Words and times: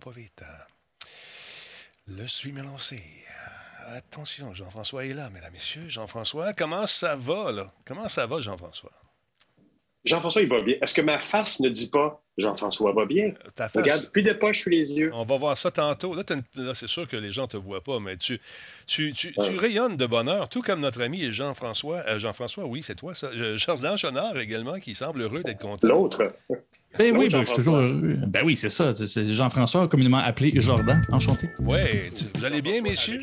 pas 0.00 0.10
vite. 0.10 0.42
Le 2.08 2.26
suis 2.26 2.52
lancé. 2.52 3.00
Attention, 3.86 4.52
Jean-François 4.54 5.04
est 5.04 5.14
là, 5.14 5.30
mesdames, 5.30 5.52
messieurs. 5.52 5.88
Jean-François, 5.88 6.52
comment 6.54 6.86
ça 6.86 7.14
va, 7.14 7.52
là? 7.52 7.72
Comment 7.84 8.08
ça 8.08 8.26
va, 8.26 8.40
Jean-François? 8.40 8.92
Jean-François, 10.04 10.42
il 10.42 10.48
va 10.48 10.62
bien. 10.62 10.76
Est-ce 10.80 10.94
que 10.94 11.02
ma 11.02 11.20
face 11.20 11.60
ne 11.60 11.68
dit 11.68 11.90
pas 11.90 12.22
Jean-François 12.38 12.92
va 12.92 13.04
bien? 13.04 13.26
Euh, 13.26 13.50
ta 13.54 13.68
face... 13.68 13.82
Regarde, 13.82 14.10
puis 14.12 14.22
de 14.22 14.32
poche 14.32 14.60
sur 14.60 14.70
les 14.70 14.92
yeux. 14.92 15.10
On 15.14 15.24
va 15.24 15.36
voir 15.36 15.58
ça 15.58 15.70
tantôt. 15.70 16.14
Là, 16.14 16.22
c'est 16.74 16.88
sûr 16.88 17.06
que 17.06 17.16
les 17.16 17.30
gens 17.30 17.42
ne 17.42 17.48
te 17.48 17.56
voient 17.58 17.82
pas, 17.82 18.00
mais 18.00 18.16
tu, 18.16 18.40
tu, 18.86 19.12
tu, 19.12 19.32
rayonnes 19.58 19.96
de 19.96 20.06
bonheur, 20.06 20.48
tout 20.48 20.62
comme 20.62 20.80
notre 20.80 21.02
ami 21.02 21.30
Jean-François. 21.30 22.02
Euh, 22.06 22.18
Jean-François, 22.18 22.64
oui, 22.64 22.82
c'est 22.82 22.94
toi, 22.94 23.14
ça. 23.14 23.28
Jordan 23.56 23.96
Chonard 23.96 24.38
également, 24.38 24.78
qui 24.78 24.94
semble 24.94 25.20
heureux 25.20 25.42
d'être 25.42 25.60
content. 25.60 25.86
L'autre. 25.86 26.32
Ben 26.98 27.16
oui, 27.16 27.28
ben, 27.28 27.40
je 27.40 27.44
suis 27.44 27.56
toujours 27.56 27.76
heureux. 27.76 28.16
Ben 28.26 28.42
oui, 28.44 28.56
c'est 28.56 28.68
ça. 28.68 28.94
C'est 28.96 29.32
Jean-François, 29.32 29.86
communément 29.86 30.18
appelé 30.18 30.52
Jordan. 30.56 31.02
Enchanté. 31.12 31.50
Oui, 31.60 31.78
vous 32.34 32.44
allez 32.44 32.62
bien, 32.62 32.80
messieurs? 32.80 33.20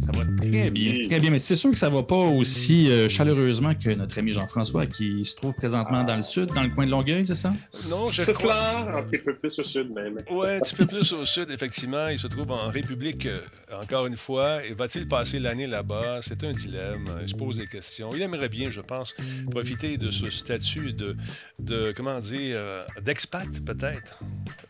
Ça 0.00 0.10
va 0.12 0.24
très 0.36 0.70
bien. 0.70 1.08
Très 1.08 1.20
bien, 1.20 1.30
mais 1.30 1.38
c'est 1.38 1.56
sûr 1.56 1.70
que 1.70 1.76
ça 1.76 1.90
ne 1.90 1.94
va 1.94 2.02
pas 2.02 2.16
aussi 2.16 2.88
euh, 2.88 3.08
chaleureusement 3.08 3.74
que 3.74 3.90
notre 3.90 4.18
ami 4.18 4.32
Jean-François 4.32 4.86
qui 4.86 5.24
se 5.24 5.36
trouve 5.36 5.54
présentement 5.54 6.04
dans 6.04 6.16
le 6.16 6.22
sud, 6.22 6.46
dans 6.54 6.62
le 6.62 6.70
coin 6.70 6.86
de 6.86 6.90
Longueuil, 6.90 7.26
c'est 7.26 7.34
ça? 7.34 7.52
Non, 7.88 8.10
je 8.10 8.30
crois... 8.32 8.98
un 8.98 9.02
petit 9.02 9.18
peu 9.18 9.34
plus 9.34 9.58
au 9.58 9.62
sud 9.62 9.90
même. 9.90 10.18
Oui, 10.30 10.48
un 10.48 10.60
petit 10.60 10.74
peu 10.74 10.86
plus 10.86 11.12
au 11.12 11.24
sud, 11.24 11.50
effectivement. 11.50 12.08
Il 12.08 12.18
se 12.18 12.26
trouve 12.26 12.50
en 12.50 12.70
République, 12.70 13.26
euh, 13.26 13.40
encore 13.80 14.06
une 14.06 14.16
fois. 14.16 14.64
Et 14.64 14.74
va-t-il 14.74 15.08
passer 15.08 15.38
l'année 15.38 15.66
là-bas? 15.66 16.20
C'est 16.22 16.42
un 16.44 16.52
dilemme. 16.52 17.04
Il 17.22 17.28
se 17.28 17.34
pose 17.34 17.56
des 17.56 17.66
questions. 17.66 18.10
Il 18.14 18.22
aimerait 18.22 18.48
bien, 18.48 18.70
je 18.70 18.80
pense, 18.80 19.14
profiter 19.50 19.96
de 19.96 20.10
ce 20.10 20.30
statut 20.30 20.92
de, 20.92 21.16
de 21.58 21.92
comment 21.96 22.18
dire, 22.18 22.56
euh, 22.58 22.82
d'expat, 23.00 23.48
peut-être. 23.64 24.20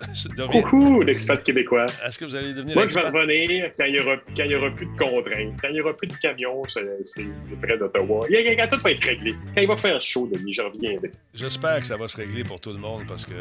Beaucoup 0.52 1.04
d'expat 1.04 1.42
québécois. 1.42 1.86
Est-ce 2.06 2.18
que 2.18 2.24
vous 2.24 2.36
allez 2.36 2.54
devenir 2.54 2.74
Moi, 2.74 2.86
je 2.86 2.94
vais 2.94 3.00
revenir 3.00 3.70
quand 3.76 3.84
il 3.84 3.92
n'y 3.92 4.54
aura, 4.54 4.70
plus 4.70 4.86
de 4.86 4.96
Quand 5.10 5.68
il 5.68 5.74
n'y 5.74 5.80
aura 5.80 5.94
plus 5.94 6.08
de 6.08 6.14
camions, 6.14 6.62
c'est 6.68 7.26
près 7.60 7.76
d'Ottawa. 7.76 8.26
Quand 8.28 8.68
tout 8.68 8.82
va 8.82 8.90
être 8.90 9.04
réglé. 9.04 9.34
Quand 9.54 9.60
il 9.60 9.68
va 9.68 9.76
faire 9.76 10.00
chaud, 10.00 10.28
Denis, 10.32 10.52
je 10.52 10.62
reviendrai. 10.62 11.10
J'espère 11.34 11.80
que 11.80 11.86
ça 11.86 11.96
va 11.96 12.08
se 12.08 12.16
régler 12.16 12.44
pour 12.44 12.60
tout 12.60 12.72
le 12.72 12.78
monde 12.78 13.02
parce 13.06 13.24
que 13.24 13.34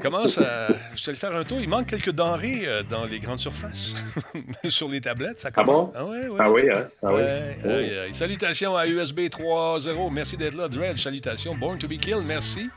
commence 0.00 0.38
à. 0.38 0.68
Je 0.94 1.04
te 1.04 1.10
le 1.10 1.16
faire 1.16 1.34
un 1.34 1.44
tour. 1.44 1.58
Il 1.60 1.68
manque 1.68 1.86
quelques 1.88 2.12
denrées 2.12 2.62
euh, 2.64 2.82
dans 2.82 3.04
les 3.04 3.18
grandes 3.18 3.40
surfaces. 3.40 3.94
Sur 4.68 4.88
les 4.88 5.00
tablettes, 5.00 5.40
ça 5.40 5.50
commence. 5.50 5.92
Ah 5.94 6.04
bon? 6.04 6.12
Ah, 6.14 6.20
ouais, 6.20 6.28
ouais. 6.28 6.38
ah 6.38 6.52
oui, 6.52 6.62
hein? 6.74 6.88
Ah 7.02 7.12
oui. 7.12 8.14
Salutations 8.14 8.76
à 8.76 8.86
USB 8.86 9.20
3.0. 9.20 10.12
Merci 10.12 10.36
d'être 10.36 10.56
là, 10.56 10.68
Dredge. 10.68 11.02
Salutations. 11.02 11.54
Born 11.54 11.78
to 11.78 11.88
be 11.88 11.98
killed. 11.98 12.24
Merci. 12.26 12.68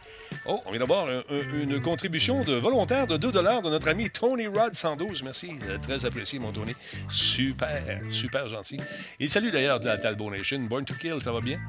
Oh, 0.45 0.62
on 0.66 0.72
vient 0.72 0.80
d'avoir 0.80 1.08
une 1.30 1.82
contribution 1.82 2.44
de 2.44 2.54
volontaire 2.54 3.08
de 3.08 3.18
2 3.18 3.32
de 3.32 3.70
notre 3.70 3.88
ami 3.88 4.09
Tony 4.09 4.48
Rod 4.48 4.73
112. 4.73 5.23
Merci, 5.23 5.52
euh, 5.68 5.78
très 5.78 6.06
apprécié, 6.06 6.40
mon 6.40 6.52
Tony. 6.52 6.73
Super, 7.09 8.02
super 8.09 8.48
gentil. 8.48 8.78
Il 9.20 9.30
salue 9.30 9.50
d'ailleurs 9.52 9.80
de 9.80 9.86
la 9.86 9.98
Talbot 9.98 10.30
Nation. 10.32 10.60
Born 10.60 10.86
to 10.86 10.94
Kill, 10.95 11.22
ça 11.22 11.32
va 11.32 11.42
bien? 11.42 11.60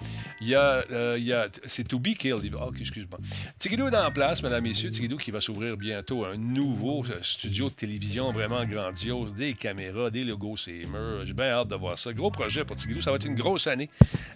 Il 0.41 0.49
y 0.49 0.55
a, 0.55 0.85
euh, 0.91 1.17
il 1.19 1.25
y 1.25 1.33
a 1.33 1.49
c'est 1.67 1.87
To 1.87 1.99
Be 1.99 2.15
Killed. 2.17 2.55
Oh, 2.61 2.71
excuse-moi. 2.79 3.19
Tigidou 3.59 3.89
est 3.89 3.97
en 3.97 4.11
place, 4.11 4.43
mesdames, 4.43 4.63
messieurs. 4.63 4.91
Tigidou 4.91 5.17
qui 5.17 5.31
va 5.31 5.41
s'ouvrir 5.41 5.77
bientôt 5.77 6.25
un 6.25 6.37
nouveau 6.37 7.05
euh, 7.05 7.19
studio 7.23 7.69
de 7.69 7.75
télévision 7.75 8.33
vraiment 8.33 8.65
grandiose, 8.65 9.35
des 9.35 9.55
caméras, 9.55 10.11
des 10.11 10.25
logos, 10.25 10.57
c'est 10.57 10.83
J'ai 11.25 11.33
bien 11.33 11.47
hâte 11.47 11.69
de 11.69 11.77
voir 11.77 11.99
ça. 11.99 12.13
Gros 12.13 12.31
projet 12.31 12.65
pour 12.65 12.77
Tigidou. 12.77 13.01
Ça 13.03 13.11
va 13.11 13.17
être 13.17 13.27
une 13.27 13.37
grosse 13.37 13.67
année. 13.67 13.91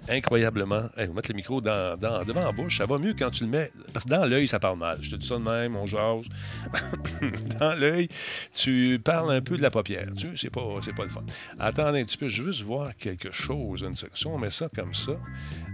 Incroyablement. 0.09 0.83
Hey, 0.97 1.07
on 1.07 1.09
va 1.09 1.15
mettre 1.15 1.31
le 1.31 1.37
micro 1.37 1.61
dans, 1.61 1.99
devant 1.99 2.45
la 2.45 2.53
bouche. 2.53 2.79
Ça 2.79 2.87
va 2.87 2.99
mieux 2.99 3.15
quand 3.15 3.31
tu 3.31 3.45
le 3.45 3.51
mets. 3.51 3.71
Parce 3.93 4.05
que 4.05 4.11
dans 4.11 4.24
l'œil, 4.27 4.49
ça 4.49 4.59
parle 4.59 4.79
mal. 4.79 4.99
Je 5.01 5.11
te 5.11 5.17
dis 5.17 5.27
ça 5.27 5.37
de 5.37 5.43
même, 5.43 5.77
on 5.77 5.87
jase. 5.87 6.27
dans 7.61 7.75
l'œil, 7.75 8.09
tu 8.55 9.01
parles 9.03 9.33
un 9.33 9.41
peu 9.41 9.57
de 9.57 9.63
la 9.63 9.71
paupière. 9.71 10.09
Tu 10.17 10.29
sais, 10.29 10.33
c'est 10.37 10.51
pas, 10.51 10.63
c'est 10.83 10.95
pas 10.95 11.05
le 11.05 11.09
fun. 11.09 11.25
Attendez 11.59 12.01
un 12.01 12.05
petit 12.05 12.19
peu, 12.19 12.29
je 12.29 12.43
veux 12.43 12.53
juste 12.53 12.65
voir 12.65 12.97
quelque 12.97 13.31
chose. 13.31 13.83
Une 13.83 13.97
section, 13.97 14.35
on 14.35 14.39
met 14.39 14.51
ça 14.51 14.69
comme 14.75 14.95
ça. 14.95 15.13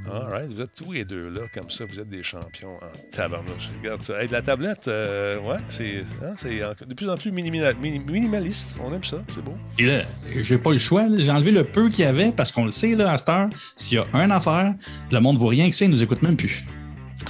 All 0.06 0.28
right, 0.30 0.52
vous 0.52 0.60
êtes 0.62 0.74
tous 0.74 0.92
les 0.92 1.04
deux 1.04 1.28
là, 1.28 1.42
comme 1.52 1.70
ça, 1.70 1.84
vous 1.84 2.00
êtes 2.00 2.08
des 2.08 2.22
champions 2.22 2.76
en 2.76 3.10
tabarnouche. 3.10 3.68
Regarde 3.80 4.02
ça. 4.02 4.14
la 4.24 4.42
tablette, 4.42 4.88
euh, 4.88 5.38
ouais, 5.40 5.58
c'est, 5.68 6.04
hein, 6.22 6.32
c'est 6.36 6.58
de 6.88 6.94
plus 6.94 7.08
en 7.08 7.16
plus 7.16 7.30
minimaliste. 7.30 8.76
On 8.82 8.92
aime 8.94 9.04
ça, 9.04 9.18
c'est 9.28 9.44
beau. 9.44 9.56
Et 9.78 9.84
là, 9.84 10.04
j'ai 10.40 10.58
pas 10.58 10.72
le 10.72 10.78
choix. 10.78 11.06
J'ai 11.16 11.30
enlevé 11.30 11.50
le 11.50 11.64
peu 11.64 11.88
qu'il 11.88 12.04
y 12.04 12.08
avait 12.08 12.32
parce 12.32 12.50
qu'on 12.50 12.64
le 12.64 12.70
sait, 12.70 12.94
là, 12.94 13.12
à 13.12 13.16
cette 13.18 13.28
heure, 13.28 13.48
s'il 13.76 13.98
y 13.98 14.00
a 14.00 14.06
un 14.14 14.30
affaire, 14.30 14.74
le 15.10 15.20
monde 15.20 15.36
ne 15.36 15.40
vaut 15.40 15.48
rien 15.48 15.68
que 15.68 15.76
ça, 15.76 15.84
il 15.84 15.90
nous 15.90 16.02
écoute 16.02 16.22
même 16.22 16.36
plus. 16.36 16.64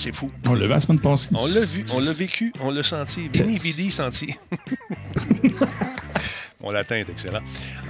C'est 0.01 0.15
fou. 0.15 0.31
On 0.47 0.55
l'a 0.55 0.65
vu 0.65 0.71
la 0.71 0.81
semaine 0.81 0.99
passée. 0.99 1.29
On 1.35 1.47
l'a 1.47 1.61
vu, 1.61 1.85
on 1.93 2.01
l'a 2.01 2.15
vécu, 2.15 2.55
on 2.61 2.71
l'a 2.71 2.83
senti. 2.83 3.29
Vini, 3.29 3.59
vidi, 3.59 3.91
senti. 3.91 4.35
Mon 6.63 6.71
latin 6.71 6.97
est 6.97 7.09
excellent. 7.09 7.41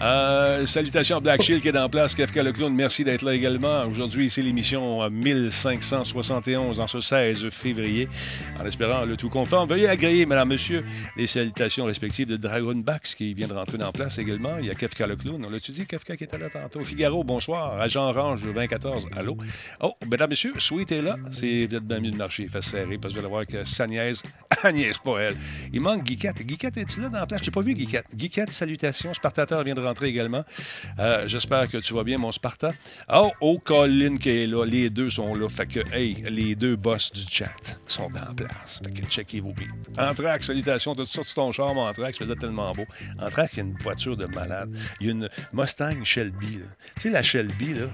Euh, 0.01 0.65
salutations 0.65 1.17
à 1.17 1.21
Black 1.21 1.43
Shield 1.43 1.61
qui 1.61 1.69
est 1.69 1.79
en 1.79 1.89
place. 1.89 2.15
Kafka 2.15 2.43
le 2.43 2.53
clown, 2.53 2.73
merci 2.73 3.03
d'être 3.03 3.23
là 3.23 3.35
également. 3.35 3.85
Aujourd'hui, 3.87 4.31
c'est 4.31 4.43
l'émission 4.43 5.11
1571 5.11 6.79
en 6.79 6.87
ce 6.87 7.01
16 7.01 7.49
février. 7.51 8.09
En 8.61 8.65
espérant 8.65 9.05
le 9.05 9.17
tout 9.17 9.29
conforme. 9.29 9.69
Veuillez 9.69 9.89
agréer, 9.89 10.25
madame, 10.25 10.51
monsieur, 10.51 10.85
les 11.17 11.27
salutations 11.27 11.85
respectives 11.85 12.29
de 12.29 12.37
Dragon 12.37 12.77
Bax 12.77 13.15
qui 13.17 13.35
vient 13.35 13.49
de 13.49 13.55
rentrer 13.55 13.83
en 13.83 13.91
place 13.91 14.19
également. 14.19 14.59
Il 14.61 14.67
y 14.67 14.71
a 14.71 14.75
Kafka 14.75 15.07
le 15.07 15.17
clown. 15.17 15.45
On 15.45 15.51
l'a-tu 15.51 15.73
dit, 15.73 15.87
Kafka 15.87 16.17
qui 16.17 16.25
était 16.25 16.39
là 16.39 16.49
tantôt? 16.49 16.85
Figaro, 16.85 17.25
bonsoir. 17.25 17.81
Agent 17.81 18.09
Orange 18.09 18.43
2014, 18.43 19.09
allô? 19.17 19.37
Oh, 19.81 19.95
mesdames, 20.09 20.31
messieurs, 20.31 20.55
Sweet 20.59 20.93
est 20.93 21.03
là. 21.03 21.17
C'est 21.33 21.67
peut-être 21.69 21.85
bien 21.85 22.01
mieux 22.01 22.11
de 22.13 22.17
marcher. 22.17 22.45
Il 22.45 22.49
fait 22.51 22.63
serrer 22.63 22.99
parce 22.99 23.15
que 23.15 23.19
vous 23.19 23.25
allez 23.25 23.33
voir 23.33 23.47
que 23.47 23.65
sa 23.65 23.87
nièce, 23.89 24.23
Agnès, 24.63 24.97
pas 24.99 25.19
elle. 25.21 25.37
Il 25.73 25.81
manque 25.81 26.05
Guiquette. 26.05 26.43
Guiquette, 26.43 26.77
est-il 26.77 27.03
là 27.03 27.09
dans 27.09 27.21
la 27.21 27.27
place? 27.27 27.43
J'ai 27.43 27.51
pas 27.51 27.63
vu 27.63 27.75
Guiquette. 27.75 28.07
Guiquette, 28.15 28.51
salutations. 28.61 29.15
Spartateur 29.15 29.65
vient 29.65 29.75
de 29.75 29.81
rentrer 29.81 30.09
également. 30.09 30.45
Euh, 30.99 31.27
j'espère 31.27 31.69
que 31.69 31.79
tu 31.79 31.95
vas 31.95 32.05
bien, 32.05 32.19
mon 32.19 32.33
Sparta. 32.33 32.73
Oh, 33.13 33.31
oh, 33.41 33.59
Colin 33.59 34.19
qui 34.19 34.31
est 34.31 34.47
là. 34.47 34.65
Les 34.65 34.91
deux 34.91 35.11
sont 35.11 35.35
là. 35.35 35.49
Fait 35.49 35.67
que, 35.67 35.81
hey, 35.95 36.23
les 36.29 36.55
deux 36.55 36.77
boss 36.77 37.11
du 37.13 37.23
chat 37.31 37.79
sont 37.87 38.11
en 38.29 38.35
place. 38.35 38.81
Fait 38.85 38.93
que 38.93 39.07
checkez 39.07 39.41
vos 39.41 39.53
billes. 39.53 39.69
Anthrax, 39.99 40.49
salutations. 40.49 40.95
T'as 40.95 41.07
sorti 41.07 41.35
ton 41.35 41.53
charme, 41.53 41.79
Anthrax? 41.79 42.19
faisait 42.19 42.37
tellement 42.37 42.73
beau. 42.73 42.85
Anthrax, 43.19 43.55
il 43.55 43.57
y 43.57 43.61
a 43.61 43.65
une 43.65 43.77
voiture 43.79 44.17
de 44.17 44.27
malade. 44.27 44.77
Il 45.01 45.07
y 45.07 45.09
a 45.11 45.13
une 45.13 45.29
Mustang 45.53 46.05
Shelby. 46.05 46.61
Tu 46.97 47.03
sais, 47.03 47.11
la 47.11 47.23
Shelby, 47.23 47.75
là. 47.75 47.87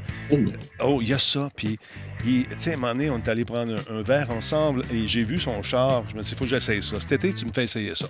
Oh, 0.80 1.00
il 1.00 1.08
y 1.08 1.14
a 1.14 1.18
ça. 1.18 1.48
Puis, 1.54 1.78
tu 2.22 2.46
sais, 2.58 2.72
à 2.72 2.74
un 2.74 2.76
moment 2.76 2.92
donné, 2.92 3.10
on 3.10 3.18
est 3.18 3.28
allé 3.28 3.44
prendre 3.44 3.76
un, 3.90 4.02
verre 4.02 4.30
ensemble 4.30 4.84
et 4.92 5.06
j'ai 5.06 5.22
vu 5.22 5.38
son 5.38 5.62
char. 5.62 6.04
Je 6.08 6.16
me 6.16 6.22
suis 6.22 6.30
dit, 6.30 6.32
il 6.32 6.38
faut 6.38 6.44
que 6.44 6.50
j'essaye 6.50 6.82
ça. 6.82 7.00
Cet 7.00 7.12
été, 7.12 7.32
tu 7.32 7.46
me 7.46 7.52
fais 7.52 7.64
essayer 7.64 7.94
ça. 7.94 8.06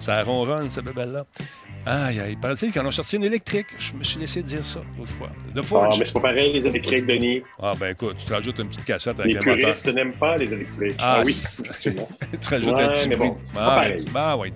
Ça 0.00 0.22
ronronne, 0.22 0.68
cette 0.70 0.84
belle-là. 0.84 1.24
Aïe, 1.86 2.18
aïe. 2.18 2.36
Paraît-il 2.40 2.72
qu'ils 2.72 2.80
en 2.80 2.86
ont 2.86 2.90
sorti 2.90 3.16
une 3.16 3.24
électrique. 3.24 3.66
Je 3.78 3.92
me 3.92 4.02
suis 4.02 4.18
laissé 4.18 4.42
dire 4.42 4.64
ça 4.64 4.80
l'autre 4.98 5.12
fois. 5.12 5.28
De 5.54 5.60
Forge. 5.60 5.88
Ah, 5.92 5.96
mais 5.98 6.04
c'est 6.04 6.14
pas 6.14 6.20
pareil, 6.20 6.52
les 6.52 6.66
électriques, 6.66 7.06
Denis. 7.06 7.42
Ah, 7.60 7.74
ben 7.78 7.90
écoute, 7.90 8.16
tu 8.18 8.24
te 8.24 8.32
rajoutes 8.32 8.58
une 8.58 8.68
petite 8.68 8.84
cassette 8.84 9.20
avec 9.20 9.34
les. 9.34 9.54
Les 9.54 9.62
puristes 9.62 9.86
n'aiment 9.94 10.14
pas 10.14 10.36
les 10.36 10.52
électriques. 10.52 10.94
Ah, 10.98 11.18
ah 11.18 11.22
oui, 11.24 11.32
effectivement. 11.32 12.08
tu 12.42 12.48
rajoutes 12.48 12.78
un 12.78 12.88
petit 12.88 13.08
mais 13.08 13.16
bon, 13.16 13.36
ah, 13.54 13.54
pareil. 13.54 14.04
Ah, 14.14 14.36
oui. 14.38 14.52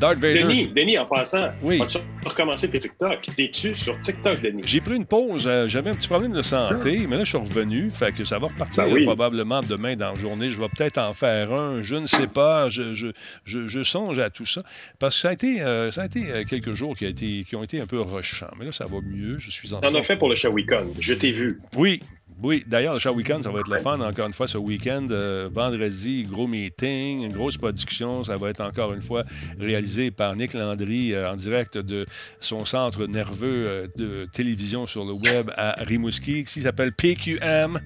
Darth 0.00 0.18
Vader. 0.18 0.42
Denis, 0.42 0.68
Denis, 0.68 0.98
en 0.98 1.06
passant, 1.06 1.50
oui. 1.62 1.78
vas-tu 1.78 1.98
recommencer 2.24 2.68
tes 2.68 2.78
TikTok? 2.78 3.20
T'es-tu 3.36 3.74
sur 3.74 3.98
TikTok, 4.00 4.40
Denis? 4.40 4.62
J'ai 4.64 4.80
pris 4.80 4.96
une 4.96 5.06
pause. 5.06 5.46
Euh, 5.46 5.68
j'avais 5.68 5.90
un 5.90 5.94
petit 5.94 6.08
problème 6.08 6.32
de 6.32 6.42
santé, 6.42 7.06
mais 7.08 7.16
là, 7.16 7.24
je 7.24 7.30
suis 7.30 7.38
revenu. 7.38 7.90
Fait 7.90 8.12
que 8.12 8.24
ça 8.24 8.38
va 8.38 8.48
repartir 8.48 8.84
ben 8.84 9.04
probablement 9.04 9.60
demain 9.60 9.94
dans 9.94 10.12
la 10.12 10.18
journée. 10.18 10.50
Je 10.50 10.60
vais 10.60 10.68
peut-être 10.68 10.98
en 10.98 11.12
faire 11.12 11.52
un. 11.52 11.82
Je 11.82 11.94
ne 11.94 12.06
sais 12.06 12.26
pas. 12.26 12.68
Je, 12.70 12.94
je, 12.94 13.12
je, 13.44 13.82
songe 13.82 14.18
à 14.18 14.30
tout 14.30 14.46
ça. 14.46 14.62
Parce 14.98 15.14
que 15.16 15.20
ça 15.22 15.28
a 15.28 15.32
été, 15.32 15.60
euh, 15.62 15.90
ça 15.90 16.02
a 16.02 16.06
été 16.06 16.30
euh, 16.30 16.44
quelques 16.72 16.78
jours 16.78 16.96
qui 16.96 17.04
a 17.04 17.08
été 17.08 17.44
qui 17.44 17.56
ont 17.56 17.62
été 17.62 17.80
un 17.80 17.86
peu 17.86 18.00
rushants. 18.00 18.46
Mais 18.58 18.64
là, 18.64 18.72
ça 18.72 18.86
va 18.86 19.00
mieux. 19.00 19.38
Je 19.38 19.50
suis 19.50 19.72
en 19.74 19.80
On 19.82 19.94
a 19.94 20.02
fait 20.02 20.16
pour 20.16 20.28
le 20.28 20.34
show 20.34 20.50
weekend. 20.50 20.88
Je 20.98 21.14
t'ai 21.14 21.30
vu. 21.30 21.60
Oui, 21.76 22.00
oui, 22.42 22.64
d'ailleurs, 22.66 22.94
le 22.94 22.98
show 22.98 23.12
weekend, 23.12 23.44
ça 23.44 23.50
va 23.50 23.60
être 23.60 23.70
le 23.70 23.78
fun 23.78 24.00
encore 24.00 24.26
une 24.26 24.32
fois 24.32 24.46
ce 24.46 24.58
week-end. 24.58 25.06
Euh, 25.10 25.48
vendredi, 25.52 26.24
gros 26.24 26.46
meeting, 26.46 27.24
une 27.24 27.32
grosse 27.32 27.56
production. 27.56 28.24
Ça 28.24 28.36
va 28.36 28.50
être 28.50 28.60
encore 28.60 28.92
une 28.92 29.02
fois 29.02 29.24
réalisé 29.58 30.10
par 30.10 30.34
Nick 30.34 30.54
Landry 30.54 31.14
euh, 31.14 31.30
en 31.30 31.36
direct 31.36 31.78
de 31.78 32.06
son 32.40 32.64
centre 32.64 33.06
nerveux 33.06 33.64
euh, 33.66 33.86
de 33.96 34.26
télévision 34.32 34.86
sur 34.86 35.04
le 35.04 35.12
web 35.12 35.50
à 35.56 35.74
Rimouski, 35.84 36.44
qui 36.44 36.62
s'appelle 36.62 36.92
PQM. 36.92 37.78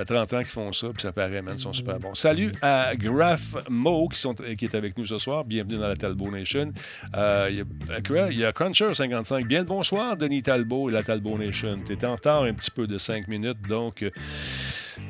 Fait 0.00 0.14
30 0.14 0.32
ans 0.32 0.38
qu'ils 0.38 0.48
font 0.48 0.72
ça, 0.72 0.88
puis 0.88 1.02
ça 1.02 1.12
paraît, 1.12 1.42
man, 1.42 1.56
ils 1.58 1.60
sont 1.60 1.74
super 1.74 1.98
bons. 1.98 2.14
Salut 2.14 2.52
à 2.62 2.92
Graph 2.96 3.54
Mo 3.68 4.08
qui, 4.08 4.18
sont, 4.18 4.32
qui 4.32 4.64
est 4.64 4.74
avec 4.74 4.96
nous 4.96 5.04
ce 5.04 5.18
soir. 5.18 5.44
Bienvenue 5.44 5.76
dans 5.76 5.88
la 5.88 5.96
Talbot 5.96 6.30
Nation. 6.30 6.72
Euh, 7.14 7.48
il, 7.50 7.58
y 7.58 8.44
a, 8.44 8.48
a 8.48 8.50
Cruncher55. 8.52 9.44
Bien 9.44 9.58
le 9.58 9.66
bonsoir, 9.66 10.16
Denis 10.16 10.42
Talbot 10.42 10.88
et 10.88 10.92
la 10.94 11.02
Talbot 11.02 11.36
Nation. 11.36 11.78
Étais 11.90 12.06
en 12.06 12.14
retard 12.14 12.44
un 12.44 12.54
petit 12.54 12.70
peu 12.70 12.86
de 12.86 12.96
5 12.96 13.28
minutes, 13.28 13.60
donc. 13.68 14.02
Euh, 14.02 14.10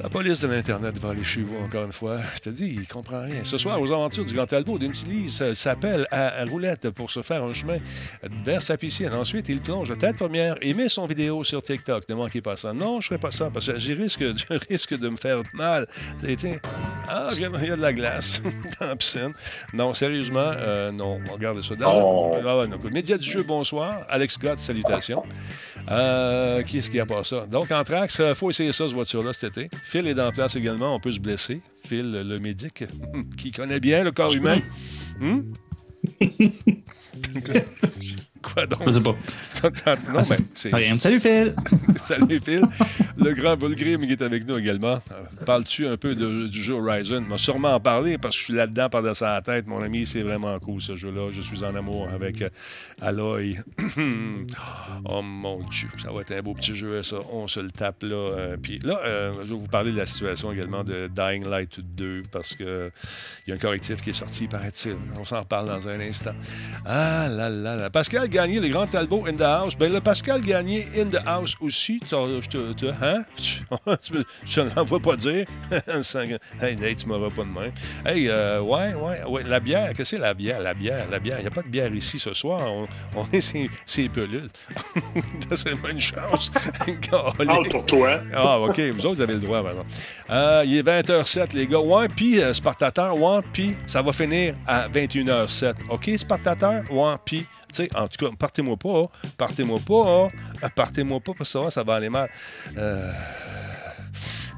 La 0.02 0.08
police 0.08 0.41
de 0.41 0.49
l'Internet 0.49 0.97
va 0.99 1.11
aller 1.11 1.25
chez 1.25 1.43
vous 1.43 1.58
encore 1.58 1.85
une 1.85 1.93
fois. 1.93 2.20
Je 2.35 2.38
te 2.38 2.49
dis, 2.49 2.75
il 2.75 2.88
comprend 2.88 3.20
rien. 3.20 3.44
Ce 3.44 3.58
soir, 3.58 3.79
aux 3.79 3.93
aventures 3.93 4.25
du 4.25 4.32
Grand 4.32 4.47
Talbot, 4.47 4.79
utilise 4.79 5.52
s'appelle 5.52 6.06
à, 6.11 6.43
roulette 6.47 6.88
pour 6.88 7.11
se 7.11 7.20
faire 7.20 7.44
un 7.44 7.52
chemin 7.52 7.76
vers 8.44 8.62
sa 8.62 8.79
piscine. 8.79 9.12
Ensuite, 9.12 9.50
il 9.50 9.61
plonge 9.61 9.91
la 9.91 9.97
tête 9.97 10.17
première 10.17 10.56
et 10.62 10.73
met 10.73 10.88
son 10.88 11.06
vidéo 11.06 11.44
sur 11.44 11.62
TikTok. 11.62 12.08
Ne 12.08 12.14
manquez 12.14 12.41
pas 12.41 12.56
ça. 12.56 12.73
Non, 12.73 13.02
je 13.02 13.06
ne 13.06 13.08
ferai 13.08 13.19
pas 13.19 13.31
ça 13.31 13.50
parce 13.52 13.67
que 13.67 13.79
je 13.79 13.93
risque, 13.93 14.20
je 14.23 14.58
risque 14.70 14.99
de 14.99 15.08
me 15.11 15.17
faire 15.17 15.43
mal. 15.52 15.87
Tiens, 16.38 16.56
ah, 17.06 17.29
il 17.35 17.41
y 17.41 17.44
a 17.44 17.50
de 17.50 17.82
la 17.82 17.93
glace 17.93 18.41
dans 18.81 18.87
la 18.87 18.96
piscine. 18.96 19.35
Non, 19.75 19.93
sérieusement, 19.93 20.53
euh, 20.56 20.91
non. 20.91 21.20
Regardez 21.31 21.61
ça. 21.61 21.75
Oh. 21.85 22.37
Ah, 22.43 22.64
Média 22.91 23.19
du 23.19 23.29
jeu, 23.29 23.43
bonsoir. 23.43 24.06
Alex 24.08 24.38
Gott, 24.38 24.61
salutations. 24.61 25.25
Euh, 25.91 26.62
qui 26.62 26.79
est-ce 26.79 26.91
qui 26.91 27.00
a 27.00 27.06
pas 27.06 27.25
ça? 27.25 27.46
Donc, 27.46 27.70
en 27.70 27.82
trax, 27.85 28.20
il 28.20 28.35
faut 28.35 28.50
essayer 28.50 28.73
ça, 28.73 28.88
ce 28.88 28.94
voiture-là, 28.94 29.32
cet 29.32 29.58
été. 29.58 29.70
Phil 29.90 30.06
est 30.06 30.20
en 30.20 30.31
place 30.31 30.54
également, 30.54 30.94
on 30.94 31.00
peut 31.00 31.10
se 31.10 31.19
blesser. 31.19 31.60
Phil, 31.84 32.12
le 32.12 32.38
médic, 32.38 32.84
qui 33.37 33.50
connaît 33.50 33.81
bien 33.81 34.04
le 34.04 34.12
corps 34.12 34.32
humain. 34.32 34.62
Hmm? 35.20 35.52
Quoi 38.42 38.66
donc? 38.66 38.82
Je 38.87 38.92
sais 38.92 39.00
pas. 39.00 39.90
non, 40.12 40.22
ah, 40.72 40.76
Rien. 40.76 40.98
Salut 40.98 41.20
Phil! 41.20 41.54
Salut 41.96 42.40
Phil! 42.40 42.62
Le 43.19 43.34
grand 43.34 43.56
Volgrim 43.56 44.06
qui 44.06 44.12
est 44.12 44.22
avec 44.22 44.46
nous 44.46 44.56
également. 44.56 45.00
Euh, 45.10 45.44
parles-tu 45.44 45.87
un 45.87 45.96
peu 45.96 46.14
du 46.14 46.62
jeu 46.62 46.75
Horizon? 46.75 47.25
Je 47.31 47.37
sûrement 47.37 47.75
en 47.75 47.81
parler 47.81 48.16
parce 48.16 48.34
que 48.34 48.40
je 48.40 48.44
suis 48.46 48.54
là-dedans 48.54 48.88
par-dessus 48.88 49.25
la 49.25 49.42
tête. 49.42 49.66
Mon 49.66 49.82
ami, 49.82 50.06
c'est 50.06 50.22
vraiment 50.22 50.58
cool 50.58 50.81
ce 50.81 50.96
jeu-là. 50.96 51.31
Je 51.31 51.42
suis 51.42 51.64
en 51.64 51.75
amour 51.75 52.08
avec 52.08 52.40
euh, 52.40 52.48
Aloy. 53.02 53.58
oh 55.04 55.22
mon 55.22 55.60
Dieu, 55.64 55.88
ça 56.02 56.10
va 56.10 56.22
être 56.22 56.32
un 56.32 56.43
beau 56.43 56.54
petit 56.54 56.75
jeu, 56.75 57.02
ça. 57.02 57.16
On 57.32 57.46
se 57.46 57.60
le 57.60 57.70
tape 57.70 58.02
là. 58.02 58.16
Euh, 58.16 58.56
puis 58.56 58.78
là, 58.78 59.32
je 59.44 59.54
vais 59.54 59.60
vous 59.60 59.69
parler 59.69 59.93
de 59.93 59.98
la 59.98 60.06
situation 60.06 60.52
également 60.52 60.82
de 60.82 61.08
Dying 61.08 61.46
Light 61.46 61.81
2 61.81 62.22
parce 62.32 62.54
qu'il 62.54 62.90
y 63.46 63.52
a 63.52 63.54
un 63.54 63.58
correctif 63.58 64.00
qui 64.00 64.10
est 64.10 64.14
sorti, 64.14 64.46
paraît-il. 64.46 64.96
On 65.19 65.25
s'en 65.25 65.40
reparle 65.40 65.66
dans 65.66 65.88
un 65.88 66.00
instant. 66.00 66.32
Ah 66.86 67.28
là 67.28 67.50
là 67.50 67.76
là. 67.76 67.90
Pascal 67.90 68.30
Gagné, 68.31 68.61
le 68.61 68.69
grand 68.69 68.87
Talbot 68.87 69.27
in 69.27 69.35
the 69.35 69.43
house. 69.43 69.77
Ben 69.77 69.93
le 69.93 70.00
Pascal 70.00 70.41
Gagné 70.41 70.87
in 70.97 71.06
the 71.06 71.21
house 71.27 71.56
aussi. 71.61 72.00
Je 72.03 72.49
te, 72.49 72.87
hein? 72.87 73.25
Je 74.44 74.61
ne 74.61 74.71
l'envoie 74.75 75.00
pas 75.00 75.17
dire. 75.17 75.47
hey, 76.62 76.77
Nate, 76.77 76.97
tu 76.97 77.06
m'auras 77.06 77.31
pas 77.31 77.43
de 77.43 77.49
main. 77.49 77.71
Hey, 78.06 78.29
euh, 78.29 78.61
ouais, 78.61 78.94
ouais, 78.94 79.23
ouais. 79.29 79.43
La 79.43 79.59
bière, 79.59 79.88
qu'est-ce 79.88 79.99
que 79.99 80.05
c'est 80.05 80.19
la 80.19 80.32
bière? 80.32 80.61
La 80.61 80.75
bière, 80.75 81.09
la 81.11 81.19
bière? 81.19 81.38
Il 81.38 81.43
n'y 81.43 81.49
a 81.49 81.50
pas 81.50 81.62
de 81.62 81.69
bière 81.69 81.93
ici 81.93 82.19
ce 82.19 82.32
soir. 82.32 82.61
On, 83.17 83.27
est 83.32 83.41
ces, 83.87 84.09
pelules. 84.09 84.49
c'est 85.55 85.73
une 85.91 86.00
chance. 86.00 86.53
Parle 87.11 87.69
pour 87.69 87.85
toi. 87.85 88.21
Ah, 88.32 88.61
OK. 88.61 88.79
Vous 88.79 89.06
autres, 89.06 89.17
vous 89.17 89.21
avez 89.23 89.35
le 89.35 89.41
droit, 89.41 89.62
maintenant. 89.62 89.87
Euh, 90.31 90.62
il 90.65 90.77
est 90.77 90.82
20h07, 90.82 91.55
les 91.55 91.67
gars. 91.67 91.81
Ouais, 91.81 92.09
puis 92.09 92.41
euh, 92.41 92.53
Spartateur, 92.55 93.21
ouais, 93.21 93.41
puis 93.53 93.75
ça 93.87 94.03
va 94.03 94.12
finir 94.12 94.55
à 94.67 94.88
21h07. 94.88 95.75
OK, 95.88 96.11
Spartateur? 96.17 96.82
Ouais, 96.91 97.15
puis 97.25 97.47
sais, 97.76 97.96
en 97.96 98.08
tout 98.08 98.25
cas, 98.25 98.34
partez-moi 98.38 98.76
pas, 98.76 99.05
partez-moi 99.37 99.78
pas, 99.87 100.05
hein. 100.06 100.69
partez-moi 100.75 101.20
pas, 101.20 101.32
parce 101.37 101.52
que 101.52 101.62
ça, 101.62 101.70
ça 101.70 101.82
va 101.82 101.94
aller 101.94 102.08
mal. 102.11 102.31
Euh... 102.76 103.12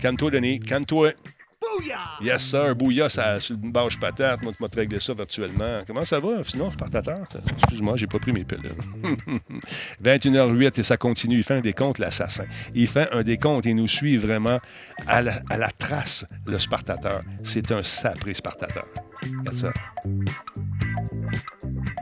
Calme-toi, 0.01 0.31
Denis, 0.31 0.61
calme-toi. 0.61 1.13
Yes, 2.21 2.43
sir. 2.43 2.75
Bouya, 2.75 3.09
ça 3.09 3.41
sur 3.41 3.57
une 3.57 3.73
bâche 3.73 3.99
patate. 3.99 4.43
Moi, 4.43 4.53
tu 4.53 4.63
m'as 4.63 4.69
réglé 4.75 5.01
ça 5.01 5.15
virtuellement. 5.15 5.83
Comment 5.87 6.05
ça 6.05 6.21
va? 6.21 6.45
Sinon, 6.45 6.71
Spartateur? 6.73 7.27
Excuse-moi, 7.59 7.97
j'ai 7.97 8.07
pas 8.07 8.19
pris 8.19 8.33
mes 8.33 8.45
pilules. 8.45 8.71
21h08 10.03 10.81
et 10.81 10.83
ça 10.83 10.97
continue. 10.97 11.39
Il 11.39 11.43
fait 11.43 11.55
un 11.55 11.61
décompte, 11.61 11.99
l'assassin. 11.99 12.45
Il 12.75 12.87
fait 12.87 13.09
un 13.13 13.23
décompte 13.23 13.67
et 13.67 13.75
nous 13.75 13.89
suit 13.89 14.17
vraiment 14.17 14.59
à 15.07 15.23
la, 15.23 15.41
à 15.51 15.57
la 15.57 15.71
trace, 15.71 16.27
le 16.47 16.59
Spartateur. 16.59 17.23
C'est 17.43 17.71
un 17.73 17.83
sapré 17.83 18.35
Spartateur. 18.35 18.87
Regarde 19.23 19.57
ça. 19.57 19.73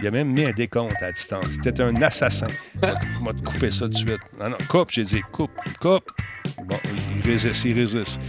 Il 0.01 0.07
a 0.07 0.11
même 0.11 0.33
mis 0.33 0.45
un 0.45 0.53
décompte 0.53 1.03
à 1.03 1.13
distance. 1.13 1.45
C'était 1.63 1.83
un 1.83 1.95
assassin. 2.01 2.47
On 2.83 3.25
va 3.25 3.33
te 3.35 3.43
couper 3.43 3.71
ça 3.71 3.81
tout 3.81 3.89
de 3.89 3.97
suite. 3.97 4.21
Non, 4.39 4.49
non, 4.51 4.57
coupe, 4.69 4.91
j'ai 4.91 5.03
dit, 5.03 5.21
coupe, 5.31 5.51
coupe. 5.79 6.11
Bon, 6.65 6.77
il 7.17 7.31
résiste, 7.31 7.65
il 7.67 7.79
résiste. 7.79 8.21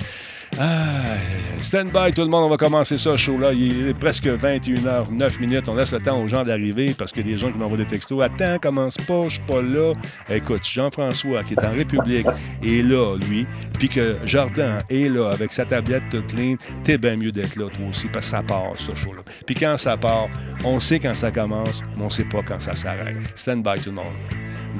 Stand 1.63 1.91
by 1.93 2.11
tout 2.13 2.21
le 2.21 2.27
monde, 2.27 2.45
on 2.45 2.49
va 2.49 2.57
commencer 2.57 2.97
ça, 2.97 3.15
show-là. 3.15 3.53
Il 3.53 3.87
est 3.87 3.93
presque 3.93 4.25
21h09 4.25 5.39
minutes. 5.39 5.69
On 5.69 5.75
laisse 5.75 5.93
le 5.93 5.99
temps 5.99 6.21
aux 6.21 6.27
gens 6.27 6.43
d'arriver 6.43 6.93
parce 6.97 7.11
que 7.11 7.21
des 7.21 7.37
gens 7.37 7.51
qui 7.51 7.57
m'envoient 7.57 7.77
des 7.77 7.85
textos. 7.85 8.21
Attends, 8.21 8.57
commence 8.59 8.97
pas, 8.97 9.25
je 9.27 9.35
suis 9.35 9.43
pas 9.43 9.61
là. 9.61 9.93
Écoute, 10.29 10.65
Jean-François, 10.65 11.43
qui 11.43 11.53
est 11.53 11.65
en 11.65 11.71
République, 11.71 12.27
est 12.63 12.83
là, 12.83 13.15
lui. 13.29 13.45
Puis 13.77 13.89
que 13.89 14.17
Jardin 14.25 14.79
est 14.89 15.07
là 15.07 15.29
avec 15.31 15.53
sa 15.53 15.65
tablette 15.65 16.03
toute 16.09 16.27
clean. 16.27 16.55
T'es 16.83 16.97
bien 16.97 17.15
mieux 17.15 17.31
d'être 17.31 17.55
là, 17.55 17.69
toi 17.69 17.85
aussi, 17.89 18.07
parce 18.07 18.25
que 18.25 18.31
ça 18.31 18.43
part, 18.43 18.73
ce 18.77 18.93
show-là. 18.95 19.21
Puis 19.45 19.55
quand 19.55 19.77
ça 19.77 19.95
part, 19.97 20.27
on 20.65 20.79
sait 20.79 20.99
quand 20.99 21.13
ça 21.13 21.31
commence, 21.31 21.83
mais 21.95 22.03
on 22.03 22.09
sait 22.09 22.25
pas 22.25 22.41
quand 22.45 22.59
ça 22.59 22.73
s'arrête. 22.73 23.17
Stand 23.35 23.63
by 23.63 23.81
tout 23.81 23.91
le 23.91 23.95
monde. 23.95 24.05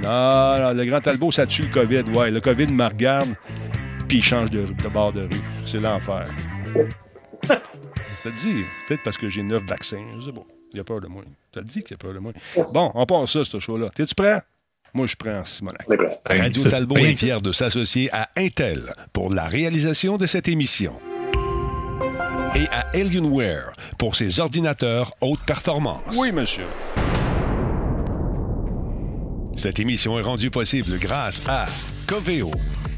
Non, 0.04 0.60
non, 0.60 0.74
le 0.74 0.86
grand 0.86 1.00
Talbot, 1.00 1.32
ça 1.32 1.46
tue 1.46 1.62
le 1.62 1.70
COVID. 1.70 2.18
Ouais, 2.18 2.32
le 2.32 2.42
COVID 2.42 2.68
me 2.68 2.86
regarde 2.86 3.30
puis 4.12 4.18
il 4.18 4.24
change 4.24 4.50
de, 4.52 4.68
bord 4.90 5.14
de 5.14 5.22
rue. 5.22 5.42
C'est 5.66 5.80
l'enfer. 5.80 6.28
T'as 7.48 8.30
dit, 8.30 8.66
peut-être 8.86 9.04
parce 9.04 9.18
que 9.18 9.30
j'ai 9.30 9.42
neuf 9.42 9.64
vaccins. 9.64 10.04
Je 10.18 10.26
sais 10.26 10.34
pas. 10.34 10.44
Il 10.74 10.82
a 10.82 10.84
peur 10.84 11.00
de 11.00 11.08
moi. 11.08 11.24
T'as 11.54 11.62
dit 11.62 11.82
qu'il 11.82 11.94
a 11.94 11.98
peur 11.98 12.14
de 12.14 12.20
moi. 12.20 12.34
Bon, 12.74 12.92
on 12.94 13.06
passe 13.06 13.32
ça, 13.32 13.46
ce 13.46 13.58
show-là. 13.58 13.90
T'es-tu 13.96 14.14
prêt? 14.14 14.42
Moi, 14.94 15.06
je 15.06 15.12
suis 15.12 15.16
prêt 15.16 15.34
en 15.34 15.46
Simonac. 15.46 15.88
Radio 16.26 16.70
Talbot 16.70 16.98
est 16.98 17.16
fier 17.16 17.40
de 17.42 17.54
s'associer 17.54 18.10
à 18.12 18.28
Intel 18.36 18.94
pour 19.14 19.34
la 19.34 19.48
réalisation 19.48 20.18
de 20.18 20.26
cette 20.26 20.50
émission. 20.50 20.92
Et 22.56 22.68
à 22.68 22.90
Alienware 22.94 23.72
pour 23.98 24.18
ses 24.18 24.42
ordinateurs 24.42 25.14
haute 25.22 25.40
performance. 25.48 26.18
Oui, 26.18 26.34
monsieur. 26.34 26.66
Cette 29.56 29.80
émission 29.80 30.20
est 30.20 30.24
rendue 30.24 30.52
possible 30.52 31.00
grâce 31.00 31.42
à 31.48 31.66
Coveo 32.08 32.52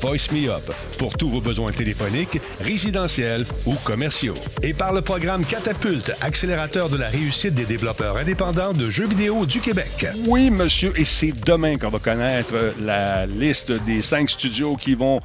Voice 0.00 0.30
Me 0.32 0.50
Up 0.50 0.70
pour 0.98 1.16
tous 1.16 1.28
vos 1.28 1.40
besoins 1.40 1.72
téléphoniques, 1.72 2.40
résidentiels 2.60 3.44
ou 3.66 3.74
commerciaux. 3.84 4.34
Et 4.62 4.74
par 4.74 4.92
le 4.92 5.00
programme 5.00 5.44
Catapulte, 5.44 6.12
accélérateur 6.20 6.88
de 6.88 6.96
la 6.96 7.08
réussite 7.08 7.54
des 7.54 7.64
développeurs 7.64 8.16
indépendants 8.16 8.72
de 8.72 8.86
jeux 8.86 9.06
vidéo 9.08 9.46
du 9.46 9.60
Québec. 9.60 10.06
Oui, 10.26 10.50
monsieur, 10.50 10.92
et 10.96 11.04
c'est 11.04 11.32
demain 11.44 11.78
qu'on 11.78 11.90
va 11.90 11.98
connaître 11.98 12.54
la 12.80 13.26
liste 13.26 13.72
des 13.84 14.02
cinq 14.02 14.30
studios 14.30 14.76
qui 14.76 14.94
vont 14.94 15.20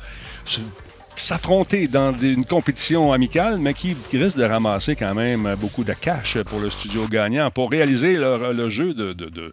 s'affronter 1.16 1.88
dans 1.88 2.16
une 2.18 2.46
compétition 2.46 3.12
amicale, 3.12 3.58
mais 3.60 3.74
qui 3.74 3.96
risque 4.12 4.38
de 4.38 4.44
ramasser 4.44 4.96
quand 4.96 5.14
même 5.14 5.56
beaucoup 5.60 5.84
de 5.84 5.94
cash 5.94 6.38
pour 6.44 6.60
le 6.60 6.70
studio 6.70 7.08
gagnant 7.08 7.52
pour 7.52 7.70
réaliser 7.70 8.18
le, 8.18 8.70
jeu 8.70 8.94
de, 8.94 9.52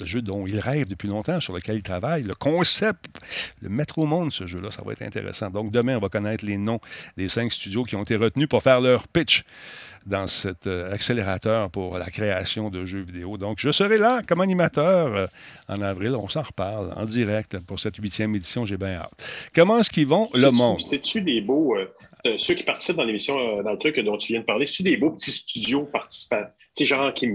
le 0.00 0.06
jeu 0.06 0.22
dont 0.22 0.46
il 0.46 0.58
rêve 0.58 0.88
depuis 0.88 1.08
longtemps, 1.08 1.40
sur 1.40 1.52
lequel 1.52 1.76
il 1.76 1.82
travaille, 1.82 2.22
le 2.22 2.34
concept, 2.34 3.06
le 3.60 3.68
mettre 3.68 3.98
au 3.98 4.06
monde, 4.06 4.32
ce 4.32 4.46
jeu-là, 4.46 4.70
ça 4.70 4.82
va 4.82 4.92
être 4.92 5.02
intéressant. 5.02 5.50
Donc, 5.50 5.70
demain, 5.70 5.96
on 5.96 6.00
va 6.00 6.08
connaître 6.08 6.44
les 6.44 6.56
noms 6.56 6.80
des 7.16 7.28
cinq 7.28 7.52
studios 7.52 7.84
qui 7.84 7.96
ont 7.96 8.02
été 8.02 8.16
retenus 8.16 8.48
pour 8.48 8.62
faire 8.62 8.80
leur 8.80 9.06
pitch 9.08 9.44
dans 10.06 10.26
cet 10.26 10.66
euh, 10.66 10.92
accélérateur 10.92 11.70
pour 11.70 11.98
la 11.98 12.06
création 12.06 12.70
de 12.70 12.86
jeux 12.86 13.02
vidéo. 13.02 13.36
Donc, 13.36 13.58
je 13.60 13.70
serai 13.70 13.98
là 13.98 14.22
comme 14.26 14.40
animateur 14.40 15.14
euh, 15.14 15.26
en 15.68 15.82
avril. 15.82 16.14
On 16.16 16.28
s'en 16.28 16.42
reparle 16.42 16.92
en 16.96 17.04
direct 17.04 17.58
pour 17.60 17.78
cette 17.78 17.96
huitième 17.96 18.34
édition. 18.34 18.64
J'ai 18.64 18.78
bien 18.78 18.94
hâte. 18.94 19.12
Comment 19.54 19.78
est-ce 19.78 19.90
qu'ils 19.90 20.06
vont, 20.06 20.30
le 20.34 20.50
monde? 20.50 20.80
C'est-tu 20.80 21.20
des 21.20 21.40
beaux... 21.40 21.76
Euh, 21.76 21.86
ceux 22.36 22.52
qui 22.52 22.64
participent 22.64 22.96
dans 22.96 23.04
l'émission, 23.04 23.62
dans 23.62 23.72
le 23.72 23.78
truc 23.78 23.98
dont 24.00 24.18
tu 24.18 24.32
viens 24.32 24.40
de 24.40 24.44
parler, 24.44 24.66
c'est-tu 24.66 24.82
des 24.82 24.98
beaux 24.98 25.10
petits 25.10 25.30
studios 25.30 25.84
participants? 25.84 26.44
Tu 26.76 26.84
sais, 26.84 26.84
genre 26.84 27.14
qui 27.14 27.28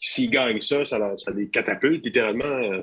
s'ils 0.00 0.30
gagnent 0.30 0.60
ça, 0.60 0.84
ça, 0.84 0.98
ça 1.16 1.30
les 1.30 1.48
catapulte 1.48 2.04
littéralement 2.04 2.44
euh, 2.44 2.82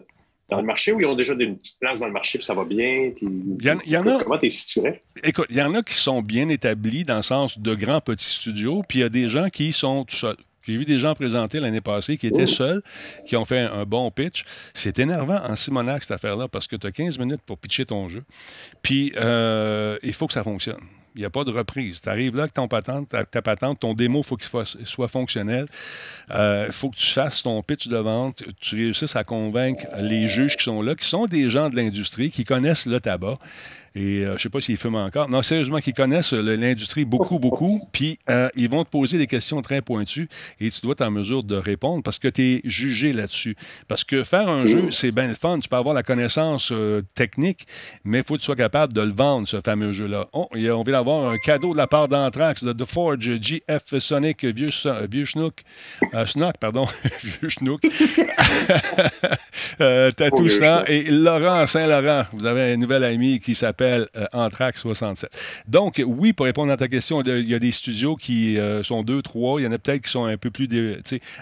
dans 0.50 0.62
le 0.62 0.66
marché 0.66 0.94
ou 0.94 1.02
ils 1.02 1.06
ont 1.06 1.16
déjà 1.16 1.34
une 1.34 1.58
petite 1.58 1.80
place 1.80 2.00
dans 2.00 2.08
le 2.08 2.14
marché 2.14 2.38
puis 2.38 2.46
ça 2.46 2.54
va 2.54 2.64
bien? 2.64 3.12
il 3.22 3.58
y 3.62 3.98
en, 3.98 4.08
a, 4.08 4.24
comment 4.24 4.38
tu 4.38 4.50
situé? 4.50 5.02
Écoute, 5.24 5.48
il 5.50 5.58
y 5.58 5.62
en 5.62 5.74
a 5.74 5.84
qui 5.84 5.96
sont 5.96 6.22
bien 6.22 6.48
établis 6.50 7.04
dans 7.04 7.18
le 7.18 7.24
sens 7.24 7.60
de 7.60 7.76
grands 7.76 8.02
petits 8.02 8.30
studios, 8.36 8.84
puis 8.88 9.00
il 9.00 9.02
y 9.02 9.06
a 9.06 9.10
des 9.10 9.28
gens 9.28 9.50
qui 9.50 9.74
sont 9.74 10.06
tout 10.06 10.16
seuls. 10.16 10.38
J'ai 10.68 10.76
vu 10.76 10.86
des 10.86 11.00
gens 11.00 11.16
présenter 11.16 11.62
l'année 11.62 11.80
passée 11.80 12.18
qui 12.18 12.28
étaient 12.28 12.46
seuls, 12.46 12.82
qui 13.26 13.38
ont 13.38 13.46
fait 13.46 13.60
un, 13.60 13.86
bon 13.86 14.12
pitch. 14.12 14.44
C'est 14.74 15.00
énervant 15.00 15.40
en 15.42 15.56
Simonac, 15.56 16.04
cette 16.04 16.12
affaire-là, 16.12 16.50
parce 16.50 16.68
que 16.68 16.76
tu 16.76 16.86
as 16.86 16.92
15 16.92 17.20
minutes 17.20 17.42
pour 17.46 17.58
pitcher 17.58 17.86
ton 17.86 18.10
jeu. 18.10 18.24
Puis, 18.82 19.14
euh, 19.16 19.98
il 20.04 20.12
faut 20.12 20.28
que 20.28 20.34
ça 20.34 20.44
fonctionne. 20.44 20.82
Il 21.18 21.22
n'y 21.22 21.26
a 21.26 21.32
pas 21.32 21.44
de 21.44 21.52
reprise. 21.52 22.00
Tu 22.00 22.10
arrives 22.10 22.36
là 22.36 22.44
avec 22.44 22.54
ton 22.54 22.68
patente, 22.68 23.10
ta, 23.10 23.42
patente, 23.42 23.80
ton 23.80 23.96
démo, 23.96 24.20
il 24.20 24.24
faut 24.24 24.38
qu'il 24.38 24.50
soit, 24.86 25.08
fonctionnel. 25.08 25.66
Il 26.30 26.36
euh, 26.36 26.72
faut 26.72 26.92
que 26.92 26.96
tu 26.96 27.08
fasses 27.08 27.42
ton 27.42 27.62
pitch 27.64 27.88
de 27.88 27.98
vente, 27.98 28.44
tu 28.62 28.76
réussisses 28.76 29.16
à 29.16 29.24
convaincre 29.24 29.88
les 29.98 30.28
juges 30.28 30.58
qui 30.58 30.66
sont 30.66 30.84
là, 30.84 30.94
qui 30.94 31.08
sont 31.08 31.26
des 31.26 31.50
gens 31.50 31.72
de 31.72 31.76
l'industrie, 31.76 32.30
qui 32.30 32.46
connaissent 32.46 32.86
le 32.86 33.00
tabac 33.00 33.40
Et 33.98 34.24
je 34.26 34.32
ne 34.32 34.38
sais 34.38 34.50
pas 34.50 34.62
s'ils 34.62 34.78
fument 34.78 34.96
encore. 34.96 35.28
Non, 35.28 35.42
sérieusement, 35.42 35.80
qu'ils 35.80 35.96
connaissent 35.96 36.34
l'industrie 36.34 37.04
beaucoup, 37.04 37.40
beaucoup. 37.40 37.82
Puis 37.92 38.20
ils 38.56 38.70
vont 38.70 38.84
te 38.84 38.90
poser 38.90 39.18
des 39.18 39.28
questions 39.28 39.62
très 39.62 39.82
pointues 39.82 40.30
et 40.60 40.70
tu 40.70 40.82
dois 40.82 40.92
être 40.92 41.02
en 41.02 41.12
mesure 41.12 41.44
de 41.44 41.56
répondre 41.56 42.04
parce 42.04 42.20
que 42.20 42.28
tu 42.28 42.42
es 42.44 42.62
jugé 42.64 43.12
là-dessus. 43.12 43.56
Parce 43.88 44.04
que 44.04 44.24
faire 44.24 44.50
un 44.50 44.66
jeu, 44.66 44.92
c'est 44.92 45.12
bien 45.12 45.28
le 45.28 45.34
fun. 45.34 45.60
Tu 45.60 45.68
peux 45.68 45.76
avoir 45.76 45.96
la 45.96 46.04
connaissance 46.04 46.72
technique, 47.16 47.66
mais 48.04 48.20
il 48.20 48.24
faut 48.24 48.36
que 48.36 48.40
tu 48.40 48.46
sois 48.46 48.56
capable 48.56 48.94
de 48.94 49.02
le 49.02 49.14
vendre, 49.14 49.48
ce 49.48 49.62
fameux 49.62 49.94
jeu-là. 49.94 50.28
Oh, 50.34 50.48
on 50.52 50.84
vient 50.84 50.84
d'avoir 50.84 51.30
un 51.30 51.38
cadeau 51.38 51.74
de 51.74 51.78
la 51.78 51.88
part 51.88 52.08
d'Anthrax, 52.08 52.64
de 52.64 52.74
The 52.74 52.86
Forge, 52.86 53.42
GF 53.42 53.98
Sonic, 54.00 54.46
vieux, 54.46 54.70
vieux 55.10 55.26
schnook. 55.26 55.64
Euh, 56.14 56.26
Snook, 56.26 56.58
pardon. 56.60 56.86
vieux 57.24 57.50
schnook. 57.50 57.82
euh, 59.82 60.12
Tatou 60.12 60.50
100 60.50 60.86
et 60.86 61.04
Laurent 61.06 61.66
Saint-Laurent. 61.66 62.26
Vous 62.34 62.46
avez 62.46 62.74
un 62.74 62.78
nouvel 62.78 63.04
ami 63.04 63.40
qui 63.40 63.56
s'appelle 63.56 63.87
euh, 63.88 64.26
Anthrax 64.34 64.82
67. 64.82 65.30
Donc, 65.68 66.02
oui, 66.06 66.34
pour 66.34 66.46
répondre 66.46 66.72
à 66.72 66.78
ta 66.78 66.88
question, 66.88 67.22
il 67.22 67.48
y 67.48 67.56
a 67.56 67.60
des 67.60 67.72
studios 67.72 68.16
qui 68.16 68.58
euh, 68.58 68.84
sont 68.84 69.04
deux, 69.04 69.22
trois. 69.22 69.60
Il 69.60 69.66
y 69.66 69.68
en 69.68 69.72
a 69.72 69.78
peut-être 69.78 70.04
qui 70.04 70.12
sont 70.12 70.26
un 70.26 70.38
peu 70.38 70.52
plus, 70.52 70.68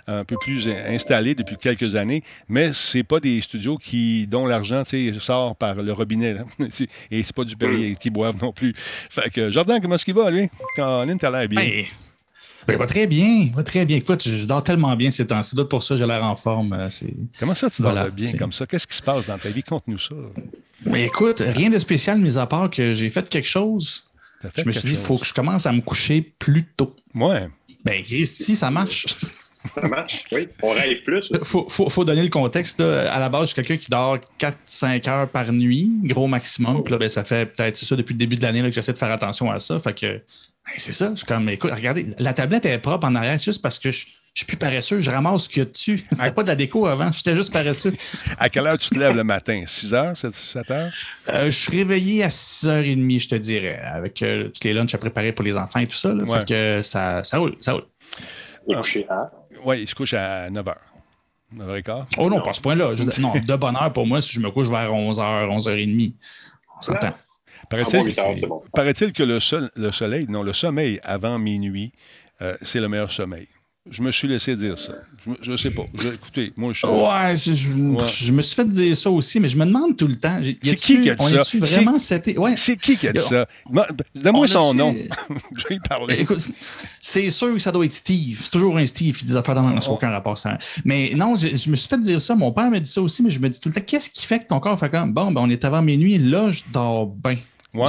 un 0.07 0.23
peu 0.23 0.35
plus 0.41 0.67
installés 0.67 1.35
depuis 1.35 1.57
quelques 1.57 1.95
années, 1.95 2.23
mais 2.47 2.71
c'est 2.73 3.03
pas 3.03 3.19
des 3.19 3.41
studios 3.41 3.77
qui, 3.77 4.27
dont 4.27 4.45
l'argent 4.45 4.83
sort 5.19 5.55
par 5.55 5.75
le 5.75 5.93
robinet. 5.93 6.37
et 7.11 7.23
c'est 7.23 7.35
pas 7.35 7.43
du 7.43 7.55
Perrier 7.55 7.95
qui 7.95 8.09
boivent 8.09 8.41
non 8.41 8.51
plus. 8.51 8.73
Fait 8.75 9.29
que, 9.29 9.51
Jordan, 9.51 9.81
comment 9.81 9.95
est-ce 9.95 10.05
qu'il 10.05 10.13
va, 10.13 10.29
lui? 10.29 10.49
Quand 10.75 11.05
t'as 11.19 11.29
l'air 11.29 11.47
bien. 11.47 11.61
Ben, 11.61 11.85
il 12.73 12.77
va 12.77 12.87
très 12.87 13.07
bien, 13.07 13.49
va 13.53 13.63
très 13.63 13.85
bien. 13.85 13.97
Écoute, 13.97 14.23
je 14.27 14.45
dors 14.45 14.63
tellement 14.63 14.95
bien 14.95 15.11
ces 15.11 15.25
temps-ci. 15.25 15.55
D'autres 15.55 15.69
pour 15.69 15.83
ça, 15.83 15.95
j'ai 15.95 16.05
l'air 16.05 16.23
en 16.23 16.35
forme. 16.35 16.73
Euh, 16.73 16.89
comment 17.39 17.53
ça, 17.53 17.69
tu 17.69 17.81
dors 17.81 18.11
bien 18.11 18.33
comme 18.33 18.51
ça? 18.51 18.65
Qu'est-ce 18.65 18.87
qui 18.87 18.95
se 18.95 19.01
passe 19.01 19.27
dans 19.27 19.37
ta 19.37 19.49
vie? 19.49 19.63
Conte-nous 19.63 19.99
ça. 19.99 20.15
Mais 20.85 20.91
ben, 20.91 21.03
écoute, 21.03 21.43
rien 21.45 21.69
de 21.69 21.77
spécial, 21.77 22.19
mis 22.19 22.37
à 22.37 22.45
part 22.45 22.69
que 22.69 22.93
j'ai 22.93 23.09
fait 23.09 23.29
quelque 23.29 23.47
chose. 23.47 24.05
je 24.55 24.65
me 24.65 24.71
suis 24.71 24.89
dit, 24.89 24.95
il 24.95 24.99
faut 24.99 25.17
que 25.17 25.25
je 25.25 25.33
commence 25.33 25.65
à 25.65 25.71
me 25.71 25.81
coucher 25.81 26.21
plus 26.21 26.65
tôt. 26.65 26.95
Ouais. 27.13 27.49
Ben, 27.83 28.01
ici, 28.09 28.55
ça 28.55 28.71
marche? 28.71 29.05
Ça 29.67 29.87
marche, 29.87 30.23
oui. 30.31 30.47
On 30.61 30.69
rêve 30.71 31.01
plus. 31.03 31.29
Il 31.31 31.39
faut, 31.39 31.67
faut, 31.69 32.05
donner 32.05 32.23
le 32.23 32.29
contexte. 32.29 32.79
À 32.79 33.19
la 33.19 33.29
base, 33.29 33.41
je 33.41 33.45
suis 33.53 33.55
quelqu'un 33.55 33.77
qui 33.77 33.89
dort 33.89 34.17
4-5 34.39 35.09
heures 35.09 35.29
par 35.29 35.51
nuit, 35.51 35.91
gros 36.03 36.27
maximum. 36.27 36.83
Puis 36.83 36.91
là, 36.91 36.97
ben, 36.97 37.09
ça 37.09 37.23
fait 37.23 37.45
peut-être 37.45 37.77
ça 37.77 37.95
depuis 37.95 38.13
le 38.13 38.19
début 38.19 38.35
de 38.35 38.43
l'année 38.43 38.61
que 38.61 38.71
j'essaie 38.71 38.93
de 38.93 38.97
faire 38.97 39.11
attention 39.11 39.51
à 39.51 39.59
ça. 39.59 39.79
Fait 39.79 39.93
que 39.93 40.21
ben, 40.65 40.73
c'est 40.77 40.93
ça. 40.93 41.11
Je 41.11 41.17
suis 41.17 41.25
comme, 41.25 41.47
écoute, 41.49 41.71
regardez, 41.73 42.07
la 42.17 42.33
tablette 42.33 42.65
est 42.65 42.79
propre 42.79 43.07
en 43.07 43.15
arrière, 43.15 43.39
c'est 43.39 43.45
juste 43.45 43.61
parce 43.61 43.77
que 43.77 43.91
je, 43.91 44.07
je 44.33 44.39
suis 44.39 44.45
plus 44.45 44.57
paresseux, 44.57 44.99
je 44.99 45.11
ramasse 45.11 45.43
ce 45.43 45.49
qu'il 45.49 45.59
y 45.59 45.61
a 45.61 45.69
dessus. 45.69 46.03
C'était 46.11 46.31
pas 46.31 46.43
de 46.43 46.47
la 46.47 46.55
déco 46.55 46.87
avant, 46.87 47.11
j'étais 47.11 47.35
juste 47.35 47.53
paresseux. 47.53 47.93
à 48.39 48.49
quelle 48.49 48.65
heure 48.65 48.77
tu 48.77 48.89
te 48.89 48.97
lèves 48.97 49.15
le 49.15 49.23
matin? 49.23 49.63
6 49.65 49.93
heures, 49.93 50.17
7, 50.17 50.33
7 50.33 50.71
heures? 50.71 50.93
Euh, 51.29 51.45
je 51.45 51.57
suis 51.57 51.77
réveillé 51.77 52.23
à 52.23 52.29
6h30, 52.29 53.19
je 53.19 53.27
te 53.27 53.35
dirais, 53.35 53.79
avec 53.79 54.21
euh, 54.23 54.49
tous 54.49 54.63
les 54.63 54.73
lunchs 54.73 54.93
à 54.95 54.97
préparer 54.97 55.31
pour 55.31 55.45
les 55.45 55.55
enfants 55.55 55.79
et 55.79 55.87
tout 55.87 55.95
ça. 55.95 56.13
Là, 56.13 56.25
Fait 56.25 56.47
que 56.47 56.81
ça, 56.81 57.23
ça 57.23 57.37
roule, 57.37 57.55
ça 57.59 57.73
roule. 57.73 57.85
Et 58.67 58.75
couché 58.75 59.05
à? 59.09 59.31
Oui, 59.65 59.81
il 59.81 59.87
se 59.87 59.95
couche 59.95 60.13
à 60.13 60.49
9 60.49 60.65
h. 60.65 60.75
9 61.53 61.67
h 61.81 62.05
Oh 62.17 62.29
non, 62.29 62.41
pas 62.41 62.51
à 62.51 62.53
ce 62.53 62.61
point-là. 62.61 62.91
non, 63.19 63.33
de 63.47 63.55
bonne 63.55 63.75
heure 63.75 63.91
pour 63.91 64.05
moi 64.07 64.21
si 64.21 64.33
je 64.33 64.39
me 64.39 64.51
couche 64.51 64.67
vers 64.67 64.93
11 64.93 65.19
h, 65.19 65.49
11 65.49 65.67
h 65.67 65.97
30. 65.97 66.13
On 66.77 66.81
s'entend. 66.81 67.13
Paraît-il 67.69 69.11
que 69.13 69.23
le, 69.23 69.39
le, 69.75 69.91
soleil, 69.91 70.27
non, 70.29 70.43
le 70.43 70.53
sommeil 70.53 70.99
avant 71.03 71.39
minuit, 71.39 71.93
euh, 72.41 72.55
c'est 72.61 72.79
le 72.79 72.87
meilleur 72.87 73.11
sommeil. 73.11 73.47
Je 73.89 74.01
me 74.01 74.09
suis 74.09 74.27
laissé 74.27 74.55
dire 74.55 74.79
ça. 74.79 74.93
Je 75.41 75.51
ne 75.51 75.57
sais 75.57 75.69
pas. 75.69 75.83
écoutez, 76.11 76.51
moi, 76.57 76.73
je, 76.73 76.87
ouais, 76.87 77.35
je, 77.35 78.31
me 78.31 78.41
suis 78.41 78.55
fait 78.55 78.67
dire 78.67 78.97
ça 78.97 79.11
aussi, 79.11 79.39
mais 79.39 79.47
je 79.47 79.55
me 79.57 79.65
demande 79.65 79.95
tout 79.95 80.07
le 80.07 80.15
temps. 80.15 80.41
C'est 80.63 80.75
qui 80.75 81.01
qui 81.01 81.09
a 81.11 81.15
dit 81.15 81.23
ça? 81.23 81.41
vraiment 81.59 81.97
ouais. 82.37 82.55
C'est 82.57 82.77
qui 82.77 82.97
qui 82.97 83.07
a 83.07 83.13
dit 83.13 83.21
ça? 83.21 83.47
Donne-moi 84.15 84.47
son 84.47 84.73
nom. 84.73 84.95
je 85.55 85.67
vais 85.67 85.75
y 85.75 85.79
parler. 85.79 86.15
Écoute, 86.15 86.47
c'est 86.99 87.29
sûr 87.29 87.53
que 87.53 87.59
ça 87.59 87.71
doit 87.71 87.85
être 87.85 87.91
Steve. 87.91 88.41
C'est 88.43 88.49
toujours 88.49 88.75
un 88.75 88.85
Steve 88.87 89.17
qui 89.17 89.25
dit 89.25 89.33
des 89.33 89.37
affaires 89.37 89.53
dans 89.53 89.77
oh. 89.77 89.91
aucun 89.91 90.09
rapport. 90.09 90.37
Mais 90.83 91.11
non, 91.15 91.35
je, 91.35 91.69
me 91.69 91.75
suis 91.75 91.87
fait 91.87 91.99
dire 91.99 92.19
ça. 92.19 92.33
Mon 92.33 92.51
père 92.51 92.71
m'a 92.71 92.79
dit 92.79 92.89
ça 92.89 93.01
aussi, 93.01 93.21
mais 93.21 93.29
je 93.29 93.39
me 93.39 93.49
dis 93.49 93.59
tout 93.59 93.69
le 93.69 93.75
temps, 93.75 93.81
qu'est-ce 93.85 94.09
qui 94.09 94.25
fait 94.25 94.39
que 94.39 94.47
ton 94.47 94.59
corps 94.59 94.79
fait 94.79 94.89
comme, 94.89 95.13
bon, 95.13 95.31
ben, 95.31 95.41
on 95.41 95.49
est 95.49 95.63
avant 95.63 95.83
minuit, 95.83 96.17
là, 96.17 96.49
je 96.49 96.63
dors 96.73 97.05
bien. 97.05 97.37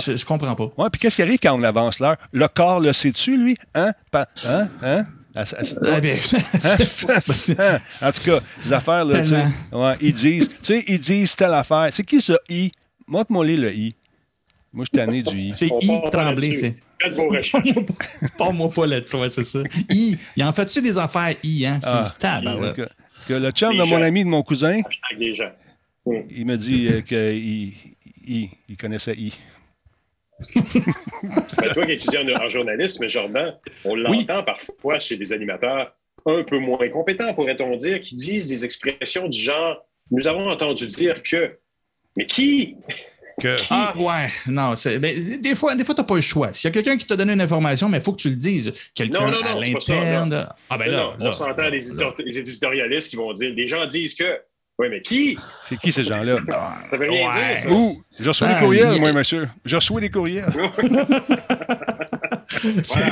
Je, 0.04 0.16
je, 0.16 0.26
comprends 0.26 0.54
pas. 0.54 0.72
Ouais, 0.76 0.90
puis 0.90 1.00
qu'est-ce 1.00 1.16
qui 1.16 1.22
arrive 1.22 1.38
quand 1.40 1.56
on 1.58 1.62
avance 1.62 2.00
l'heure? 2.00 2.16
Le 2.32 2.48
corps 2.48 2.80
le 2.80 2.92
sait-tu, 2.92 3.38
lui? 3.38 3.56
Hein? 3.74 3.92
Hein? 4.44 4.68
Hein? 4.82 5.06
En 8.02 8.12
tout 8.12 8.24
cas, 8.24 8.40
les 8.64 8.72
affaires, 8.72 9.04
là, 9.04 9.20
tu 9.20 9.28
sais, 9.28 9.44
ouais, 9.72 9.92
ils 10.00 10.14
disent, 10.14 10.48
tu 10.48 10.64
sais, 10.64 10.82
ils 10.88 10.98
disent 10.98 11.36
telle 11.36 11.52
affaire. 11.52 11.88
C'est 11.90 12.04
qui 12.04 12.22
ce 12.22 12.32
I? 12.48 12.72
Montre-moi 13.06 13.44
le 13.44 13.74
I. 13.74 13.94
Moi, 14.72 14.86
je 14.86 14.98
suis 14.98 15.06
tanné 15.06 15.22
du 15.22 15.36
I. 15.36 15.52
C'est 15.54 15.66
I 15.66 16.00
tremblé, 16.10 16.54
c'est. 16.54 16.74
Pas-moi 18.38 18.70
pas 18.70 18.86
là-dessus, 18.86 19.18
c'est 19.28 19.44
ça. 19.44 19.58
I. 19.90 20.16
Il 20.34 20.44
en 20.44 20.52
fait-tu 20.52 20.80
des 20.80 20.96
affaires 20.96 21.34
I, 21.42 21.66
hein? 21.66 21.80
C'est 21.82 21.90
ah, 21.90 22.06
stable. 22.06 22.72
que 23.28 23.34
le 23.34 23.50
chum 23.50 23.76
de 23.76 23.82
mon 23.82 24.00
ami, 24.00 24.24
de 24.24 24.30
mon 24.30 24.42
cousin, 24.42 24.80
il 25.18 26.46
me 26.46 26.56
dit 26.56 26.88
euh, 26.88 27.02
qu'il 27.02 27.74
il 28.26 28.76
connaissait 28.78 29.14
I. 29.14 29.34
Ben, 30.38 31.72
toi 31.72 31.86
qui 31.86 31.92
étudies 31.92 32.18
en, 32.18 32.48
journalisme, 32.48 33.08
Jordan, 33.08 33.54
on 33.84 33.94
l'entend 33.94 34.42
parfois 34.42 34.98
chez 35.00 35.16
des 35.16 35.32
animateurs 35.32 35.94
un 36.26 36.42
peu 36.42 36.58
moins 36.58 36.88
compétents, 36.88 37.32
pourrait-on 37.34 37.76
dire, 37.76 38.00
qui 38.00 38.14
disent 38.14 38.48
des 38.48 38.64
expressions 38.64 39.28
du 39.28 39.38
genre 39.40 39.84
Nous 40.10 40.26
avons 40.28 40.50
entendu 40.50 40.86
dire 40.88 41.22
que. 41.22 41.58
Mais 42.16 42.26
qui? 42.26 42.76
Que... 43.40 43.56
Ah, 43.70 43.94
ouais, 43.98 44.28
non, 44.46 44.74
c'est... 44.76 44.98
des 44.98 45.54
fois, 45.54 45.74
des 45.74 45.84
fois 45.84 45.94
tu 45.94 46.00
n'as 46.00 46.06
pas 46.06 46.14
le 46.14 46.22
choix. 46.22 46.54
S'il 46.54 46.68
y 46.68 46.70
a 46.70 46.72
quelqu'un 46.72 46.96
qui 46.96 47.06
t'a 47.06 47.16
donné 47.16 47.34
une 47.34 47.40
information, 47.42 47.88
mais 47.88 47.98
il 47.98 48.02
faut 48.02 48.12
que 48.12 48.20
tu 48.20 48.30
le 48.30 48.36
dises. 48.36 48.72
Quelqu'un 48.94 49.20
non, 49.20 49.30
non, 49.30 49.42
non, 49.42 49.58
à 49.58 49.60
l'interne. 49.60 50.48
Ah, 50.70 50.78
ben 50.78 50.90
là, 50.90 51.12
on 51.20 51.32
s'entend 51.32 51.68
les, 51.68 51.80
les 52.24 52.38
éditorialistes 52.38 53.10
qui 53.10 53.16
vont 53.16 53.32
dire 53.32 53.52
les 53.54 53.66
gens 53.66 53.86
disent 53.86 54.14
que. 54.14 54.40
Oui, 54.78 54.88
mais 54.90 55.00
qui? 55.00 55.38
C'est 55.62 55.78
qui 55.78 55.90
ces 55.90 56.04
gens-là? 56.04 56.36
Ça 56.90 56.96
veut 56.96 57.08
rien 57.08 57.28
dire, 57.28 57.58
ça. 57.58 57.70
Ouh, 57.70 58.02
je 58.18 58.28
reçois 58.28 58.48
des 58.48 58.60
courriels, 58.60 59.00
moi, 59.00 59.12
monsieur. 59.12 59.48
Je 59.64 59.76
reçois 59.76 60.00
des 60.00 60.10
courriels. 60.10 60.46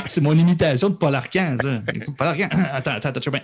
c'est 0.07 0.21
mon 0.21 0.37
imitation 0.37 0.89
de 0.89 0.95
Paul 0.95 1.15
Arcan, 1.15 1.55
ça. 1.59 1.79
Paul 2.17 2.27
Arcan. 2.27 2.47
Attends, 2.73 2.91
attends, 2.91 3.09
attends, 3.09 3.31
bien. 3.31 3.41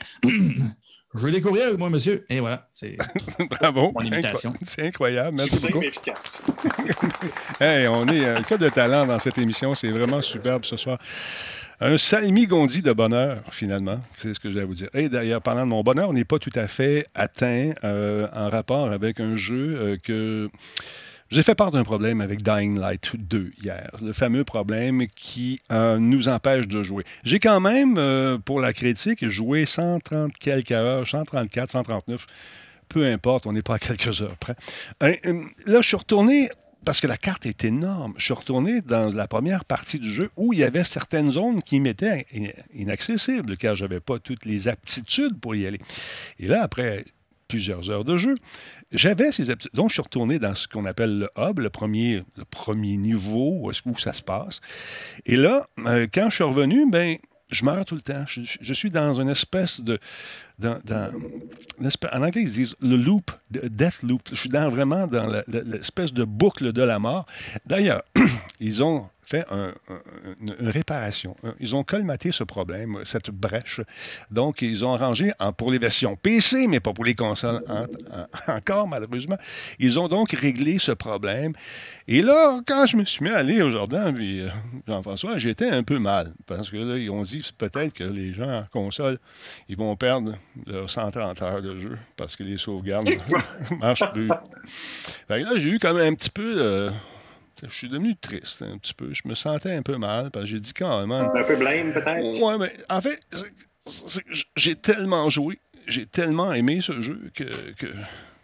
Je 1.14 1.20
veux 1.20 1.32
des 1.32 1.42
courriels, 1.42 1.78
moi, 1.78 1.90
monsieur. 1.90 2.26
Et 2.30 2.40
voilà, 2.40 2.70
c'est 2.72 2.96
Bravo. 3.60 3.92
mon 3.94 4.02
imitation. 4.02 4.54
C'est 4.62 4.88
incroyable. 4.88 5.36
Merci 5.38 5.60
beaucoup. 5.60 5.82
efficace. 5.82 6.42
hey, 7.60 7.88
on 7.88 8.08
est 8.08 8.26
un 8.26 8.42
cas 8.44 8.58
de 8.58 8.70
talent 8.70 9.06
dans 9.08 9.20
cette 9.20 9.38
émission. 9.40 9.76
C'est 9.76 9.90
vraiment 9.90 10.22
superbe 10.22 10.64
ce 10.64 10.78
soir. 10.78 10.98
Un 11.84 11.98
salmi-gondi 11.98 12.84
de 12.84 12.94
bonheur, 12.94 13.42
finalement. 13.50 14.00
C'est 14.14 14.36
ce 14.36 14.40
que 14.40 14.52
je 14.52 14.60
vais 14.60 14.66
vous 14.66 14.76
dire. 14.76 14.90
Et 14.94 15.10
d'ailleurs, 15.10 15.42
parlant 15.42 15.64
de 15.64 15.70
mon 15.70 15.82
bonheur, 15.82 16.10
on 16.10 16.14
n'est 16.14 16.26
pas 16.26 16.38
tout 16.38 16.52
à 16.54 16.68
fait 16.68 17.08
atteint 17.16 17.72
euh, 17.84 18.28
en 18.36 18.50
rapport 18.50 18.92
avec 18.92 19.20
un 19.20 19.36
jeu 19.36 19.78
euh, 19.80 19.98
que. 19.98 20.48
J'ai 21.32 21.42
fait 21.42 21.56
part 21.56 21.72
d'un 21.72 21.84
problème 21.84 22.22
avec 22.22 22.44
Dying 22.44 22.78
Light 22.78 23.14
2 23.16 23.54
hier, 23.64 23.90
le 24.02 24.14
fameux 24.14 24.44
problème 24.44 25.08
qui 25.16 25.60
euh, 25.72 25.98
nous 25.98 26.28
empêche 26.28 26.68
de 26.68 26.84
jouer. 26.84 27.04
J'ai 27.24 27.40
quand 27.40 27.62
même, 27.62 27.98
pour 28.44 28.60
la 28.60 28.74
critique, 28.74 29.26
joué 29.28 29.66
130 29.66 30.34
quelques 30.38 30.72
heures, 30.72 31.08
134, 31.08 31.72
139, 31.72 32.26
peu 32.90 33.08
importe, 33.08 33.48
on 33.48 33.54
n'est 33.54 33.62
pas 33.62 33.76
à 33.76 33.80
quelques 33.80 34.22
heures 34.22 34.36
près. 34.38 34.58
là, 35.00 35.82
je 35.82 35.88
suis 35.88 35.96
retourné 35.96 36.50
parce 36.86 37.00
que 37.00 37.08
la 37.08 37.18
carte 37.18 37.46
est 37.46 37.64
énorme. 37.64 38.14
Je 38.18 38.26
suis 38.26 38.34
retourné 38.34 38.82
dans 38.82 39.14
la 39.14 39.28
première 39.28 39.66
partie 39.66 40.00
du 40.00 40.12
jeu 40.12 40.30
où 40.36 40.54
il 40.54 40.60
y 40.60 40.64
avait 40.64 40.84
certaines 40.84 41.32
zones 41.32 41.62
qui 41.62 41.80
m'étaient 41.80 42.26
inaccessibles 42.74 43.58
car 43.58 43.76
je 43.76 43.84
n'avais 43.84 44.00
pas 44.00 44.20
toutes 44.20 44.46
les 44.46 44.68
aptitudes 44.68 45.40
pour 45.40 45.56
y 45.56 45.66
aller. 45.66 45.80
Et 46.40 46.48
là, 46.48 46.64
après 46.64 47.06
plusieurs 47.48 47.90
heures 47.92 48.06
de 48.06 48.18
jeu, 48.18 48.36
j'avais 48.92 49.32
ces 49.32 49.50
aptitudes. 49.50 49.76
Donc, 49.76 49.90
je 49.90 49.94
suis 49.96 50.02
retourné 50.02 50.40
dans 50.40 50.56
ce 50.56 50.68
qu'on 50.68 50.86
appelle 50.86 51.20
le 51.20 51.30
hub, 51.38 51.60
le 51.60 51.70
premier, 51.70 52.22
le 52.38 52.46
premier 52.46 52.98
niveau 52.98 53.60
où, 53.62 53.98
ça 53.98 54.14
se 54.14 54.22
passe. 54.22 54.62
Et 55.26 55.36
là, 55.36 55.68
euh, 55.80 56.08
quand 56.12 56.30
je 56.30 56.36
suis 56.36 56.44
revenu, 56.44 56.90
ben, 56.90 57.18
je 57.52 57.66
meurs 57.66 57.86
tout 57.86 57.96
le 57.96 58.02
temps. 58.02 58.24
Je, 58.28 58.74
suis 58.74 58.92
dans 58.92 59.20
une 59.20 59.30
espèce 59.30 59.82
de. 59.82 60.00
Dans, 60.62 60.80
en 62.14 62.22
anglais, 62.22 62.44
ils 62.44 62.52
disent 62.52 62.76
le 62.82 62.96
loop, 62.96 63.32
death 63.50 64.02
loop. 64.04 64.22
Je 64.32 64.36
suis 64.36 64.50
vraiment 64.50 65.08
dans 65.08 65.28
l'espèce 65.48 66.14
de 66.14 66.24
boucle 66.24 66.72
de 66.72 66.82
la 66.84 67.00
mort. 67.00 67.26
D'ailleurs, 67.66 68.04
ils 68.60 68.84
ont 68.84 69.10
fait 69.32 69.46
une, 70.40 70.54
réparation. 70.60 71.36
Ils 71.60 71.76
ont 71.76 71.84
colmaté 71.84 72.32
ce 72.32 72.44
problème, 72.44 73.00
cette 73.06 73.30
brèche. 73.30 73.82
Donc, 74.30 74.62
ils 74.62 74.84
ont 74.86 74.94
arrangé 74.94 75.32
pour 75.58 75.72
les 75.72 75.80
versions 75.80 76.16
PC, 76.16 76.68
mais 76.68 76.80
pas 76.80 76.94
pour 76.94 77.06
les 77.06 77.16
consoles 77.16 77.64
encore, 78.48 78.88
malheureusement. 78.88 79.38
Ils 79.80 80.00
ont 80.00 80.08
donc 80.08 80.32
réglé 80.32 80.78
ce 80.80 80.92
problème. 80.92 81.54
Et 82.08 82.22
là, 82.22 82.60
quand 82.68 82.86
je 82.86 82.98
me 82.98 83.06
suis 83.06 83.24
mis 83.24 83.32
à 83.32 83.44
lire 83.44 83.66
aujourd'hui, 83.66 84.14
puis 84.14 84.42
euh, 84.42 84.50
Jean-François, 84.88 85.38
j'étais 85.38 85.70
un 85.70 85.84
peu 85.84 86.00
mal. 86.00 86.34
Parce 86.46 86.70
que 86.70 86.78
là, 86.78 86.98
ils 86.98 87.10
ont 87.10 87.22
dit 87.22 87.42
peut-être 87.58 87.94
que 87.94 88.04
les 88.04 88.34
gens 88.34 88.52
en 88.52 88.66
console, 88.72 89.18
ils 89.70 89.78
vont 89.78 89.96
perdre 89.96 90.36
leurs 90.66 90.90
130 90.90 91.42
heures 91.42 91.62
de 91.62 91.78
jeu 91.78 91.98
parce 92.18 92.36
que 92.36 92.44
les 92.44 92.58
sauvegardes 92.58 93.08
ne 93.08 93.78
marchent 93.80 94.10
plus. 94.12 94.28
là, 95.30 95.40
j'ai 95.56 95.70
eu 95.70 95.80
quand 95.80 95.94
même 95.94 96.14
un 96.14 96.16
petit 96.16 96.30
peu 96.30 96.90
Je 97.64 97.74
suis 97.74 97.90
devenu 97.90 98.16
triste 98.16 98.62
un 98.62 98.78
petit 98.78 98.94
peu. 98.94 99.14
Je 99.14 99.22
me 99.26 99.36
sentais 99.36 99.72
un 99.72 99.82
peu 99.82 99.98
mal 99.98 100.32
parce 100.32 100.46
que 100.46 100.52
j'ai 100.52 100.60
dit 100.60 100.74
quand 100.74 101.06
même. 101.06 101.12
Un 101.12 101.44
peu 101.44 101.56
blême, 101.56 101.94
peut-être? 101.94 102.40
Ouais, 102.40 102.58
mais 102.58 102.74
en 102.90 103.02
fait, 103.02 103.20
j'ai 104.56 104.76
tellement 104.76 105.30
joué, 105.30 105.60
j'ai 105.88 106.06
tellement 106.06 106.54
aimé 106.54 106.80
ce 106.82 107.02
jeu 107.02 107.32
que, 107.34 107.72
que 107.74 107.88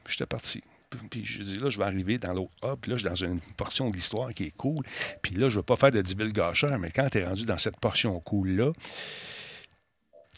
j'étais 0.08 0.26
parti. 0.26 0.64
Puis 1.10 1.26
je 1.26 1.44
dis 1.44 1.58
là, 1.58 1.70
je 1.70 1.78
vais 1.78 1.84
arriver 1.84 2.18
dans 2.18 2.34
l'autre 2.34 2.54
hub, 2.64 2.78
puis 2.80 2.92
là, 2.92 2.98
je 2.98 3.02
suis 3.02 3.10
dans 3.10 3.16
une 3.16 3.42
portion 3.58 3.90
de 3.90 3.96
l'histoire 3.96 4.34
qui 4.34 4.46
est 4.46 4.56
cool. 4.56 4.86
Puis 5.22 5.36
là, 5.36 5.50
je 5.50 5.56
ne 5.56 5.60
vais 5.60 5.66
pas 5.66 5.76
faire 5.76 5.92
de 5.92 6.02
divulgacheur, 6.02 6.78
mais 6.80 6.92
quand 6.92 7.10
tu 7.10 7.18
es 7.18 7.26
rendu 7.26 7.46
dans 7.46 7.58
cette 7.58 7.78
portion 7.78 8.20
cool-là, 8.22 8.72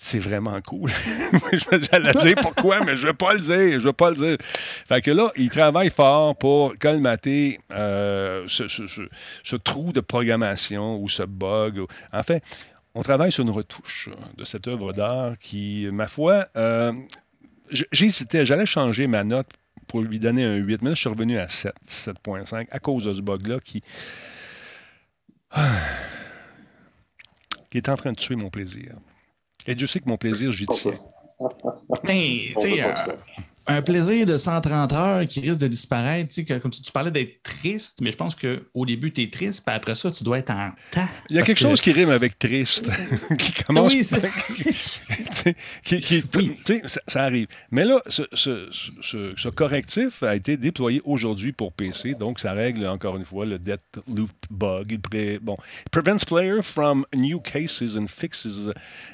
c'est 0.01 0.19
vraiment 0.19 0.61
cool. 0.61 0.89
J'allais 1.91 2.13
dire 2.13 2.35
pourquoi, 2.41 2.79
mais 2.85 2.95
je 2.95 3.01
ne 3.01 3.07
vais 3.07 3.13
pas 3.13 3.33
le 3.33 3.41
dire. 3.41 3.81
Je 3.81 3.85
vais 3.85 3.93
pas 3.93 4.11
le 4.11 4.15
dire. 4.15 4.37
Fait 4.87 5.01
que 5.01 5.11
là, 5.11 5.29
il 5.35 5.49
travaille 5.49 5.89
fort 5.89 6.37
pour 6.37 6.77
colmater 6.79 7.59
euh, 7.73 8.45
ce, 8.47 9.55
trou 9.57 9.91
de 9.91 9.99
programmation 9.99 10.97
ou 11.01 11.09
ce 11.09 11.23
bug. 11.23 11.81
En 12.13 12.23
fait, 12.23 12.41
on 12.95 13.01
travaille 13.01 13.33
sur 13.33 13.43
une 13.43 13.49
retouche 13.49 14.07
de 14.37 14.45
cette 14.45 14.69
œuvre 14.69 14.93
d'art 14.93 15.37
qui, 15.37 15.89
ma 15.91 16.07
foi, 16.07 16.47
euh, 16.55 16.93
j'hésitais, 17.91 18.45
j'allais 18.45 18.65
changer 18.65 19.05
ma 19.05 19.25
note 19.25 19.49
pour 19.87 19.99
lui 19.99 20.17
donner 20.17 20.45
un 20.45 20.55
8, 20.55 20.81
mais 20.81 20.91
là, 20.91 20.95
je 20.95 21.01
suis 21.01 21.09
revenu 21.09 21.37
à 21.39 21.49
7, 21.49 21.73
7.5 21.85 22.67
à 22.71 22.79
cause 22.79 23.03
de 23.03 23.11
ce 23.11 23.21
bug-là 23.21 23.59
qui. 23.59 23.83
qui 27.69 27.77
est 27.77 27.89
en 27.89 27.97
train 27.97 28.13
de 28.13 28.17
tuer 28.17 28.37
mon 28.37 28.49
plaisir. 28.49 28.95
Et 29.69 29.75
Dieu 29.75 29.85
sait 29.85 29.99
que 29.99 30.09
mon 30.09 30.17
plaisir, 30.17 30.51
j'y 30.51 30.65
tiens. 30.65 30.99
Ben, 32.03 32.39
un 33.69 33.83
plaisir 33.83 34.25
de 34.25 34.35
130 34.35 34.93
heures 34.93 35.27
qui 35.27 35.41
risque 35.41 35.59
de 35.59 35.67
disparaître. 35.67 36.33
Tu 36.33 36.45
sais, 36.45 36.59
comme 36.59 36.71
tu, 36.71 36.81
tu 36.81 36.91
parlais 36.91 37.11
d'être 37.11 37.43
triste, 37.43 37.99
mais 38.01 38.11
je 38.11 38.17
pense 38.17 38.35
qu'au 38.35 38.85
début, 38.85 39.11
tu 39.11 39.21
es 39.21 39.29
triste, 39.29 39.63
puis 39.65 39.75
après 39.75 39.93
ça, 39.93 40.09
tu 40.11 40.23
dois 40.23 40.39
être 40.39 40.49
en 40.49 40.71
temps. 40.91 41.07
Il 41.29 41.35
y 41.35 41.39
a 41.39 41.43
quelque 41.43 41.59
chose 41.59 41.79
qui 41.79 41.91
rime 41.91 42.09
avec 42.09 42.39
triste, 42.39 42.89
qui 43.37 43.53
commence. 43.63 43.93
Oui, 43.93 44.01
qui, 45.83 45.99
qui, 45.99 46.81
ça, 46.85 47.01
ça, 47.05 47.23
arrive. 47.23 47.47
Mais 47.69 47.85
là, 47.85 48.01
ce, 48.07 48.23
ce, 48.33 48.69
ce, 48.71 49.49
correctif 49.49 50.23
a 50.23 50.35
été 50.35 50.57
déployé 50.57 51.01
aujourd'hui 51.05 51.51
pour 51.51 51.71
PC, 51.71 52.15
donc 52.15 52.39
ça 52.39 52.53
règle 52.53 52.87
encore 52.87 53.17
une 53.17 53.25
fois 53.25 53.45
le 53.45 53.59
death 53.59 53.81
loop 54.07 54.31
bug. 54.49 54.99
Pré, 54.99 55.37
bon, 55.39 55.57
prevents 55.91 56.25
player 56.25 56.61
from 56.63 57.05
new 57.13 57.39
cases 57.39 57.95
and 57.95 58.07
fixes 58.07 58.47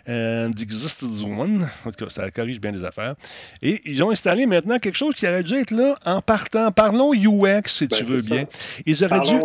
and 0.07 0.53
existed 0.59 1.09
one. 1.21 1.67
En 1.85 1.91
tout 1.91 2.05
cas, 2.05 2.09
ça 2.09 2.31
corrige 2.31 2.61
bien 2.61 2.71
les 2.71 2.85
affaires. 2.85 3.15
Et 3.61 3.81
ils 3.85 4.01
ont 4.01 4.11
installé 4.11 4.44
maintenant 4.45 4.77
quelque 4.77 4.95
chose 4.97 5.15
qui 5.15 5.27
aurait 5.27 5.43
dû 5.43 5.53
être 5.53 5.71
là 5.71 5.97
en 6.05 6.21
partant. 6.21 6.71
Parlons 6.71 7.13
UX, 7.13 7.61
si 7.67 7.87
tu 7.87 8.03
ben, 8.03 8.11
veux 8.11 8.21
bien. 8.21 8.45
Ils 8.85 9.03
auraient, 9.03 9.21
dû, 9.21 9.35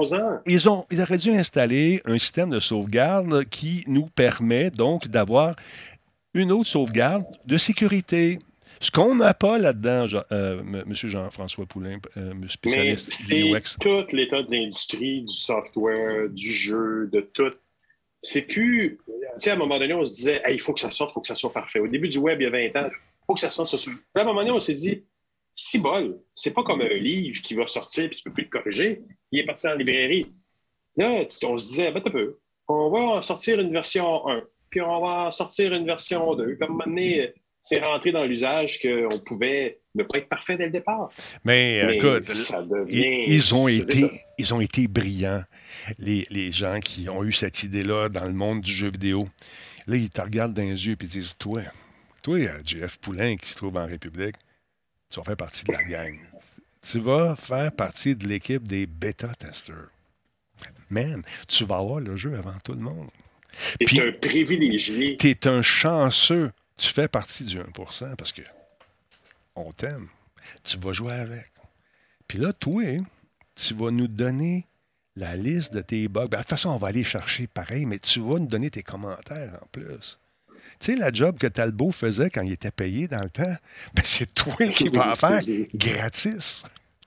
ils, 0.47 0.69
ont, 0.69 0.87
ils 0.91 1.01
auraient 1.01 1.19
dû 1.19 1.31
installer 1.31 2.03
un 2.05 2.19
système 2.19 2.51
de 2.51 2.61
sauvegarde 2.61 3.45
qui 3.45 3.85
nous 3.87 4.07
permet 4.07 4.71
donc 4.71 5.09
d'avoir 5.09 5.57
une 6.35 6.53
autre 6.53 6.69
sauvegarde 6.69 7.25
de 7.47 7.57
sécurité. 7.57 8.39
Ce 8.83 8.91
qu'on 8.91 9.15
n'a 9.15 9.35
pas 9.35 9.59
là-dedans, 9.59 10.07
euh, 10.33 10.63
M. 10.73 10.95
Jean-François 10.95 11.67
Poulain, 11.67 11.99
euh, 12.17 12.33
spécialiste 12.49 13.27
du 13.27 13.55
UX. 13.55 13.77
tout 13.79 14.05
l'état 14.13 14.43
de 14.43 14.51
l'industrie, 14.51 15.21
du 15.23 15.35
software, 15.35 16.31
du 16.31 16.53
jeu, 16.53 17.11
de 17.13 17.21
tout. 17.21 17.53
C'est 18.23 18.45
que, 18.45 18.55
tu 18.55 18.99
sais, 19.37 19.51
à 19.51 19.55
un 19.55 19.57
moment 19.57 19.79
donné, 19.79 19.93
on 19.93 20.05
se 20.05 20.15
disait, 20.15 20.43
il 20.51 20.61
faut 20.61 20.73
que 20.73 20.81
ça 20.81 20.91
sorte, 20.91 21.11
il 21.11 21.15
faut 21.15 21.21
que 21.21 21.27
ça 21.27 21.35
soit 21.35 21.53
parfait. 21.53 21.79
Au 21.79 21.89
début 21.89 22.09
du 22.09 22.19
web, 22.19 22.41
il 22.41 22.45
y 22.45 22.47
a 22.47 22.51
20 22.51 22.77
ans, 22.77 22.91
faut 23.31 23.35
que 23.35 23.41
ça 23.41 23.51
sorte. 23.51 23.69
Ça. 23.69 23.91
À 24.17 24.21
un 24.21 24.25
moment 24.25 24.41
donné, 24.41 24.51
on 24.51 24.59
s'est 24.59 24.75
dit, 24.75 25.05
si 25.55 25.79
bol, 25.79 26.19
c'est 26.35 26.53
pas 26.53 26.65
comme 26.65 26.81
un 26.81 26.89
livre 26.89 27.41
qui 27.43 27.55
va 27.55 27.67
sortir 27.67 28.09
puis 28.09 28.17
tu 28.17 28.25
peux 28.25 28.33
plus 28.33 28.45
le 28.45 28.51
corriger. 28.51 29.03
Il 29.31 29.41
est 29.41 29.47
parti 29.47 29.69
en 29.69 29.75
librairie. 29.75 30.27
Là, 30.97 31.23
on 31.45 31.59
se 31.59 31.69
disait, 31.69 31.93
ben, 31.93 32.03
un 32.05 32.11
peu. 32.11 32.39
On 32.67 32.91
va 32.91 32.99
en 32.99 33.23
sortir 33.23 33.61
une 33.61 33.73
version 33.73 34.29
1, 34.29 34.43
puis 34.69 34.81
on 34.81 35.01
va 35.01 35.27
en 35.27 35.31
sortir 35.31 35.73
une 35.73 35.87
version 35.87 36.35
2. 36.35 36.45
Puis 36.45 36.57
à 36.61 36.65
un 36.65 36.69
moment 36.69 36.85
donné, 36.87 37.33
c'est 37.63 37.79
rentré 37.79 38.11
dans 38.11 38.25
l'usage 38.25 38.81
qu'on 38.81 39.19
pouvait 39.21 39.81
ne 39.95 40.03
pas 40.03 40.19
être 40.19 40.29
parfait 40.29 40.57
dès 40.57 40.67
le 40.67 40.71
départ. 40.71 41.11
Mais, 41.45 41.97
écoute, 41.97 42.29
ils, 42.89 43.55
ont 43.55 43.69
été, 43.69 44.11
ils 44.39 44.55
ont 44.55 44.61
été 44.61 44.89
brillants, 44.89 45.45
les, 45.99 46.27
les, 46.31 46.53
gens 46.53 46.81
qui 46.81 47.09
ont 47.09 47.23
eu 47.23 47.33
cette 47.33 47.63
idée-là 47.63 48.09
dans 48.09 48.25
le 48.25 48.33
monde 48.33 48.61
du 48.61 48.73
jeu 48.73 48.91
vidéo. 48.91 49.29
Là, 49.87 49.97
ils 49.97 50.11
te 50.11 50.21
regardent 50.21 50.55
dans 50.55 50.63
les 50.63 50.87
yeux 50.87 50.93
et 50.95 51.05
ils 51.05 51.09
disent 51.09 51.37
Toi, 51.37 51.63
toi, 52.23 52.39
Jeff 52.65 52.99
Poulain 52.99 53.37
qui 53.37 53.51
se 53.51 53.57
trouve 53.57 53.77
en 53.77 53.87
République, 53.87 54.37
tu 55.09 55.19
vas 55.19 55.25
faire 55.25 55.37
partie 55.37 55.65
de 55.65 55.73
la 55.73 55.83
gang. 55.85 56.19
Tu 56.83 56.99
vas 56.99 57.37
faire 57.37 57.73
partie 57.73 58.17
de 58.17 58.27
l'équipe 58.27 58.67
des 58.67 58.87
bêta-testeurs. 58.87 59.91
Man, 60.89 61.23
tu 61.49 61.65
vas 61.65 61.79
avoir 61.79 62.01
le 62.01 62.17
jeu 62.17 62.35
avant 62.37 62.59
tout 62.65 62.73
le 62.73 62.81
monde. 62.81 63.11
Tu 63.87 63.99
es 63.99 64.09
un 64.09 64.13
privilégié. 64.13 65.17
Tu 65.17 65.31
es 65.31 65.47
un 65.47 65.63
chanceux. 65.63 66.53
Tu 66.77 66.89
fais 66.89 67.09
partie 67.09 67.45
du 67.45 67.59
1 67.59 67.67
parce 68.17 68.33
que 68.33 68.43
on 69.55 69.73
t'aime. 69.73 70.09
Tu 70.63 70.79
vas 70.79 70.93
jouer 70.93 71.13
avec. 71.13 71.51
Puis 72.27 72.39
là, 72.39 72.53
toi, 72.53 72.85
tu 73.55 73.75
vas 73.75 73.91
nous 73.91 74.09
donner 74.09 74.67
la 75.17 75.37
liste 75.37 75.75
de 75.75 75.81
tes 75.81 76.09
bugs. 76.09 76.29
Ben, 76.29 76.39
de 76.39 76.43
toute 76.43 76.51
façon, 76.51 76.71
on 76.71 76.79
va 76.79 76.89
aller 76.89 77.05
chercher 77.05 77.47
pareil, 77.47 77.85
mais 77.85 77.99
tu 77.99 78.21
vas 78.21 78.39
nous 78.39 78.47
donner 78.47 78.71
tes 78.71 78.83
commentaires 78.83 79.59
en 79.61 79.67
plus. 79.67 80.19
Tu 80.81 80.95
sais, 80.95 80.99
la 80.99 81.13
job 81.13 81.37
que 81.39 81.47
Talbot 81.47 81.91
faisait 81.91 82.31
quand 82.31 82.41
il 82.41 82.53
était 82.53 82.71
payé 82.71 83.07
dans 83.07 83.23
le 83.23 83.29
temps, 83.29 83.43
ben 83.95 84.03
c'est 84.03 84.33
toi 84.33 84.67
qui 84.67 84.89
vas 84.89 85.13
en 85.13 85.15
faire 85.15 85.43
gratis. 85.75 86.65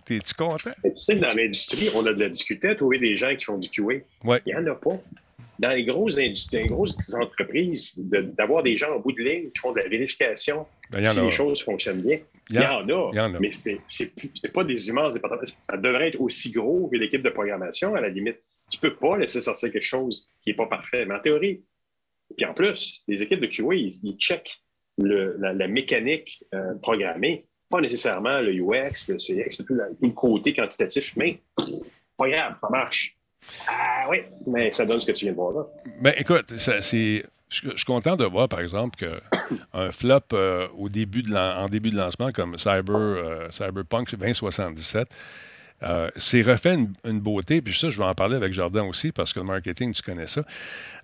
Es-tu 0.10 0.34
content? 0.36 0.72
tu 0.84 0.92
sais, 0.96 1.16
dans 1.16 1.34
l'industrie, 1.34 1.90
on 1.96 2.06
a 2.06 2.14
de 2.14 2.20
la 2.20 2.30
difficulté 2.30 2.70
à 2.70 2.76
trouver 2.76 3.00
des 3.00 3.16
gens 3.16 3.36
qui 3.36 3.46
font 3.46 3.58
du 3.58 3.70
QA. 3.70 4.04
Il 4.24 4.42
n'y 4.46 4.56
en 4.56 4.68
a 4.68 4.76
pas. 4.76 5.02
Dans 5.60 5.70
les 5.70 5.86
grosses, 5.86 6.18
les 6.18 6.68
grosses 6.68 7.14
entreprises, 7.14 7.96
d'avoir 7.98 8.64
des 8.64 8.76
gens 8.76 8.94
au 8.96 9.00
bout 9.00 9.14
de 9.14 9.24
ligne 9.24 9.50
qui 9.50 9.60
font 9.60 9.72
de 9.72 9.80
la 9.80 9.88
vérification 9.88 10.68
ben, 10.90 11.02
si 11.02 11.22
les 11.22 11.32
choses 11.32 11.62
fonctionnent 11.62 12.02
bien. 12.02 12.20
Il 12.50 12.58
y, 12.58 12.60
en 12.60 12.88
a, 12.90 13.40
mais 13.40 13.52
ce 13.52 13.70
n'est 13.70 14.52
pas 14.54 14.66
des 14.66 14.90
immenses 14.90 15.14
départements. 15.14 15.42
Ça 15.62 15.78
devrait 15.78 16.10
être 16.10 16.20
aussi 16.20 16.52
gros 16.52 16.90
que 16.90 16.98
l'équipe 16.98 17.22
de 17.22 17.30
programmation, 17.30 17.96
à 17.96 18.02
la 18.02 18.10
limite. 18.10 18.38
Tu 18.70 18.78
ne 18.84 18.90
peux 18.90 18.96
pas 18.96 19.18
laisser 19.18 19.40
sortir 19.40 19.72
quelque 19.72 19.82
chose 19.82 20.28
qui 20.42 20.50
n'est 20.50 20.56
pas 20.56 20.66
parfait. 20.66 21.06
Mais 21.06 21.16
en 21.16 21.20
théorie, 21.20 21.64
puis 22.36 22.46
en 22.46 22.54
plus, 22.54 23.02
les 23.08 23.22
équipes 23.22 23.40
de 23.40 23.48
QA, 23.48 23.76
ils, 23.76 24.18
checkent 24.18 24.60
la, 24.98 25.68
mécanique 25.68 26.44
euh, 26.54 26.76
programmée, 26.82 27.46
pas 27.70 27.82
nécessairement 27.82 28.40
le 28.42 28.52
UX, 28.52 29.08
le 29.10 29.18
CX, 29.18 29.64
le, 29.68 29.98
le 30.02 30.10
côté 30.10 30.54
quantitatif, 30.54 31.14
mais 31.16 31.42
pas 32.18 32.30
grave, 32.30 32.56
ça 32.62 32.70
marche. 32.70 33.18
Ah 33.68 34.08
oui, 34.10 34.20
mais 34.48 34.72
ça 34.72 34.86
donne 34.86 35.00
ce 35.00 35.06
que 35.06 35.12
tu 35.12 35.26
viens 35.26 35.34
de 35.34 35.38
voir 35.38 35.54
là. 35.54 35.66
Ben, 36.02 36.14
écoute, 36.18 36.54
c'est. 36.58 37.26
Je 37.50 37.70
suis 37.76 37.86
content 37.86 38.16
de 38.16 38.26
voir, 38.26 38.50
par 38.50 38.62
exemple, 38.62 38.98
qu'un 38.98 39.92
flop 39.92 40.20
euh, 40.34 40.68
au 40.76 40.90
début 40.90 41.22
de 41.22 41.36
en 41.36 41.68
début 41.68 41.92
de 41.92 41.98
lancement 41.98 42.32
comme 42.32 42.58
Cyber, 42.58 42.96
euh, 42.96 43.52
Cyberpunk 43.52 44.16
2077 44.16 45.08
euh, 45.82 46.10
c'est 46.16 46.42
refait 46.42 46.76
une, 47.04 47.20
beauté, 47.20 47.62
puis 47.62 47.74
ça, 47.74 47.90
je 47.90 47.98
vais 47.98 48.06
en 48.06 48.16
parler 48.16 48.36
avec 48.36 48.54
Jordan 48.54 48.86
aussi, 48.88 49.12
parce 49.12 49.34
que 49.34 49.40
le 49.40 49.46
marketing, 49.46 49.94
tu 49.94 50.02
connais 50.02 50.28
ça. 50.28 50.44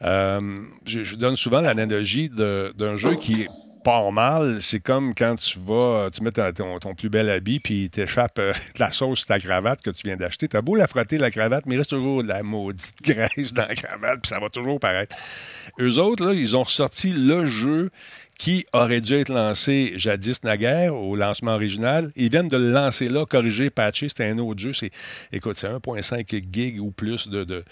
Euh, 0.04 0.60
je, 0.86 1.16
donne 1.16 1.36
souvent 1.36 1.62
l'analogie 1.62 2.30
d'un 2.30 2.96
jeu 2.96 3.16
qui 3.16 3.48
pas 3.84 4.12
mal. 4.12 4.62
C'est 4.62 4.80
comme 4.80 5.14
quand 5.16 5.36
tu 5.36 5.60
vas, 5.60 6.10
tu 6.12 6.24
mets 6.24 6.32
ton, 6.32 6.94
plus 6.96 7.10
bel 7.10 7.30
habit, 7.30 7.60
puis 7.60 7.90
t'échappes 7.90 8.40
euh, 8.40 8.54
la 8.80 8.92
sauce 8.92 9.20
sur 9.20 9.28
ta 9.28 9.40
cravate 9.40 9.82
que 9.82 9.90
tu 9.90 10.04
viens 10.06 10.18
d'acheter. 10.18 10.48
T'as 10.48 10.62
beau 10.62 10.76
la 10.76 10.88
frotter, 10.88 11.18
la 11.18 11.32
cravate, 11.32 11.66
mais 11.66 11.76
il 11.76 11.78
reste 11.80 11.92
toujours 11.92 12.24
de 12.24 12.28
la 12.28 12.44
maudite 12.44 12.96
graisse 13.04 13.54
dans 13.54 13.68
la 13.68 13.76
cravate, 13.76 14.22
puis 14.22 14.30
ça 14.30 14.40
va 14.40 14.50
toujours 14.50 14.80
paraître. 14.80 15.16
Eux 15.80 15.98
autres, 15.98 16.26
là, 16.26 16.34
ils 16.34 16.56
ont 16.58 16.64
ressorti 16.64 17.12
le 17.12 17.46
jeu 17.46 17.92
qui 18.38 18.66
aurait 18.72 19.02
dû 19.02 19.16
être 19.16 19.30
lancé 19.30 19.94
jadis 19.98 20.44
naguère 20.44 20.96
au 20.96 21.16
lancement 21.16 21.52
original. 21.52 22.12
Ils 22.16 22.32
viennent 22.32 22.48
de 22.48 22.58
le 22.58 22.72
lancer 22.72 23.08
là, 23.08 23.26
corrigé, 23.26 23.70
patché. 23.70 24.08
C'était 24.08 24.28
un 24.28 24.38
autre 24.40 24.60
jeu. 24.60 24.72
Écoute, 25.34 25.58
c'est 25.58 25.68
1,5 25.68 26.46
gig 26.52 26.82
ou 26.82 26.92
plus 26.92 27.28
de, 27.28 27.44
de 27.44 27.66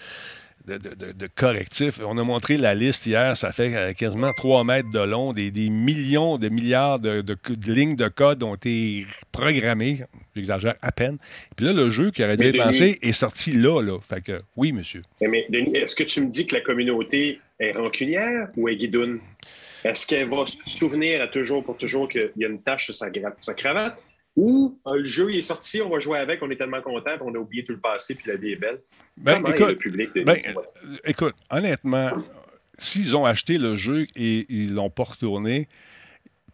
de, 0.68 1.28
correctifs. 1.36 2.00
On 2.06 2.18
a 2.18 2.24
montré 2.24 2.58
la 2.58 2.76
liste 2.76 3.06
hier, 3.06 3.36
ça 3.38 3.52
fait 3.52 3.76
euh, 3.76 3.94
quasiment 3.94 4.34
3 4.34 4.64
mètres 4.64 4.92
de 4.92 5.00
long, 5.00 5.34
des, 5.34 5.52
millions 5.70 6.38
de 6.38 6.50
milliards 6.50 7.00
de, 7.00 7.24
lignes 7.68 7.96
de 7.96 8.08
code 8.08 8.44
ont 8.44 8.56
été 8.56 9.06
programmées, 9.32 10.00
j'exagère 10.36 10.76
à 10.82 10.92
peine. 10.92 11.18
Puis 11.56 11.66
là, 11.66 11.74
le 11.74 11.90
jeu 11.90 12.12
qui 12.12 12.24
aurait 12.24 12.38
dû 12.38 12.48
être 12.48 12.58
lancé 12.58 13.00
est 13.02 13.14
sorti 13.14 13.54
là, 13.54 13.82
là. 13.82 14.00
Fait 14.08 14.22
que 14.22 14.42
oui, 14.56 14.72
monsieur. 14.72 15.04
Mais 15.22 15.46
Denis, 15.50 15.76
est-ce 15.76 15.96
que 15.96 16.04
tu 16.04 16.22
me 16.22 16.28
dis 16.28 16.46
que 16.46 16.56
la 16.56 16.62
communauté 16.62 17.40
est 17.60 17.72
rancunière 17.72 18.50
ou 18.58 18.68
est 18.68 18.76
guidoune? 18.76 19.20
Est-ce 19.84 20.06
qu'elle 20.06 20.28
va 20.28 20.46
se 20.46 20.58
souvenir 20.66 21.22
à 21.22 21.28
toujours 21.28 21.64
pour 21.64 21.78
toujours 21.78 22.10
qu'il 22.10 22.32
y 22.36 22.46
a 22.46 22.48
une 22.48 22.62
tache 22.62 22.86
sur 22.86 22.94
sa, 22.94 23.10
cravate? 23.54 24.04
Ou 24.38 24.80
euh, 24.86 24.98
le 24.98 25.06
jeu 25.06 25.34
est 25.34 25.42
sorti, 25.42 25.82
on 25.82 25.90
va 25.90 26.00
jouer 26.00 26.20
avec, 26.20 26.44
on 26.44 26.52
est 26.52 26.56
tellement 26.56 26.82
content, 26.82 27.10
on 27.22 27.34
a 27.34 27.40
oublié 27.40 27.66
tout 27.66 27.74
le 27.74 27.80
passé, 27.80 28.14
puis 28.14 28.30
la 28.30 28.38
vie 28.38 28.52
est 28.52 28.56
belle. 28.56 28.80
Ben, 29.18 29.44
écoute, 29.48 29.70
le 29.70 29.76
public 29.76 30.10
ben, 30.14 30.38
écoute, 31.04 31.36
honnêtement, 31.50 32.12
s'ils 32.78 33.18
ont 33.18 33.26
acheté 33.26 33.58
le 33.58 33.76
jeu 33.76 34.06
et 34.16 34.46
ils 34.50 34.72
ne 34.72 34.76
l'ont 34.76 34.92
pas 34.92 35.06
retourné, 35.06 35.68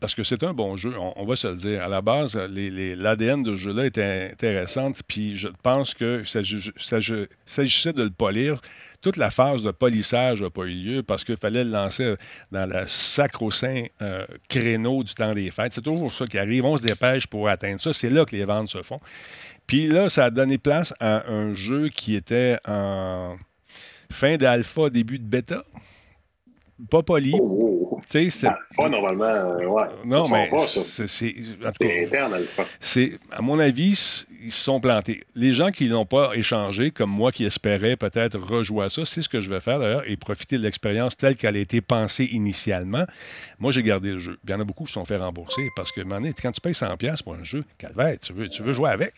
parce 0.03 0.15
que 0.15 0.23
c'est 0.25 0.43
un 0.43 0.53
bon 0.53 0.75
jeu, 0.75 0.93
on, 1.15 1.23
va 1.23 1.37
se 1.37 1.47
le 1.47 1.55
dire. 1.55 1.81
À 1.81 1.87
la 1.87 2.01
base, 2.01 2.35
l'ADN 2.35 3.41
de 3.41 3.55
ce 3.55 3.61
jeu-là 3.61 3.85
était 3.85 4.31
intéressante, 4.33 4.99
puis 5.07 5.37
je 5.37 5.47
pense 5.61 5.93
que 5.93 6.25
s'agissait 6.25 7.93
de 7.93 8.03
le 8.03 8.09
polir. 8.09 8.59
Toute 9.01 9.15
la 9.15 9.29
phase 9.29 9.63
de 9.63 9.71
polissage 9.71 10.41
n'a 10.41 10.49
pas 10.49 10.63
eu 10.63 10.73
lieu 10.73 11.03
parce 11.03 11.23
qu'il 11.23 11.37
fallait 11.37 11.63
le 11.63 11.69
lancer 11.69 12.15
dans 12.51 12.69
le 12.69 12.85
sacro-saint 12.85 13.85
euh, 14.01 14.25
créneau 14.49 15.05
du 15.05 15.13
temps 15.13 15.31
des 15.31 15.51
fêtes. 15.51 15.71
C'est 15.71 15.81
toujours 15.81 16.11
ça 16.11 16.25
qui 16.25 16.37
arrive. 16.37 16.65
On 16.65 16.75
se 16.75 16.83
dépêche 16.83 17.25
pour 17.25 17.47
atteindre 17.47 17.79
ça. 17.79 17.93
C'est 17.93 18.09
là 18.09 18.25
que 18.25 18.35
les 18.35 18.43
ventes 18.43 18.67
se 18.67 18.81
font. 18.81 18.99
Puis 19.67 19.87
là, 19.87 20.09
ça 20.09 20.25
a 20.25 20.29
donné 20.31 20.57
place 20.57 20.93
à 20.99 21.31
un 21.31 21.53
jeu 21.53 21.87
qui 21.87 22.15
était 22.15 22.57
en 22.67 23.37
fin 24.11 24.35
d'alpha, 24.35 24.89
début 24.89 25.19
de 25.19 25.25
bêta. 25.25 25.63
Pas 26.89 27.03
poli. 27.03 27.35
Oh, 27.93 28.01
oh. 28.01 28.29
C'est 28.29 28.49
pas 28.75 28.89
normalement, 28.89 29.25
euh, 29.25 29.65
ouais. 29.65 29.83
Non, 30.05 30.27
mais 30.29 30.49
c'est 30.67 31.35
interne. 31.65 32.35
C'est, 32.79 33.19
à 33.31 33.41
mon 33.41 33.59
avis, 33.59 34.25
ils 34.43 34.51
se 34.51 34.63
sont 34.63 34.79
plantés. 34.79 35.23
Les 35.35 35.53
gens 35.53 35.71
qui 35.71 35.87
n'ont 35.87 36.05
pas 36.05 36.31
échangé, 36.35 36.91
comme 36.91 37.09
moi 37.09 37.31
qui 37.31 37.45
espérais 37.45 37.95
peut-être 37.95 38.37
rejouer 38.39 38.85
à 38.85 38.89
ça, 38.89 39.05
c'est 39.05 39.21
ce 39.21 39.29
que 39.29 39.39
je 39.39 39.49
vais 39.49 39.59
faire 39.59 39.79
d'ailleurs, 39.79 40.03
et 40.07 40.17
profiter 40.17 40.57
de 40.57 40.63
l'expérience 40.63 41.15
telle 41.17 41.35
qu'elle 41.35 41.55
a 41.55 41.59
été 41.59 41.81
pensée 41.81 42.25
initialement. 42.31 43.05
Moi, 43.59 43.71
j'ai 43.71 43.83
gardé 43.83 44.09
le 44.11 44.19
jeu. 44.19 44.37
Il 44.43 44.51
y 44.51 44.53
en 44.53 44.59
a 44.59 44.63
beaucoup 44.63 44.83
qui 44.83 44.89
se 44.89 44.95
sont 44.95 45.05
fait 45.05 45.17
rembourser 45.17 45.69
parce 45.75 45.91
que, 45.91 46.01
quand 46.01 46.51
tu 46.51 46.61
payes 46.61 46.73
100$ 46.73 47.23
pour 47.23 47.35
un 47.35 47.43
jeu, 47.43 47.63
calvaire, 47.77 48.17
tu 48.19 48.33
veux, 48.33 48.49
tu 48.49 48.63
veux 48.63 48.73
jouer 48.73 48.89
avec. 48.89 49.13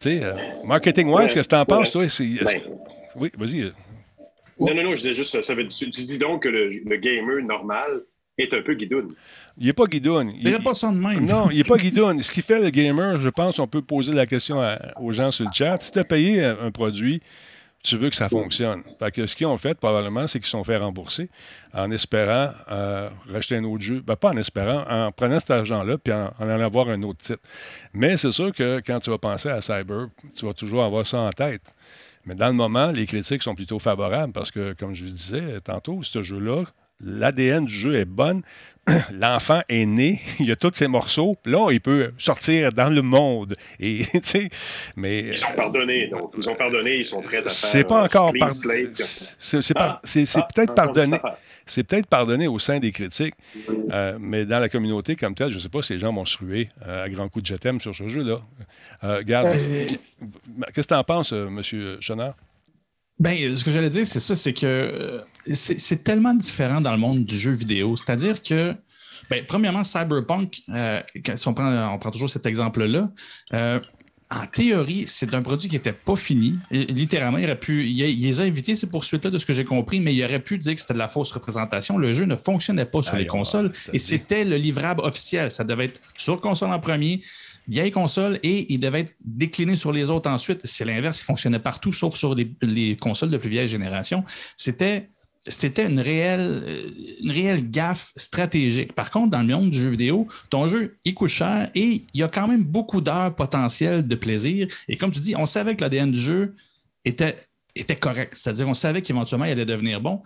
Tu 0.00 0.10
sais, 0.10 0.22
euh, 0.22 0.34
marketing-wise, 0.64 1.32
qu'est-ce 1.32 1.48
que 1.48 1.54
tu 1.54 1.60
en 1.60 1.64
penses, 1.64 1.90
toi? 1.90 2.04
Ben, 2.44 2.60
oui, 3.16 3.32
vas-y. 3.36 3.72
Non, 4.60 4.74
non, 4.74 4.82
non, 4.82 4.94
je 4.94 5.02
disais 5.02 5.12
juste, 5.12 5.40
ça 5.42 5.54
veut, 5.54 5.68
tu, 5.68 5.90
tu 5.90 6.02
dis 6.02 6.18
donc 6.18 6.42
que 6.42 6.48
le, 6.48 6.96
gamer 6.96 7.42
normal 7.42 8.02
est 8.36 8.52
un 8.54 8.62
peu 8.62 8.74
guidoune. 8.74 9.14
Il 9.56 9.66
n'est 9.66 9.72
pas 9.72 9.86
guidoune. 9.86 10.32
Il 10.38 10.50
n'est 10.50 10.58
pas 10.58 10.74
ça 10.74 10.88
de 10.88 10.96
même. 10.96 11.24
Non, 11.24 11.50
il 11.50 11.58
n'est 11.58 11.64
pas 11.64 11.76
guidoune. 11.76 12.22
Ce 12.22 12.30
qui 12.30 12.42
fait 12.42 12.60
le 12.60 12.70
gamer, 12.70 13.20
je 13.20 13.28
pense, 13.28 13.58
on 13.58 13.66
peut 13.66 13.82
poser 13.82 14.12
la 14.12 14.26
question 14.26 14.58
aux 15.00 15.12
gens 15.12 15.30
sur 15.30 15.46
le 15.46 15.52
chat. 15.52 15.78
Si 15.80 15.90
tu 15.90 15.98
as 15.98 16.04
payé 16.04 16.44
un 16.44 16.70
produit, 16.70 17.20
tu 17.82 17.96
veux 17.96 18.10
que 18.10 18.16
ça 18.16 18.28
fonctionne. 18.28 18.82
Fait 18.98 19.10
que 19.10 19.26
ce 19.26 19.36
qu'ils 19.36 19.46
ont 19.46 19.56
fait, 19.56 19.74
probablement, 19.74 20.26
c'est 20.26 20.40
qu'ils 20.40 20.46
se 20.46 20.52
sont 20.52 20.64
fait 20.64 20.76
rembourser 20.76 21.30
en 21.72 21.90
espérant 21.90 22.48
euh, 22.70 23.08
racheter 23.28 23.56
un 23.56 23.64
autre 23.64 23.82
jeu. 23.82 24.02
Ben, 24.04 24.16
pas 24.16 24.30
en 24.30 24.36
espérant, 24.36 24.84
en 24.88 25.12
prenant 25.12 25.38
cet 25.38 25.50
argent-là 25.50 25.96
puis 25.98 26.12
en, 26.12 26.32
en 26.38 26.48
allant 26.48 26.64
avoir 26.64 26.88
un 26.88 27.02
autre 27.02 27.18
titre. 27.18 27.42
Mais 27.94 28.16
c'est 28.16 28.32
sûr 28.32 28.52
que 28.52 28.80
quand 28.84 28.98
tu 29.00 29.10
vas 29.10 29.18
penser 29.18 29.48
à 29.48 29.60
Cyber, 29.60 30.08
tu 30.34 30.44
vas 30.44 30.52
toujours 30.52 30.82
avoir 30.82 31.06
ça 31.06 31.20
en 31.20 31.30
tête. 31.30 31.62
Mais 32.24 32.34
dans 32.34 32.48
le 32.48 32.54
moment, 32.54 32.90
les 32.90 33.06
critiques 33.06 33.42
sont 33.42 33.54
plutôt 33.54 33.78
favorables 33.78 34.32
parce 34.32 34.50
que, 34.50 34.74
comme 34.74 34.94
je 34.94 35.04
vous 35.04 35.10
disais 35.10 35.60
tantôt, 35.62 36.02
ce 36.02 36.22
jeu-là, 36.22 36.64
l'ADN 37.00 37.64
du 37.64 37.72
jeu 37.72 37.96
est 37.96 38.04
bonne. 38.04 38.42
L'enfant 39.12 39.62
est 39.68 39.86
né, 39.86 40.20
il 40.40 40.50
a 40.50 40.56
tous 40.56 40.72
ses 40.74 40.88
morceaux. 40.88 41.36
Là, 41.44 41.70
il 41.70 41.80
peut 41.80 42.12
sortir 42.18 42.72
dans 42.72 42.92
le 42.92 43.02
monde. 43.02 43.54
Et, 43.80 44.06
mais, 44.96 45.20
ils 45.20 45.44
ont 45.44 45.56
pardonné, 45.56 46.08
donc. 46.08 46.32
Ils 46.36 46.50
ont 46.50 46.54
pardonné, 46.54 46.96
ils 46.96 47.04
sont 47.04 47.22
prêts 47.22 47.38
à 47.38 47.42
faire. 47.42 47.50
C'est 47.50 47.84
pas 47.84 48.04
encore 48.04 48.32
pardonné. 48.38 48.88
C'est 49.36 49.76
ah, 49.76 50.00
peut-être 50.02 50.74
pardonné. 50.74 51.18
C'est 51.66 51.84
peut-être 51.84 52.06
pardonné 52.06 52.48
au 52.48 52.58
sein 52.58 52.80
des 52.80 52.92
critiques, 52.92 53.34
euh, 53.92 54.16
mais 54.18 54.46
dans 54.46 54.58
la 54.58 54.70
communauté 54.70 55.16
comme 55.16 55.34
telle, 55.34 55.50
je 55.50 55.56
ne 55.56 55.60
sais 55.60 55.68
pas 55.68 55.82
si 55.82 55.92
les 55.92 55.98
gens 55.98 56.14
vont 56.14 56.24
se 56.24 56.38
ruer 56.38 56.70
euh, 56.86 57.04
à 57.04 57.10
grands 57.10 57.28
coups 57.28 57.50
de 57.50 57.58
je 57.62 57.78
sur 57.78 57.94
ce 57.94 58.08
jeu-là. 58.08 58.38
Euh, 59.04 59.18
regarde, 59.18 59.52
qu'est-ce 59.52 60.88
que 60.88 60.94
tu 60.94 60.94
en 60.94 61.04
penses, 61.04 61.32
M. 61.32 61.60
Chenard? 62.00 62.34
Ben, 63.18 63.56
ce 63.56 63.64
que 63.64 63.70
j'allais 63.70 63.90
dire, 63.90 64.06
c'est 64.06 64.20
ça, 64.20 64.36
c'est 64.36 64.52
que 64.52 65.22
c'est 65.52 66.04
tellement 66.04 66.34
différent 66.34 66.80
dans 66.80 66.92
le 66.92 66.98
monde 66.98 67.24
du 67.24 67.36
jeu 67.36 67.52
vidéo. 67.52 67.96
C'est-à-dire 67.96 68.42
que, 68.42 68.74
ben, 69.28 69.44
premièrement, 69.46 69.82
Cyberpunk, 69.82 70.62
si 71.34 71.48
on 71.48 71.54
prend, 71.54 71.94
on 71.94 71.98
prend 71.98 72.10
toujours 72.10 72.30
cet 72.30 72.46
exemple-là, 72.46 73.10
en 74.30 74.46
théorie, 74.46 75.04
c'est 75.06 75.32
un 75.32 75.40
produit 75.40 75.70
qui 75.70 75.76
n'était 75.76 75.92
pas 75.92 76.14
fini. 76.14 76.56
littéralement, 76.70 77.38
il 77.38 77.44
aurait 77.44 77.58
pu. 77.58 77.86
Il, 77.86 77.96
les 78.04 78.40
a 78.40 78.44
invités 78.44 78.76
ces 78.76 78.86
poursuites-là, 78.86 79.30
de 79.30 79.38
ce 79.38 79.46
que 79.46 79.54
j'ai 79.54 79.64
compris, 79.64 80.00
mais 80.00 80.14
il 80.14 80.22
aurait 80.22 80.42
pu 80.42 80.58
dire 80.58 80.74
que 80.74 80.80
c'était 80.80 80.92
de 80.92 80.98
la 80.98 81.08
fausse 81.08 81.32
représentation. 81.32 81.96
Le 81.96 82.12
jeu 82.12 82.24
ne 82.24 82.36
fonctionnait 82.36 82.84
pas 82.84 83.02
sur 83.02 83.16
les 83.16 83.26
consoles 83.26 83.72
et 83.92 83.98
c'était 83.98 84.44
le 84.44 84.56
livrable 84.56 85.00
officiel. 85.00 85.50
Ça 85.50 85.64
devait 85.64 85.86
être 85.86 86.00
sur 86.16 86.40
console 86.40 86.70
en 86.70 86.80
premier, 86.80 87.22
vieille 87.68 87.90
console, 87.90 88.40
et 88.42 88.72
il 88.72 88.80
devait 88.80 89.00
être 89.00 89.14
décliné 89.24 89.76
sur 89.76 89.92
les 89.92 90.10
autres 90.10 90.30
ensuite. 90.30 90.60
C'est 90.64 90.84
l'inverse, 90.84 91.20
il 91.20 91.24
fonctionnait 91.24 91.58
partout, 91.58 91.92
sauf 91.92 92.16
sur 92.16 92.34
les, 92.34 92.50
les 92.62 92.96
consoles 92.96 93.30
de 93.30 93.36
plus 93.36 93.50
vieille 93.50 93.68
génération. 93.68 94.22
C'était 94.56 95.10
c'était 95.46 95.86
une 95.86 96.00
réelle, 96.00 96.62
euh, 96.66 96.90
une 97.20 97.30
réelle 97.30 97.70
gaffe 97.70 98.12
stratégique. 98.16 98.92
Par 98.92 99.10
contre, 99.10 99.30
dans 99.30 99.42
le 99.42 99.54
monde 99.54 99.70
du 99.70 99.78
jeu 99.78 99.88
vidéo, 99.88 100.26
ton 100.50 100.66
jeu, 100.66 100.98
il 101.04 101.14
coûte 101.14 101.28
cher 101.28 101.70
et 101.74 102.02
il 102.12 102.20
y 102.20 102.22
a 102.22 102.28
quand 102.28 102.48
même 102.48 102.64
beaucoup 102.64 103.00
d'heures 103.00 103.34
potentielles 103.34 104.06
de 104.06 104.14
plaisir. 104.16 104.68
Et 104.88 104.96
comme 104.96 105.10
tu 105.10 105.20
dis, 105.20 105.34
on 105.36 105.46
savait 105.46 105.76
que 105.76 105.80
l'ADN 105.80 106.12
du 106.12 106.20
jeu 106.20 106.54
était, 107.04 107.48
était 107.74 107.96
correct. 107.96 108.34
C'est-à-dire, 108.36 108.68
on 108.68 108.74
savait 108.74 109.02
qu'éventuellement, 109.02 109.46
il 109.46 109.52
allait 109.52 109.64
devenir 109.64 110.00
bon. 110.00 110.22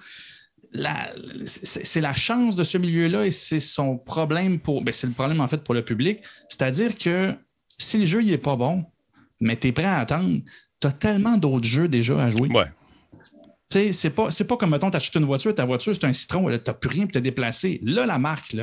C'est 1.44 2.00
la 2.00 2.14
chance 2.14 2.56
de 2.56 2.64
ce 2.64 2.78
milieu-là 2.78 3.26
et 3.26 3.30
c'est 3.30 3.60
son 3.60 3.98
problème 3.98 4.58
pour. 4.58 4.82
Ben, 4.82 4.92
c'est 4.92 5.06
le 5.06 5.12
problème 5.12 5.40
en 5.40 5.48
fait 5.48 5.62
pour 5.62 5.74
le 5.74 5.84
public. 5.84 6.20
C'est-à-dire 6.48 6.96
que 6.96 7.34
si 7.78 7.98
le 7.98 8.06
jeu 8.06 8.22
n'est 8.22 8.38
pas 8.38 8.56
bon, 8.56 8.84
mais 9.40 9.56
tu 9.56 9.72
prêt 9.72 9.84
à 9.84 9.98
attendre, 9.98 10.40
tu 10.80 10.88
tellement 10.98 11.36
d'autres 11.36 11.66
jeux 11.66 11.88
déjà 11.88 12.22
à 12.22 12.30
jouer. 12.30 12.48
C'est 13.92 14.10
pas, 14.10 14.28
pas 14.28 14.56
comme, 14.56 14.70
mettons, 14.70 14.90
tu 14.90 14.96
achètes 14.96 15.14
une 15.14 15.24
voiture, 15.24 15.54
ta 15.54 15.64
voiture, 15.64 15.94
c'est 15.94 16.04
un 16.04 16.12
citron, 16.12 16.50
tu 16.50 16.52
n'as 16.52 16.74
plus 16.74 16.88
rien 16.88 17.04
pour 17.04 17.12
te 17.12 17.18
déplacer. 17.18 17.80
Là, 17.82 18.06
la 18.06 18.18
marque, 18.18 18.54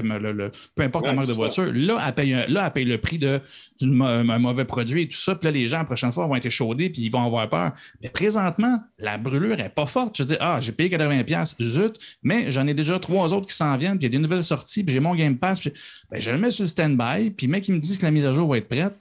peu 0.75 0.83
importe 0.83 1.07
la 1.07 1.13
marque 1.13 1.27
de 1.27 1.33
voiture, 1.33 1.71
là 1.73 2.03
elle, 2.05 2.13
paye, 2.13 2.45
là, 2.47 2.69
paye 2.69 2.85
le 2.85 2.97
prix 2.97 3.17
d'un 3.17 3.39
mauvais 4.39 4.65
produit 4.65 5.03
et 5.03 5.07
tout 5.07 5.17
ça. 5.17 5.35
Puis 5.35 5.45
là, 5.45 5.51
les 5.51 5.67
gens, 5.67 5.79
la 5.79 5.85
prochaine 5.85 6.11
fois, 6.11 6.27
vont 6.27 6.35
être 6.35 6.45
échaudés 6.45 6.89
puis 6.89 7.03
ils 7.03 7.11
vont 7.11 7.25
avoir 7.25 7.49
peur. 7.49 7.71
Mais 8.01 8.09
présentement, 8.09 8.79
la 8.97 9.17
brûlure 9.17 9.57
n'est 9.57 9.69
pas 9.69 9.85
forte. 9.85 10.17
Je 10.17 10.23
dis, 10.23 10.35
ah, 10.39 10.59
j'ai 10.59 10.71
payé 10.71 10.89
80$, 10.89 11.63
zut, 11.63 12.17
mais 12.23 12.51
j'en 12.51 12.67
ai 12.67 12.73
déjà 12.73 12.99
trois 12.99 13.33
autres 13.33 13.47
qui 13.47 13.55
s'en 13.55 13.75
viennent, 13.77 13.97
puis 13.97 14.07
il 14.07 14.13
y 14.13 14.15
a 14.15 14.17
des 14.17 14.23
nouvelles 14.23 14.43
sorties, 14.43 14.83
puis 14.83 14.93
j'ai 14.93 14.99
mon 14.99 15.15
Game 15.15 15.37
Pass. 15.37 15.67
Ben, 16.11 16.21
je 16.21 16.31
le 16.31 16.37
mets 16.37 16.51
sur 16.51 16.63
le 16.63 16.69
stand-by, 16.69 17.31
puis 17.31 17.47
mec, 17.47 17.67
il 17.67 17.75
me 17.75 17.79
dit 17.79 17.97
que 17.97 18.03
la 18.03 18.11
mise 18.11 18.25
à 18.25 18.33
jour 18.33 18.49
va 18.49 18.57
être 18.57 18.69
prête. 18.69 18.95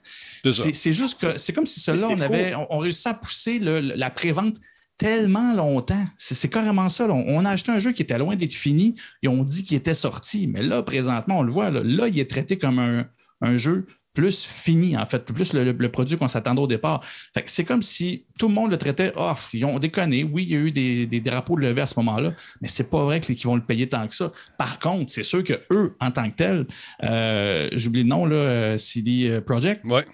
C'est 0.45 0.93
juste 0.93 1.21
que 1.21 1.37
c'est 1.37 1.53
comme 1.53 1.65
si 1.65 1.79
cela, 1.79 2.07
on 2.07 2.21
avait 2.21 2.53
on, 2.69 2.79
réussit 2.79 3.07
à 3.07 3.13
pousser 3.13 3.59
la 3.59 4.09
prévente 4.09 4.55
tellement 4.99 5.55
longtemps. 5.55 6.05
C'est 6.17 6.49
carrément 6.49 6.89
ça. 6.89 7.07
On 7.07 7.45
a 7.45 7.49
acheté 7.49 7.71
un 7.71 7.79
jeu 7.79 7.93
qui 7.93 8.03
était 8.03 8.17
loin 8.19 8.35
d'être 8.35 8.53
fini 8.53 8.95
et 9.23 9.27
on 9.27 9.43
dit 9.43 9.63
qu'il 9.63 9.77
était 9.77 9.95
sorti. 9.95 10.45
Mais 10.45 10.61
là, 10.61 10.83
présentement, 10.83 11.39
on 11.39 11.41
le 11.41 11.51
voit, 11.51 11.71
là, 11.71 12.07
il 12.07 12.19
est 12.19 12.29
traité 12.29 12.57
comme 12.57 12.79
un, 12.79 13.57
jeu 13.57 13.87
plus 14.13 14.43
fini, 14.43 14.97
en 14.97 15.05
fait, 15.05 15.19
plus 15.19 15.53
le, 15.53 15.89
produit 15.89 16.17
qu'on 16.17 16.27
s'attendait 16.27 16.61
au 16.61 16.67
départ. 16.67 17.01
c'est 17.45 17.63
comme 17.63 17.81
si 17.81 18.25
tout 18.37 18.49
le 18.49 18.53
monde 18.53 18.71
le 18.71 18.77
traitait, 18.77 19.13
oh, 19.15 19.31
ils 19.53 19.63
ont 19.63 19.79
déconné. 19.79 20.25
Oui, 20.25 20.43
il 20.43 20.49
y 20.51 20.55
a 20.55 20.59
eu 20.59 20.71
des, 20.71 21.05
des 21.05 21.21
drapeaux 21.21 21.55
levés 21.55 21.81
à 21.81 21.87
ce 21.87 21.97
moment-là, 21.99 22.33
mais 22.61 22.67
c'est 22.67 22.89
pas 22.89 23.01
vrai 23.03 23.21
qu'ils 23.21 23.41
vont 23.45 23.55
le 23.55 23.63
payer 23.63 23.87
tant 23.87 24.05
que 24.05 24.13
ça. 24.13 24.33
Par 24.57 24.79
contre, 24.79 25.13
c'est 25.13 25.23
sûr 25.23 25.45
que 25.45 25.53
eux, 25.71 25.95
en 26.01 26.11
tant 26.11 26.29
que 26.29 26.35
tels, 26.35 26.67
euh, 27.03 27.69
j'oublie 27.71 28.03
le 28.03 28.09
nom, 28.09 28.25
là, 28.25 28.35
euh, 28.35 28.77
CD 28.77 29.29
euh, 29.29 29.39
Project. 29.39 29.85
Ouais. 29.85 30.05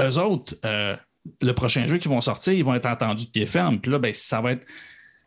Eux 0.00 0.18
autres, 0.18 0.54
le 1.40 1.52
prochain 1.52 1.86
jeu 1.86 1.98
qui 1.98 2.08
vont 2.08 2.20
sortir, 2.20 2.52
ils 2.52 2.64
vont 2.64 2.74
être 2.74 2.86
entendus 2.86 3.26
de 3.26 3.30
pied 3.30 3.46
ferme. 3.46 3.78
Puis 3.80 3.90
là, 3.90 3.98
ben, 3.98 4.12
ça 4.12 4.40
va 4.40 4.52
être. 4.52 4.66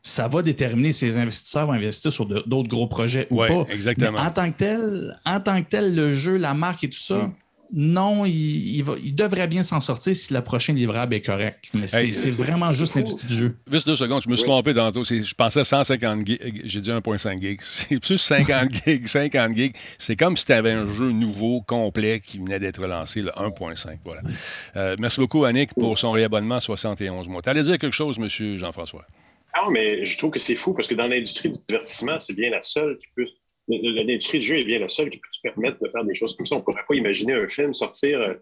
Ça 0.04 0.28
va 0.28 0.42
déterminer 0.42 0.92
si 0.92 1.06
les 1.06 1.20
investisseurs 1.20 1.68
vont 1.68 1.74
investir 1.74 2.12
sur 2.12 2.26
d'autres 2.26 2.68
gros 2.68 2.88
projets 2.88 3.28
ou 3.30 3.38
pas. 3.38 3.66
Exactement. 3.70 4.18
en 4.18 4.32
tant 4.32 4.52
que 4.52 4.58
tel, 4.58 5.16
en 5.28 5.40
tant 5.40 5.62
que 5.62 5.70
tel, 5.70 5.96
le 5.96 6.16
jeu, 6.16 6.38
la 6.38 6.56
marque 6.56 6.84
et 6.84 6.90
tout 6.90 6.98
ça, 6.98 7.18
mm 7.18 7.34
non, 7.74 8.26
il, 8.26 8.84
devrait 9.16 9.48
bien 9.48 9.64
s'en 9.64 9.80
sortir 9.80 10.14
si 10.16 10.34
la 10.34 10.42
prochaine 10.42 10.76
livrable 10.76 11.14
est 11.14 11.22
correcte. 11.22 11.70
Mais 11.74 11.88
c'est 11.88 12.32
vraiment 12.32 12.74
juste 12.74 12.96
l'industrie 12.96 13.28
du 13.28 13.36
jeu. 13.36 13.56
Juste 13.72 13.88
deux 13.88 13.96
secondes, 13.96 14.22
je 14.24 14.30
me 14.30 14.36
suis 14.36 14.46
trompé 14.46 14.74
tantôt. 14.74 15.04
Je 15.04 15.34
pensais 15.34 15.64
150 15.64 16.26
gigs. 16.26 16.62
J'ai 16.66 16.82
dit 16.82 16.90
1.5 16.90 17.42
gigs. 17.42 17.62
C'est 17.72 18.00
plus 18.00 18.18
50 18.18 18.72
gigs. 18.86 19.08
50 19.08 19.56
gigs. 19.56 19.76
C'est 20.00 20.18
comme 20.18 20.36
si 20.36 20.46
tu 20.46 20.52
avais 20.52 20.72
un 20.72 20.92
jeu 20.92 21.12
nouveau, 21.12 21.62
complet, 21.62 22.20
qui 22.20 22.40
venait 22.40 22.60
d'être 22.60 22.86
lancé, 22.86 23.22
le 23.22 23.30
1.5. 23.30 24.00
Voilà. 24.04 24.22
Euh, 24.76 24.96
merci 25.00 25.20
beaucoup, 25.20 25.46
Annick, 25.46 25.74
pour 25.74 25.98
son 25.98 26.12
réabonnement 26.12 26.56
à 26.56 26.62
71 26.62 27.28
mois. 27.30 27.42
Tu 27.42 27.50
allais 27.50 27.64
dire 27.64 27.78
quelque 27.78 27.96
chose, 27.96 28.20
monsieur 28.20 28.58
Jean-François? 28.58 29.06
Ah, 29.54 29.68
mais 29.72 30.06
je 30.06 30.18
trouve 30.18 30.32
que 30.32 30.40
c'est 30.40 30.56
fou 30.56 30.74
parce 30.74 30.88
que 30.88 30.96
dans 30.96 31.08
l'industrie 31.08 31.50
du 31.50 31.60
divertissement, 31.68 32.20
c'est 32.20 32.34
bien 32.34 32.50
la 32.50 32.62
seule 32.62 32.98
qui 32.98 33.08
peut 33.16 33.28
l'industrie 33.68 34.40
du 34.40 34.46
jeu 34.46 34.60
est 34.60 34.64
bien 34.64 34.80
la 34.80 34.88
seule 34.88 35.10
qui 35.10 35.18
peut 35.18 35.30
te 35.32 35.42
permettre 35.42 35.80
de 35.84 35.90
faire 35.90 36.04
des 36.04 36.16
choses 36.16 36.36
comme 36.36 36.46
ça. 36.46 36.56
On 36.56 36.60
ne 36.60 36.64
pourrait 36.64 36.84
pas 36.88 36.96
imaginer 36.96 37.34
un 37.34 37.48
film 37.48 37.74
sortir 37.74 38.20
euh, 38.20 38.34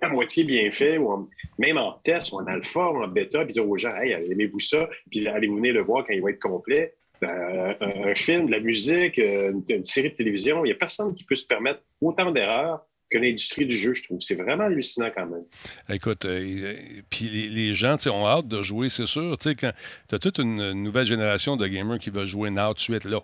à 0.00 0.08
moitié 0.08 0.44
bien 0.44 0.70
fait, 0.70 0.98
ou 0.98 1.28
même 1.58 1.78
en 1.78 1.92
test, 2.04 2.32
ou 2.32 2.36
en 2.36 2.46
alpha, 2.46 2.90
ou 2.90 3.02
en 3.02 3.08
bêta, 3.08 3.44
puis 3.44 3.52
dire 3.52 3.68
aux 3.68 3.76
gens, 3.76 3.94
hey, 3.96 4.12
aimez-vous 4.12 4.60
ça, 4.60 4.88
puis 5.10 5.26
allez-vous 5.26 5.56
venir 5.56 5.74
le 5.74 5.82
voir 5.82 6.06
quand 6.06 6.12
il 6.12 6.22
va 6.22 6.30
être 6.30 6.40
complet. 6.40 6.94
Ben, 7.20 7.76
un, 7.80 8.14
film, 8.14 8.46
de 8.46 8.50
la 8.50 8.60
musique, 8.60 9.18
euh, 9.18 9.52
une, 9.68 9.84
série 9.84 10.10
de 10.10 10.16
télévision, 10.16 10.64
il 10.64 10.68
n'y 10.68 10.72
a 10.72 10.76
personne 10.76 11.14
qui 11.14 11.24
peut 11.24 11.36
se 11.36 11.46
permettre 11.46 11.80
autant 12.00 12.30
d'erreurs 12.32 12.84
que 13.10 13.18
l'industrie 13.18 13.66
du 13.66 13.76
jeu, 13.76 13.92
je 13.92 14.02
trouve. 14.02 14.20
C'est 14.20 14.34
vraiment 14.34 14.64
hallucinant 14.64 15.10
quand 15.14 15.26
même. 15.26 15.44
Écoute, 15.88 16.24
euh, 16.24 16.74
puis 17.08 17.26
les, 17.50 17.74
gens 17.74 17.96
ont 18.08 18.26
hâte 18.26 18.48
de 18.48 18.62
jouer, 18.62 18.88
c'est 18.88 19.06
sûr. 19.06 19.38
Tu 19.38 19.54
as 19.64 20.18
toute 20.18 20.38
une 20.38 20.72
nouvelle 20.72 21.06
génération 21.06 21.56
de 21.56 21.66
gamers 21.66 21.98
qui 21.98 22.10
veulent 22.10 22.26
jouer 22.26 22.50
now 22.50 22.74
de 22.74 22.80
suite 22.80 23.04
là. 23.04 23.22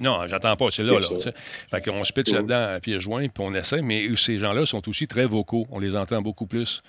Non, 0.00 0.26
j'attends 0.26 0.56
pas, 0.56 0.66
c'est 0.70 0.82
là. 0.84 0.98
là 0.98 1.32
fait 1.70 1.80
qu'on 1.82 2.04
se 2.04 2.12
pitch 2.12 2.32
là-dedans 2.32 2.74
à 2.74 2.80
pieds 2.80 3.00
joints, 3.00 3.28
puis 3.28 3.44
on 3.44 3.52
essaie, 3.54 3.82
mais 3.82 4.08
ces 4.16 4.38
gens-là 4.38 4.64
sont 4.64 4.88
aussi 4.88 5.06
très 5.06 5.26
vocaux. 5.26 5.66
On 5.70 5.80
les 5.80 5.96
entend 5.96 6.22
beaucoup 6.22 6.46
plus. 6.46 6.82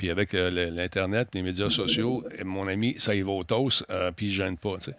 Puis 0.00 0.08
avec 0.08 0.32
euh, 0.32 0.70
l'Internet, 0.70 1.28
les 1.34 1.42
médias 1.42 1.68
sociaux, 1.68 2.24
mon 2.42 2.66
ami, 2.68 2.94
ça 2.96 3.14
y 3.14 3.20
va 3.20 3.32
au 3.32 3.44
toast, 3.44 3.84
euh, 3.90 4.10
puis 4.16 4.28
ils 4.28 4.30
ne 4.30 4.34
gênent 4.34 4.56
pas. 4.56 4.76
Ils 4.86 4.94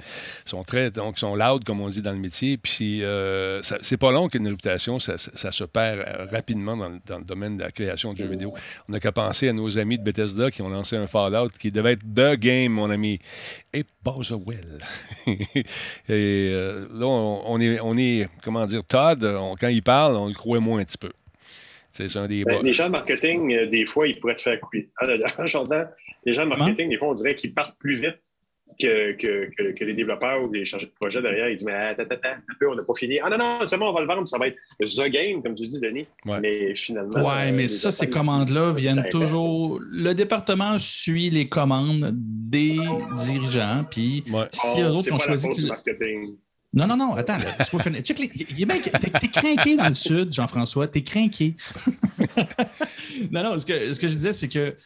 sont 0.45 0.63
très, 0.63 0.91
donc, 0.91 1.15
ils 1.17 1.21
sont 1.21 1.35
loud, 1.35 1.63
comme 1.63 1.81
on 1.81 1.89
dit 1.89 2.03
dans 2.03 2.11
le 2.11 2.19
métier. 2.19 2.57
Puis 2.57 3.03
euh, 3.03 3.63
c'est 3.63 3.97
pas 3.97 4.11
long 4.11 4.29
qu'une 4.29 4.47
réputation, 4.47 4.99
ça, 4.99 5.17
se 5.17 5.63
perd 5.63 6.29
rapidement 6.31 6.77
dans, 6.77 6.89
le 6.89 7.23
domaine 7.23 7.57
de 7.57 7.63
la 7.63 7.71
création 7.71 8.13
de 8.13 8.19
jeux 8.19 8.27
vidéo. 8.27 8.53
On 8.87 8.91
n'a 8.91 8.99
qu'à 8.99 9.11
penser 9.11 9.49
à 9.49 9.53
nos 9.53 9.79
amis 9.79 9.97
de 9.97 10.03
Bethesda 10.03 10.51
qui 10.51 10.61
ont 10.61 10.69
lancé 10.69 10.97
un 10.97 11.07
Fallout 11.07 11.49
qui 11.59 11.71
devait 11.71 11.93
être 11.93 12.03
The 12.03 12.39
Game, 12.39 12.73
mon 12.73 12.91
ami. 12.91 13.17
Et 13.73 13.83
Bowserwell. 14.03 14.85
Et 16.09 16.51
là, 16.93 17.07
on, 17.07 17.59
est, 17.59 17.79
on 17.79 17.97
est, 17.97 18.29
comment 18.43 18.67
dire, 18.67 18.83
Todd, 18.87 19.27
quand 19.59 19.67
il 19.67 19.81
parle, 19.81 20.15
on 20.15 20.27
le 20.27 20.35
croit 20.35 20.59
moins 20.59 20.79
un 20.79 20.85
petit 20.85 20.99
peu. 20.99 21.09
Ben, 21.97 22.61
les 22.63 22.71
gens 22.71 22.85
de 22.85 22.91
marketing, 22.91 23.53
euh, 23.53 23.67
des 23.67 23.85
fois, 23.85 24.07
ils 24.07 24.19
pourraient 24.19 24.35
te 24.35 24.41
faire 24.41 24.59
couper. 24.59 24.89
Ah, 24.97 25.05
les 26.25 26.33
gens 26.33 26.43
de 26.43 26.49
marketing, 26.49 26.89
des 26.89 26.97
fois, 26.97 27.09
on 27.09 27.13
dirait 27.13 27.35
qu'ils 27.35 27.53
partent 27.53 27.77
plus 27.77 27.99
vite 27.99 28.17
que, 28.79 29.11
que, 29.13 29.73
que, 29.73 29.83
les 29.83 29.93
développeurs 29.93 30.43
ou 30.43 30.51
les 30.51 30.65
chargés 30.65 30.87
de 30.87 30.91
projet 30.93 31.21
derrière. 31.21 31.49
Ils 31.49 31.57
disent 31.57 31.67
Mais 31.67 31.73
attends, 31.73 32.03
attends, 32.03 32.29
un 32.29 32.55
peu, 32.59 32.69
on 32.69 32.75
n'a 32.75 32.83
pas 32.83 32.93
fini. 32.95 33.19
Ah 33.21 33.29
non, 33.29 33.37
non, 33.37 33.59
c'est 33.65 33.77
bon, 33.77 33.89
on 33.89 33.93
va 33.93 34.01
le 34.01 34.07
vendre, 34.07 34.27
ça 34.27 34.37
va 34.37 34.47
être 34.47 34.57
The 34.79 35.09
Game, 35.09 35.43
comme 35.43 35.55
tu 35.55 35.67
dis, 35.67 35.79
Denis. 35.79 36.07
Mais 36.25 36.73
finalement. 36.75 37.27
Ouais, 37.27 37.51
mais 37.51 37.67
ça, 37.67 37.91
ces 37.91 38.09
commandes-là 38.09 38.73
viennent 38.73 39.05
toujours. 39.09 39.79
Le 39.81 40.13
département 40.13 40.79
suit 40.79 41.29
les 41.29 41.49
commandes 41.49 42.11
des 42.13 42.77
dirigeants. 43.17 43.85
Puis 43.89 44.23
si 44.51 44.81
eux 44.81 44.89
autres 44.89 45.11
ont 45.11 45.19
choisi. 45.19 45.49
Non, 46.73 46.87
non, 46.87 46.95
non, 46.95 47.15
attends, 47.15 47.37
laisse-moi. 47.37 47.83
Check 48.01 48.17
T'es 48.17 49.27
craqué 49.27 49.75
dans 49.75 49.89
le 49.89 49.93
sud, 49.93 50.31
Jean-François, 50.33 50.87
t'es 50.87 51.03
craqué. 51.03 51.55
non, 53.31 53.43
non, 53.43 53.59
ce 53.59 53.65
que, 53.65 53.91
ce 53.91 53.99
que 53.99 54.07
je 54.07 54.13
disais, 54.13 54.31
c'est 54.31 54.47
que 54.47 54.77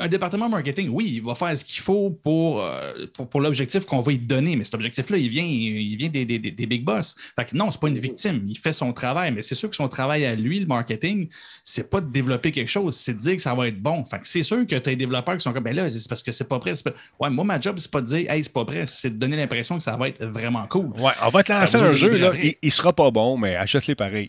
un 0.00 0.08
département 0.08 0.48
marketing, 0.48 0.88
oui, 0.90 1.12
il 1.14 1.22
va 1.22 1.34
faire 1.34 1.56
ce 1.56 1.64
qu'il 1.64 1.80
faut 1.80 2.10
pour, 2.10 2.62
euh, 2.62 3.06
pour, 3.30 3.40
l'objectif 3.40 3.84
qu'on 3.84 4.00
va 4.00 4.12
lui 4.12 4.18
donner, 4.18 4.56
mais 4.56 4.64
cet 4.64 4.74
objectif-là, 4.74 5.18
il 5.18 5.28
vient, 5.28 5.44
il 5.44 5.96
vient 5.96 6.08
des, 6.08 6.26
big 6.66 6.84
boss. 6.84 7.14
Fait 7.36 7.44
que 7.44 7.56
non, 7.56 7.70
c'est 7.70 7.80
pas 7.80 7.88
une 7.88 7.98
victime. 7.98 8.44
Il 8.48 8.58
fait 8.58 8.72
son 8.72 8.92
travail, 8.92 9.32
mais 9.32 9.42
c'est 9.42 9.54
sûr 9.54 9.70
que 9.70 9.76
son 9.76 9.88
travail 9.88 10.24
à 10.24 10.34
lui, 10.34 10.60
le 10.60 10.66
marketing, 10.66 11.28
c'est 11.62 11.88
pas 11.88 12.00
de 12.00 12.10
développer 12.10 12.52
quelque 12.52 12.68
chose, 12.68 12.96
c'est 12.96 13.14
de 13.14 13.18
dire 13.18 13.36
que 13.36 13.42
ça 13.42 13.54
va 13.54 13.68
être 13.68 13.80
bon. 13.80 14.04
Fait 14.04 14.18
que 14.18 14.26
c'est 14.26 14.42
sûr 14.42 14.58
que 14.58 14.64
tu 14.64 14.74
as 14.74 14.80
des 14.80 14.96
développeurs 14.96 15.36
qui 15.36 15.42
sont 15.42 15.52
comme, 15.52 15.64
ben 15.64 15.74
là, 15.74 15.88
c'est 15.88 16.08
parce 16.08 16.22
que 16.22 16.32
c'est 16.32 16.48
pas 16.48 16.58
prêt. 16.58 16.74
Ouais, 17.20 17.30
moi, 17.30 17.44
ma 17.44 17.60
job, 17.60 17.76
c'est 17.78 17.90
pas 17.90 18.00
de 18.00 18.06
dire, 18.06 18.30
hey, 18.30 18.42
c'est 18.42 18.52
pas 18.52 18.64
prêt, 18.64 18.84
c'est 18.86 19.10
de 19.10 19.16
donner 19.16 19.36
l'impression 19.36 19.76
que 19.76 19.82
ça 19.82 19.96
va 19.96 20.08
être 20.08 20.24
vraiment 20.24 20.66
cool. 20.66 20.86
Ouais, 20.98 21.12
on 21.24 21.28
va 21.28 21.42
te 21.42 21.52
lancer 21.52 21.76
un 21.76 21.92
jeu, 21.92 22.16
là, 22.16 22.32
il, 22.42 22.54
il, 22.62 22.72
sera 22.72 22.92
pas 22.92 23.10
bon, 23.10 23.36
mais 23.36 23.56
achète-les 23.56 23.94
pareil. 23.94 24.28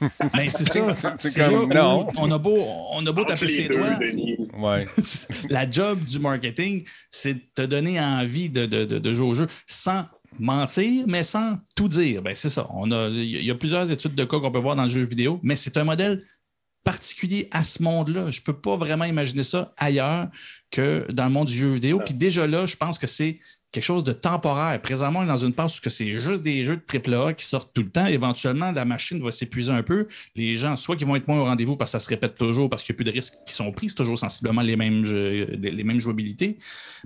Ben, 0.32 0.50
c'est 0.50 0.68
ça. 0.68 1.16
C'est 1.18 1.34
comme, 1.36 1.72
non. 1.72 2.06
On 2.16 2.30
a 2.30 2.38
beau, 2.38 2.64
on 2.92 3.06
a 3.06 3.12
beau 3.12 3.24
taper 3.24 3.48
ses 3.48 3.68
doigts. 3.68 3.98
Ouais. 4.58 4.86
La 5.48 5.70
job 5.70 6.04
du 6.04 6.18
marketing, 6.18 6.84
c'est 7.10 7.34
de 7.34 7.42
te 7.54 7.62
donner 7.62 8.00
envie 8.00 8.48
de, 8.48 8.66
de, 8.66 8.84
de, 8.84 9.14
jouer 9.14 9.26
au 9.26 9.34
jeu 9.34 9.46
sans 9.66 10.06
mentir, 10.38 11.04
mais 11.08 11.22
sans 11.22 11.58
tout 11.74 11.88
dire. 11.88 12.22
Ben, 12.22 12.34
c'est 12.34 12.50
ça. 12.50 12.68
Il 12.84 13.44
y 13.44 13.50
a 13.50 13.54
plusieurs 13.54 13.90
études 13.90 14.14
de 14.14 14.24
cas 14.24 14.38
qu'on 14.38 14.50
peut 14.50 14.58
voir 14.58 14.76
dans 14.76 14.84
le 14.84 14.90
jeu 14.90 15.02
vidéo, 15.02 15.40
mais 15.42 15.56
c'est 15.56 15.76
un 15.76 15.84
modèle 15.84 16.22
particulier 16.84 17.48
à 17.50 17.64
ce 17.64 17.82
monde-là. 17.82 18.30
Je 18.30 18.40
ne 18.40 18.44
peux 18.44 18.58
pas 18.58 18.76
vraiment 18.76 19.04
imaginer 19.04 19.44
ça 19.44 19.74
ailleurs 19.76 20.28
que 20.70 21.06
dans 21.12 21.24
le 21.24 21.30
monde 21.30 21.48
du 21.48 21.56
jeu 21.56 21.72
vidéo. 21.72 22.00
Puis 22.04 22.14
déjà 22.14 22.46
là, 22.46 22.66
je 22.66 22.76
pense 22.76 22.98
que 22.98 23.06
c'est 23.06 23.40
quelque 23.70 23.84
chose 23.84 24.04
de 24.04 24.12
temporaire. 24.12 24.80
Présentement, 24.80 25.20
on 25.20 25.24
est 25.24 25.28
dans 25.28 25.36
une 25.36 25.52
passe 25.52 25.78
où 25.78 25.90
c'est 25.90 26.20
juste 26.20 26.42
des 26.42 26.64
jeux 26.64 26.76
de 26.76 27.14
AAA 27.14 27.34
qui 27.34 27.44
sortent 27.44 27.70
tout 27.74 27.82
le 27.82 27.90
temps. 27.90 28.06
Éventuellement, 28.06 28.72
la 28.72 28.84
machine 28.84 29.22
va 29.22 29.30
s'épuiser 29.30 29.72
un 29.72 29.82
peu. 29.82 30.06
Les 30.34 30.56
gens, 30.56 30.76
soit 30.76 30.96
qui 30.96 31.04
vont 31.04 31.16
être 31.16 31.28
moins 31.28 31.38
au 31.38 31.44
rendez-vous 31.44 31.76
parce 31.76 31.92
que 31.92 31.98
ça 31.98 32.00
se 32.00 32.08
répète 32.08 32.34
toujours, 32.34 32.70
parce 32.70 32.82
qu'il 32.82 32.94
n'y 32.94 32.96
a 32.96 32.98
plus 32.98 33.04
de 33.04 33.12
risques 33.12 33.34
qui 33.46 33.52
sont 33.52 33.70
pris, 33.72 33.90
c'est 33.90 33.96
toujours 33.96 34.18
sensiblement 34.18 34.62
les 34.62 34.76
mêmes, 34.76 35.02
les 35.04 36.00
jouabilités. 36.00 36.58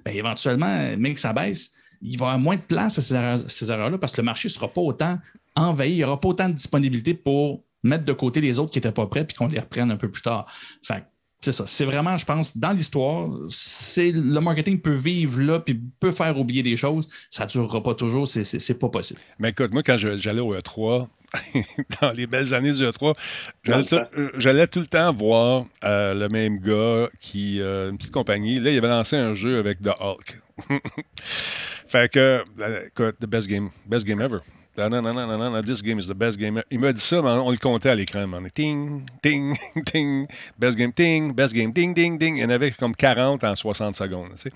Bien, 0.05 0.15
éventuellement, 0.15 0.97
même 0.97 1.15
que 1.15 1.21
ça 1.21 1.33
baisse, 1.33 1.73
il 2.01 2.19
va 2.19 2.27
y 2.27 2.29
avoir 2.29 2.39
moins 2.39 2.57
de 2.57 2.63
place 2.63 2.99
à 2.99 3.39
ces 3.39 3.71
erreurs-là 3.71 3.99
parce 3.99 4.13
que 4.13 4.21
le 4.21 4.25
marché 4.25 4.49
ne 4.49 4.53
sera 4.53 4.69
pas 4.69 4.81
autant 4.81 5.19
envahi, 5.55 5.93
il 5.93 5.97
n'y 5.97 6.05
aura 6.05 6.21
pas 6.21 6.29
autant 6.29 6.49
de 6.49 6.55
disponibilité 6.55 7.15
pour 7.15 7.65
mettre 7.83 8.05
de 8.05 8.13
côté 8.13 8.41
les 8.41 8.59
autres 8.59 8.71
qui 8.71 8.79
n'étaient 8.79 8.93
pas 8.93 9.07
prêts 9.07 9.25
puis 9.25 9.37
qu'on 9.37 9.49
les 9.49 9.61
reprenne 9.61 9.91
un 9.91 9.97
peu 9.97 10.11
plus 10.11 10.23
tard. 10.23 10.47
Fait 10.87 11.05
c'est 11.43 11.53
ça. 11.53 11.65
C'est 11.67 11.85
vraiment, 11.85 12.17
je 12.19 12.25
pense, 12.25 12.57
dans 12.57 12.71
l'histoire, 12.71 13.29
c'est 13.49 14.13
le 14.13 14.41
marketing 14.41 14.81
peut 14.81 14.95
vivre 14.95 15.41
là 15.41 15.59
puis 15.59 15.79
peut 16.01 16.13
faire 16.13 16.39
oublier 16.39 16.63
des 16.63 16.77
choses. 16.77 17.09
Ça 17.31 17.45
ne 17.45 17.51
durera 17.51 17.83
pas 17.83 17.95
toujours. 17.95 18.29
C'est 18.29 18.79
pas 18.79 18.89
possible. 18.89 19.21
Mais 19.39 19.51
écoute, 19.51 19.73
moi, 19.73 19.83
quand 19.83 19.97
j'allais 19.99 20.41
au 20.41 20.55
E3, 20.55 21.09
dans 22.01 22.13
les 22.13 22.27
belles 22.27 22.55
années 22.55 22.73
du 22.73 22.83
E3, 22.83 23.15
j'allais 24.39 24.67
tout, 24.67 24.81
le 24.81 24.87
temps 24.87 25.13
voir 25.13 25.65
euh, 25.83 26.15
le 26.15 26.29
même 26.29 26.59
gars 26.59 27.09
qui, 27.21 27.61
euh, 27.61 27.91
une 27.91 27.99
petite 27.99 28.13
compagnie, 28.13 28.61
là, 28.61 28.71
il 28.71 28.79
avait 28.79 28.89
lancé 28.89 29.17
un 29.17 29.35
jeu 29.35 29.59
avec 29.59 29.81
The 29.81 29.91
Hulk. 29.99 30.41
fait 31.89 32.13
que, 32.13 32.45
euh, 32.61 32.87
écoute, 32.87 33.17
the 33.21 33.27
best 33.27 33.49
game, 33.49 33.71
best 33.87 34.07
game 34.07 34.21
ever. 34.21 34.39
Non, 34.79 34.89
non, 34.89 35.03
non, 35.03 35.13
non, 35.15 35.51
non, 35.51 35.63
this 35.63 35.83
game 35.83 35.99
is 35.99 36.07
the 36.07 36.15
best 36.15 36.39
game. 36.39 36.63
Il 36.71 36.79
m'a 36.79 36.93
dit 36.95 37.01
ça, 37.01 37.21
mais 37.21 37.29
on 37.29 37.51
le 37.51 37.59
comptait 37.59 37.91
à 37.91 37.95
l'écran. 37.95 38.27
Ting, 38.55 39.05
ting, 39.23 39.55
ting, 39.85 40.27
best 40.59 40.79
game, 40.79 40.93
ting, 40.93 41.35
best 41.35 41.53
game, 41.53 41.73
ding, 41.73 41.95
ding, 41.95 42.19
ding. 42.19 42.37
Il 42.37 42.41
y 42.41 42.45
en 42.45 42.49
avait 42.51 42.71
comme 42.71 42.97
40 42.97 43.45
en 43.45 43.55
60 43.55 43.97
secondes. 43.97 44.31
Tu 44.37 44.49
sais. 44.49 44.51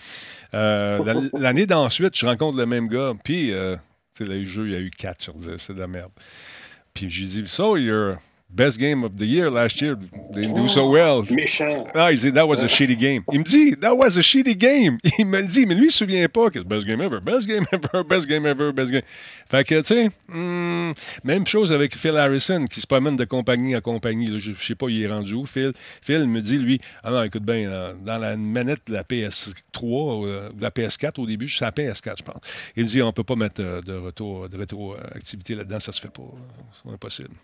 euh, 0.55 1.29
L'année 1.35 1.67
d'ensuite, 1.67 2.17
je 2.19 2.25
rencontre 2.25 2.57
le 2.57 2.65
même 2.65 2.89
gars, 2.89 3.13
puis 3.25 3.53
euh, 3.53 3.77
le 4.21 4.45
jeu, 4.45 4.67
il 4.69 4.73
y 4.73 4.77
a 4.77 4.81
eu 4.81 4.91
4 4.91 5.21
sur 5.21 5.35
10. 5.35 5.51
C'est 5.59 5.75
de 5.75 5.81
la 5.81 5.87
merde. 5.87 6.13
Puis 6.95 7.11
j'ai 7.11 7.27
dit, 7.27 7.45
So, 7.47 7.77
you're 7.77 8.17
best 8.49 8.79
game 8.79 9.05
of 9.05 9.19
the 9.19 9.27
year 9.27 9.51
last 9.51 9.81
year. 9.81 9.97
They 10.33 10.43
didn't 10.43 10.57
do 10.57 10.69
so 10.69 10.89
well. 10.89 11.23
Méchant. 11.25 11.87
Ah, 11.95 12.13
il 12.13 12.19
dit, 12.19 12.33
that 12.33 12.47
was 12.47 12.63
a 12.63 12.69
shitty 12.69 12.97
game. 12.97 13.23
Il 13.33 13.41
me 13.41 13.45
dit, 13.45 13.77
that 13.81 13.95
was 13.97 14.17
a 14.17 14.23
shitty 14.23 14.57
game. 14.57 14.99
Il 15.19 15.27
me 15.27 15.43
dit, 15.43 15.67
mais 15.67 15.75
lui, 15.75 15.87
il 15.87 15.93
se 15.93 15.99
souvient 15.99 16.27
pas 16.29 16.51
que 16.51 16.61
c'est 16.61 16.69
best 16.69 16.87
game 16.87 17.01
ever, 17.01 17.21
best 17.21 17.47
game 17.47 17.65
ever, 17.73 18.05
best 18.05 18.27
game 18.27 18.47
ever, 18.47 18.73
best 18.73 18.91
game. 18.91 19.03
Fait 19.49 19.65
que, 19.65 19.81
tu 19.81 19.87
sais, 19.87 20.11
hmm, 20.29 20.93
même 21.25 21.47
chose 21.47 21.73
avec 21.73 21.97
Phil 21.97 22.17
Harrison 22.17 22.67
qui 22.67 22.81
se 22.81 22.87
promène 22.87 23.17
de 23.17 23.25
compagnie 23.25 23.77
en 23.77 23.81
compagnie. 23.81 24.39
je, 24.39 24.53
sais 24.55 24.75
pas, 24.75 24.89
il 24.89 25.03
est 25.03 25.07
rendu 25.07 25.35
où, 25.35 25.47
Phil? 25.47 25.73
Phil 26.03 26.27
me 26.27 26.41
dit, 26.41 26.59
lui, 26.59 26.81
ah 27.03 27.11
non, 27.11 27.23
écoute 27.23 27.45
bien, 27.45 27.95
dans 28.05 28.19
la 28.19 28.37
manette 28.37 28.83
de 28.87 28.95
la 28.95 29.03
PS3 29.03 29.55
euh, 29.85 30.49
ou 30.51 30.53
de 30.53 30.63
la 30.63 30.71
PS4 30.71 31.21
au 31.21 31.27
début, 31.27 31.49
c'est 31.49 31.65
la 31.65 31.73
PS4, 31.73 32.19
je 32.19 32.23
pense. 32.23 32.41
Il 32.77 32.87
dit, 32.87 33.03
on 33.03 33.13
peut 33.13 33.25
pas 33.25 33.37
mettre 33.37 33.61
euh, 33.63 33.81
de 33.81 33.95
retour, 33.95 34.49
de 34.49 34.57
rétroactivité 34.57 35.55
là-dedans, 35.55 35.81
ça 35.81 35.93
se 35.93 36.01
fait 36.01 36.13
pas. 36.13 36.23
C'est 36.83 36.91
impossible. 36.91 37.35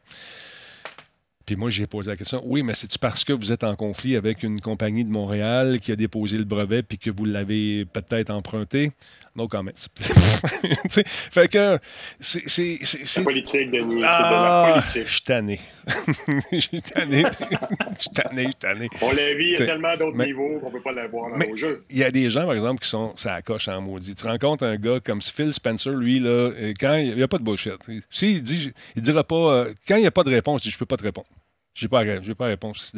Puis 1.52 1.58
moi, 1.58 1.68
j'ai 1.68 1.86
posé 1.86 2.08
la 2.08 2.16
question 2.16 2.40
oui, 2.46 2.62
mais 2.62 2.72
c'est-tu 2.72 2.98
parce 2.98 3.24
que 3.24 3.34
vous 3.34 3.52
êtes 3.52 3.62
en 3.62 3.76
conflit 3.76 4.16
avec 4.16 4.42
une 4.42 4.62
compagnie 4.62 5.04
de 5.04 5.10
Montréal 5.10 5.80
qui 5.80 5.92
a 5.92 5.96
déposé 5.96 6.38
le 6.38 6.44
brevet 6.44 6.82
puis 6.82 6.96
que 6.96 7.10
vous 7.10 7.26
l'avez 7.26 7.84
peut-être 7.84 8.30
emprunté? 8.30 8.92
No 9.34 9.48
comments. 9.48 9.88
fait 11.30 11.48
que 11.48 11.78
c'est. 12.20 13.22
Politique, 13.24 13.70
Denis. 13.70 14.02
Ah, 14.04 14.82
c'est 14.88 15.00
de 15.00 15.02
la 15.02 15.02
politique. 15.02 15.06
Je 15.06 15.10
suis 15.10 15.22
tanné. 15.22 15.60
Je 16.52 16.58
suis 16.60 16.82
tanné. 16.82 17.22
Je 17.22 18.00
suis 18.00 18.10
tanné, 18.10 18.42
je 18.42 18.48
suis 18.48 18.54
tanné. 18.54 18.88
On 19.00 19.12
l'a 19.12 19.34
vu, 19.34 19.44
il 19.44 19.50
y 19.52 19.56
a 19.56 19.66
tellement 19.66 19.96
d'autres 19.96 20.22
niveaux 20.22 20.58
qu'on 20.60 20.66
ne 20.66 20.72
peut 20.72 20.82
pas 20.82 20.92
l'avoir 20.92 21.30
dans 21.30 21.38
nos 21.38 21.56
jeux. 21.56 21.84
Il 21.88 21.96
y 21.96 22.04
a 22.04 22.10
des 22.10 22.28
gens, 22.28 22.44
par 22.44 22.54
exemple, 22.54 22.82
qui 22.82 22.88
sont. 22.88 23.14
Ça 23.16 23.40
coche 23.40 23.68
en 23.68 23.80
maudit. 23.80 24.14
Tu 24.14 24.26
rencontres 24.26 24.64
un 24.64 24.76
gars 24.76 25.00
comme 25.00 25.22
Phil 25.22 25.52
Spencer, 25.52 25.92
lui, 25.92 26.20
là, 26.20 26.28
euh, 26.28 26.74
quand 26.78 26.96
il 26.96 27.16
n'y 27.16 27.22
a 27.22 27.28
pas 27.28 27.38
de 27.38 27.44
bullshit. 27.44 27.78
S'il 28.10 28.42
dit, 28.42 28.72
il 28.96 29.02
dira 29.02 29.24
pas. 29.24 29.34
Euh, 29.54 29.74
quand 29.88 29.96
il 29.96 30.02
n'y 30.02 30.06
a 30.06 30.10
pas 30.10 30.24
de 30.24 30.30
réponse, 30.30 30.60
il 30.62 30.64
dit 30.64 30.70
Je 30.70 30.76
ne 30.76 30.80
peux 30.80 30.86
pas 30.86 30.98
te 30.98 31.04
répondre. 31.04 31.26
Je 31.74 31.86
n'ai 31.86 31.88
pas, 31.88 32.04
pas 32.36 32.46
réponse. 32.46 32.92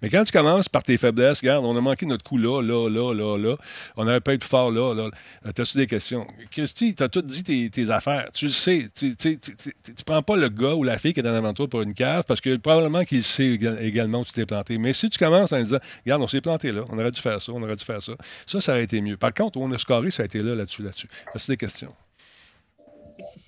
Mais 0.00 0.08
quand 0.08 0.24
tu 0.24 0.32
commences 0.32 0.66
par 0.68 0.82
tes 0.82 0.96
faiblesses, 0.96 1.40
regarde, 1.40 1.64
on 1.66 1.76
a 1.76 1.80
manqué 1.80 2.06
notre 2.06 2.24
coup 2.24 2.38
là, 2.38 2.62
là, 2.62 2.88
là, 2.88 3.12
là, 3.12 3.36
là. 3.36 3.56
On 3.96 4.06
n'avait 4.06 4.20
pas 4.20 4.32
été 4.32 4.38
plus 4.40 4.48
fort 4.48 4.70
là, 4.70 4.94
là. 4.94 5.10
Euh, 5.44 5.52
T'as-tu 5.52 5.76
des 5.76 5.86
questions? 5.86 6.26
Christy, 6.50 6.94
tu 6.94 7.02
as 7.02 7.10
tout 7.10 7.20
dit 7.20 7.44
tes, 7.44 7.68
tes, 7.68 7.90
affaires. 7.90 8.30
Tu 8.32 8.46
le 8.46 8.50
sais. 8.50 8.88
Tu 8.96 9.08
ne 9.08 10.02
prends 10.06 10.22
pas 10.22 10.36
le 10.36 10.48
gars 10.48 10.74
ou 10.74 10.84
la 10.84 10.96
fille 10.96 11.12
qui 11.12 11.20
est 11.20 11.22
dans 11.22 11.34
avant 11.34 11.52
toi 11.52 11.68
pour 11.68 11.82
une 11.82 11.92
cave 11.92 12.24
parce 12.26 12.40
que 12.40 12.56
probablement 12.56 13.04
qu'il 13.04 13.22
sait 13.22 13.58
également 13.80 14.22
que 14.22 14.28
tu 14.28 14.34
t'es 14.34 14.46
planté. 14.46 14.78
Mais 14.78 14.94
si 14.94 15.10
tu 15.10 15.18
commences 15.18 15.52
en 15.52 15.62
disant, 15.62 15.78
regarde, 16.06 16.22
on 16.22 16.28
s'est 16.28 16.40
planté 16.40 16.72
là, 16.72 16.84
on 16.88 16.98
aurait 16.98 17.10
dû 17.10 17.20
faire 17.20 17.42
ça, 17.42 17.52
on 17.52 17.62
aurait 17.62 17.76
dû 17.76 17.84
faire 17.84 18.02
ça, 18.02 18.14
ça, 18.46 18.62
ça 18.62 18.72
aurait 18.72 18.84
été 18.84 19.02
mieux. 19.02 19.18
Par 19.18 19.34
contre, 19.34 19.58
on 19.58 19.70
a 19.70 19.76
scoré, 19.76 20.10
ça 20.10 20.22
a 20.22 20.26
été 20.26 20.38
là, 20.38 20.54
là-dessus, 20.54 20.82
là-dessus. 20.82 21.08
As-tu 21.34 21.50
des 21.50 21.56
questions? 21.58 21.94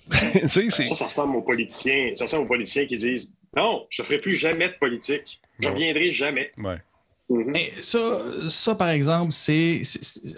ça, 0.47 0.61
ça 0.69 1.05
ressemble 1.05 1.35
aux 1.37 1.41
politiciens. 1.41 2.11
Ça 2.13 2.25
ressemble 2.25 2.43
aux 2.43 2.47
politiciens 2.47 2.85
qui 2.85 2.95
disent 2.95 3.33
non, 3.55 3.85
je 3.89 4.01
ne 4.01 4.05
ferai 4.05 4.19
plus 4.19 4.35
jamais 4.35 4.67
de 4.67 4.73
politique. 4.73 5.39
Je 5.59 5.67
ne 5.67 5.73
reviendrai 5.73 6.11
jamais. 6.11 6.51
Ouais. 6.57 6.77
Mhm. 7.29 7.43
Mais 7.47 7.71
ça, 7.81 8.21
ça, 8.49 8.75
par 8.75 8.89
exemple, 8.89 9.31
c'est 9.31 9.81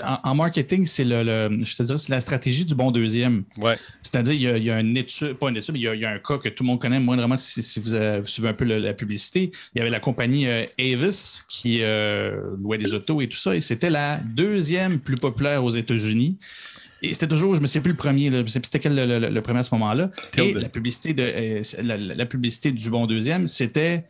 en, 0.02 0.36
marketing, 0.36 0.86
c'est 0.86 1.04
le, 1.04 1.50
je 1.64 1.76
te 1.76 1.84
dirais, 1.84 1.98
c'est 1.98 2.12
la 2.12 2.22
stratégie 2.22 2.64
du 2.64 2.76
bon 2.76 2.92
deuxième. 2.92 3.44
Ouais. 3.58 3.76
C'est-à-dire, 4.02 4.58
il, 4.58 4.64
y 4.64 4.72
a, 4.72 4.80
une 4.80 4.96
étude, 4.96 5.34
pas 5.34 5.50
une 5.50 5.58
étude, 5.58 5.74
mais 5.74 5.80
il 5.80 6.00
y 6.00 6.06
a, 6.06 6.10
un 6.12 6.20
cas 6.20 6.38
que 6.38 6.50
tout 6.50 6.64
le 6.64 6.68
monde 6.68 6.80
connaît, 6.80 7.00
moindrement 7.00 7.38
si, 7.38 7.62
si 7.62 7.80
vous, 7.80 7.90
suivez 8.24 8.50
un 8.50 8.54
peu 8.54 8.64
la 8.64 8.94
publicité. 8.94 9.52
Il 9.76 9.80
y 9.80 9.82
avait 9.82 9.90
la 9.90 10.00
compagnie 10.00 10.48
euh, 10.48 10.66
Avis 10.80 11.42
qui 11.50 11.80
euh, 11.82 12.42
louait 12.62 12.78
des 12.78 12.94
autos 12.94 13.22
et 13.22 13.28
tout 13.28 13.38
ça, 13.38 13.56
et 13.56 13.60
c'était 13.60 13.90
la 13.90 14.18
deuxième 14.18 15.00
plus 15.00 15.16
populaire 15.16 15.64
aux 15.64 15.72
États-Unis. 15.72 16.38
Et 17.02 17.14
c'était 17.14 17.28
toujours, 17.28 17.56
je 17.56 17.62
me 17.62 17.68
sais 17.68 17.80
plus 17.80 17.92
le 17.92 17.98
premier, 17.98 18.32
je 18.32 18.38
ne 18.38 18.48
sais 18.48 18.60
plus 18.60 18.68
c'était 18.68 18.80
quel 18.80 18.96
le, 18.96 19.42
premier 19.42 19.60
à 19.60 19.64
ce 19.64 19.74
moment-là. 19.76 20.10
Et 20.38 20.54
la 20.54 20.70
publicité, 20.70 21.14
de, 21.14 21.24
euh, 21.24 21.62
la, 21.82 22.26
publicité 22.26 22.72
du 22.72 22.90
bon 22.90 23.06
deuxième, 23.06 23.48
c'était 23.48 24.06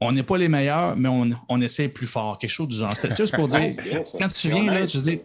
on 0.00 0.12
n'est 0.12 0.22
pas 0.22 0.36
les 0.36 0.48
meilleurs, 0.48 0.96
mais 0.96 1.08
on, 1.08 1.30
on 1.48 1.60
essaie 1.60 1.88
plus 1.88 2.06
fort, 2.06 2.38
quelque 2.38 2.50
chose 2.50 2.68
du 2.68 2.76
genre. 2.76 2.96
C'est 2.96 3.16
juste 3.16 3.34
pour 3.34 3.48
dire, 3.48 3.72
quand 4.18 4.28
tu 4.28 4.50
viens 4.50 4.72
là, 4.72 4.86
je 4.86 4.98
dis, 4.98 5.20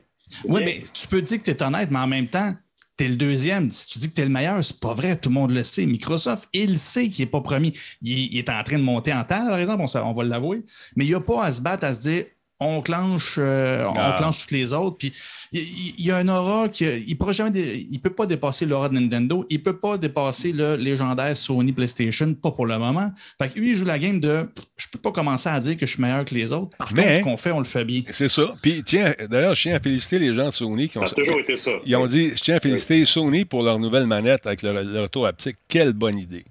oui, 0.45 0.61
mais 0.63 0.83
tu 0.93 1.07
peux 1.07 1.21
dire 1.21 1.39
que 1.41 1.43
tu 1.43 1.51
es 1.51 1.63
honnête, 1.63 1.89
mais 1.91 1.99
en 1.99 2.07
même 2.07 2.27
temps, 2.27 2.55
tu 2.97 3.05
es 3.05 3.07
le 3.07 3.15
deuxième. 3.15 3.71
Si 3.71 3.87
tu 3.87 3.99
dis 3.99 4.09
que 4.09 4.15
tu 4.15 4.21
es 4.21 4.25
le 4.25 4.31
meilleur, 4.31 4.63
c'est 4.63 4.79
pas 4.79 4.93
vrai. 4.93 5.15
Tout 5.15 5.29
le 5.29 5.35
monde 5.35 5.51
le 5.51 5.63
sait. 5.63 5.85
Microsoft, 5.85 6.49
il 6.53 6.77
sait 6.77 7.09
qu'il 7.09 7.25
n'est 7.25 7.31
pas 7.31 7.41
premier. 7.41 7.73
Il, 8.01 8.37
est 8.37 8.49
en 8.49 8.63
train 8.63 8.77
de 8.77 8.83
monter 8.83 9.13
en 9.13 9.23
terre, 9.23 9.45
par 9.47 9.59
exemple, 9.59 9.83
on, 9.83 9.99
on 9.99 10.13
va 10.13 10.23
l'avouer. 10.23 10.63
Mais 10.95 11.05
il 11.05 11.09
n'y 11.09 11.15
a 11.15 11.21
pas 11.21 11.45
à 11.45 11.51
se 11.51 11.61
battre, 11.61 11.85
à 11.85 11.93
se 11.93 12.01
dire 12.01 12.25
on 12.59 12.81
clenche, 12.81 13.35
euh, 13.37 13.85
on 13.87 13.93
ah. 13.97 14.15
clenche 14.17 14.39
toutes 14.39 14.51
les 14.51 14.73
autres. 14.73 14.97
Puis 14.97 15.13
il 15.51 16.01
y, 16.03 16.11
a 16.11 16.17
un 16.17 16.27
aura 16.27 16.69
qui 16.69 16.85
il 16.85 17.17
ne 17.19 17.31
jamais, 17.31 17.85
il 17.89 17.99
peut 17.99 18.09
pas 18.09 18.25
dépasser 18.25 18.65
l'aura 18.65 18.89
de 18.89 18.95
Nintendo, 18.95 19.45
il 19.49 19.59
ne 19.59 19.63
peut 19.63 19.77
pas 19.77 19.97
dépasser 19.97 20.51
le 20.51 20.75
légendaire 20.75 21.35
Sony 21.37 21.71
PlayStation, 21.71 22.33
pas 22.33 22.51
pour 22.51 22.65
le 22.65 22.77
moment. 22.77 23.11
Fait 23.39 23.49
que 23.49 23.59
lui, 23.59 23.71
il 23.71 23.75
joue 23.75 23.85
la 23.85 23.99
game 23.99 24.19
de 24.19 24.49
je 24.75 24.87
peux 24.89 24.99
pas 24.99 25.11
commencer 25.11 25.49
à 25.49 25.59
dire 25.59 25.77
que 25.77 25.85
je 25.85 25.93
suis 25.93 26.01
meilleur 26.01 26.25
que 26.25 26.33
les 26.33 26.51
autres. 26.51 26.75
Par 26.77 26.89
contre, 26.89 27.01
ce 27.01 27.21
qu'on 27.21 27.37
fait, 27.37 27.51
on 27.51 27.59
le 27.59 27.65
fait 27.65 27.85
bien. 27.85 28.01
C'est 28.09 28.29
ça. 28.29 28.53
Puis 28.61 28.83
tiens, 28.83 29.13
d'ailleurs, 29.29 29.55
je 29.55 29.61
tiens 29.63 29.75
à 29.75 29.79
féliciter 29.79 30.19
les 30.19 30.33
gens 30.33 30.49
de 30.49 30.53
Sony 30.53 30.89
qui 30.89 30.95
ça 30.95 31.01
ont. 31.01 31.07
a 31.07 31.09
toujours 31.09 31.39
été 31.39 31.57
ça. 31.57 31.71
Ils 31.85 31.95
ont 31.95 32.07
dit 32.07 32.31
je 32.35 32.41
tiens 32.41 32.55
à 32.55 32.59
féliciter 32.59 33.05
Sony 33.05 33.45
pour 33.45 33.63
leur 33.63 33.79
nouvelle 33.79 34.07
manette 34.07 34.47
avec 34.47 34.63
le, 34.63 34.83
le 34.83 35.01
retour 35.01 35.27
haptique. 35.27 35.57
Quelle 35.67 35.93
bonne 35.93 36.17
idée. 36.17 36.45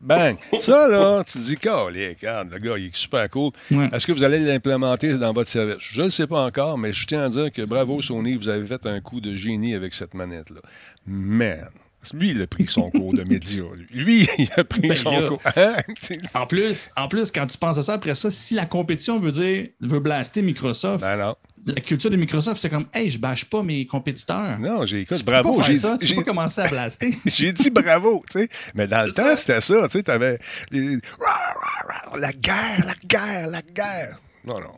Bang! 0.00 0.36
Ça, 0.60 0.88
là, 0.88 1.24
tu 1.24 1.38
te 1.38 1.44
dis, 1.44 1.56
regarde, 1.56 2.50
le 2.50 2.58
gars, 2.58 2.78
il 2.78 2.86
est 2.86 2.96
super 2.96 3.28
cool. 3.30 3.52
Est-ce 3.92 4.06
que 4.06 4.12
vous 4.12 4.22
allez 4.22 4.38
l'implémenter 4.38 5.14
dans 5.14 5.32
votre 5.32 5.50
service? 5.50 5.78
Je 5.80 6.02
ne 6.02 6.08
sais 6.08 6.26
pas 6.26 6.44
encore, 6.44 6.78
mais 6.78 6.92
je 6.92 7.06
tiens 7.06 7.24
à 7.24 7.28
dire 7.28 7.50
que 7.50 7.62
bravo, 7.62 8.00
Sony, 8.02 8.34
vous 8.34 8.48
avez 8.48 8.66
fait 8.66 8.86
un 8.86 9.00
coup 9.00 9.20
de 9.20 9.34
génie 9.34 9.74
avec 9.74 9.94
cette 9.94 10.14
manette-là. 10.14 10.60
Man! 11.06 11.68
Lui, 12.12 12.30
il 12.30 12.42
a 12.42 12.46
pris 12.46 12.66
son 12.68 12.90
cours 12.90 13.14
de 13.14 13.24
média. 13.24 13.64
Lui, 13.90 14.28
il 14.38 14.48
a 14.56 14.64
pris 14.64 14.82
ben, 14.82 14.94
son 14.94 15.28
cours. 15.28 15.42
Hein? 15.56 15.74
en, 16.34 16.46
plus, 16.46 16.90
en 16.96 17.08
plus, 17.08 17.32
quand 17.32 17.46
tu 17.46 17.58
penses 17.58 17.78
à 17.78 17.82
ça, 17.82 17.94
après 17.94 18.14
ça, 18.14 18.30
si 18.30 18.54
la 18.54 18.66
compétition 18.66 19.18
veut 19.18 19.32
dire 19.32 19.68
veut 19.80 20.00
blaster 20.00 20.42
Microsoft, 20.42 21.00
ben 21.00 21.16
non 21.16 21.34
la 21.66 21.80
culture 21.80 22.10
de 22.10 22.16
Microsoft, 22.16 22.60
c'est 22.60 22.70
comme, 22.70 22.86
hey, 22.94 23.10
je 23.10 23.18
bâche 23.18 23.44
pas 23.44 23.62
mes 23.62 23.86
compétiteurs. 23.86 24.58
Non, 24.58 24.86
j'ai 24.86 25.00
écoute, 25.00 25.24
bravo. 25.24 25.60
J'ai 25.62 25.74
ça, 25.74 25.96
tu 25.98 26.06
peux 26.08 26.16
pas 26.16 26.24
commencer 26.24 26.60
à 26.60 26.68
blaster. 26.68 27.10
j'ai 27.26 27.52
dit 27.52 27.70
bravo, 27.70 28.24
tu 28.30 28.40
sais. 28.40 28.48
Mais 28.74 28.86
dans 28.86 29.04
le 29.04 29.12
temps, 29.12 29.36
c'était 29.36 29.60
ça, 29.60 29.88
tu 29.88 29.98
sais, 29.98 30.02
t'avais 30.04 30.38
la 30.72 32.32
guerre, 32.32 32.86
la 32.86 32.94
guerre, 33.06 33.48
la 33.48 33.62
guerre. 33.62 34.20
Non, 34.44 34.60
non. 34.60 34.74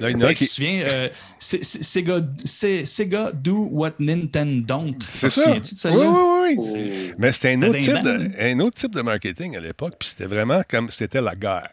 Là, 0.00 0.10
il 0.10 0.18
y 0.18 0.24
a 0.24 0.34
qui... 0.34 0.44
Tu 0.44 0.48
te 0.48 0.54
souviens, 0.54 0.84
euh, 0.86 1.08
Sega, 1.38 2.20
Sega 2.44 3.32
do 3.32 3.68
what 3.70 3.92
Nintendo 3.98 4.66
don't. 4.66 4.98
C'est 5.08 5.30
ça. 5.30 5.50
oui, 5.50 6.06
oui, 6.06 6.56
oui. 6.58 7.12
Mais 7.16 7.32
c'était 7.32 7.54
un, 7.54 7.62
autre 7.62 7.78
type 7.78 8.02
de, 8.02 8.30
un 8.38 8.60
autre 8.60 8.76
type 8.76 8.94
de 8.94 9.00
marketing 9.00 9.56
à 9.56 9.60
l'époque, 9.60 9.94
puis 9.98 10.10
c'était 10.10 10.26
vraiment 10.26 10.62
comme 10.68 10.90
c'était 10.90 11.22
la 11.22 11.34
guerre. 11.34 11.70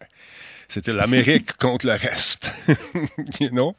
C'était 0.67 0.93
l'Amérique 0.93 1.54
contre 1.58 1.86
le 1.86 1.93
reste. 1.93 2.51
you 3.39 3.49
know? 3.49 3.75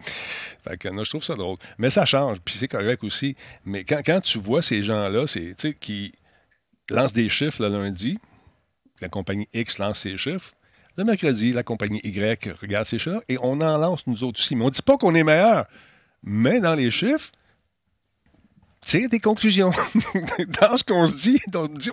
Fait 0.67 0.77
que, 0.77 0.89
je 0.89 1.11
trouve 1.11 1.25
ça 1.25 1.35
drôle. 1.35 1.59
Mais 1.79 1.91
ça 1.91 2.05
change, 2.05 2.39
puis 2.41 2.57
c'est 2.59 2.69
correct 2.69 3.03
aussi. 3.05 3.37
Mais 3.65 3.85
quand, 3.85 4.01
quand 4.05 4.21
tu 4.21 4.39
vois 4.39 4.63
ces 4.63 4.83
gens-là, 4.83 5.27
c'est, 5.27 5.55
qui 5.79 6.13
lancent 6.91 7.13
des 7.13 7.29
chiffres 7.29 7.63
le 7.63 7.69
lundi, 7.69 8.19
la 9.01 9.09
compagnie 9.09 9.49
X 9.53 9.79
lance 9.79 10.01
ses 10.01 10.17
chiffres, 10.17 10.53
le 10.97 11.05
mercredi, 11.05 11.53
la 11.53 11.63
compagnie 11.63 12.01
Y 12.05 12.53
regarde 12.61 12.87
ses 12.87 12.99
chiffres, 12.99 13.23
et 13.29 13.37
on 13.43 13.61
en 13.61 13.79
lance 13.79 14.07
nous 14.07 14.25
autres 14.25 14.41
aussi. 14.41 14.57
Mais 14.57 14.63
on 14.63 14.69
ne 14.69 14.73
dit 14.73 14.83
pas 14.83 14.97
qu'on 14.97 15.15
est 15.15 15.25
meilleur. 15.25 15.67
Mais 16.23 16.61
dans 16.61 16.75
les 16.75 16.91
chiffres, 16.91 17.31
tire 18.87 19.09
des 19.09 19.19
conclusions. 19.19 19.71
Dans 20.61 20.77
ce 20.77 20.85
qu'on 20.85 21.07
se 21.07 21.15
dit, 21.15 21.41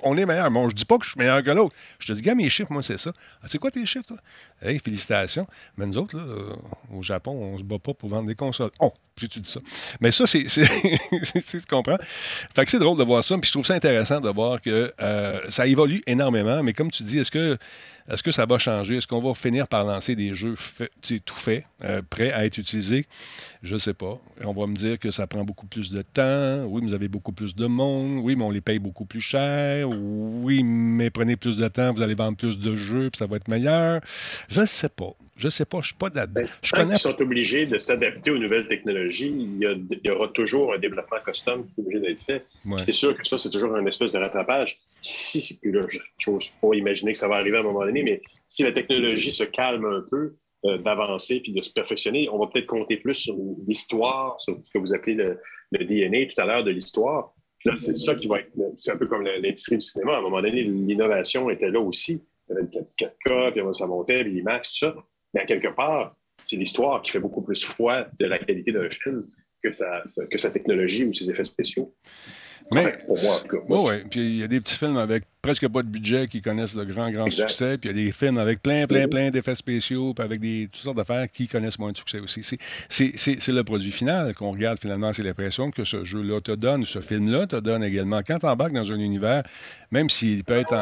on 0.04 0.18
est 0.18 0.26
meilleur. 0.26 0.50
Bon, 0.52 0.70
je 0.70 0.76
dis 0.76 0.86
pas 0.86 0.98
que 0.98 1.06
je 1.06 1.12
suis 1.12 1.20
meilleur 1.20 1.44
que 1.44 1.50
l'autre. 1.50 1.76
Je 2.00 2.08
te 2.08 2.14
dis, 2.14 2.22
gars, 2.22 2.36
mes 2.36 2.50
chiffres, 2.50 2.72
moi, 2.72 2.82
c'est 2.82 3.00
ça. 3.00 3.12
Ah, 3.42 3.48
c'est 3.50 3.58
quoi 3.58 3.72
tes 3.72 3.86
chiffres, 3.86 4.06
toi? 4.06 4.18
Hey, 4.62 4.80
félicitations. 4.80 5.48
Mais 5.78 5.86
nous 5.86 5.98
autres, 5.98 6.16
là, 6.16 6.24
euh, 6.24 6.54
au 6.96 7.02
Japon, 7.02 7.32
on 7.32 7.58
se 7.58 7.64
bat 7.64 7.80
pas 7.80 7.94
pour 7.94 8.10
vendre 8.10 8.28
des 8.28 8.36
consoles. 8.36 8.72
Oh, 8.80 8.94
j'ai-tu 9.18 9.40
dit 9.40 9.50
ça? 9.50 9.60
Mais 10.00 10.12
ça, 10.12 10.28
c'est. 10.28 10.46
tu 10.46 11.62
comprends? 11.68 11.98
Fait 12.56 12.66
que 12.66 12.72
c'est 12.72 12.80
drôle 12.80 12.98
de 12.98 13.04
voir 13.04 13.24
ça. 13.24 13.36
Puis 13.38 13.48
je 13.48 13.54
trouve 13.54 13.66
ça 13.66 13.74
intéressant 13.74 14.22
de 14.22 14.30
voir 14.30 14.62
que 14.62 14.94
euh, 15.02 15.42
ça 15.50 15.66
évolue 15.66 16.04
énormément. 16.06 16.62
Mais 16.64 16.74
comme 16.74 16.92
tu 16.92 17.04
dis, 17.04 17.20
est-ce 17.20 17.32
que 17.32 17.58
est-ce 18.10 18.24
que 18.24 18.32
ça 18.32 18.46
va 18.46 18.58
changer? 18.58 18.98
Est-ce 18.98 19.08
qu'on 19.08 19.22
va 19.22 19.34
finir 19.34 19.68
par 19.68 19.86
lancer 19.86 20.16
des 20.16 20.34
jeux 20.34 20.56
tout 21.26 21.36
faits, 21.36 21.66
euh, 21.84 22.02
prêts 22.08 22.32
à 22.32 22.46
être 22.46 22.58
utilisés? 22.58 23.06
Je 23.62 23.74
ne 23.74 23.80
sais 23.80 23.94
pas. 23.94 24.20
On 24.44 24.54
va 24.54 24.68
me 24.68 24.76
dire 24.76 25.00
que 25.00 25.12
ça 25.12 25.26
prend 25.28 25.44
beaucoup 25.44 25.68
plus 25.68 25.92
de 25.92 26.02
temps. 26.02 26.66
Oui, 26.66 26.82
vous 26.84 26.94
avez 26.94 27.08
beaucoup 27.08 27.32
plus 27.32 27.56
de 27.56 27.66
monde. 27.66 28.20
Oui, 28.24 28.36
mais 28.36 28.44
on 28.44 28.52
les 28.52 28.62
paye 28.62 28.80
beaucoup 28.80 29.06
plus 29.06 29.22
cher. 29.22 29.88
Oui, 29.90 30.64
mais 30.64 31.10
prenez 31.10 31.36
plus 31.36 31.58
de 31.58 31.68
temps, 31.68 31.94
vous 31.94 32.02
allez 32.02 32.16
vendre 32.16 32.38
plus 32.38 32.60
de 32.60 32.76
jeux, 32.76 33.10
puis 33.10 33.20
ça 33.20 33.26
va 33.26 33.38
être 33.38 33.48
meilleur. 33.48 34.02
Je 34.50 34.62
ne 34.62 34.66
sais 34.66 34.90
pas. 34.90 35.14
Je 35.36 35.48
ne 35.48 35.52
sais 35.52 35.66
pas, 35.66 35.78
je 35.78 35.82
ne 35.82 35.86
suis 35.88 35.96
pas 35.96 36.10
là-dedans. 36.14 36.42
Ben, 36.42 36.48
je 36.62 36.72
connais... 36.72 36.94
Ils 36.94 37.00
sont 37.00 37.20
obligés 37.20 37.66
de 37.66 37.78
s'adapter 37.78 38.30
aux 38.30 38.38
nouvelles 38.38 38.68
technologies. 38.68 39.34
Il 39.36 40.00
y, 40.04 40.10
aura 40.10 40.28
toujours 40.28 40.74
un 40.74 40.78
développement 40.78 41.18
custom 41.26 41.66
qui 41.66 41.82
est 41.82 41.84
obligé 41.84 42.00
d'être 42.00 42.24
fait. 42.24 42.46
C'est 42.86 42.94
sûr 42.94 43.18
que 43.18 43.28
ça, 43.28 43.40
c'est 43.40 43.50
toujours 43.50 43.76
un 43.76 43.86
espèce 43.86 44.12
de 44.12 44.20
rattrapage. 44.20 44.78
Si, 45.02 45.58
puis 45.62 45.72
là, 45.72 45.82
je 45.90 46.30
pas 46.30 46.76
imaginer 46.76 47.14
que 47.14 47.18
ça 47.18 47.28
va 47.28 47.36
arriver 47.36 47.58
à 47.58 47.60
un 47.62 47.64
moment 47.64 47.84
donné, 47.84 47.93
mais 48.02 48.22
si 48.48 48.64
la 48.64 48.72
technologie 48.72 49.34
se 49.34 49.44
calme 49.44 49.86
un 49.86 50.04
peu, 50.10 50.36
euh, 50.66 50.78
d'avancer 50.78 51.42
puis 51.42 51.52
de 51.52 51.62
se 51.62 51.74
perfectionner, 51.74 52.30
on 52.30 52.40
va 52.40 52.48
peut-être 52.48 52.68
compter 52.68 52.96
plus 52.96 53.16
sur 53.16 53.36
l'histoire, 53.68 54.40
sur 54.40 54.58
ce 54.64 54.72
que 54.72 54.78
vous 54.78 54.94
appelez 54.94 55.16
le, 55.16 55.38
DNA 55.74 56.28
tout 56.28 56.40
à 56.42 56.46
l'heure 56.46 56.64
de 56.64 56.72
l'histoire. 56.72 57.34
là, 57.66 57.76
c'est 57.76 57.94
ça 57.94 58.16
qui 58.16 58.28
va 58.28 58.40
être. 58.40 58.52
C'est 58.80 58.92
un 58.92 58.98
peu 58.98 59.08
comme 59.08 59.24
l'industrie 59.24 59.78
du 59.78 59.86
cinéma. 59.86 60.14
À 60.14 60.18
un 60.20 60.22
moment 60.22 60.42
donné, 60.42 60.64
l'innovation 60.64 61.50
était 61.50 61.70
là 61.70 61.82
aussi. 61.82 62.22
Il 62.48 62.56
y 62.56 62.58
avait 62.58 62.62
le 62.62 62.86
4K, 62.98 63.52
puis 63.52 63.62
ça 63.74 63.88
montait, 63.88 64.24
puis 64.24 64.36
l'IMAX, 64.36 64.72
tout 64.72 64.86
ça. 64.86 64.96
Mais 65.34 65.42
à 65.42 65.46
quelque 65.46 65.68
part, 65.68 66.16
c'est 66.48 66.56
l'histoire 66.56 67.02
qui 67.02 67.12
fait 67.12 67.20
beaucoup 67.20 67.42
plus 67.42 67.62
foi 67.62 68.08
de 68.18 68.26
la 68.26 68.40
qualité 68.40 68.72
d'un 68.72 68.90
film 68.90 69.28
que 69.62 69.74
sa, 69.74 70.04
que 70.32 70.38
sa 70.38 70.50
technologie 70.50 71.04
ou 71.04 71.12
ses 71.12 71.30
effets 71.30 71.44
spéciaux. 71.44 71.94
Mais, 72.72 72.94
pour 73.06 73.22
moi, 73.22 73.36
en 73.36 73.40
tout 73.40 73.48
cas. 73.48 73.64
oui, 73.68 74.04
puis 74.10 74.22
il 74.22 74.38
y 74.38 74.44
a 74.44 74.48
des 74.48 74.62
petits 74.62 74.78
films 74.78 74.96
avec 74.96 75.26
presque 75.44 75.68
pas 75.68 75.84
de 75.84 75.90
budget 75.90 76.28
qui 76.28 76.42
connaissent 76.42 76.74
le 76.74 76.86
grand, 76.86 77.12
grand 77.12 77.30
succès. 77.30 77.78
Puis 77.78 77.90
il 77.90 77.98
y 77.98 78.02
a 78.02 78.06
des 78.06 78.12
films 78.14 78.38
avec 78.38 78.64
plein, 78.64 78.88
plein, 78.88 79.10
plein 79.10 79.30
d'effets 79.30 79.56
spéciaux, 79.56 80.14
puis 80.14 80.24
avec 80.24 80.40
des, 80.40 80.70
toutes 80.72 80.82
sortes 80.82 80.96
d'affaires 80.96 81.30
qui 81.30 81.50
connaissent 81.50 81.78
moins 81.78 81.92
de 81.92 81.98
succès 81.98 82.20
aussi. 82.20 82.58
C'est 82.90 83.48
le 83.50 83.64
produit 83.64 83.92
final 83.92 84.34
qu'on 84.36 84.52
regarde 84.52 84.80
finalement. 84.80 85.12
C'est 85.12 85.22
l'impression 85.22 85.70
que 85.70 85.84
ce 85.84 86.06
jeu-là 86.06 86.40
te 86.40 86.54
donne, 86.54 86.86
ce 86.86 87.02
film-là 87.02 87.46
te 87.46 87.58
donne 87.58 87.84
également. 87.84 88.22
Quand 88.26 88.40
tu 88.40 88.46
embarques 88.46 88.72
dans 88.72 88.90
un 88.90 89.00
univers, 89.00 89.44
même 89.92 90.10
s'il 90.10 90.46
peut 90.46 90.58
être 90.58 90.74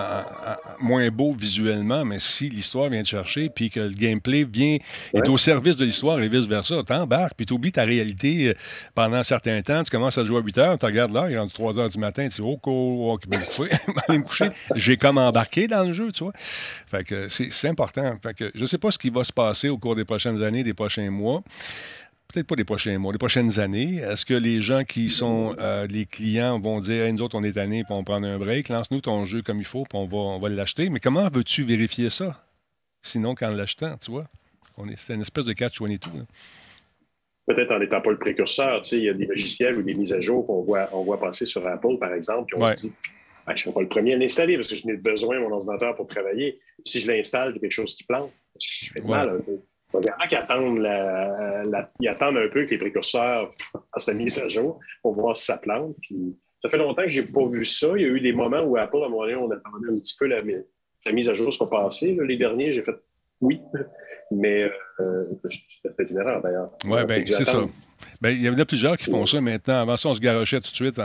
moins 0.80 1.10
beau 1.10 1.34
visuellement, 1.34 2.06
mais 2.06 2.20
si 2.20 2.48
l'histoire 2.48 2.90
vient 2.90 3.02
te 3.02 3.08
chercher, 3.08 3.50
puis 3.50 3.72
que 3.72 3.80
le 3.80 3.94
gameplay 3.94 4.44
vient, 4.44 4.78
est 5.14 5.28
au 5.28 5.40
service 5.40 5.76
de 5.76 5.86
l'histoire 5.86 6.22
et 6.22 6.30
vice-versa, 6.30 6.84
t'embarques, 6.84 7.34
puis 7.36 7.48
tu 7.48 7.54
oublies 7.54 7.72
ta 7.72 7.84
réalité 7.84 8.50
euh, 8.50 8.54
pendant 8.94 9.18
un 9.18 9.24
certain 9.24 9.62
temps. 9.64 9.84
Tu 9.84 9.90
commences 9.90 10.20
à 10.20 10.24
jouer 10.24 10.38
à 10.38 10.42
8 10.42 10.58
heures, 10.60 10.78
tu 10.78 10.86
regardes 10.86 11.14
là, 11.14 11.26
il 11.30 11.34
est 11.34 11.40
rendu 11.40 11.52
3 11.52 11.80
heures 11.80 11.90
du 11.90 11.98
matin, 11.98 12.28
tu 12.30 12.42
dis, 12.42 12.42
oh, 12.42 12.60
oh, 12.64 13.12
oh, 13.12 13.20
me 13.28 13.38
coucher, 13.38 13.76
aller 14.08 14.20
me 14.20 14.24
coucher 14.24 14.51
j'ai 14.76 14.98
comme 14.98 15.18
embarqué 15.18 15.68
dans 15.68 15.84
le 15.84 15.94
jeu, 15.94 16.12
tu 16.12 16.24
vois. 16.24 16.34
Fait 16.36 17.04
que 17.04 17.30
c'est 17.30 17.68
important. 17.68 18.18
Fait 18.22 18.34
que 18.34 18.52
je 18.54 18.66
sais 18.66 18.78
pas 18.78 18.92
ce 18.92 18.98
qui 18.98 19.10
va 19.10 19.24
se 19.24 19.34
passer 19.34 19.70
au 19.70 19.78
cours 19.78 19.96
des 19.96 20.06
prochaines 20.06 20.42
années, 20.42 20.64
des 20.64 20.74
prochains 20.74 21.10
mois. 21.10 21.44
Peut-être 22.32 22.48
pas 22.48 22.56
des 22.56 22.64
prochains 22.64 22.98
mois, 22.98 23.12
des 23.12 23.18
prochaines 23.18 23.60
années. 23.60 23.98
Est-ce 23.98 24.26
que 24.26 24.34
les 24.34 24.62
gens 24.62 24.86
qui 24.86 25.10
sont 25.10 25.54
euh, 25.60 25.86
les 25.88 26.06
clients 26.06 26.60
vont 26.60 26.80
dire 26.80 27.12
nous 27.12 27.22
autres, 27.22 27.38
on 27.38 27.44
est 27.44 27.54
tannés, 27.54 27.84
puis 27.84 27.94
on 27.94 28.06
prend 28.06 28.24
un 28.24 28.38
break, 28.38 28.70
lance-nous 28.70 29.02
ton 29.02 29.26
jeu 29.26 29.42
comme 29.42 29.60
il 29.60 29.66
faut, 29.66 29.84
puis 29.84 29.98
on 29.98 30.06
va, 30.06 30.18
on 30.18 30.40
va 30.40 30.48
l'acheter. 30.48 30.90
Mais 30.90 31.00
comment 31.00 31.28
veux-tu 31.30 31.64
vérifier 31.64 32.10
ça? 32.10 32.42
Sinon, 33.02 33.36
qu'en 33.36 33.50
l'achetant, 33.50 33.98
tu 33.98 34.12
vois? 34.12 34.26
C'est 34.96 35.14
une 35.14 35.22
espèce 35.22 35.46
de 35.46 35.54
catch-22. 35.54 36.26
Peut-être 37.48 37.72
en 37.72 37.80
n'étant 37.80 38.02
pas 38.02 38.12
le 38.12 38.18
précurseur, 38.18 38.82
tu 38.82 38.90
sais, 38.90 38.98
il 38.98 39.04
y 39.04 39.10
a 39.10 39.14
des 39.14 39.26
logiciels 39.26 39.78
ou 39.78 39.82
des 39.82 39.94
mises 39.94 40.14
à 40.14 40.20
jour 40.20 40.46
qu'on 40.46 40.62
voit, 40.62 40.88
on 40.94 41.04
voit 41.04 41.20
passer 41.20 41.46
sur 41.46 41.66
Apple, 41.68 41.98
par 42.00 42.14
exemple, 42.14 42.46
puis 42.48 42.62
on 42.62 42.68
se 42.68 42.88
dit 42.88 42.94
ben, 43.46 43.56
je 43.56 43.62
ne 43.62 43.64
serai 43.64 43.74
pas 43.74 43.82
le 43.82 43.90
premier 43.90 44.14
à 44.14 44.18
l'installer 44.18 44.56
parce 44.56 44.70
que 44.70 44.76
je 44.76 44.88
n'ai 44.88 44.98
besoin 44.98 45.36
de 45.36 45.42
mon 45.42 45.52
ordinateur 45.52 45.96
pour 45.96 46.08
travailler. 46.08 46.60
Si 46.86 47.00
je 47.00 47.12
l'installe, 47.12 47.60
quelque 47.60 47.72
chose 47.72 47.96
qui 47.96 48.04
plante. 48.04 48.32
Je 48.60 48.92
fais 48.92 49.02
mal 49.02 49.30
un 49.30 49.40
peu. 49.40 49.60
Il 49.94 50.06
y 50.06 50.10
a 50.10 50.28
qui 50.28 50.36
attendent, 52.08 52.38
un 52.38 52.48
peu 52.48 52.66
que 52.66 52.72
les 52.72 52.78
précurseurs 52.78 53.50
fassent 53.94 54.08
la 54.08 54.14
mise 54.14 54.40
à 54.40 54.48
jour 54.48 54.80
pour 55.02 55.14
voir 55.14 55.36
si 55.36 55.46
ça 55.46 55.58
plante. 55.58 55.96
Puis, 56.02 56.38
ça 56.62 56.70
fait 56.70 56.78
longtemps 56.78 57.02
que 57.02 57.10
je 57.10 57.22
n'ai 57.22 57.28
pas 57.28 57.46
vu 57.48 57.66
ça. 57.66 57.88
Il 57.96 58.02
y 58.02 58.06
a 58.06 58.08
eu 58.08 58.22
des 58.22 58.34
moments 58.34 58.62
où 58.62 58.78
Apple, 58.78 58.98
à 58.98 59.06
un 59.06 59.10
moment 59.10 59.24
donné, 59.24 59.36
on 59.36 59.50
attendait 59.52 59.90
un 59.90 59.98
petit 59.98 60.16
peu 60.18 60.28
la, 60.28 60.42
mise 61.12 61.28
à 61.30 61.34
jour 61.34 61.52
soit 61.52 61.70
passée. 61.70 62.18
les 62.26 62.38
derniers, 62.38 62.72
j'ai 62.72 62.84
fait 62.84 62.96
oui, 63.42 63.60
mais 64.32 64.72
euh, 65.00 65.26
fait 65.98 66.10
une 66.10 66.18
erreur 66.18 66.42
d'ailleurs. 66.42 66.72
Oui, 66.86 67.06
bien, 67.06 67.24
c'est 67.26 67.46
ça. 67.46 67.60
Ben, 68.22 68.30
il 68.30 68.42
y 68.42 68.50
en 68.50 68.58
a 68.58 68.66
plusieurs 68.66 68.98
qui 68.98 69.10
font 69.10 69.26
ça 69.26 69.42
maintenant. 69.42 69.82
Avant 69.82 69.98
ça, 69.98 70.10
on 70.10 70.14
se 70.14 70.20
garochait 70.20 70.60
tout 70.62 70.72
de 70.72 70.76
suite 70.76 71.00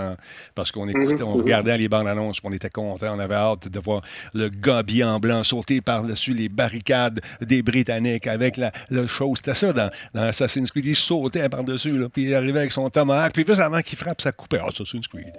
parce 0.55 0.73
qu'on 0.73 0.89
écoutait, 0.89 1.23
on 1.23 1.31
mhm, 1.31 1.37
mhm. 1.37 1.43
regardait 1.43 1.79
les 1.79 1.89
bandes 1.89 2.09
annonces, 2.09 2.39
on 2.43 2.53
était 2.53 2.71
content, 2.71 3.15
on 3.15 3.19
avait 3.19 3.35
hâte 3.35 3.69
de 3.69 3.81
voir 3.81 4.03
le 4.35 4.49
gars 4.49 4.83
en 5.05 5.19
blanc 5.19 5.45
sauter 5.45 5.81
par-dessus 5.81 6.33
les 6.33 6.49
barricades 6.49 7.21
des 7.41 7.63
Britanniques 7.63 8.27
avec 8.27 8.57
la, 8.57 8.73
le 8.91 9.07
show. 9.07 9.35
C'était 9.37 9.55
ça 9.55 9.73
dans, 9.73 9.91
Assassin's 10.15 10.71
Creed. 10.71 10.87
Il 10.87 10.97
sautait 10.97 11.49
par-dessus, 11.49 11.95
puis 12.13 12.25
il 12.25 12.35
arrivait 12.35 12.61
avec 12.61 12.73
son 12.73 12.89
tomahawk, 12.91 13.33
puis 13.33 13.45
juste 13.47 13.61
avant 13.61 13.81
qu'il 13.81 13.99
frappe, 13.99 14.21
ça 14.21 14.33
coupait. 14.33 14.59
Ah, 14.61 14.69
Assassin's 14.69 15.09
Creed. 15.09 15.33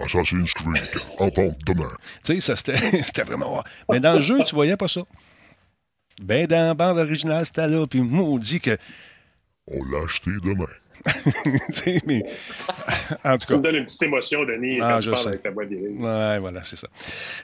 Assassin's 0.00 0.52
Creed, 0.54 1.00
en 1.18 1.28
vente 1.28 1.58
demain. 1.66 1.90
Tu 2.24 2.40
sais, 2.40 2.40
ça 2.40 2.56
c'était 2.56 3.22
vraiment. 3.24 3.62
Mais 3.90 4.00
dans 4.00 4.14
le 4.14 4.20
jeu, 4.20 4.38
tu 4.44 4.54
voyais 4.54 4.76
pas 4.76 4.88
ça. 4.88 5.02
Ben, 6.22 6.46
dans 6.46 6.68
la 6.68 6.74
bande 6.74 6.98
originale, 6.98 7.44
c'était 7.44 7.68
là, 7.68 7.86
puis 7.86 8.00
maudit 8.00 8.60
que 8.60 8.76
on 9.66 9.84
l'a 9.84 10.04
acheté 10.04 10.30
demain. 10.42 10.66
mais, 12.06 12.24
en 13.24 13.38
tout 13.38 13.38
cas. 13.38 13.46
Ça 13.46 13.56
me 13.56 13.62
donne 13.62 13.76
une 13.76 13.84
petite 13.84 14.02
émotion, 14.02 14.44
Denis, 14.44 14.78
ah, 14.80 14.92
quand 14.92 15.00
je 15.00 15.10
parle 15.10 15.28
avec 15.28 15.42
ta 15.42 15.50
voix 15.50 15.64
Oui, 15.68 16.38
voilà, 16.40 16.64
c'est 16.64 16.76
ça. 16.76 16.88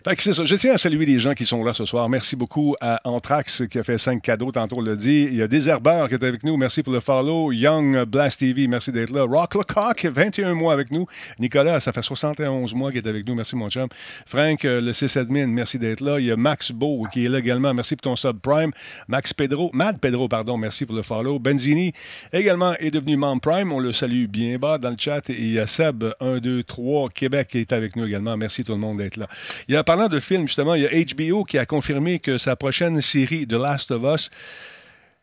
Fait 0.04 0.16
que 0.16 0.22
c'est 0.22 0.32
ça. 0.32 0.44
Je 0.44 0.56
tiens 0.56 0.74
à 0.74 0.78
saluer 0.78 1.06
les 1.06 1.18
gens 1.18 1.34
qui 1.34 1.46
sont 1.46 1.64
là 1.64 1.74
ce 1.74 1.84
soir. 1.84 2.08
Merci 2.08 2.36
beaucoup 2.36 2.76
à 2.80 3.00
Anthrax 3.04 3.62
qui 3.70 3.78
a 3.78 3.82
fait 3.82 3.98
cinq 3.98 4.22
cadeaux, 4.22 4.52
tantôt 4.52 4.76
on 4.78 4.82
l'a 4.82 4.96
dit. 4.96 5.28
Il 5.30 5.36
y 5.36 5.42
a 5.42 5.48
Désherbeur 5.48 6.08
qui 6.08 6.14
est 6.14 6.24
avec 6.24 6.44
nous. 6.44 6.56
Merci 6.56 6.82
pour 6.82 6.92
le 6.92 7.00
follow. 7.00 7.52
Young 7.52 8.04
Blast 8.04 8.40
TV, 8.40 8.66
merci 8.66 8.92
d'être 8.92 9.10
là. 9.10 9.24
Rock 9.24 9.54
Lecoq, 9.54 10.04
21 10.04 10.54
mois 10.54 10.72
avec 10.72 10.90
nous. 10.90 11.06
Nicolas, 11.38 11.80
ça 11.80 11.92
fait 11.92 12.02
71 12.02 12.74
mois 12.74 12.90
qu'il 12.92 13.04
est 13.04 13.08
avec 13.08 13.26
nous. 13.26 13.34
Merci, 13.34 13.56
mon 13.56 13.68
chum. 13.68 13.88
Frank, 14.26 14.64
euh, 14.64 14.80
le 14.80 14.92
6 14.92 15.16
admin, 15.16 15.46
merci 15.46 15.78
d'être 15.78 16.00
là. 16.00 16.18
Il 16.18 16.26
y 16.26 16.30
a 16.30 16.36
Max 16.36 16.72
Beau 16.72 17.04
qui 17.12 17.24
est 17.24 17.28
là 17.28 17.38
également. 17.38 17.74
Merci 17.74 17.96
pour 17.96 18.02
ton 18.02 18.16
subprime. 18.16 18.70
Max 19.08 19.32
Pedro, 19.32 19.70
Mad 19.72 19.98
Pedro, 19.98 20.28
pardon, 20.28 20.56
merci 20.56 20.86
pour 20.86 20.94
le 20.94 21.02
follow. 21.02 21.38
Benzini 21.38 21.92
également 22.32 22.74
est 22.74 22.90
devenu 22.90 23.16
membre 23.16 23.40
on 23.50 23.78
le 23.80 23.92
salue 23.92 24.26
bien 24.26 24.58
bas 24.58 24.78
dans 24.78 24.90
le 24.90 24.96
chat. 24.98 25.28
Et 25.30 25.34
il 25.34 25.52
y 25.52 25.58
a 25.58 25.66
Seb, 25.66 26.04
1, 26.20 26.38
2, 26.38 26.62
3, 26.62 27.08
Québec, 27.10 27.48
qui 27.48 27.58
est 27.58 27.72
avec 27.72 27.96
nous 27.96 28.04
également. 28.04 28.36
Merci 28.36 28.64
tout 28.64 28.72
le 28.72 28.78
monde 28.78 28.98
d'être 28.98 29.16
là. 29.16 29.26
Il 29.68 29.74
y 29.74 29.76
a, 29.76 29.84
parlant 29.84 30.08
de 30.08 30.20
films, 30.20 30.46
justement, 30.46 30.74
il 30.74 30.82
y 30.82 30.86
a 30.86 31.14
HBO 31.14 31.44
qui 31.44 31.58
a 31.58 31.66
confirmé 31.66 32.18
que 32.18 32.38
sa 32.38 32.56
prochaine 32.56 33.00
série, 33.00 33.46
The 33.46 33.54
Last 33.54 33.90
of 33.90 34.02
Us, 34.04 34.30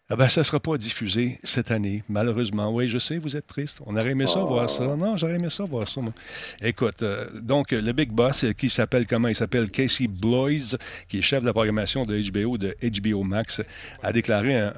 ah 0.08 0.16
ben, 0.16 0.30
ça 0.30 0.42
ne 0.42 0.44
sera 0.44 0.60
pas 0.60 0.78
diffusé 0.78 1.40
cette 1.44 1.72
année, 1.72 2.04
malheureusement. 2.08 2.70
Oui, 2.72 2.88
je 2.88 3.00
sais, 3.00 3.18
vous 3.18 3.36
êtes 3.36 3.48
triste. 3.48 3.82
On 3.88 3.96
aurait 3.96 4.12
aimé 4.12 4.28
ça 4.28 4.40
voir 4.42 4.70
ça. 4.70 4.84
Non, 4.96 5.18
j'aurais 5.18 5.34
aimé 5.34 5.50
ça 5.50 5.64
voir 5.64 5.88
ça. 5.88 6.00
Moi. 6.00 6.14
Écoute, 6.62 7.02
euh, 7.02 7.28
donc, 7.42 7.72
le 7.72 7.92
Big 7.92 8.12
Boss, 8.12 8.44
euh, 8.44 8.54
qui 8.54 8.70
s'appelle 8.70 9.08
comment 9.08 9.30
Il 9.30 9.36
s'appelle? 9.36 9.72
Casey 9.72 10.06
Bloys, 10.08 10.78
qui 11.08 11.18
est 11.18 11.22
chef 11.24 11.42
de 11.42 11.48
la 11.48 11.54
programmation 11.54 12.06
de 12.06 12.22
HBO, 12.22 12.60
de 12.60 12.78
HBO 12.84 13.24
Max, 13.24 13.64
a 14.04 14.14
déclaré 14.14 14.56
un, 14.56 14.74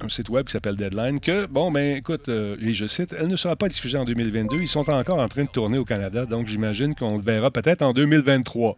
un, 0.00 0.08
site 0.08 0.30
web 0.30 0.46
qui 0.46 0.52
s'appelle 0.52 0.74
Deadline 0.74 1.20
que, 1.20 1.46
bon, 1.46 1.70
ben, 1.70 1.98
écoute, 1.98 2.28
euh, 2.28 2.56
et 2.60 2.72
je 2.72 2.88
cite, 2.88 3.14
elle 3.16 3.28
ne 3.28 3.36
sera 3.36 3.54
pas 3.54 3.68
diffusée 3.68 3.98
en 3.98 4.04
2022. 4.04 4.56
Ils 4.60 4.66
sont 4.66 4.90
encore 4.90 5.20
en 5.20 5.28
train 5.28 5.44
de 5.44 5.48
tourner 5.48 5.78
au 5.78 5.84
Canada, 5.84 6.26
donc 6.26 6.48
j'imagine 6.48 6.96
qu'on 6.96 7.18
le 7.18 7.22
verra 7.22 7.52
peut-être 7.52 7.82
en 7.82 7.92
2023. 7.92 8.74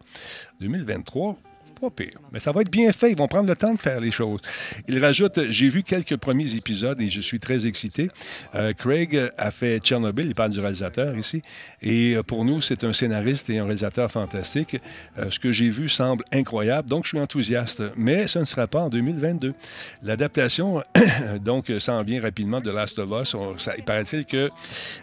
2023 0.61 1.35
pas 1.79 1.89
pire. 1.89 2.19
Mais 2.31 2.39
ça 2.39 2.51
va 2.51 2.61
être 2.61 2.71
bien 2.71 2.91
fait. 2.91 3.11
Ils 3.11 3.17
vont 3.17 3.27
prendre 3.27 3.47
le 3.47 3.55
temps 3.55 3.73
de 3.73 3.79
faire 3.79 3.99
les 3.99 4.11
choses. 4.11 4.41
Il 4.87 5.03
rajoute 5.03 5.39
J'ai 5.49 5.69
vu 5.69 5.83
quelques 5.83 6.17
premiers 6.17 6.55
épisodes 6.55 6.99
et 7.01 7.09
je 7.09 7.21
suis 7.21 7.39
très 7.39 7.65
excité. 7.65 8.09
Euh, 8.55 8.73
Craig 8.73 9.31
a 9.37 9.51
fait 9.51 9.79
Tchernobyl. 9.79 10.27
Il 10.27 10.35
parle 10.35 10.51
du 10.51 10.59
réalisateur 10.59 11.17
ici. 11.17 11.41
Et 11.81 12.15
euh, 12.15 12.23
pour 12.23 12.45
nous, 12.45 12.61
c'est 12.61 12.83
un 12.83 12.93
scénariste 12.93 13.49
et 13.49 13.59
un 13.59 13.63
réalisateur 13.63 14.11
fantastique. 14.11 14.77
Euh, 15.17 15.31
ce 15.31 15.39
que 15.39 15.51
j'ai 15.51 15.69
vu 15.69 15.89
semble 15.89 16.23
incroyable. 16.31 16.89
Donc, 16.89 17.05
je 17.05 17.09
suis 17.09 17.19
enthousiaste. 17.19 17.81
Mais 17.95 18.27
ce 18.27 18.39
ne 18.39 18.45
sera 18.45 18.67
pas 18.67 18.81
en 18.81 18.89
2022. 18.89 19.53
L'adaptation, 20.03 20.83
donc, 21.41 21.71
s'en 21.79 22.03
vient 22.03 22.21
rapidement 22.21 22.61
de 22.61 22.71
Last 22.71 22.99
of 22.99 23.09
Us. 23.21 23.35
il 23.77 23.83
paraît-il 23.83 24.25
que 24.25 24.49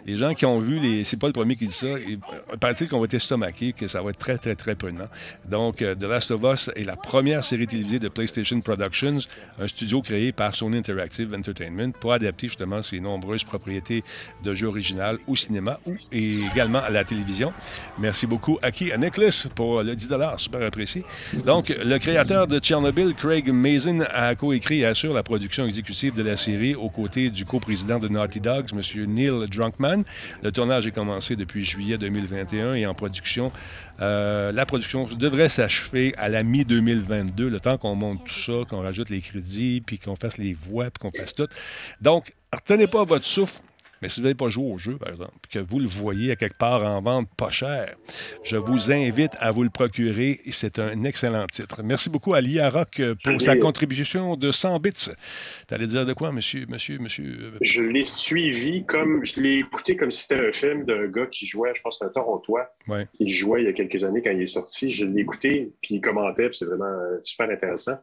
les 0.05 0.17
gens 0.17 0.33
qui 0.33 0.45
ont 0.45 0.59
vu 0.59 0.79
les. 0.79 1.03
C'est 1.03 1.19
pas 1.19 1.27
le 1.27 1.33
premier 1.33 1.55
qui 1.55 1.67
dit 1.67 1.73
ça. 1.73 1.87
Il, 2.07 2.19
paraît-il 2.59 2.87
qu'on 2.87 2.99
va 2.99 3.05
être 3.05 3.13
estomaqué, 3.13 3.73
que 3.73 3.87
ça 3.87 4.01
va 4.01 4.11
être 4.11 4.19
très, 4.19 4.37
très, 4.37 4.55
très 4.55 4.75
prenant. 4.75 5.07
Donc, 5.49 5.77
The 5.77 6.03
Last 6.03 6.31
of 6.31 6.41
Us 6.43 6.66
est 6.75 6.83
la 6.83 6.95
première 6.95 7.45
série 7.45 7.67
télévisée 7.67 7.99
de 7.99 8.09
PlayStation 8.09 8.59
Productions, 8.59 9.19
un 9.59 9.67
studio 9.67 10.01
créé 10.01 10.31
par 10.31 10.55
Sony 10.55 10.77
Interactive 10.77 11.33
Entertainment 11.33 11.91
pour 11.91 12.13
adapter 12.13 12.47
justement 12.47 12.81
ses 12.81 12.99
nombreuses 12.99 13.43
propriétés 13.43 14.03
de 14.43 14.53
jeux 14.53 14.67
originaux 14.67 15.17
au 15.27 15.35
cinéma 15.35 15.79
ou 15.85 15.95
également 16.11 16.79
à 16.79 16.89
la 16.89 17.03
télévision. 17.03 17.53
Merci 17.99 18.25
beaucoup 18.27 18.57
à 18.61 18.71
qui? 18.71 18.91
À 18.91 18.97
Nicholas 18.97 19.47
pour 19.55 19.83
le 19.83 19.95
10 19.95 20.09
super 20.37 20.61
apprécié. 20.61 21.03
Donc, 21.45 21.69
le 21.69 21.97
créateur 21.99 22.47
de 22.47 22.59
Chernobyl, 22.61 23.13
Craig 23.13 23.51
Mazin, 23.51 24.01
a 24.13 24.35
coécrit 24.35 24.81
et 24.81 24.85
assure 24.85 25.13
la 25.13 25.23
production 25.23 25.65
exécutive 25.65 26.13
de 26.13 26.23
la 26.23 26.37
série 26.37 26.75
aux 26.75 26.89
côtés 26.89 27.29
du 27.29 27.45
coprésident 27.45 27.99
de 27.99 28.07
Naughty 28.07 28.39
Dogs, 28.39 28.69
M. 28.73 29.05
Neil 29.07 29.47
Drunkman. 29.49 30.03
Le 30.43 30.51
tournage 30.51 30.87
est 30.87 30.91
commencé 30.91 31.35
depuis 31.35 31.63
juillet 31.63 31.97
2021 31.97 32.75
et 32.75 32.85
en 32.85 32.93
production 32.93 33.51
euh, 34.01 34.51
la 34.51 34.65
production 34.65 35.05
devrait 35.05 35.49
s'achever 35.49 36.13
à 36.17 36.29
la 36.29 36.43
mi-2022, 36.43 37.47
le 37.47 37.59
temps 37.59 37.77
qu'on 37.77 37.95
monte 37.95 38.25
tout 38.25 38.33
ça, 38.33 38.53
qu'on 38.69 38.81
rajoute 38.81 39.09
les 39.09 39.21
crédits, 39.21 39.81
puis 39.85 39.99
qu'on 39.99 40.15
fasse 40.15 40.37
les 40.37 40.53
voix, 40.53 40.85
puis 40.85 40.99
qu'on 40.99 41.17
fasse 41.17 41.33
tout. 41.33 41.47
Donc, 42.01 42.33
retenez 42.53 42.87
pas 42.87 43.03
votre 43.03 43.25
souffle. 43.25 43.61
Mais 44.01 44.09
si 44.09 44.19
vous 44.19 44.25
n'avez 44.25 44.35
pas 44.35 44.49
joué 44.49 44.71
au 44.71 44.77
jeu, 44.77 44.97
par 44.97 45.09
exemple, 45.09 45.31
que 45.49 45.59
vous 45.59 45.79
le 45.79 45.87
voyez 45.87 46.31
à 46.31 46.35
quelque 46.35 46.57
part 46.57 46.83
en 46.83 47.01
vente 47.01 47.29
pas 47.35 47.51
cher, 47.51 47.95
je 48.43 48.57
vous 48.57 48.91
invite 48.91 49.31
à 49.39 49.51
vous 49.51 49.63
le 49.63 49.69
procurer. 49.69 50.39
C'est 50.51 50.79
un 50.79 51.03
excellent 51.03 51.45
titre. 51.47 51.81
Merci 51.83 52.09
beaucoup 52.09 52.33
à 52.33 52.41
Lia 52.41 52.69
Rock 52.69 52.99
euh, 52.99 53.15
pour 53.23 53.41
sa 53.41 53.55
contribution 53.57 54.35
de 54.35 54.51
100 54.51 54.79
bits. 54.79 54.91
Tu 55.67 55.73
allais 55.73 55.87
dire 55.87 56.05
de 56.05 56.13
quoi, 56.13 56.31
monsieur, 56.31 56.65
monsieur, 56.67 56.99
monsieur? 56.99 57.37
Euh, 57.41 57.57
je 57.61 57.81
l'ai 57.81 58.05
suivi 58.05 58.85
comme, 58.85 59.25
je 59.25 59.39
l'ai 59.41 59.59
écouté 59.59 59.95
comme 59.95 60.11
si 60.11 60.21
c'était 60.23 60.47
un 60.47 60.51
film 60.51 60.85
d'un 60.85 61.07
gars 61.07 61.27
qui 61.27 61.45
jouait, 61.45 61.73
je 61.75 61.81
pense 61.81 61.97
que 61.97 62.05
c'est 62.05 62.09
un 62.09 62.13
Torontois, 62.13 62.69
ouais. 62.87 63.07
qui 63.13 63.27
jouait 63.27 63.63
il 63.63 63.65
y 63.65 63.69
a 63.69 63.73
quelques 63.73 64.03
années 64.03 64.21
quand 64.21 64.31
il 64.31 64.41
est 64.41 64.45
sorti. 64.45 64.89
Je 64.89 65.05
l'ai 65.05 65.21
écouté, 65.21 65.71
puis 65.81 65.95
il 65.95 66.01
commentait, 66.01 66.49
puis 66.49 66.57
c'est 66.57 66.65
vraiment 66.65 66.85
euh, 66.85 67.17
super 67.23 67.49
intéressant. 67.49 67.97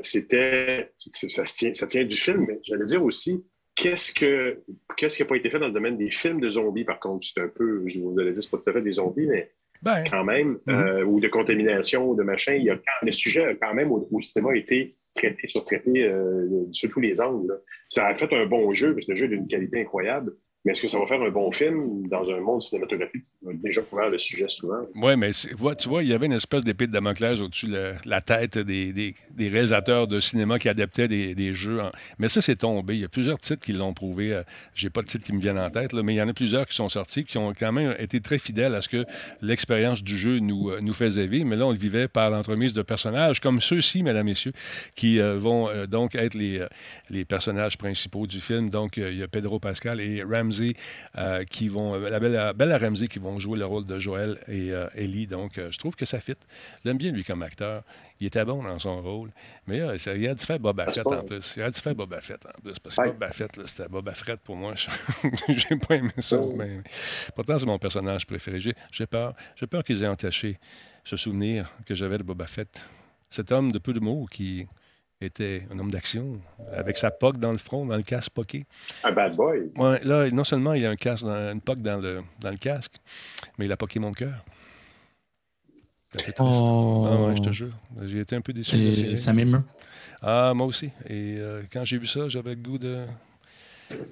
c'était, 0.00 0.92
ça, 0.98 1.44
tient, 1.44 1.72
ça 1.72 1.86
tient 1.86 2.04
du 2.04 2.16
film, 2.16 2.44
mais 2.48 2.60
j'allais 2.62 2.84
dire 2.84 3.02
aussi, 3.02 3.42
Qu'est-ce 3.80 4.12
que 4.12 4.60
qu'est-ce 4.94 5.16
qui 5.16 5.22
n'a 5.22 5.28
pas 5.28 5.36
été 5.36 5.48
fait 5.48 5.58
dans 5.58 5.68
le 5.68 5.72
domaine 5.72 5.96
des 5.96 6.10
films 6.10 6.38
de 6.38 6.50
zombies, 6.50 6.84
par 6.84 7.00
contre? 7.00 7.26
C'est 7.26 7.40
un 7.40 7.48
peu, 7.48 7.82
je 7.86 7.98
vous 7.98 8.18
allez 8.20 8.32
dire, 8.32 8.42
c'est 8.42 8.50
pas 8.50 8.58
tout 8.58 8.68
à 8.68 8.72
fait 8.74 8.82
des 8.82 8.92
zombies, 8.92 9.26
mais 9.26 9.50
ben, 9.80 10.04
quand 10.04 10.22
même, 10.22 10.58
mm-hmm. 10.66 10.86
euh, 10.86 11.04
ou 11.04 11.18
de 11.18 11.28
contamination, 11.28 12.10
ou 12.10 12.14
de 12.14 12.22
machin. 12.22 12.52
Il 12.56 12.64
y 12.64 12.70
a, 12.70 12.78
le 13.00 13.10
sujet, 13.10 13.56
quand 13.58 13.72
même, 13.72 13.90
au, 13.90 14.06
au 14.12 14.20
cinéma, 14.20 14.50
a 14.52 14.56
été 14.56 14.96
traité, 15.14 15.48
surtraité 15.48 16.04
euh, 16.04 16.66
sur 16.72 16.90
tous 16.90 17.00
les 17.00 17.22
angles. 17.22 17.58
Ça 17.88 18.06
a 18.06 18.14
fait 18.14 18.30
un 18.34 18.44
bon 18.44 18.70
jeu, 18.74 18.92
parce 18.92 19.06
que 19.06 19.12
le 19.12 19.16
jeu 19.16 19.24
est 19.24 19.30
d'une 19.30 19.48
qualité 19.48 19.80
incroyable. 19.80 20.34
Mais 20.64 20.72
est-ce 20.72 20.82
que 20.82 20.88
ça 20.88 20.98
va 20.98 21.06
faire 21.06 21.22
un 21.22 21.30
bon 21.30 21.50
film 21.50 22.06
dans 22.08 22.28
un 22.28 22.38
monde 22.38 22.60
cinématographique 22.60 23.24
qui 23.40 23.48
a 23.48 23.52
déjà 23.54 23.80
couvert 23.80 24.10
le 24.10 24.18
sujet 24.18 24.46
souvent? 24.46 24.82
Oui, 24.94 25.16
mais 25.16 25.30
tu 25.32 25.88
vois, 25.88 26.02
il 26.02 26.10
y 26.10 26.12
avait 26.12 26.26
une 26.26 26.34
espèce 26.34 26.64
d'épée 26.64 26.86
de 26.86 26.92
Damoclès 26.92 27.40
au-dessus 27.40 27.68
de 27.68 27.94
la, 28.04 28.20
tête 28.20 28.58
des, 28.58 28.92
des, 28.92 29.48
réalisateurs 29.48 30.06
de 30.06 30.20
cinéma 30.20 30.58
qui 30.58 30.68
adaptaient 30.68 31.08
des, 31.08 31.54
jeux. 31.54 31.80
Mais 32.18 32.28
ça, 32.28 32.42
c'est 32.42 32.56
tombé. 32.56 32.94
Il 32.94 33.00
y 33.00 33.04
a 33.04 33.08
plusieurs 33.08 33.38
titres 33.38 33.64
qui 33.64 33.72
l'ont 33.72 33.94
prouvé. 33.94 34.34
Euh, 34.34 34.42
j'ai 34.74 34.90
pas 34.90 35.00
de 35.00 35.06
titres 35.06 35.24
qui 35.24 35.32
me 35.32 35.40
viennent 35.40 35.58
en 35.58 35.70
tête, 35.70 35.94
mais 35.94 36.12
il 36.12 36.16
y 36.16 36.22
en 36.22 36.28
a 36.28 36.34
plusieurs 36.34 36.66
qui 36.66 36.74
sont 36.74 36.90
sortis 36.90 37.24
qui 37.24 37.38
ont 37.38 37.54
quand 37.58 37.72
même 37.72 37.94
été 37.98 38.20
très 38.20 38.38
fidèles 38.38 38.74
à 38.74 38.82
ce 38.82 38.90
que 38.90 39.06
l'expérience 39.40 40.02
du 40.02 40.18
jeu 40.18 40.40
nous, 40.40 40.70
euh, 40.70 40.80
nous 40.82 40.92
faisait 40.92 41.26
vivre. 41.26 41.46
Mais 41.46 41.56
là, 41.56 41.66
on 41.66 41.72
le 41.72 41.78
vivait 41.78 42.06
par 42.06 42.28
l'entremise 42.28 42.74
de 42.74 42.82
personnages 42.82 43.40
comme 43.40 43.62
ceux-ci, 43.62 44.02
mesdames, 44.02 44.26
messieurs, 44.26 44.52
qui 44.94 45.20
euh, 45.20 45.38
vont 45.38 45.70
donc 45.86 46.16
être 46.16 46.34
les, 46.34 46.66
les 47.08 47.24
personnages 47.24 47.78
principaux 47.78 48.26
du 48.26 48.42
film. 48.42 48.68
Donc, 48.68 48.98
il 48.98 49.16
y 49.16 49.22
a 49.22 49.28
Pedro 49.28 49.58
Pascal 49.58 50.00
et 50.00 50.22
Ram 50.22 50.49
euh, 51.18 51.44
qui 51.44 51.68
vont, 51.68 51.98
la 51.98 52.20
belle, 52.20 52.52
belle 52.54 52.72
Ramsey 52.72 53.06
qui 53.06 53.18
vont 53.18 53.38
jouer 53.38 53.58
le 53.58 53.66
rôle 53.66 53.86
de 53.86 53.98
Joël 53.98 54.38
et 54.48 54.72
euh, 54.72 54.88
Ellie. 54.94 55.26
Donc, 55.26 55.58
euh, 55.58 55.70
je 55.70 55.78
trouve 55.78 55.96
que 55.96 56.04
ça 56.04 56.20
fit. 56.20 56.36
J'aime 56.84 56.98
bien 56.98 57.12
lui 57.12 57.24
comme 57.24 57.42
acteur. 57.42 57.82
Il 58.20 58.26
était 58.26 58.44
bon 58.44 58.62
dans 58.62 58.78
son 58.78 59.00
rôle. 59.00 59.30
Mais 59.66 59.78
il 59.78 60.28
a 60.28 60.34
dû 60.34 60.44
faire 60.44 60.58
Boba 60.58 60.86
Fett 60.92 61.06
en 61.06 61.24
plus. 61.24 61.54
Il 61.56 61.62
a 61.62 61.70
dû 61.70 61.80
faire 61.80 61.94
Boba 61.94 62.20
Fett 62.20 62.44
en 62.46 62.60
plus. 62.60 62.78
Parce 62.78 62.96
que 62.96 63.08
Boba 63.08 63.32
Fett, 63.32 63.50
c'était 63.66 63.88
Boba 63.88 64.12
Fett 64.12 64.40
pour 64.40 64.56
moi. 64.56 64.74
J'ai 65.48 65.76
pas 65.76 65.96
aimé 65.96 66.10
ça. 66.18 66.38
Oh. 66.38 66.54
Mais, 66.56 66.80
pourtant, 67.34 67.58
c'est 67.58 67.66
mon 67.66 67.78
personnage 67.78 68.26
préféré. 68.26 68.60
J'ai 68.60 69.06
peur. 69.06 69.34
J'ai 69.56 69.66
peur 69.66 69.84
qu'ils 69.84 70.02
aient 70.02 70.08
entaché 70.08 70.58
ce 71.04 71.16
souvenir 71.16 71.70
que 71.86 71.94
j'avais 71.94 72.18
de 72.18 72.22
Boba 72.22 72.46
Fett. 72.46 72.82
Cet 73.30 73.52
homme 73.52 73.72
de 73.72 73.78
peu 73.78 73.92
de 73.92 74.00
mots 74.00 74.26
qui, 74.26 74.66
était 75.20 75.66
un 75.70 75.78
homme 75.78 75.90
d'action, 75.90 76.40
avec 76.72 76.96
sa 76.96 77.10
poque 77.10 77.38
dans 77.38 77.52
le 77.52 77.58
front, 77.58 77.84
dans 77.84 77.96
le 77.96 78.02
casque 78.02 78.30
poqué. 78.30 78.64
Un 79.04 79.12
bad 79.12 79.36
boy. 79.36 79.70
Ouais, 79.76 80.00
là, 80.02 80.30
non 80.30 80.44
seulement 80.44 80.72
il 80.72 80.84
a 80.86 80.90
un 80.90 80.96
casque 80.96 81.24
une 81.24 81.60
poque 81.60 81.82
dans 81.82 82.00
le, 82.00 82.22
dans 82.40 82.50
le 82.50 82.56
casque, 82.56 82.94
mais 83.58 83.66
il 83.66 83.72
a 83.72 83.76
poqué 83.76 83.98
mon 83.98 84.12
cœur. 84.12 84.44
Oh. 86.40 87.06
Ah 87.08 87.26
ouais, 87.26 87.36
je 87.36 87.42
te 87.42 87.50
jure. 87.50 87.72
J'ai 88.02 88.20
été 88.20 88.34
un 88.34 88.40
peu 88.40 88.52
déçu. 88.52 88.76
Et 88.76 89.16
ça 89.16 89.32
m'émeut. 89.32 89.62
Ah, 90.22 90.52
moi 90.54 90.66
aussi. 90.66 90.86
Et 91.08 91.36
euh, 91.38 91.62
quand 91.72 91.84
j'ai 91.84 91.98
vu 91.98 92.06
ça, 92.06 92.28
j'avais 92.28 92.54
le 92.54 92.60
goût 92.60 92.78
de 92.78 93.04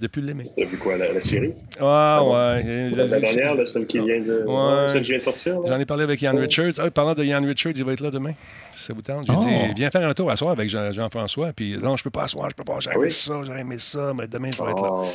de 0.00 0.06
plus 0.06 0.22
l'aimer. 0.22 0.44
T'as 0.56 0.64
vu 0.64 0.76
quoi, 0.76 0.96
la, 0.96 1.20
série? 1.20 1.54
Ah, 1.80 2.22
ouais. 2.24 2.90
La, 2.90 3.06
dernière, 3.06 3.66
celle 3.66 3.86
qui 3.86 3.98
vient 3.98 4.20
de, 4.20 4.44
ouais. 4.46 4.88
celle 4.88 5.02
qui 5.02 5.08
vient 5.10 5.18
de 5.18 5.22
sortir? 5.24 5.58
J'en 5.66 5.78
ai 5.78 5.84
parlé 5.86 6.04
avec 6.04 6.20
Ian 6.22 6.36
Richards. 6.36 6.72
Ah, 6.78 6.90
parlant 6.90 7.14
de 7.14 7.24
Ian 7.24 7.40
Richards, 7.44 7.72
il 7.76 7.84
va 7.84 7.92
être 7.92 8.00
là 8.00 8.10
demain. 8.10 8.32
ça 8.74 8.92
vous 8.94 9.02
tente? 9.02 9.26
J'ai 9.26 9.32
Oh. 9.36 9.44
dit, 9.44 9.74
viens 9.76 9.90
faire 9.90 10.08
un 10.08 10.14
tour 10.14 10.30
à 10.30 10.36
soir 10.36 10.52
avec 10.52 10.68
Jean- 10.68 10.92
Jean-François. 10.92 11.52
Puis 11.52 11.76
non, 11.78 11.96
je 11.96 12.04
peux 12.04 12.10
pas 12.10 12.24
asseoir, 12.24 12.48
je 12.50 12.54
peux 12.54 12.64
pas. 12.64 12.78
J'ai 12.80 12.90
Ah 12.90 12.94
aimé 12.94 13.04
oui? 13.04 13.10
ça, 13.12 13.40
j'ai 13.44 13.52
aimé 13.60 13.76
ça, 13.78 14.12
mais 14.14 14.26
demain, 14.28 14.50
je 14.56 14.62
vais 14.62 14.70
être 14.70 14.82
là. 14.82 14.88
Oh. 14.92 15.06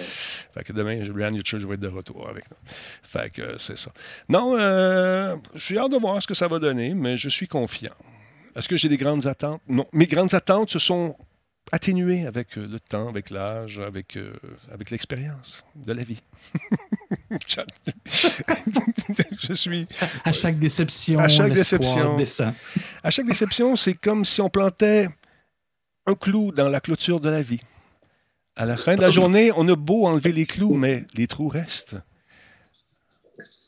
Fait 0.53 0.63
que 0.63 0.73
demain, 0.73 0.99
Brian 1.09 1.31
Church 1.43 1.63
va 1.63 1.73
être 1.73 1.79
de 1.79 1.87
retour 1.87 2.27
avec 2.29 2.43
nous. 2.51 2.57
Fait 3.03 3.29
que 3.31 3.41
euh, 3.41 3.57
c'est 3.57 3.77
ça. 3.77 3.91
Non, 4.29 4.55
euh, 4.59 5.35
j'ai 5.55 5.77
hâte 5.77 5.91
de 5.91 5.97
voir 5.97 6.21
ce 6.21 6.27
que 6.27 6.33
ça 6.33 6.47
va 6.47 6.59
donner, 6.59 6.93
mais 6.93 7.17
je 7.17 7.29
suis 7.29 7.47
confiant. 7.47 7.93
Est-ce 8.55 8.69
que 8.69 8.77
j'ai 8.77 8.89
des 8.89 8.97
grandes 8.97 9.25
attentes? 9.25 9.61
Non. 9.67 9.85
Mes 9.93 10.05
grandes 10.05 10.33
attentes 10.35 10.69
se 10.69 10.77
sont 10.79 11.15
atténuées 11.71 12.25
avec 12.25 12.57
euh, 12.57 12.67
le 12.67 12.79
temps, 12.79 13.07
avec 13.07 13.29
l'âge, 13.29 13.79
avec, 13.79 14.15
euh, 14.17 14.33
avec 14.71 14.91
l'expérience 14.91 15.63
de 15.75 15.93
la 15.93 16.03
vie. 16.03 16.21
je 19.41 19.53
suis. 19.53 19.87
À 20.23 20.31
chaque 20.31 20.59
déception, 20.59 21.19
À 21.19 21.27
chaque 21.27 21.49
l'espoir 21.53 21.79
déception. 21.79 22.17
descend. 22.17 22.53
À 23.03 23.09
chaque 23.09 23.25
déception, 23.25 23.75
c'est 23.75 23.93
comme 23.95 24.25
si 24.25 24.41
on 24.41 24.49
plantait 24.49 25.07
un 26.05 26.15
clou 26.15 26.51
dans 26.51 26.69
la 26.69 26.79
clôture 26.79 27.19
de 27.19 27.29
la 27.29 27.41
vie. 27.41 27.61
À 28.55 28.65
la 28.65 28.77
fin 28.77 28.95
de 28.95 29.01
la 29.01 29.09
journée, 29.09 29.51
on 29.55 29.67
a 29.67 29.75
beau 29.75 30.05
enlever 30.05 30.31
les 30.31 30.45
clous, 30.45 30.75
mais 30.75 31.05
les 31.15 31.25
trous 31.27 31.47
restent 31.47 31.95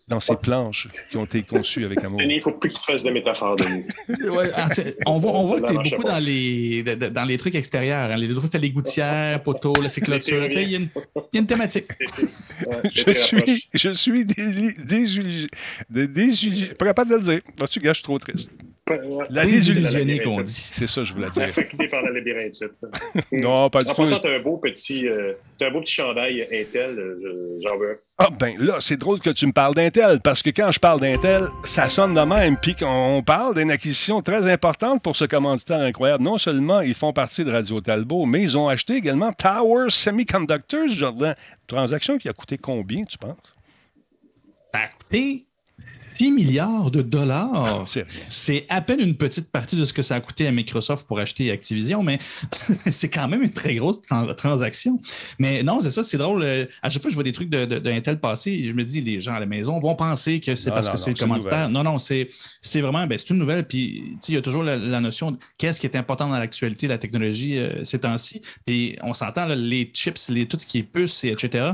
dans 0.08 0.20
ces 0.20 0.36
planches 0.36 0.88
qui 1.10 1.18
ont 1.18 1.26
été 1.26 1.41
conçues 1.41 1.84
avec 1.84 2.03
amour. 2.03 2.20
Denis, 2.20 2.36
il 2.36 2.38
ne 2.38 2.41
faut 2.43 2.51
plus 2.51 2.70
que 2.70 2.76
tu 2.76 2.84
fasses 2.84 3.01
des 3.01 3.10
métaphores, 3.10 3.56
Denis. 3.56 3.86
Ouais, 4.30 4.51
ah, 4.56 4.68
on 5.08 5.18
voit, 5.18 5.32
on 5.36 5.41
voit 5.41 5.62
que 5.62 5.66
tu 5.68 5.74
es 5.74 5.89
beaucoup 5.89 6.03
pas. 6.03 6.12
dans 6.14 6.18
les, 6.20 6.84
de- 6.84 6.93
de- 6.95 7.10
dans 7.10 7.24
les 7.24 7.38
trucs 7.38 7.56
extérieurs. 7.56 8.12
hein. 8.12 8.16
Les 8.16 8.30
autres 8.30 8.41
fois, 8.41 8.47
c'était 8.47 8.60
les 8.60 8.70
gouttières, 8.70 9.41
poteaux, 9.41 9.74
là, 9.82 9.89
c'est 9.89 10.01
clôture. 10.01 10.45
Il 10.45 10.53
y, 10.70 10.76
a 10.76 10.78
une- 10.78 10.89
il 10.95 11.22
y 11.34 11.38
a 11.38 11.39
une 11.41 11.47
thématique. 11.47 11.88
Ouais, 12.68 12.78
Je 12.93 13.12
suis, 13.12 13.68
je 13.74 13.89
suis 13.89 14.26
de- 14.26 14.84
désillusionné- 14.86 16.74
Pas 16.76 16.86
capable 16.86 17.10
de 17.12 17.16
le 17.16 17.22
dire. 17.22 17.41
Gars, 17.82 17.93
je 17.93 17.93
suis 17.93 18.03
trop 18.03 18.20
triste. 18.20 18.49
Ouais. 18.88 18.99
La 19.31 19.45
Désillusionné 19.47 20.05
désillusion. 20.05 20.31
qu'on 20.36 20.41
dit. 20.43 20.69
C'est 20.71 20.86
ça 20.88 21.01
que 21.01 21.07
je 21.07 21.13
voulais 21.13 21.29
dire. 21.31 21.43
Affecté 21.45 21.88
par 21.88 22.01
la 22.01 22.11
labyrinthite. 22.11 22.71
Non, 23.31 23.67
pas 23.71 23.79
du 23.79 23.89
En 23.89 23.93
tout. 23.95 24.03
passant, 24.03 24.19
t'as 24.19 24.36
un 24.36 24.39
beau 24.39 24.57
petit, 24.57 25.07
euh, 25.07 25.33
t'as 25.57 25.69
un 25.69 25.71
beau 25.71 25.81
petit 25.81 25.93
chandail 25.95 26.43
Intel, 26.51 26.99
euh, 26.99 27.19
je- 27.61 27.67
j'en 27.67 27.77
veux 27.77 27.91
un. 27.93 27.95
Ah, 28.19 28.29
ben 28.29 28.55
là, 28.59 28.77
c'est 28.79 28.97
drôle 28.97 29.19
que 29.19 29.31
tu 29.31 29.47
me 29.47 29.51
parles 29.53 29.73
d'Intel, 29.73 30.19
parce 30.23 30.43
que 30.43 30.51
quand 30.51 30.71
je 30.71 30.79
parle 30.79 30.99
d'Intel, 31.01 31.47
ça 31.63 31.89
sonne 31.89 32.13
de 32.13 32.21
même, 32.21 32.57
puis 32.61 32.75
qu'on 32.75 33.23
parle 33.25 33.55
d'une 33.55 33.71
acquisition 33.71 34.21
très 34.21 34.47
importante 34.49 35.01
pour 35.01 35.15
ce 35.15 35.25
commanditaire 35.25 35.79
incroyable. 35.79 36.23
Non 36.23 36.38
seulement 36.38 36.81
ils 36.81 36.93
font 36.93 37.11
partie 37.11 37.43
de 37.43 37.51
Radio 37.51 37.81
Talbot, 37.81 38.25
mais 38.27 38.43
ils 38.43 38.55
ont 38.55 38.69
acheté 38.69 38.93
également 38.93 39.33
Tower 39.33 39.89
Semiconductors, 39.89 40.89
Jordan. 40.89 41.36
Transaction 41.67 42.17
qui 42.19 42.29
a 42.29 42.33
coûté 42.33 42.57
combien, 42.59 43.03
tu 43.03 43.17
penses? 43.17 43.55
Ça 44.71 44.79
a 44.79 44.88
coûté 44.88 45.45
6 46.18 46.32
milliards 46.32 46.91
de 46.91 47.01
dollars. 47.01 47.88
C'est 47.88 48.01
rien. 48.03 48.24
C'est 48.30 48.66
à 48.70 48.82
peine 48.82 48.99
une 48.99 49.16
petite 49.16 49.49
partie 49.51 49.76
de 49.76 49.86
ce 49.86 49.93
que 49.93 50.01
ça 50.01 50.16
a 50.16 50.20
coûté 50.20 50.47
à 50.47 50.51
Microsoft 50.51 51.07
pour 51.07 51.20
acheter 51.20 51.51
Activision, 51.51 52.03
mais 52.03 52.20
c'est 52.91 53.09
quand 53.09 53.28
même 53.28 53.41
une 53.43 53.51
très 53.53 53.76
grosse 53.76 54.01
tran- 54.01 54.34
transaction. 54.36 54.99
Mais 55.39 55.63
non, 55.63 55.80
c'est 55.80 55.91
ça, 55.91 56.03
c'est 56.03 56.18
drôle. 56.18 56.43
euh, 56.43 56.66
À 56.82 56.89
chaque 56.89 57.01
fois 57.01 57.09
que 57.09 57.13
je 57.13 57.16
vois 57.16 57.24
des 57.24 57.32
trucs 57.32 57.49
de, 57.49 57.66
de, 57.66 57.80
de 57.80 57.89
Intel 57.91 58.20
passer, 58.20 58.63
je 58.66 58.72
me 58.72 58.84
dis, 58.84 59.01
les 59.01 59.22
gens 59.22 59.34
à 59.36 59.39
la 59.39 59.45
maison 59.45 59.80
vont 59.80 59.95
penser 59.95 60.39
que 60.39 60.55
c'est 60.55 60.70
parce 60.72 60.88
non, 60.88 60.93
que 60.93 60.99
c'est 60.99 61.11
le 61.11 61.18
commanditaire. 61.18 61.70
Non, 61.70 61.84
non, 61.84 61.97
c'est 61.97 62.30
vraiment, 62.82 63.05
ben, 63.07 63.18
c'est 63.18 63.30
une 63.30 63.38
nouvelle. 63.38 63.68
Puis, 63.68 64.03
il 64.28 64.34
y 64.34 64.38
a 64.38 64.41
toujours 64.41 64.63
la, 64.63 64.76
la 64.78 64.99
notion 64.99 65.32
de 65.32 65.38
qu'est-ce 65.57 65.80
qui 65.80 65.86
est 65.88 65.95
important 65.95 66.30
dans 66.30 66.38
l'actualité, 66.39 66.88
la 66.88 66.97
technologie 66.97 67.57
euh, 67.57 67.84
ces 67.84 67.99
temps-ci. 67.99 68.41
Puis, 68.66 68.97
on 69.01 69.13
s'entend, 69.13 69.45
les 69.47 69.89
chips, 69.93 70.30
les, 70.30 70.47
tout 70.47 70.57
ce 70.57 70.66
qui 70.66 70.80
est 70.80 70.84
puces, 70.84 71.24
et 71.24 71.30
etc. 71.32 71.72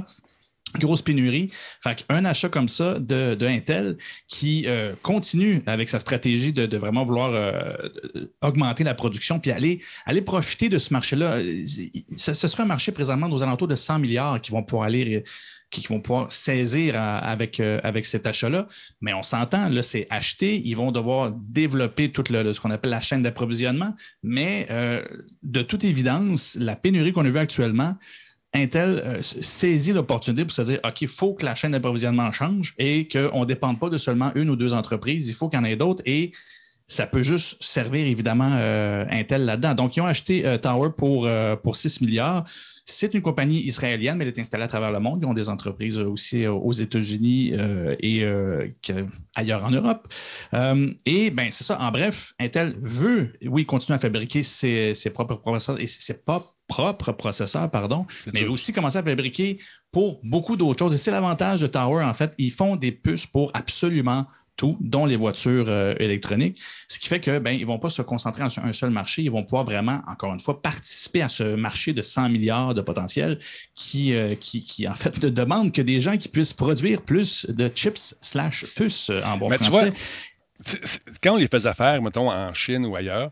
Grosse 0.80 1.02
pénurie. 1.02 1.50
Fait 1.84 2.04
qu'un 2.08 2.24
achat 2.26 2.50
comme 2.50 2.70
ça 2.70 3.00
de, 3.00 3.36
de 3.36 3.46
Intel 3.48 3.98
qui 4.28 4.66
euh, 4.68 4.94
continue 5.02 5.62
avec 5.66 5.90
sa 5.90 6.00
stratégie 6.00 6.54
de, 6.54 6.66
de 6.66 6.78
vraiment 6.78 7.04
vouloir 7.04 7.32
euh, 7.34 7.74
augmenter 8.42 8.84
la 8.84 8.94
production 8.94 9.40
puis 9.40 9.52
aller, 9.52 9.80
aller 10.06 10.22
profiter 10.22 10.70
de 10.70 10.78
ce 10.78 10.94
marché-là. 10.94 11.42
Ce, 12.16 12.34
ce 12.34 12.48
sera 12.48 12.64
un 12.64 12.68
marché 12.68 12.92
présentement 12.92 13.30
aux 13.30 13.44
alentours 13.44 13.68
de 13.68 13.76
100 13.76 14.00
milliards 14.00 14.40
qui 14.42 14.52
vont 14.52 14.64
pouvoir 14.64 14.88
aller 14.88 15.24
qui 15.72 15.88
vont 15.88 16.02
pouvoir 16.02 16.30
saisir 16.32 17.02
avec, 17.02 17.62
euh, 17.62 17.80
avec 17.84 18.06
cet 18.06 18.28
achat-là. 18.28 18.68
Mais 19.00 19.14
on 19.14 19.24
s'entend, 19.24 19.70
là, 19.70 19.82
c'est 19.84 20.06
acheté. 20.10 20.62
Ils 20.66 20.76
vont 20.76 20.92
devoir 20.92 21.32
développer 21.32 22.12
tout 22.12 22.26
le- 22.30 22.52
ce 22.52 22.60
qu'on 22.60 22.72
appelle 22.72 22.92
la 22.92 23.00
chaîne 23.00 23.24
d'approvisionnement. 23.24 23.96
Mais 24.22 24.68
euh, 24.70 25.02
de 25.44 25.62
toute 25.62 25.86
évidence, 25.86 26.58
la 26.60 26.76
pénurie 26.76 27.14
qu'on 27.14 27.26
a 27.26 27.30
vue 27.30 27.38
actuellement, 27.38 27.96
Intel 28.54 29.02
euh, 29.06 29.22
saisit 29.22 29.94
l'opportunité 29.94 30.44
pour 30.44 30.52
se 30.52 30.62
dire 30.64 30.80
OK, 30.84 31.02
il 31.02 31.08
faut 31.08 31.34
que 31.34 31.46
la 31.46 31.56
chaîne 31.56 31.72
d'approvisionnement 31.72 32.32
change 32.32 32.74
et 32.78 33.08
qu'on 33.08 33.42
ne 33.42 33.46
dépende 33.46 33.80
pas 33.80 33.90
de 33.90 33.98
seulement 33.98 34.32
une 34.36 34.50
ou 34.50 34.56
deux 34.56 34.74
entreprises. 34.74 35.30
Il 35.30 35.34
faut 35.34 35.48
qu'il 35.48 35.58
y 35.58 35.62
en 35.62 35.66
ait 35.66 35.78
d'autres 35.78 36.04
et 36.06 36.32
ça 36.86 37.08
peut 37.08 37.24
juste 37.24 37.64
servir 37.64 38.06
évidemment 38.06 38.52
euh, 38.54 39.06
Intel 39.10 39.46
là-dedans. 39.46 39.76
Donc, 39.76 39.96
ils 39.96 40.02
ont 40.02 40.06
acheté 40.06 40.46
euh, 40.46 40.58
Tower 40.58 40.90
pour, 40.98 41.30
pour 41.64 41.78
6 41.78 42.02
milliards. 42.02 42.44
C'est 42.84 43.14
une 43.14 43.22
compagnie 43.22 43.62
israélienne, 43.66 44.18
mais 44.18 44.26
elle 44.26 44.34
est 44.36 44.40
installée 44.40 44.66
à 44.66 44.68
travers 44.68 44.92
le 44.92 45.00
monde. 45.00 45.20
Ils 45.22 45.26
ont 45.26 45.34
des 45.34 45.48
entreprises 45.48 45.98
aussi 45.98 46.46
aux 46.46 46.74
États-Unis 46.74 47.54
et 48.00 48.26
ailleurs 49.36 49.64
en 49.64 49.72
Europe. 49.72 50.14
Et 51.06 51.30
ben 51.30 51.48
c'est 51.52 51.64
ça. 51.64 51.80
En 51.80 51.92
bref, 51.92 52.34
Intel 52.40 52.76
veut, 52.82 53.32
oui, 53.46 53.66
continuer 53.66 53.96
à 53.96 54.00
fabriquer 54.00 54.44
ses, 54.44 54.94
propres 55.14 55.36
processeurs 55.36 55.80
et 55.80 55.88
ses, 55.88 56.02
ses 56.02 56.16
pas 56.16 56.56
propres 56.72 57.12
processeurs, 57.12 57.70
pardon, 57.70 58.06
mais 58.34 58.46
aussi 58.48 58.72
commencer 58.72 58.98
à 58.98 59.04
fabriquer 59.04 59.58
pour 59.92 60.22
beaucoup 60.24 60.56
d'autres 60.56 60.80
choses. 60.80 60.94
Et 60.94 60.98
c'est 60.98 61.12
l'avantage 61.12 61.60
de 61.60 61.68
Tower, 61.68 62.02
en 62.06 62.14
fait. 62.14 62.34
Ils 62.38 62.52
font 62.52 62.78
des 62.78 62.94
puces 62.94 63.26
pour 63.26 63.52
absolument 63.54 64.26
tout, 64.56 64.78
dont 64.80 65.06
les 65.06 65.18
voitures 65.18 65.66
euh, 65.68 65.96
électroniques. 66.00 66.62
Ce 66.88 66.98
qui 66.98 67.10
fait 67.10 67.20
que 67.20 67.40
ben, 67.40 67.52
ils 67.52 67.62
ne 67.62 67.66
vont 67.66 67.78
pas 67.78 67.90
se 67.90 68.02
concentrer 68.02 68.50
sur 68.50 68.64
un 68.64 68.72
seul 68.72 68.90
marché. 68.90 69.22
Ils 69.22 69.32
vont 69.32 69.44
pouvoir 69.44 69.66
vraiment, 69.66 70.02
encore 70.08 70.32
une 70.32 70.40
fois, 70.40 70.62
participer 70.62 71.22
à 71.22 71.28
ce 71.28 71.56
marché 71.56 71.92
de 71.92 72.02
100 72.02 72.30
milliards 72.30 72.74
de 72.74 72.82
potentiel 72.82 73.38
qui, 73.76 74.14
euh, 74.14 74.36
qui, 74.36 74.64
qui, 74.64 74.88
en 74.88 74.96
fait, 74.96 75.22
ne 75.22 75.28
demande 75.28 75.74
que 75.74 75.82
des 75.82 76.00
gens 76.00 76.16
qui 76.16 76.30
puissent 76.30 76.54
produire 76.54 77.02
plus 77.02 77.46
de 77.50 77.68
chips 77.68 78.16
slash 78.22 78.66
puces 78.76 79.10
euh, 79.10 79.22
en 79.26 79.38
bon 79.38 79.50
Mais 79.50 79.58
tu 79.58 79.70
vois, 79.72 79.88
Quand 81.22 81.34
on 81.34 81.38
les 81.38 81.48
faisait 81.48 81.74
faire, 81.74 82.02
mettons, 82.02 82.32
en 82.32 82.54
Chine 82.54 82.86
ou 82.86 82.96
ailleurs, 82.96 83.30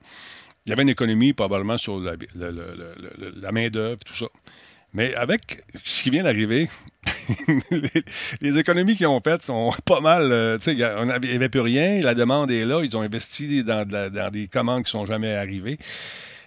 il 0.70 0.72
y 0.72 0.74
avait 0.74 0.84
une 0.84 0.89
économie 0.89 1.34
probablement 1.34 1.80
sur 1.80 1.99
la, 1.99 2.11
le- 2.13 2.28
le- 2.36 2.51
le- 2.51 3.11
le- 3.17 3.34
la 3.41 3.51
main-d'œuvre, 3.51 3.99
tout 4.05 4.13
ça. 4.13 4.28
Mais 4.93 5.15
avec 5.15 5.63
ce 5.84 6.03
qui 6.03 6.11
vient 6.11 6.22
d'arriver, 6.24 6.67
les, 7.72 8.03
les 8.41 8.57
économies 8.57 8.95
qu'ils 8.95 9.07
ont 9.07 9.20
faites 9.24 9.41
sont 9.41 9.72
pas 9.86 9.99
mal. 9.99 10.32
euh, 10.32 10.57
tu 10.59 10.65
sais, 10.65 10.72
il 10.74 10.78
n'y 10.78 10.84
avait 11.36 11.49
plus 11.49 11.59
rien, 11.61 12.01
la 12.01 12.13
demande 12.13 12.51
est 12.51 12.65
là, 12.65 12.82
ils 12.84 12.95
ont 12.95 13.01
investi 13.01 13.63
dans, 13.63 13.88
de 13.88 13.93
la- 13.93 14.09
dans 14.11 14.30
des 14.32 14.47
commandes 14.47 14.84
qui 14.84 14.95
ne 14.95 15.01
sont 15.01 15.05
jamais 15.05 15.34
arrivées. 15.34 15.78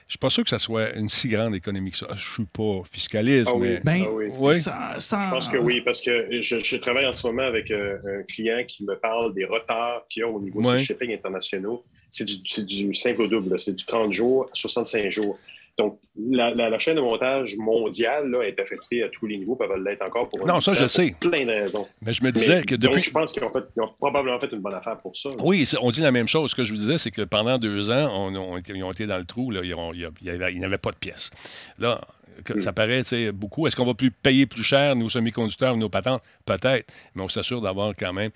Je 0.06 0.14
suis 0.14 0.18
pas 0.18 0.30
sûr 0.30 0.44
que 0.44 0.50
ça 0.50 0.58
soit 0.58 0.94
une 0.94 1.08
si 1.08 1.28
grande 1.28 1.54
économie 1.54 1.90
que 1.90 1.96
ça. 1.96 2.06
Je 2.14 2.32
suis 2.34 2.44
pas 2.44 2.82
fiscaliste, 2.90 3.48
Ah 3.52 3.56
oui. 3.56 3.68
mais. 3.68 3.80
Ben, 3.82 4.04
Ah 4.06 4.10
oui. 4.12 4.24
Oui. 4.36 4.60
ça- 4.60 4.94
ça- 4.98 5.24
Je 5.26 5.30
pense 5.30 5.48
que 5.48 5.56
oui, 5.56 5.80
parce 5.80 6.02
que 6.02 6.40
je, 6.40 6.58
je 6.60 6.76
travaille 6.76 7.06
en 7.06 7.12
ce 7.12 7.26
moment 7.26 7.42
avec 7.44 7.70
euh, 7.70 7.96
un 8.06 8.22
client 8.24 8.62
qui 8.68 8.84
me 8.84 8.94
parle 8.96 9.32
des 9.34 9.46
retards 9.46 10.02
qu'il 10.10 10.20
y 10.20 10.24
a 10.24 10.28
au 10.28 10.38
niveau 10.40 10.60
de 10.60 10.78
ces 10.78 10.84
shipping 10.84 11.12
internationaux. 11.14 11.84
C'est 12.12 12.24
du, 12.24 12.36
du 12.64 12.94
simple 12.94 13.22
au 13.22 13.26
double, 13.26 13.58
c'est 13.58 13.72
du 13.74 13.84
30 13.84 14.12
jours 14.12 14.44
à 14.44 14.54
65 14.54 15.10
jours. 15.10 15.38
Donc, 15.78 15.98
la, 16.30 16.54
la- 16.54 16.68
la 16.68 16.78
chaîne 16.78 16.96
de 16.96 17.00
montage 17.00 17.56
mondiale 17.56 18.28
là, 18.30 18.42
est 18.42 18.60
affectée 18.60 19.02
à 19.02 19.08
tous 19.08 19.26
les 19.26 19.38
niveaux, 19.38 19.56
puis 19.56 19.66
elle 19.72 19.82
va 19.82 19.90
l'être 19.90 20.02
encore 20.02 20.28
pour 20.28 20.46
Non, 20.46 20.60
ça, 20.60 20.74
je 20.74 20.86
sais. 20.86 21.16
Plein 21.18 21.46
de 21.46 21.50
raisons. 21.50 21.88
Mais 22.02 22.12
je 22.12 22.22
me 22.22 22.30
disais 22.30 22.56
Mais- 22.58 22.64
que 22.66 22.74
Donc, 22.74 22.90
depuis. 22.92 23.02
je 23.04 23.10
pense 23.10 23.32
qu'ils 23.32 23.42
ont, 23.42 23.50
probablement 23.98 24.38
fait 24.38 24.52
une 24.52 24.60
bonne 24.60 24.74
affaire 24.74 24.98
pour 24.98 25.16
ça. 25.16 25.30
là. 25.30 25.36
Oui, 25.38 25.66
on 25.80 25.90
dit 25.90 26.02
la 26.02 26.12
même 26.12 26.28
chose. 26.28 26.50
Ce 26.50 26.54
que 26.54 26.64
je 26.64 26.74
vous 26.74 26.78
disais, 26.80 26.98
c'est 26.98 27.10
que 27.10 27.22
pendant 27.22 27.56
deux 27.56 27.90
ans, 27.90 28.10
on, 28.14 28.34
on 28.36 28.58
était- 28.58 28.74
ils 28.74 28.84
ont 28.84 28.92
été 28.92 29.06
dans 29.06 29.16
le 29.16 29.24
trou. 29.24 29.50
Là, 29.50 29.62
ils 29.64 30.60
n'avaient 30.60 30.76
pas 30.76 30.90
de 30.90 30.96
pièces. 30.96 31.30
Là, 31.78 32.02
que- 32.44 32.60
ça 32.60 32.74
paraît 32.74 33.02
beaucoup. 33.32 33.66
Est-ce 33.66 33.74
qu'on 33.74 33.86
va 33.86 33.94
plus 33.94 34.10
payer 34.10 34.44
plus 34.44 34.64
cher 34.64 34.94
nos 34.94 35.08
semi-conducteurs, 35.08 35.74
nos 35.78 35.88
patentes? 35.88 36.22
Peut-être. 36.44 36.92
Mais 37.14 37.22
on 37.22 37.30
s'assure 37.30 37.62
d'avoir 37.62 37.94
quand 37.98 38.12
même 38.12 38.30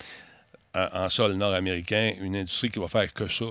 en, 0.77 1.05
en 1.05 1.09
sol 1.09 1.33
nord-américain 1.35 2.12
une 2.20 2.37
industrie 2.37 2.68
qui 2.70 2.79
va 2.79 2.89
faire 2.89 3.12
que 3.12 3.27
ça. 3.27 3.47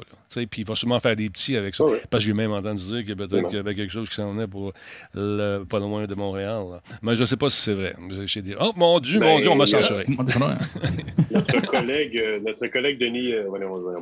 Puis 0.49 0.61
il 0.61 0.65
va 0.65 0.75
sûrement 0.75 0.99
faire 0.99 1.15
des 1.15 1.29
petits 1.29 1.55
avec 1.55 1.73
ça. 1.75 1.83
Oui. 1.85 1.97
Parce 2.09 2.23
que 2.23 2.27
j'ai 2.27 2.33
même 2.33 2.51
entendu 2.51 2.83
dire 2.85 3.05
que 3.05 3.13
peut-être 3.13 3.47
qu'il 3.47 3.57
y 3.57 3.59
avait 3.59 3.73
quelque 3.75 3.91
chose 3.91 4.09
qui 4.09 4.15
s'en 4.15 4.37
est 4.39 4.47
pour 4.47 4.73
le, 5.13 5.63
pas 5.63 5.79
loin 5.79 6.05
de 6.05 6.15
Montréal. 6.15 6.63
là. 6.71 6.81
Mais 7.01 7.15
je 7.15 7.21
ne 7.21 7.25
sais 7.25 7.37
pas 7.37 7.49
si 7.49 7.61
c'est 7.61 7.73
vrai. 7.73 7.93
J'ai 8.25 8.41
dit, 8.41 8.53
oh 8.59 8.71
mon 8.75 8.99
Dieu, 8.99 9.19
Ben, 9.19 9.25
mon 9.27 9.39
Dieu, 9.39 9.49
on 9.49 9.55
m'a 9.55 9.65
censuré. 9.65 10.05
Notre 11.31 11.61
collègue, 11.67 12.17
euh, 12.17 12.39
notre 12.39 12.67
collègue 12.67 12.99
Denis, 12.99 13.33
euh, 13.33 13.47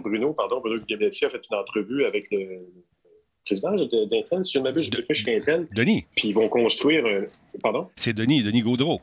Bruno, 0.04 0.34
pardon, 0.34 0.60
Bruno 0.60 0.82
Gabletti 0.88 1.26
a 1.26 1.30
fait 1.30 1.42
une 1.50 1.58
entrevue 1.58 2.06
avec 2.06 2.28
le 2.32 2.62
président 3.46 3.76
de- 3.76 4.06
d'Intel, 4.10 4.44
si 4.46 4.54
je 4.54 4.60
ne 4.60 4.64
m'abuse, 4.64 4.90
je 4.92 5.14
chez 5.14 5.36
Intel, 5.36 5.68
Denis, 5.74 6.06
puis 6.16 6.30
ils 6.30 6.34
vont 6.34 6.48
construire. 6.50 7.06
euh, 7.06 7.22
pardon? 7.62 7.90
c'est 7.96 8.14
Denis, 8.14 8.44
Denis 8.44 8.62
Gaudreau. 8.62 9.02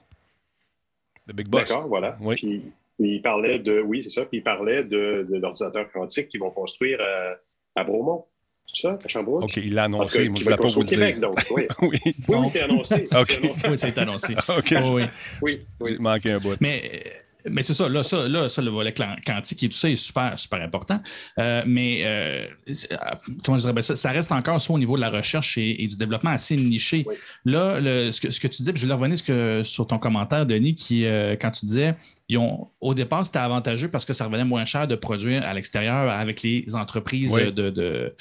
Le 1.26 1.32
Big 1.34 1.48
Boss. 1.48 1.68
D'accord, 1.68 1.86
voilà. 1.88 2.16
Oui. 2.20 2.36
Puis 2.36 2.62
il 3.00 3.22
parlait 3.22 3.58
de, 3.58 3.80
oui, 3.80 4.02
c'est 4.02 4.10
ça, 4.10 4.24
puis 4.24 4.38
il 4.38 4.42
parlait 4.42 4.84
de, 4.84 5.26
de 5.28 5.38
l'ordinateur 5.38 5.90
quantique 5.92 6.28
qu'ils 6.28 6.40
vont 6.40 6.50
construire 6.50 7.00
à, 7.00 7.80
à 7.80 7.84
Bromont. 7.84 8.24
C'est 8.66 8.82
ça, 8.82 8.98
à 9.02 9.08
Sherbrooke? 9.08 9.44
OK, 9.44 9.56
il 9.56 9.74
l'a 9.74 9.84
annoncé. 9.84 10.28
Moi, 10.28 10.38
je 10.40 10.44
ne 10.44 10.52
être 10.52 10.60
pas 10.60 10.68
vous 10.68 10.84
dire. 10.84 10.98
Québec, 10.98 11.20
donc, 11.20 11.38
oui. 11.50 11.66
oui. 11.82 11.98
Oui, 12.04 12.12
oui, 12.28 12.50
c'est 12.50 12.60
annoncé. 12.60 13.08
OK. 13.16 13.26
C'est 13.28 13.38
annoncé. 13.44 13.68
oui, 13.68 13.78
ça 13.78 13.86
a 13.86 13.90
été 13.90 14.00
annoncé. 14.00 14.34
OK. 14.48 14.74
Oh, 14.76 14.94
oui. 14.94 15.04
Oui, 15.42 15.66
oui. 15.80 15.92
Il 15.94 16.00
manquait 16.00 16.32
un 16.32 16.38
bout. 16.38 16.56
Mais 16.60 17.02
mais 17.48 17.62
c'est 17.62 17.74
ça, 17.74 17.88
là, 17.88 18.02
ça, 18.02 18.28
là, 18.28 18.48
ça, 18.48 18.62
le 18.62 18.70
volet 18.70 18.94
quantique 19.26 19.62
et 19.62 19.68
tout 19.68 19.76
ça 19.76 19.88
est 19.88 19.96
super, 19.96 20.38
super 20.38 20.60
important. 20.60 21.00
Euh, 21.38 21.62
mais 21.66 22.02
euh, 22.04 22.46
euh, 22.68 22.96
comment 23.44 23.58
je 23.58 23.68
dirais 23.68 23.82
ça, 23.82 23.96
ça 23.96 24.10
reste 24.10 24.32
encore 24.32 24.60
soit 24.60 24.74
au 24.74 24.78
niveau 24.78 24.96
de 24.96 25.00
la 25.00 25.10
recherche 25.10 25.58
et, 25.58 25.86
du 25.86 25.96
développement 25.96 26.30
assez 26.30 26.56
niché. 26.56 27.06
Là, 27.44 27.80
ce, 28.12 28.20
que, 28.20 28.30
ce, 28.30 28.40
que, 28.40 28.48
tu 28.48 28.62
dis, 28.62 28.70
je 28.74 28.86
vais 28.86 28.92
revenir 28.92 29.64
sur 29.64 29.86
ton 29.86 29.98
commentaire, 29.98 30.46
Denis, 30.46 30.74
qui, 30.74 31.04
quand 31.40 31.50
tu 31.50 31.66
disais, 31.66 31.94
ils 32.28 32.38
ont, 32.38 32.68
au 32.80 32.94
départ, 32.94 33.24
c'était 33.24 33.38
avantageux 33.38 33.88
parce 33.88 34.04
que 34.04 34.12
ça 34.12 34.26
revenait 34.26 34.44
moins 34.44 34.64
cher 34.64 34.86
de 34.86 34.94
produire 34.94 35.44
à 35.44 35.54
l'extérieur 35.54 36.10
avec 36.10 36.42
les 36.42 36.66
entreprises 36.74 37.32
de, 37.32 37.70
de, 37.70 38.14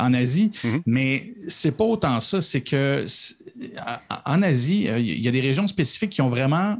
en 0.00 0.14
Asie. 0.14 0.50
Mm-hmm. 0.64 0.82
Mais 0.86 1.32
c'est 1.48 1.76
pas 1.76 1.84
autant 1.84 2.20
ça, 2.20 2.40
c'est 2.40 2.62
que 2.62 3.04
en 4.24 4.42
Asie, 4.42 4.88
il 4.98 5.20
y 5.20 5.28
a 5.28 5.30
des 5.30 5.40
régions 5.40 5.66
spécifiques 5.66 6.10
qui 6.10 6.22
ont 6.22 6.28
vraiment 6.28 6.78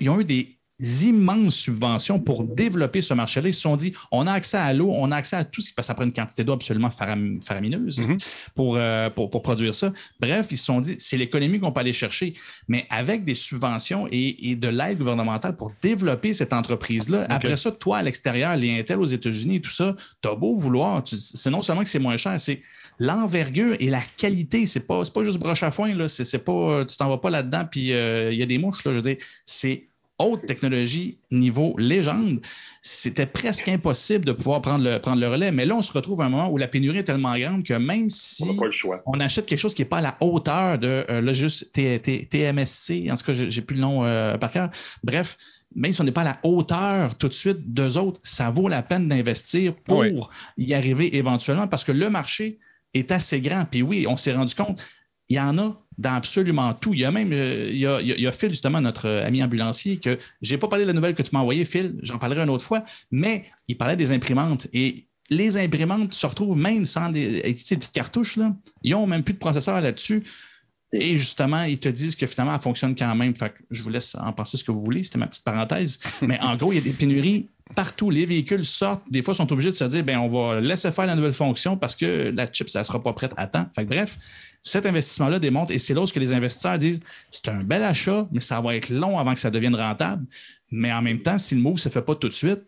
ils 0.00 0.10
ont 0.10 0.20
eu 0.20 0.24
des 0.24 0.58
immenses 0.80 1.56
subventions 1.56 2.20
pour 2.20 2.44
développer 2.44 3.00
ce 3.00 3.12
marché-là. 3.12 3.48
Ils 3.48 3.54
se 3.54 3.62
sont 3.62 3.76
dit, 3.76 3.92
on 4.12 4.26
a 4.26 4.32
accès 4.32 4.56
à 4.56 4.72
l'eau, 4.72 4.90
on 4.92 5.10
a 5.10 5.16
accès 5.16 5.34
à 5.34 5.44
tout 5.44 5.60
ce 5.60 5.68
qui 5.68 5.74
passe 5.74 5.90
après 5.90 6.04
une 6.04 6.12
quantité 6.12 6.44
d'eau 6.44 6.52
absolument 6.52 6.90
faramineuse 6.90 7.98
mhm. 7.98 8.16
euh, 8.58 9.10
pour, 9.10 9.30
pour, 9.30 9.42
produire 9.42 9.74
ça. 9.74 9.92
Bref, 10.20 10.48
ils 10.50 10.56
se 10.56 10.64
sont 10.64 10.80
dit, 10.80 10.96
c'est 10.98 11.16
l'économie 11.16 11.58
qu'on 11.58 11.72
peut 11.72 11.80
aller 11.80 11.92
chercher, 11.92 12.32
mais 12.68 12.86
avec 12.90 13.24
des 13.24 13.34
subventions 13.34 14.06
et, 14.10 14.54
de 14.54 14.68
l'aide 14.68 14.98
gouvernementale 14.98 15.56
pour 15.56 15.72
développer 15.82 16.32
cette 16.32 16.52
entreprise-là. 16.52 17.26
Après 17.28 17.56
ça, 17.56 17.72
toi, 17.72 17.98
à 17.98 18.02
l'extérieur, 18.02 18.56
les 18.56 18.78
Intel 18.78 18.98
aux 18.98 19.04
États-Unis 19.04 19.56
et 19.56 19.60
tout 19.60 19.70
ça, 19.70 19.96
tu 20.22 20.28
as 20.28 20.34
beau 20.34 20.56
vouloir, 20.56 21.02
c'est 21.04 21.50
non 21.50 21.62
seulement 21.62 21.82
que 21.82 21.88
c'est 21.88 21.98
moins 21.98 22.16
cher, 22.16 22.38
c'est 22.38 22.60
l'envergure 22.98 23.76
et 23.80 23.90
la 23.90 24.02
qualité. 24.16 24.66
C'est 24.66 24.86
pas, 24.86 25.02
pas 25.04 25.24
juste 25.24 25.38
broche 25.38 25.62
à 25.62 25.70
foin, 25.70 25.94
là. 25.94 26.08
C'est, 26.08 26.38
pas, 26.38 26.84
tu 26.84 26.96
t'en 26.96 27.08
vas 27.08 27.18
pas 27.18 27.30
là-dedans, 27.30 27.64
puis 27.70 27.92
euh, 27.92 28.32
il 28.32 28.38
y 28.38 28.42
a 28.42 28.46
des 28.46 28.58
mouches, 28.58 28.84
là. 28.84 28.92
Je 28.92 28.96
veux 28.96 29.02
dire, 29.02 29.16
c'est 29.44 29.88
haute 30.18 30.46
technologie 30.46 31.18
niveau 31.30 31.74
légende, 31.78 32.40
c'était 32.82 33.26
presque 33.26 33.68
impossible 33.68 34.24
de 34.24 34.32
pouvoir 34.32 34.60
prendre 34.62 34.84
le, 34.84 34.98
prendre 34.98 35.20
le 35.20 35.28
relais. 35.28 35.52
Mais 35.52 35.64
là, 35.64 35.76
on 35.76 35.82
se 35.82 35.92
retrouve 35.92 36.20
à 36.22 36.24
un 36.24 36.28
moment 36.28 36.50
où 36.50 36.58
la 36.58 36.68
pénurie 36.68 36.98
est 36.98 37.04
tellement 37.04 37.38
grande 37.38 37.64
que 37.64 37.74
même 37.74 38.10
si 38.10 38.44
on, 39.06 39.20
achète 39.20 39.46
quelque 39.46 39.58
chose 39.58 39.74
qui 39.74 39.82
n'est 39.82 39.88
pas 39.88 39.98
à 39.98 40.02
la 40.02 40.16
hauteur 40.20 40.78
de 40.78 41.04
euh, 41.08 41.32
juste 41.32 41.72
TMSC, 41.72 43.08
en 43.10 43.16
tout 43.16 43.24
cas, 43.24 43.32
j'ai 43.34 43.62
plus 43.62 43.76
le 43.76 43.82
nom 43.82 44.04
euh, 44.04 44.36
par 44.38 44.50
cœur. 44.50 44.70
Bref, 45.04 45.36
même 45.74 45.92
si 45.92 46.00
on 46.00 46.04
n'est 46.04 46.12
pas 46.12 46.22
à 46.22 46.24
la 46.24 46.38
hauteur 46.42 47.14
tout 47.16 47.28
de 47.28 47.34
suite 47.34 47.72
d'eux 47.72 47.96
autres, 47.98 48.20
ça 48.22 48.50
vaut 48.50 48.68
la 48.68 48.82
peine 48.82 49.08
d'investir 49.08 49.74
pour 49.74 50.30
y 50.56 50.74
arriver 50.74 51.16
éventuellement 51.16 51.68
parce 51.68 51.84
que 51.84 51.92
le 51.92 52.10
marché 52.10 52.58
est 52.98 53.12
assez 53.12 53.40
grand. 53.40 53.64
Puis 53.64 53.82
oui, 53.82 54.06
on 54.08 54.16
s'est 54.16 54.32
rendu 54.32 54.54
compte, 54.54 54.84
il 55.28 55.36
y 55.36 55.40
en 55.40 55.58
a 55.58 55.76
dans 55.98 56.14
absolument 56.14 56.72
tout. 56.74 56.94
Il 56.94 57.00
y 57.00 57.04
a 57.04 57.10
même, 57.10 57.32
euh, 57.32 57.68
il, 57.70 57.78
y 57.78 57.86
a, 57.86 58.00
il, 58.00 58.20
y 58.20 58.26
a, 58.26 58.32
Phil, 58.32 58.50
justement, 58.50 58.80
notre 58.80 59.08
ami 59.08 59.42
ambulancier, 59.42 59.98
que 59.98 60.18
je 60.40 60.54
n'ai 60.54 60.58
pas 60.58 60.68
parlé 60.68 60.84
de 60.84 60.88
la 60.88 60.94
nouvelle 60.94 61.14
que 61.14 61.22
tu 61.22 61.30
m'as 61.32 61.40
envoyée, 61.40 61.64
Phil, 61.64 61.98
j'en 62.02 62.18
parlerai 62.18 62.42
une 62.42 62.50
autre 62.50 62.64
fois, 62.64 62.84
mais 63.10 63.44
il 63.66 63.76
parlait 63.76 63.96
des 63.96 64.12
imprimantes. 64.12 64.68
Et 64.72 65.08
les 65.30 65.56
imprimantes 65.56 66.14
se 66.14 66.26
retrouvent 66.26 66.56
même 66.56 66.86
sans 66.86 67.10
des, 67.10 67.42
petites 67.42 67.92
cartouches, 67.92 68.36
là, 68.36 68.54
ils 68.82 68.92
n'ont 68.92 69.06
même 69.06 69.22
plus 69.22 69.34
de 69.34 69.38
processeur 69.38 69.80
là-dessus. 69.80 70.24
Et 70.92 71.18
justement, 71.18 71.64
ils 71.64 71.78
te 71.78 71.90
disent 71.90 72.16
que 72.16 72.26
finalement, 72.26 72.54
elle 72.54 72.62
fonctionne 72.62 72.96
quand 72.96 73.14
même. 73.14 73.36
Fait 73.36 73.52
je 73.70 73.82
vous 73.82 73.90
laisse 73.90 74.14
en 74.14 74.32
penser 74.32 74.56
ce 74.56 74.64
que 74.64 74.72
vous 74.72 74.80
voulez. 74.80 75.02
C'était 75.02 75.18
ma 75.18 75.26
petite 75.26 75.44
parenthèse. 75.44 75.98
Mais 76.22 76.40
en 76.40 76.56
gros, 76.56 76.72
il 76.72 76.76
y 76.76 76.78
a 76.78 76.82
des 76.82 76.94
pénuries 76.94 77.50
partout. 77.74 78.10
Les 78.10 78.26
véhicules 78.26 78.64
sortent. 78.64 79.02
Des 79.10 79.22
fois, 79.22 79.34
sont 79.34 79.50
obligés 79.52 79.70
de 79.70 79.74
se 79.74 79.84
dire 79.84 80.04
ben, 80.04 80.18
on 80.18 80.28
va 80.28 80.60
laisser 80.60 80.90
faire 80.90 81.06
la 81.06 81.14
nouvelle 81.14 81.32
fonction 81.32 81.76
parce 81.76 81.94
que 81.94 82.32
la 82.34 82.50
chip, 82.50 82.68
ça 82.68 82.80
ne 82.80 82.84
sera 82.84 83.02
pas 83.02 83.12
prête 83.12 83.32
à 83.36 83.46
temps. 83.46 83.66
Fait 83.74 83.84
bref, 83.84 84.18
cet 84.62 84.86
investissement-là 84.86 85.38
démontre, 85.38 85.72
et 85.72 85.78
c'est 85.78 85.94
là 85.94 86.04
que 86.12 86.20
les 86.20 86.32
investisseurs 86.32 86.78
disent 86.78 87.00
c'est 87.30 87.48
un 87.48 87.62
bel 87.62 87.82
achat, 87.82 88.26
mais 88.32 88.40
ça 88.40 88.60
va 88.60 88.74
être 88.74 88.90
long 88.90 89.18
avant 89.18 89.32
que 89.32 89.40
ça 89.40 89.50
devienne 89.50 89.74
rentable. 89.74 90.26
Mais 90.70 90.92
en 90.92 91.02
même 91.02 91.22
temps, 91.22 91.38
si 91.38 91.54
le 91.54 91.60
move 91.60 91.74
ne 91.74 91.78
se 91.78 91.88
fait 91.88 92.02
pas 92.02 92.14
tout 92.14 92.28
de 92.28 92.34
suite, 92.34 92.60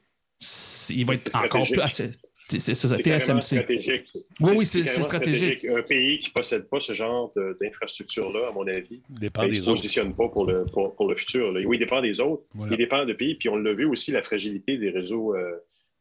il 0.90 1.04
va 1.04 1.14
être 1.14 1.34
encore 1.34 1.66
plus. 1.66 2.10
C'est 2.58 2.74
ça, 2.74 2.88
TSMC. 2.96 3.40
stratégique. 3.42 4.04
Oui, 4.40 4.52
oui, 4.56 4.66
c'est 4.66 4.84
stratégique. 4.84 5.64
Un 5.64 5.82
pays 5.82 6.18
qui 6.18 6.30
ne 6.30 6.34
possède 6.34 6.68
pas 6.68 6.80
ce 6.80 6.92
genre 6.94 7.32
d'infrastructure-là, 7.60 8.48
à 8.48 8.52
mon 8.52 8.66
avis, 8.66 9.00
ben, 9.08 9.30
il 9.42 9.48
ne 9.48 9.52
se 9.52 9.64
positionne 9.64 10.14
pas 10.14 10.28
pour 10.28 10.46
le, 10.46 10.64
pour, 10.64 11.08
le 11.08 11.14
futur. 11.14 11.52
Oui, 11.54 11.76
il 11.76 11.78
dépend 11.78 12.00
des 12.00 12.20
autres. 12.20 12.42
Il 12.70 12.76
dépend 12.76 13.04
de 13.04 13.12
pays. 13.12 13.34
Puis 13.36 13.48
on 13.48 13.56
l'a 13.56 13.72
vu 13.72 13.84
aussi, 13.84 14.10
la 14.10 14.22
fragilité 14.22 14.76
des 14.78 14.90
réseaux, 14.90 15.34
euh, 15.34 15.52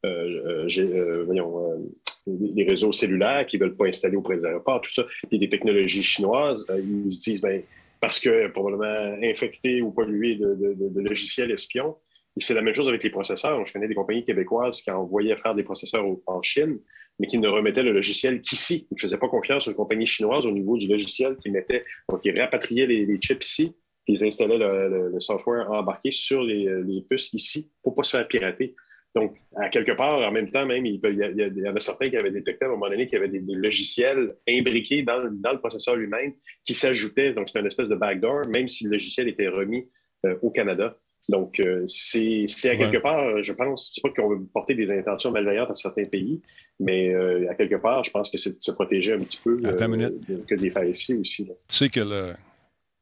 euh, 0.06 0.68
euh, 0.78 1.24
voyons, 1.26 1.91
les 2.26 2.64
réseaux 2.64 2.91
cellulaires 2.91 3.45
qui 3.45 3.58
ne 3.58 3.66
veulent 3.66 3.76
pas 3.76 3.88
installer 3.88 4.16
auprès 4.16 4.38
des 4.38 4.45
aéroports, 4.45 4.82
tout 4.82 4.93
ça. 4.93 5.06
Il 5.32 5.36
y 5.36 5.43
a 5.43 5.45
des 5.45 5.50
technologies 5.50 6.04
chinoises. 6.04 6.66
ils 6.78 7.12
se 7.12 7.22
disent, 7.22 7.41
ben, 7.41 7.62
parce 8.00 8.20
que 8.20 8.47
probablement 8.47 9.18
infectés 9.24 9.82
ou 9.82 9.91
pollués 9.91 10.36
de, 10.36 10.56
de 10.56 11.02
logiciels 11.02 11.52
espions, 11.52 11.95
c'est 12.38 12.53
la 12.53 12.61
même 12.61 12.75
chose 12.75 12.88
avec 12.88 13.03
les 13.03 13.09
processeurs. 13.09 13.65
Je 13.65 13.73
connais 13.73 13.88
des 13.88 13.95
compagnies 13.95 14.23
québécoises 14.23 14.82
qui 14.82 14.91
envoyaient 14.91 15.36
faire 15.36 15.55
des 15.55 15.63
processeurs 15.63 16.05
en 16.25 16.41
Chine, 16.41 16.80
mais 17.19 17.27
qui 17.27 17.38
ne 17.38 17.47
remettaient 17.47 17.84
le 17.84 17.91
logiciel 17.91 18.41
qu'ici. 18.41 18.88
Ils 18.91 18.95
ne 18.95 18.99
faisaient 18.99 19.17
pas 19.17 19.27
confiance 19.27 19.67
aux 19.67 19.73
compagnies 19.73 20.05
chinoises 20.05 20.45
au 20.45 20.51
niveau 20.51 20.77
du 20.77 20.88
logiciel 20.88 21.38
qui 21.38 21.51
mettaient, 21.51 21.84
donc 22.09 22.21
ils 22.23 22.39
rapatriaient 22.39 22.88
les, 22.88 23.19
chips 23.19 23.45
ici, 23.45 23.75
puis 24.05 24.15
ils 24.15 24.25
installaient 24.25 24.57
le, 24.57 25.19
software 25.19 25.69
embarqué 25.71 26.11
sur 26.11 26.43
les, 26.43 27.03
puces 27.09 27.34
ici 27.34 27.69
pour 27.84 27.93
ne 27.93 27.95
pas 27.97 28.03
se 28.03 28.11
faire 28.17 28.27
pirater. 28.27 28.75
Donc, 29.15 29.36
à 29.57 29.69
quelque 29.69 29.93
part, 29.93 30.21
en 30.21 30.32
même 30.32 30.51
temps, 30.51 30.67
même, 30.67 30.86
il, 30.86 30.99
y, 31.03 31.67
en 31.67 31.75
a 31.75 31.80
certains 31.80 32.11
qui 32.11 32.15
avaient 32.15 32.30
détecté 32.30 32.65
à 32.65 32.67
un 32.67 32.71
moment 32.71 32.89
donné 32.89 33.07
qu'il 33.07 33.17
y 33.17 33.21
avait 33.21 33.27
des, 33.27 33.55
logiciels 33.55 34.36
imbriqués 34.47 35.01
dans, 35.01 35.17
le 35.17 35.57
processeur 35.57 35.95
lui-même 35.95 36.34
qui 36.63 36.75
s'ajoutaient. 36.75 37.34
Donc, 37.34 37.49
c'est 37.49 37.59
une 37.59 37.65
espèce 37.65 37.89
de 37.89 37.95
backdoor, 37.95 38.47
même 38.49 38.67
si 38.67 38.84
le 38.84 38.91
logiciel 38.91 39.27
était 39.27 39.47
remis 39.47 39.89
euh, 40.27 40.38
au 40.43 40.51
Canada. 40.51 40.95
Donc, 41.30 41.59
euh, 41.59 41.84
c'est 41.86 42.47
à 42.65 42.75
quelque 42.75 42.97
part, 42.97 43.43
je 43.43 43.53
pense, 43.53 43.91
c'est 43.93 44.01
pas 44.01 44.09
qu'on 44.09 44.30
veut 44.30 44.43
porter 44.51 44.73
des 44.73 44.91
intentions 44.91 45.32
malveillantes 45.32 45.69
à 45.69 45.75
certains 45.75 46.05
pays, 46.05 46.41
mais 46.80 47.13
euh, 47.13 47.47
à 47.51 47.53
quelque 47.53 47.75
part, 47.75 48.03
je 48.03 48.09
pense 48.09 48.32
que 48.32 48.39
c'est 48.39 48.57
de 48.57 48.59
se 48.59 48.71
protéger 48.71 49.13
un 49.13 49.19
petit 49.19 49.39
peu 49.43 49.59
euh, 49.63 50.09
que 50.47 50.55
des 50.55 50.71
failles 50.71 50.89
ici 50.89 51.13
aussi. 51.13 51.45
Tu 51.45 51.75
sais 51.75 51.89
que 51.89 51.99
le... 51.99 52.34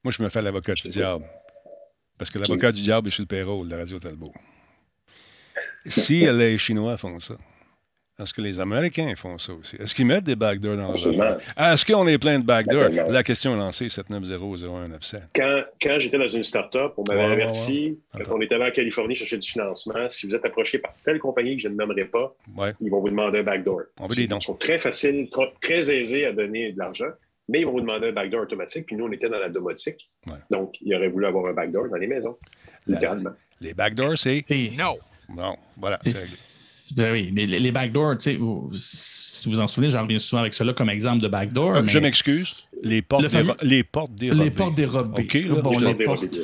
moi, 0.03 0.11
je 0.11 0.21
me 0.21 0.28
fais 0.28 0.41
l'avocat 0.41 0.73
du 0.73 0.89
diable. 0.89 1.23
Parce 2.17 2.30
que 2.30 2.38
l'avocat 2.38 2.73
du 2.73 2.82
diable 2.82 3.07
est 3.07 3.11
chez 3.11 3.23
le 3.23 3.28
payroll 3.28 3.65
de 3.65 3.71
la 3.71 3.78
Radio 3.78 3.97
Talbot. 3.97 4.34
Si 5.86 6.25
les 6.32 6.57
Chinois 6.57 6.97
font 6.97 7.21
ça, 7.21 7.38
est-ce 8.20 8.34
que 8.34 8.41
les 8.41 8.59
Américains 8.59 9.13
font 9.15 9.38
ça 9.38 9.53
aussi? 9.53 9.76
Est-ce 9.76 9.93
qu'ils 9.93 10.07
mettent 10.07 10.24
des 10.24 10.36
backdoors 10.36 10.76
dans 10.76 10.91
leur 10.91 11.38
ah, 11.55 11.74
Est-ce 11.74 11.86
qu'on 11.86 12.07
est 12.07 12.18
plein 12.18 12.39
de 12.39 12.43
backdoors? 12.43 12.89
La 13.09 13.22
question 13.22 13.53
est 13.53 13.57
lancée, 13.57 13.89
7900197. 13.89 15.22
Quand, 15.36 15.61
quand 15.80 15.99
j'étais 15.99 16.18
dans 16.18 16.28
une 16.28 16.43
start-up, 16.43 16.93
on 16.97 17.03
m'avait 17.07 17.32
averti, 17.32 17.99
quand 18.13 18.36
on 18.36 18.41
était 18.41 18.55
allé 18.55 18.65
en 18.65 18.72
Californie 18.72 19.13
chercher 19.13 19.38
du 19.38 19.47
financement, 19.47 20.09
si 20.09 20.28
vous 20.28 20.36
êtes 20.36 20.43
approché 20.43 20.80
par 20.80 20.95
telle 21.05 21.20
compagnie 21.20 21.57
que 21.57 21.61
je 21.61 21.68
ne 21.68 21.76
nommerai 21.76 22.05
pas, 22.05 22.36
ils 22.82 22.89
vont 22.89 23.01
vous 23.01 23.09
demander 23.09 23.39
un 23.39 23.43
backdoor. 23.43 23.82
On 23.99 24.07
veut 24.07 24.15
des 24.15 24.26
dons. 24.26 24.39
Ils 24.39 24.45
sont 24.45 24.55
très 24.55 24.80
faciles, 24.80 25.30
très 25.61 25.91
aisés 25.91 26.26
à 26.26 26.34
donner 26.34 26.72
de 26.72 26.80
l'argent, 26.80 27.11
mais 27.47 27.61
ils 27.61 27.65
vont 27.65 27.74
vous 27.74 27.82
demander 27.82 28.07
un 28.07 28.13
backdoor 28.13 28.41
automatique. 28.41 28.88
Puis 28.88 28.95
nous, 28.95 29.05
on 29.05 29.11
était 29.11 29.30
dans 29.30 29.39
la 29.39 29.49
domotique. 29.49 30.09
Donc, 30.49 30.76
ils 30.82 30.95
auraient 30.95 31.09
voulu 31.09 31.28
avoir 31.28 31.45
un 31.45 31.53
backdoor 31.53 31.88
dans 31.89 31.97
les 31.97 32.07
maisons, 32.07 32.36
littéralement. 32.88 33.32
Les 33.61 33.76
backdoors, 33.76 34.18
c'est 34.18 34.41
non. 34.76 34.97
Non, 35.30 35.55
voilà, 35.78 35.99
c'est 36.03 36.18
réglé. 36.18 36.38
Ben 36.95 37.11
oui, 37.11 37.31
les, 37.33 37.45
les 37.59 37.71
backdoors, 37.71 38.15
si 38.19 38.35
vous 38.35 38.71
vous 39.45 39.59
en 39.59 39.67
souvenez, 39.67 39.91
j'en 39.91 40.03
reviens 40.03 40.19
souvent 40.19 40.41
avec 40.41 40.53
cela 40.53 40.73
comme 40.73 40.89
exemple 40.89 41.21
de 41.21 41.27
backdoor. 41.27 41.75
Euh, 41.75 41.83
je 41.88 41.99
m'excuse. 41.99 42.67
Les 42.83 43.01
portes, 43.01 43.25
les 43.61 43.83
portes 43.83 44.13
dérobées. 44.15 44.43
Les 44.43 44.51
portes 44.51 44.75
dérobées. 44.75 45.23
OK, 45.23 45.61
bon, 45.63 45.79
les 45.79 45.95
portes, 45.95 46.39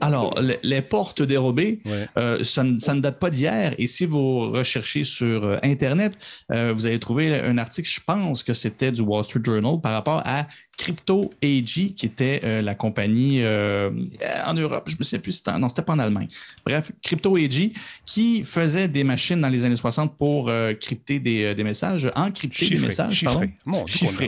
alors, 0.00 0.38
les, 0.62 0.82
portes 0.82 1.22
dérobées, 1.22 1.80
euh, 2.16 2.42
ça, 2.44 2.62
ne 2.62 3.00
date 3.00 3.18
pas 3.18 3.30
d'hier. 3.30 3.74
Et 3.78 3.88
si 3.88 4.06
vous 4.06 4.50
recherchez 4.50 5.02
sur 5.02 5.44
euh, 5.44 5.56
Internet, 5.64 6.16
euh, 6.52 6.72
vous 6.72 6.86
allez 6.86 7.00
trouver 7.00 7.34
un 7.34 7.58
article, 7.58 7.88
je 7.88 8.00
pense 8.06 8.44
que 8.44 8.52
c'était 8.52 8.92
du 8.92 9.02
Wall 9.02 9.24
Street 9.24 9.40
Journal, 9.44 9.80
par 9.80 9.92
rapport 9.92 10.22
à 10.24 10.46
Crypto 10.76 11.30
AG, 11.42 11.94
qui 11.96 12.06
était 12.06 12.62
la 12.62 12.74
compagnie 12.76 13.42
en 13.44 14.54
Europe. 14.54 14.84
Je 14.86 14.94
ne 14.94 14.98
me 14.98 15.04
souviens 15.04 15.18
plus, 15.18 15.42
non, 15.58 15.68
c'était 15.68 15.82
pas 15.82 15.94
en 15.94 15.98
Allemagne. 15.98 16.28
Bref, 16.64 16.92
Crypto 17.02 17.36
AG, 17.36 17.72
qui 18.06 18.44
faisait 18.44 18.86
des 18.86 19.02
machines 19.02 19.40
dans 19.40 19.48
les 19.48 19.64
années 19.64 19.76
60 19.76 20.16
pour 20.16 20.52
crypter 20.80 21.18
des, 21.18 21.64
messages, 21.64 22.08
encrypter 22.14 22.68
des 22.68 22.78
messages. 22.78 23.14
Chiffré. 23.14 23.54
Mon 23.64 23.84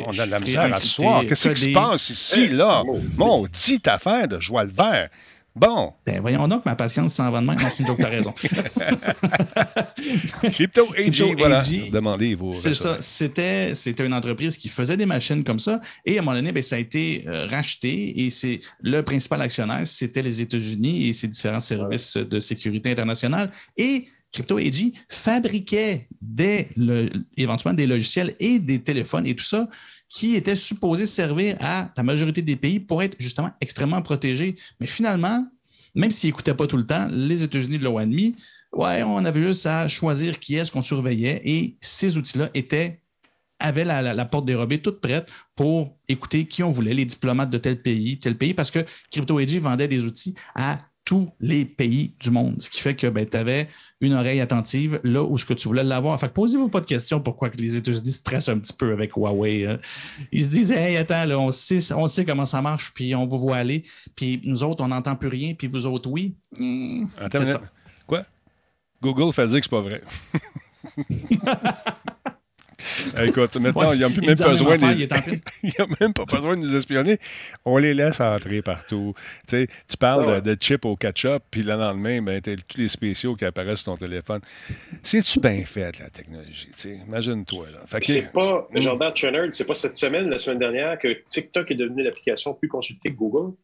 on, 0.06 0.18
a, 0.18 0.26
de 0.26 0.30
la 0.30 0.40
misère 0.40 0.74
à 0.74 0.80
soir. 0.80 1.22
Qu'est-ce 1.28 1.48
qui 1.50 1.60
se 1.66 1.70
passe 1.70 2.10
ici, 2.10 2.48
là? 2.48 2.82
Mon 3.16 3.44
petite 3.44 3.86
affaire 3.86 4.26
de 4.26 4.40
joie 4.40 4.64
le 4.64 4.72
vert. 4.72 5.08
Bon. 5.54 5.92
Ben, 6.06 6.20
voyons 6.20 6.46
donc, 6.46 6.64
ma 6.64 6.76
patience 6.76 7.14
s'en 7.14 7.30
va 7.30 7.40
de 7.40 7.46
même. 7.46 7.58
Non, 7.58 7.68
c'est 7.72 7.80
une 7.80 7.86
joke, 7.86 7.98
t'as 8.00 8.08
raison. 8.08 8.32
Crypto 10.52 10.86
AG, 10.96 11.34
voilà. 11.36 11.62
Demandez 11.92 12.34
vos. 12.34 12.52
C'est 12.52 12.74
ça. 12.74 12.98
C'était, 13.00 13.74
c'était 13.74 14.06
une 14.06 14.14
entreprise 14.14 14.56
qui 14.56 14.68
faisait 14.68 14.96
des 14.96 15.06
machines 15.06 15.42
comme 15.42 15.58
ça. 15.58 15.80
Et 16.04 16.16
à 16.16 16.20
un 16.20 16.24
moment 16.24 16.36
donné, 16.36 16.52
ben, 16.52 16.62
ça 16.62 16.76
a 16.76 16.78
été 16.78 17.24
euh, 17.26 17.46
racheté. 17.46 18.24
Et 18.24 18.30
c'est 18.30 18.60
le 18.80 19.02
principal 19.02 19.42
actionnaire, 19.42 19.80
c'était 19.84 20.22
les 20.22 20.40
États-Unis 20.40 21.08
et 21.08 21.12
ses 21.12 21.28
différents 21.28 21.60
services 21.60 22.16
de 22.16 22.40
sécurité 22.40 22.92
internationale. 22.92 23.50
Et 23.76 24.04
Crypto 24.32 24.58
fabriquait 25.08 26.08
éventuellement 27.36 27.76
des 27.76 27.86
logiciels 27.86 28.36
et 28.38 28.58
des 28.58 28.80
téléphones 28.80 29.26
et 29.26 29.34
tout 29.34 29.44
ça 29.44 29.68
qui 30.08 30.36
était 30.36 30.56
supposé 30.56 31.06
servir 31.06 31.56
à 31.60 31.92
la 31.96 32.02
majorité 32.02 32.42
des 32.42 32.56
pays 32.56 32.80
pour 32.80 33.02
être 33.02 33.16
justement 33.18 33.50
extrêmement 33.60 34.02
protégés. 34.02 34.56
Mais 34.80 34.86
finalement, 34.86 35.46
même 35.94 36.10
s'ils 36.10 36.28
n'écoutaient 36.28 36.54
pas 36.54 36.66
tout 36.66 36.76
le 36.76 36.86
temps, 36.86 37.08
les 37.10 37.42
États-Unis 37.42 37.78
l'ont 37.78 37.98
admis. 37.98 38.34
Ouais, 38.72 39.02
on 39.02 39.24
avait 39.24 39.42
juste 39.42 39.66
à 39.66 39.88
choisir 39.88 40.38
qui 40.38 40.54
est-ce 40.56 40.70
qu'on 40.70 40.82
surveillait 40.82 41.42
et 41.44 41.76
ces 41.80 42.16
outils-là 42.16 42.50
étaient 42.54 43.00
avaient 43.60 43.84
la, 43.84 44.24
porte 44.24 44.46
dérobée 44.46 44.78
toute 44.78 45.00
prête 45.00 45.30
pour 45.54 45.96
écouter 46.08 46.46
qui 46.46 46.62
on 46.62 46.70
voulait, 46.70 46.94
les 46.94 47.04
diplomates 47.04 47.50
de 47.50 47.58
tel 47.58 47.80
pays, 47.82 48.18
tel 48.18 48.36
pays, 48.36 48.54
parce 48.54 48.70
que 48.70 48.84
CryptoAG 49.10 49.58
vendait 49.58 49.86
des 49.86 50.06
outils 50.06 50.34
à 50.54 50.78
tous 51.04 51.30
les 51.40 51.64
pays 51.64 52.14
du 52.20 52.30
monde. 52.30 52.56
Ce 52.60 52.70
qui 52.70 52.80
fait 52.80 52.94
que 52.94 53.06
ben, 53.06 53.26
tu 53.26 53.36
avais 53.36 53.68
une 54.00 54.12
oreille 54.12 54.40
attentive 54.40 55.00
là 55.02 55.22
où 55.22 55.38
ce 55.38 55.44
que 55.44 55.54
tu 55.54 55.66
voulais 55.66 55.82
l'avoir. 55.82 56.18
Fait 56.20 56.32
posez-vous 56.32 56.68
pas 56.68 56.80
de 56.80 56.86
questions 56.86 57.20
pourquoi 57.20 57.50
que 57.50 57.56
les 57.56 57.76
États-Unis 57.76 58.12
stressent 58.12 58.48
un 58.48 58.58
petit 58.58 58.72
peu 58.72 58.92
avec 58.92 59.16
Huawei. 59.16 59.66
Hein. 59.66 59.78
Ils 60.32 60.44
se 60.44 60.48
disent 60.48 60.72
Hey, 60.72 60.96
attends, 60.96 61.28
on, 61.30 61.50
sait, 61.50 61.92
on 61.92 62.06
sait 62.06 62.24
comment 62.24 62.46
ça 62.46 62.62
marche, 62.62 62.92
puis 62.94 63.14
on 63.14 63.26
vous 63.26 63.38
voit 63.38 63.56
aller. 63.56 63.82
Puis 64.14 64.40
nous 64.44 64.62
autres, 64.62 64.84
on 64.84 64.88
n'entend 64.88 65.16
plus 65.16 65.28
rien, 65.28 65.54
puis 65.54 65.68
vous 65.68 65.86
autres, 65.86 66.08
oui. 66.10 66.36
Attends, 67.18 67.44
quoi? 68.06 68.22
Google 69.02 69.32
fait 69.32 69.46
dire 69.46 69.58
que 69.58 69.64
c'est 69.64 69.70
pas 69.70 69.80
vrai. 69.80 70.02
Écoute, 73.22 73.56
maintenant, 73.56 73.92
il 73.92 73.98
n'y 73.98 74.04
a 74.04 74.08
même, 74.08 74.34
besoin 74.34 74.76
même 76.00 76.12
pas 76.12 76.24
besoin 76.24 76.56
de 76.56 76.62
nous 76.62 76.74
espionner. 76.74 77.18
On 77.64 77.78
les 77.78 77.94
laisse 77.94 78.20
entrer 78.20 78.62
partout. 78.62 79.14
tu 79.48 79.66
parles 79.98 80.42
de, 80.42 80.56
chip 80.60 80.84
au 80.84 80.96
ketchup, 80.96 81.42
puis 81.50 81.62
le 81.62 81.74
lendemain, 81.74 82.22
ben, 82.22 82.40
tu 82.40 82.50
as 82.50 82.56
tous 82.56 82.78
les 82.78 82.88
spéciaux 82.88 83.34
qui 83.34 83.44
apparaissent 83.44 83.80
sur 83.80 83.92
ton 83.92 83.98
téléphone. 83.98 84.40
C'est-tu 85.02 85.40
bien 85.40 85.64
fait, 85.64 85.98
la 85.98 86.10
technologie? 86.10 86.68
Imagine-toi. 87.06 87.66
C'est 88.00 88.32
pas, 88.32 88.68
hmm. 88.70 88.80
Jordan 88.80 89.12
c'est 89.52 89.66
pas 89.66 89.74
cette 89.74 89.94
semaine, 89.94 90.28
la 90.28 90.38
semaine 90.38 90.58
dernière, 90.58 90.98
que 90.98 91.22
TikTok 91.28 91.70
est 91.70 91.74
devenu 91.74 92.02
l'application 92.02 92.54
plus 92.54 92.68
consultée 92.68 93.10
que 93.10 93.16
Google? 93.16 93.54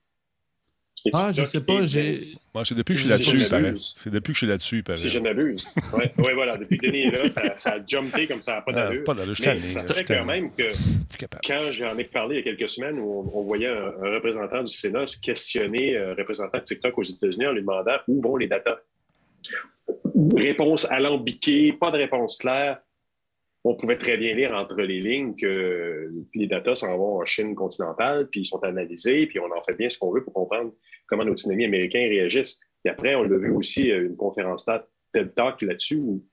Ah, 1.12 1.30
je 1.32 1.44
sais 1.44 1.60
pas, 1.60 1.84
j'ai. 1.84 2.34
Moi, 2.54 2.64
c'est 2.64 2.74
depuis 2.74 2.94
que 2.94 3.00
je 3.00 3.06
suis 3.06 3.10
là-dessus, 3.10 3.84
C'est 3.96 4.10
depuis 4.10 4.32
que 4.32 4.34
je 4.34 4.38
suis 4.38 4.46
là-dessus, 4.46 4.84
Si 4.94 5.08
je 5.08 5.18
m'abuse. 5.18 5.74
Oui, 5.92 6.04
ouais, 6.18 6.34
voilà. 6.34 6.56
Depuis 6.56 6.78
que 6.78 6.86
Denis 6.86 7.02
est 7.02 7.10
là, 7.10 7.30
ça, 7.30 7.58
ça, 7.58 7.70
a 7.72 7.86
jumpé 7.86 8.26
comme 8.26 8.42
ça 8.42 8.56
n'a 8.56 8.60
pas 8.62 8.72
ah, 8.74 8.88
d'allure. 8.88 9.04
pas 9.04 9.14
d'allure, 9.14 9.34
Mais 9.38 9.56
c'est 9.56 9.90
vrai 9.90 10.04
quand 10.04 10.24
même 10.24 10.52
que 10.52 10.72
quand 11.46 11.68
j'en 11.70 11.96
ai 11.98 12.04
parlé 12.04 12.36
il 12.36 12.38
y 12.38 12.48
a 12.48 12.54
quelques 12.54 12.70
semaines 12.70 12.98
où 12.98 13.30
on, 13.32 13.42
voyait 13.42 13.68
un, 13.68 13.90
représentant 14.14 14.62
du 14.62 14.72
Sénat 14.72 15.06
se 15.06 15.18
questionner 15.18 15.96
un 15.96 16.14
représentant 16.14 16.58
de 16.58 16.62
TikTok 16.62 16.96
aux 16.98 17.02
États-Unis 17.02 17.46
en 17.46 17.52
lui 17.52 17.60
demandant 17.60 17.96
où 18.08 18.20
vont 18.20 18.36
les 18.36 18.48
datas. 18.48 18.78
Réponse 20.34 20.86
alambiquée, 20.90 21.72
pas 21.72 21.90
de 21.90 21.98
réponse 21.98 22.38
claire 22.38 22.78
on 23.68 23.74
pouvait 23.74 23.96
très 23.96 24.16
bien 24.16 24.34
lire 24.34 24.52
entre 24.54 24.80
les 24.80 25.00
lignes 25.00 25.34
que 25.34 26.12
les 26.34 26.46
datas 26.46 26.76
s'en 26.76 26.96
vont 26.96 27.20
en 27.20 27.24
Chine 27.24 27.56
continentale, 27.56 28.28
puis 28.30 28.42
ils 28.42 28.46
sont 28.46 28.62
analysés, 28.62 29.26
puis 29.26 29.40
on 29.40 29.46
en 29.46 29.62
fait 29.62 29.74
bien 29.74 29.88
ce 29.88 29.98
qu'on 29.98 30.12
veut 30.12 30.22
pour 30.22 30.32
comprendre 30.32 30.72
comment 31.08 31.24
nos 31.24 31.34
dynamiques 31.34 31.66
américains 31.66 32.06
réagissent. 32.08 32.60
Et 32.84 32.88
après, 32.88 33.16
on 33.16 33.24
l'a 33.24 33.36
vu 33.36 33.50
aussi, 33.50 33.90
euh, 33.90 34.06
une 34.06 34.16
conférence 34.16 34.68
TED 35.12 35.34
Talk 35.34 35.62
là-dessus, 35.62 35.96
où 35.96 36.24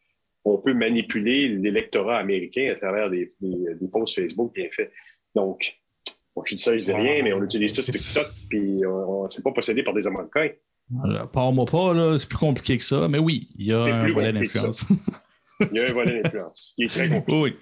on 0.46 0.60
peut 0.60 0.76
manipuler 0.76 1.48
l'électorat 1.48 2.20
américain 2.20 2.72
à 2.72 2.76
travers 2.76 3.10
des, 3.10 3.34
posts 3.92 4.16
Facebook 4.16 4.54
bien 4.54 4.68
faits. 4.72 4.92
Donc, 5.34 5.76
je 6.46 6.56
dis 6.56 6.62
ça, 6.62 6.78
je 6.78 6.84
dis 6.84 6.94
rien, 6.94 7.24
mais 7.24 7.34
on 7.34 7.42
utilise 7.44 7.74
tout 7.74 7.82
TikTok, 7.82 8.28
puis 8.50 8.86
on 8.86 9.24
ne 9.24 9.30
s'est 9.30 9.42
pas 9.42 9.52
possédé 9.52 9.82
par 9.82 9.96
des 9.96 10.06
Américains. 10.06 10.50
Euh, 11.06 11.26
Parle-moi 11.26 11.66
pas, 11.66 11.94
là, 11.96 12.18
c'est 12.20 12.30
plus 12.30 12.38
compliqué 12.38 12.78
que 12.78 12.84
ça, 12.84 13.08
mais 13.08 13.18
oui, 13.18 13.50
il 13.58 13.66
y 13.66 13.74
a 13.74 13.82
un 13.82 14.12
volet 14.12 14.34
d'influence. 14.34 14.86
Il 15.60 15.78
y 15.78 15.80
a 15.80 15.90
un 15.90 15.94
volet 15.94 16.22
d'influence 16.22 16.74
qui 16.76 16.84
est 16.84 16.88
très 16.88 17.10
compliqué. 17.10 17.58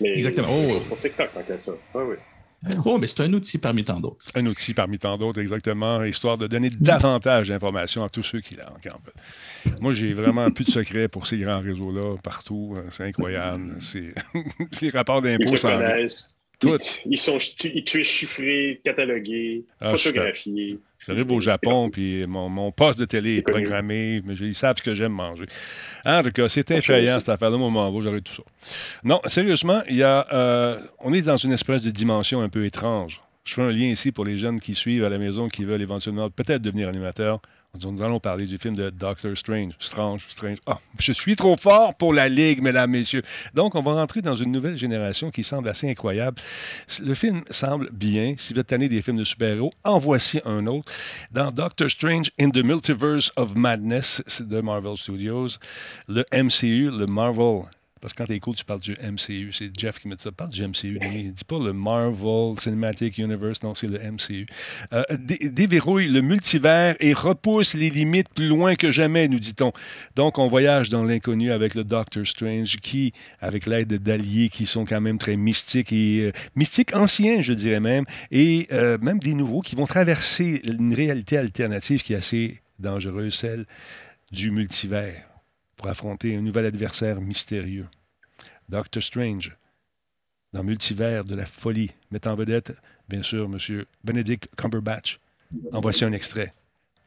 Oui. 0.00 0.08
Exactement. 0.08 0.48
Oh. 0.50 0.80
Pour 0.88 0.98
TikTok, 0.98 1.30
en 1.36 1.42
quelque 1.42 1.64
sorte. 1.64 1.80
Oui, 1.94 2.02
oui. 2.10 2.16
Oh, 2.84 2.98
mais 2.98 3.06
c'est 3.06 3.20
un 3.20 3.32
outil 3.32 3.58
parmi 3.58 3.84
tant 3.84 4.00
d'autres. 4.00 4.24
Un 4.34 4.46
outil 4.46 4.74
parmi 4.74 4.98
tant 4.98 5.18
d'autres, 5.18 5.40
exactement, 5.40 6.02
histoire 6.04 6.38
de 6.38 6.46
donner 6.46 6.70
davantage 6.70 7.48
d'informations 7.48 8.02
à 8.02 8.08
tous 8.08 8.22
ceux 8.22 8.40
qui 8.40 8.56
l'ont. 8.56 9.72
Moi, 9.80 9.92
j'ai 9.92 10.12
vraiment 10.14 10.50
plus 10.50 10.64
de 10.64 10.70
secrets 10.70 11.08
pour 11.08 11.26
ces 11.26 11.38
grands 11.38 11.60
réseaux-là, 11.60 12.16
partout. 12.22 12.74
C'est 12.90 13.04
incroyable. 13.04 13.76
C'est 13.80 14.14
les 14.82 14.90
rapports 14.90 15.22
d'impôts 15.22 15.56
sans. 15.56 15.78
Tout. 16.60 16.76
Ils, 17.04 17.18
sont, 17.18 17.36
tu 17.36 18.00
es 18.00 18.04
chiffré, 18.04 18.80
catalogué, 18.84 19.64
ah, 19.80 19.88
photographié. 19.88 20.78
J'arrive 21.06 21.30
au 21.32 21.40
Japon, 21.40 21.90
puis 21.90 22.26
mon, 22.26 22.48
mon, 22.48 22.72
poste 22.72 22.98
de 22.98 23.04
télé 23.04 23.36
est 23.36 23.42
programmé, 23.42 24.22
mais 24.24 24.34
ils 24.34 24.54
savent 24.54 24.76
ce 24.76 24.82
que 24.82 24.94
j'aime 24.94 25.12
manger. 25.12 25.44
En 26.04 26.22
tout 26.22 26.30
cas, 26.30 26.48
c'est 26.48 26.70
effrayant 26.70 27.20
cette 27.20 27.28
affaire-là. 27.28 27.56
Moi, 27.56 27.90
où 27.90 28.00
j'aurais 28.00 28.20
tout 28.20 28.32
ça. 28.32 28.42
Non, 29.02 29.20
sérieusement, 29.26 29.82
il 29.88 29.96
y 29.96 30.02
a, 30.02 30.26
euh, 30.32 30.78
on 31.00 31.12
est 31.12 31.22
dans 31.22 31.36
une 31.36 31.52
espèce 31.52 31.82
de 31.82 31.90
dimension 31.90 32.40
un 32.40 32.48
peu 32.48 32.64
étrange. 32.64 33.20
Je 33.44 33.54
fais 33.54 33.62
un 33.62 33.70
lien 33.70 33.86
ici 33.86 34.10
pour 34.10 34.24
les 34.24 34.36
jeunes 34.36 34.60
qui 34.60 34.74
suivent 34.74 35.04
à 35.04 35.10
la 35.10 35.18
maison, 35.18 35.48
qui 35.48 35.64
veulent 35.64 35.82
éventuellement 35.82 36.30
peut-être 36.30 36.62
devenir 36.62 36.88
animateurs. 36.88 37.40
Nous 37.82 38.02
allons 38.02 38.20
parler 38.20 38.46
du 38.46 38.56
film 38.56 38.76
de 38.76 38.88
Doctor 38.90 39.36
Strange. 39.36 39.72
Strange, 39.80 40.26
Strange. 40.28 40.58
Ah, 40.66 40.74
je 41.00 41.12
suis 41.12 41.34
trop 41.34 41.56
fort 41.56 41.94
pour 41.94 42.14
la 42.14 42.28
Ligue, 42.28 42.62
mesdames, 42.62 42.90
messieurs. 42.90 43.22
Donc, 43.52 43.74
on 43.74 43.82
va 43.82 43.94
rentrer 43.94 44.22
dans 44.22 44.36
une 44.36 44.52
nouvelle 44.52 44.76
génération 44.76 45.30
qui 45.30 45.42
semble 45.42 45.68
assez 45.68 45.90
incroyable. 45.90 46.40
Le 47.02 47.14
film 47.14 47.42
semble 47.50 47.90
bien. 47.90 48.36
Si 48.38 48.54
vous 48.54 48.60
êtes 48.60 48.68
tanné 48.68 48.88
des 48.88 49.02
films 49.02 49.18
de 49.18 49.24
super-héros, 49.24 49.72
en 49.82 49.98
voici 49.98 50.40
un 50.44 50.66
autre. 50.66 50.90
Dans 51.32 51.50
Doctor 51.50 51.90
Strange 51.90 52.30
in 52.40 52.50
the 52.50 52.62
Multiverse 52.64 53.32
of 53.36 53.56
Madness 53.56 54.22
de 54.40 54.60
Marvel 54.60 54.96
Studios, 54.96 55.58
le 56.08 56.24
MCU, 56.32 56.90
le 56.90 57.06
Marvel 57.06 57.64
parce 58.04 58.12
que 58.12 58.18
quand 58.18 58.26
t'es 58.26 58.38
cool, 58.38 58.54
tu 58.54 58.66
parles 58.66 58.82
du 58.82 58.94
MCU. 59.02 59.50
C'est 59.54 59.70
Jeff 59.74 59.98
qui 59.98 60.08
me 60.08 60.14
dit 60.14 60.22
ça. 60.22 60.30
Parle 60.30 60.50
du 60.50 60.62
MCU. 60.62 60.98
Il 61.00 61.32
dit 61.32 61.44
pas 61.44 61.58
le 61.58 61.72
Marvel 61.72 62.60
Cinematic 62.60 63.16
Universe. 63.16 63.62
Non, 63.62 63.74
c'est 63.74 63.86
le 63.86 63.98
MCU. 63.98 64.44
Euh, 64.92 65.02
déverrouille 65.40 66.08
le 66.08 66.20
multivers 66.20 66.96
et 67.00 67.14
repousse 67.14 67.72
les 67.72 67.88
limites 67.88 68.28
plus 68.28 68.48
loin 68.48 68.74
que 68.74 68.90
jamais, 68.90 69.26
nous 69.26 69.38
dit-on. 69.38 69.72
Donc, 70.16 70.36
on 70.36 70.48
voyage 70.48 70.90
dans 70.90 71.02
l'inconnu 71.02 71.50
avec 71.50 71.74
le 71.74 71.82
Doctor 71.82 72.26
Strange 72.26 72.76
qui, 72.82 73.14
avec 73.40 73.64
l'aide 73.64 73.94
d'alliés 73.94 74.50
qui 74.50 74.66
sont 74.66 74.84
quand 74.84 75.00
même 75.00 75.16
très 75.16 75.36
mystiques 75.36 75.90
et 75.90 76.26
euh, 76.26 76.32
mystiques 76.56 76.94
anciens, 76.94 77.40
je 77.40 77.54
dirais 77.54 77.80
même, 77.80 78.04
et 78.30 78.68
euh, 78.72 78.98
même 78.98 79.18
des 79.18 79.32
nouveaux 79.32 79.62
qui 79.62 79.76
vont 79.76 79.86
traverser 79.86 80.60
une 80.68 80.92
réalité 80.92 81.38
alternative 81.38 82.02
qui 82.02 82.12
est 82.12 82.16
assez 82.16 82.60
dangereuse, 82.78 83.34
celle 83.34 83.64
du 84.30 84.50
multivers 84.50 85.24
pour 85.84 85.90
affronter 85.90 86.34
un 86.34 86.40
nouvel 86.40 86.64
adversaire 86.64 87.20
mystérieux. 87.20 87.86
Doctor 88.70 89.02
Strange, 89.02 89.54
dans 90.54 90.64
Multivers 90.64 91.26
de 91.26 91.36
la 91.36 91.44
folie, 91.44 91.90
met 92.10 92.26
en 92.26 92.34
vedette, 92.34 92.72
bien 93.06 93.22
sûr, 93.22 93.44
M. 93.44 93.84
Benedict 94.02 94.48
Cumberbatch. 94.56 95.20
En 95.72 95.82
voici 95.82 96.06
un 96.06 96.12
extrait. 96.12 96.54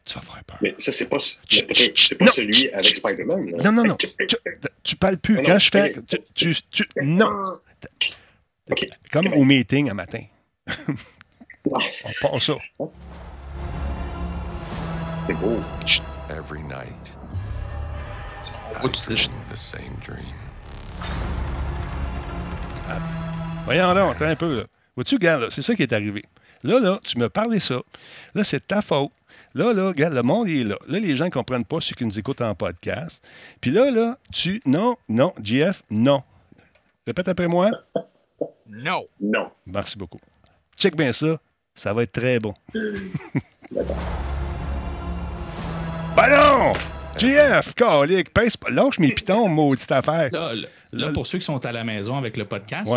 Tu 0.05 0.13
vas 0.13 0.21
avoir 0.21 0.43
peur. 0.43 0.59
Mais 0.61 0.75
ça, 0.77 0.91
c'est 0.91 1.09
pas, 1.09 1.17
pas 1.17 2.27
celui 2.27 2.69
avec 2.69 2.95
Spider-Man. 2.97 3.49
Non, 3.63 3.71
non, 3.71 3.83
non. 3.83 3.95
Tu, 3.99 4.07
tu 4.83 4.95
parles 4.95 5.17
plus. 5.17 5.41
Quand 5.41 5.57
je 5.57 5.69
fais. 5.71 5.95
Tu, 6.35 6.55
tu, 6.69 6.85
non. 7.01 7.59
Comme 9.11 9.33
au 9.33 9.43
meeting 9.43 9.89
un 9.89 9.95
matin. 9.95 10.21
On 11.65 11.71
part 12.21 12.43
ça. 12.43 12.53
C'est 15.25 15.33
beau. 15.33 15.59
Every 16.29 16.61
night. 16.61 17.17
Ah. 22.89 22.99
Voyons 23.65 23.93
donc, 23.93 24.21
un 24.21 24.35
peu, 24.35 24.57
là. 24.57 24.63
Vois-tu, 24.95 25.15
regarde, 25.15 25.49
c'est 25.49 25.61
ça 25.61 25.75
qui 25.75 25.83
est 25.83 25.93
arrivé. 25.93 26.23
Là, 26.63 26.79
là, 26.79 26.99
tu 27.03 27.17
me 27.19 27.29
parlais 27.29 27.59
ça. 27.59 27.81
Là, 28.33 28.43
c'est 28.43 28.65
ta 28.65 28.81
faute. 28.81 29.11
Là, 29.53 29.73
là, 29.73 29.87
regarde, 29.87 30.13
le 30.13 30.23
monde 30.23 30.47
est 30.47 30.63
là. 30.63 30.77
Là, 30.87 30.99
les 30.99 31.15
gens 31.15 31.25
ne 31.25 31.29
comprennent 31.29 31.65
pas 31.65 31.79
ceux 31.81 31.95
qui 31.95 32.05
nous 32.05 32.17
écoutent 32.17 32.41
en 32.41 32.55
podcast. 32.55 33.25
Puis 33.61 33.71
là, 33.71 33.91
là, 33.91 34.17
tu. 34.33 34.61
Non, 34.65 34.95
non, 35.09 35.33
JF, 35.41 35.83
non. 35.89 36.23
Répète 37.05 37.27
après 37.27 37.47
moi. 37.47 37.69
Non. 38.67 39.05
Non. 39.19 39.51
Merci 39.65 39.97
beaucoup. 39.97 40.19
Check 40.77 40.95
bien 40.95 41.13
ça. 41.13 41.37
Ça 41.75 41.93
va 41.93 42.03
être 42.03 42.11
très 42.11 42.39
bon. 42.39 42.53
Ben 46.17 46.29
non! 46.29 46.96
GF, 47.17 47.73
calique, 47.73 48.33
pince 48.33 48.57
pas. 48.57 48.69
Lâche 48.69 48.99
mes 48.99 49.13
pitons, 49.13 49.47
maudite 49.49 49.91
affaire. 49.91 50.29
Là, 50.31 50.53
là, 50.91 51.11
pour 51.11 51.25
ceux 51.27 51.39
qui 51.39 51.45
sont 51.45 51.65
à 51.65 51.71
la 51.71 51.83
maison 51.83 52.17
avec 52.17 52.37
le 52.37 52.45
podcast, 52.45 52.91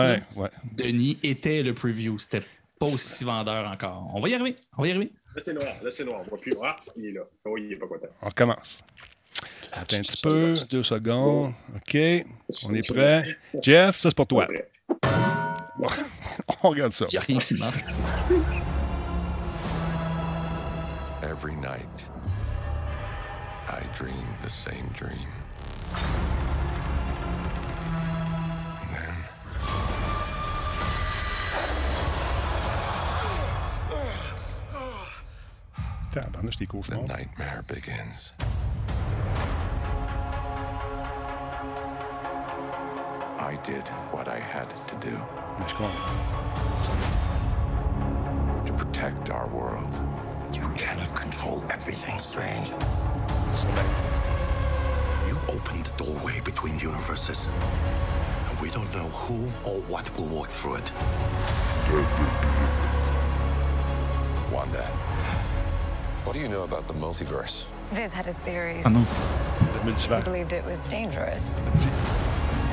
Denis 0.77 1.19
était 1.23 1.63
le 1.63 1.75
preview. 1.75 2.19
C'était 2.19 2.43
pas 2.79 2.87
aussi 2.87 3.25
vendeur 3.25 3.71
encore. 3.71 4.11
On 4.15 4.21
va 4.21 4.29
y 4.29 4.35
arriver. 4.35 4.57
On 4.77 4.83
va 4.83 4.89
y 4.89 4.91
arriver. 4.91 5.13
Là, 5.35 5.41
c'est 5.41 5.55
noir. 5.55 5.75
Là, 5.83 5.91
c'est 5.91 6.05
noir. 6.05 6.21
On 6.25 6.29
voit 6.29 6.39
plus. 6.39 6.55
Ah, 6.63 6.77
il 6.97 7.07
est 7.07 7.13
là. 7.13 7.23
Oh, 7.45 7.57
il 7.57 7.73
est 7.73 7.77
pas 7.77 7.87
content. 7.87 8.09
On 8.23 8.27
recommence. 8.29 8.83
Attends 9.73 9.97
un 9.97 10.01
petit 10.01 10.23
peu. 10.23 10.55
Deux 10.71 10.83
secondes. 10.83 11.53
OK. 11.77 11.97
On 12.65 12.75
est 12.75 12.87
prêt. 12.89 13.37
Jeff, 13.63 13.99
ça, 14.01 14.09
c'est 14.11 14.17
pour 14.17 14.27
toi. 14.27 14.47
On 16.63 16.71
regarde 16.71 16.93
ça. 16.93 17.07
Il 17.09 17.13
n'y 17.13 17.19
a 17.19 17.21
rien 17.21 17.39
qui 17.39 17.55
marche. 17.55 17.85
Every 21.23 21.55
night. 21.55 22.11
I 23.71 23.83
dreamed 23.95 24.37
the 24.43 24.51
same 24.51 24.89
dream. 24.89 25.29
And 28.83 28.91
then. 28.93 29.15
Tabarnouche, 36.13 36.59
des 36.59 36.67
the 36.67 37.07
nightmare 37.07 37.63
begins. 37.69 38.33
I 43.39 43.57
did 43.63 43.87
what 44.11 44.27
I 44.27 44.41
had 44.41 44.69
to 44.89 44.97
do 44.97 45.17
Mais 45.61 45.71
je 45.71 45.77
to 48.67 48.73
protect 48.73 49.31
our 49.31 49.47
world. 49.49 49.95
You 50.53 50.69
cannot 50.71 51.15
control 51.15 51.65
everything, 51.71 52.19
Strange. 52.19 52.73
You 55.27 55.39
opened 55.49 55.85
the 55.87 56.05
doorway 56.05 56.41
between 56.41 56.79
universes. 56.79 57.51
And 58.49 58.61
we 58.61 58.71
don't 58.71 58.93
know 58.95 59.09
who 59.09 59.47
or 59.69 59.81
what 59.83 60.17
will 60.17 60.27
walk 60.27 60.49
through 60.49 60.77
it. 60.77 60.93
Wanda, 64.53 64.85
what 66.25 66.35
do 66.35 66.41
you 66.41 66.49
know 66.49 66.63
about 66.63 66.87
the 66.87 66.95
multiverse? 66.95 67.67
Viz 67.93 68.13
had 68.13 68.27
his 68.27 68.39
theories. 68.39 68.87
I 68.87 68.91
non. 68.91 69.07
Le 69.85 69.95
He 69.95 70.23
believed 70.23 70.53
it 70.53 70.65
was 70.65 70.85
dangerous. 70.85 71.57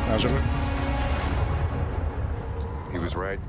Dangereux. 0.08 0.42
He 2.92 3.00
was 3.00 3.16
right. 3.16 3.40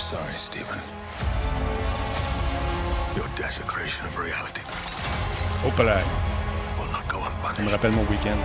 I'm 0.00 0.06
sorry, 0.06 0.32
Stephen. 0.34 0.78
Your 3.14 3.26
desecration 3.36 4.06
of 4.06 4.18
reality 4.18 4.62
Au 5.62 5.70
palais. 5.76 6.02
will 6.78 6.90
not 6.90 7.06
go 7.06 7.18
Ça 7.18 7.28
me 7.28 7.68
unpunished. 7.68 7.70
rappelle 7.72 7.92
mon 7.92 8.06
week-end. 8.08 8.40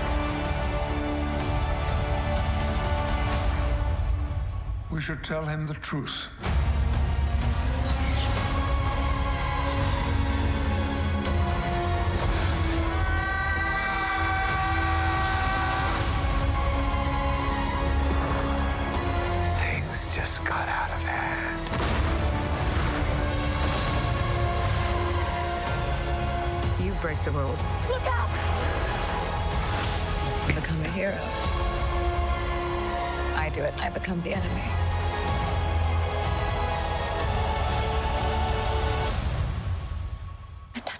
We 4.92 5.00
should 5.00 5.24
tell 5.24 5.46
him 5.46 5.66
the 5.66 5.76
truth. 5.76 6.28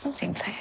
Doesn't 0.06 0.16
seem 0.18 0.36
fair. 0.36 0.54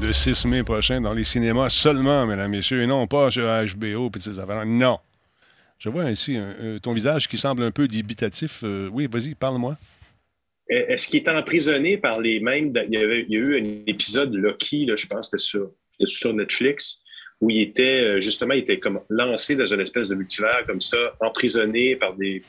Le 0.00 0.12
6 0.12 0.44
mai 0.46 0.62
prochain 0.62 1.00
dans 1.00 1.12
les 1.12 1.24
cinémas 1.24 1.68
seulement, 1.70 2.24
mesdames, 2.26 2.50
messieurs, 2.50 2.82
et 2.82 2.86
non 2.86 3.06
pas 3.08 3.30
sur 3.30 3.42
HBO 3.44 4.10
et 4.14 4.20
ces 4.20 4.38
affaires. 4.38 4.64
Non. 4.64 4.98
Je 5.78 5.88
vois 5.88 6.10
ici 6.10 6.36
un- 6.36 6.76
un- 6.76 6.78
ton 6.78 6.92
visage 6.92 7.28
qui 7.28 7.36
semble 7.38 7.64
un 7.64 7.70
peu 7.72 7.88
débitatif. 7.88 8.60
Euh, 8.62 8.88
oui, 8.92 9.08
vas-y, 9.10 9.34
parle-moi. 9.34 9.76
Est-ce 10.68 11.08
qu'il 11.08 11.20
est 11.22 11.28
emprisonné 11.28 11.96
par 11.96 12.20
les 12.20 12.40
mêmes. 12.40 12.72
Il 12.88 12.94
y, 12.94 13.02
avait- 13.02 13.24
il 13.28 13.32
y 13.32 13.36
a 13.36 13.40
eu 13.40 13.60
un 13.60 13.82
épisode 13.86 14.34
Lucky, 14.34 14.84
là, 14.86 14.96
je 14.96 15.06
pense 15.06 15.30
que 15.30 15.38
c'était 15.38 16.06
sur, 16.06 16.34
Netflix, 16.34 17.00
où 17.40 17.48
il 17.50 17.62
était 17.62 18.00
euh, 18.00 18.20
justement 18.20 18.52
il 18.54 18.60
était 18.60 18.78
comme 18.78 19.00
lancé 19.08 19.56
dans 19.56 19.66
une 19.66 19.80
espèce 19.80 20.08
de 20.08 20.14
multivers 20.14 20.64
comme 20.66 20.80
ça, 20.80 20.96
emprisonné 21.20 21.96
par 21.96 22.14
des, 22.16 22.42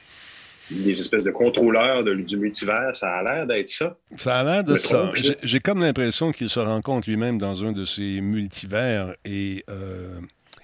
des 0.69 0.99
espèces 0.99 1.23
de 1.23 1.31
contrôleurs 1.31 2.03
de- 2.03 2.13
du 2.15 2.37
multivers. 2.37 2.93
Ça 2.95 3.07
a 3.09 3.23
l'air 3.23 3.47
d'être 3.47 3.69
ça. 3.69 3.97
Ça 4.17 4.39
a 4.39 4.43
l'air 4.43 4.63
de 4.63 4.75
ça. 4.77 5.11
J'ai 5.43 5.59
comme 5.61 5.81
l'impression 5.81 6.31
qu'il 6.31 6.49
se 6.49 6.59
rencontre 6.59 7.09
lui-même 7.09 7.37
dans 7.37 7.63
un 7.63 7.71
de 7.71 7.85
ces 7.85 8.19
multivers 8.21 9.15
et 9.25 9.63
euh, 9.69 10.09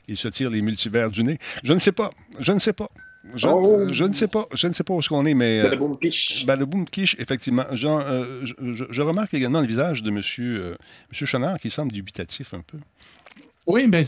il 0.08 0.18
se 0.18 0.28
tire 0.28 0.50
les 0.50 0.62
multivers 0.62 1.10
du 1.10 1.24
nez. 1.24 1.38
Je 1.64 1.72
ne 1.74 1.80
sais 1.80 1.92
pas. 1.94 2.10
Je 2.40 2.52
ne 2.52 2.60
sais 2.60 2.74
pas. 2.74 2.90
Je, 3.34 3.48
Oh! 3.48 3.88
je 3.92 4.04
ne 4.04 4.14
sais 4.14 4.28
pas. 4.28 4.48
Je 4.54 4.68
ne 4.68 4.74
sais 4.74 4.84
pas 4.84 4.94
où 4.94 5.00
est-ce 5.00 5.10
qu'on 5.10 5.26
est, 5.26 5.34
mais. 5.34 5.60
euh, 5.60 5.64
Badaboum, 5.64 5.98
piche. 5.98 6.46
Ben, 6.46 6.56
le 6.58 6.66
boom 6.66 6.86
quiche, 6.86 7.16
effectivement. 7.20 7.66
Jean, 7.72 8.00
euh, 8.02 8.44
je, 8.44 9.02
remarque 9.02 9.34
également 9.34 9.62
le 9.62 9.68
visage 9.68 10.04
de 10.04 10.10
M. 10.10 10.16
Monsieur, 10.18 10.64
euh, 10.64 10.76
monsieur 11.12 11.26
Chenard 11.26 11.58
qui 11.60 11.70
semble 11.70 11.92
dubitatif 11.92 12.54
un 12.54 12.62
peu. 12.62 12.78
Oui, 13.68 13.88
ben, 13.88 14.06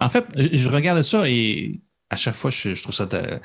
en 0.00 0.08
fait, 0.10 0.24
je 0.36 0.68
regarde 0.68 1.00
ça 1.02 1.28
et 1.28 1.80
à 2.10 2.16
chaque 2.16 2.34
fois, 2.34 2.50
je, 2.50 2.74
je 2.74 2.82
trouve 2.82 2.94
ça. 2.94 3.06
de- 3.06 3.40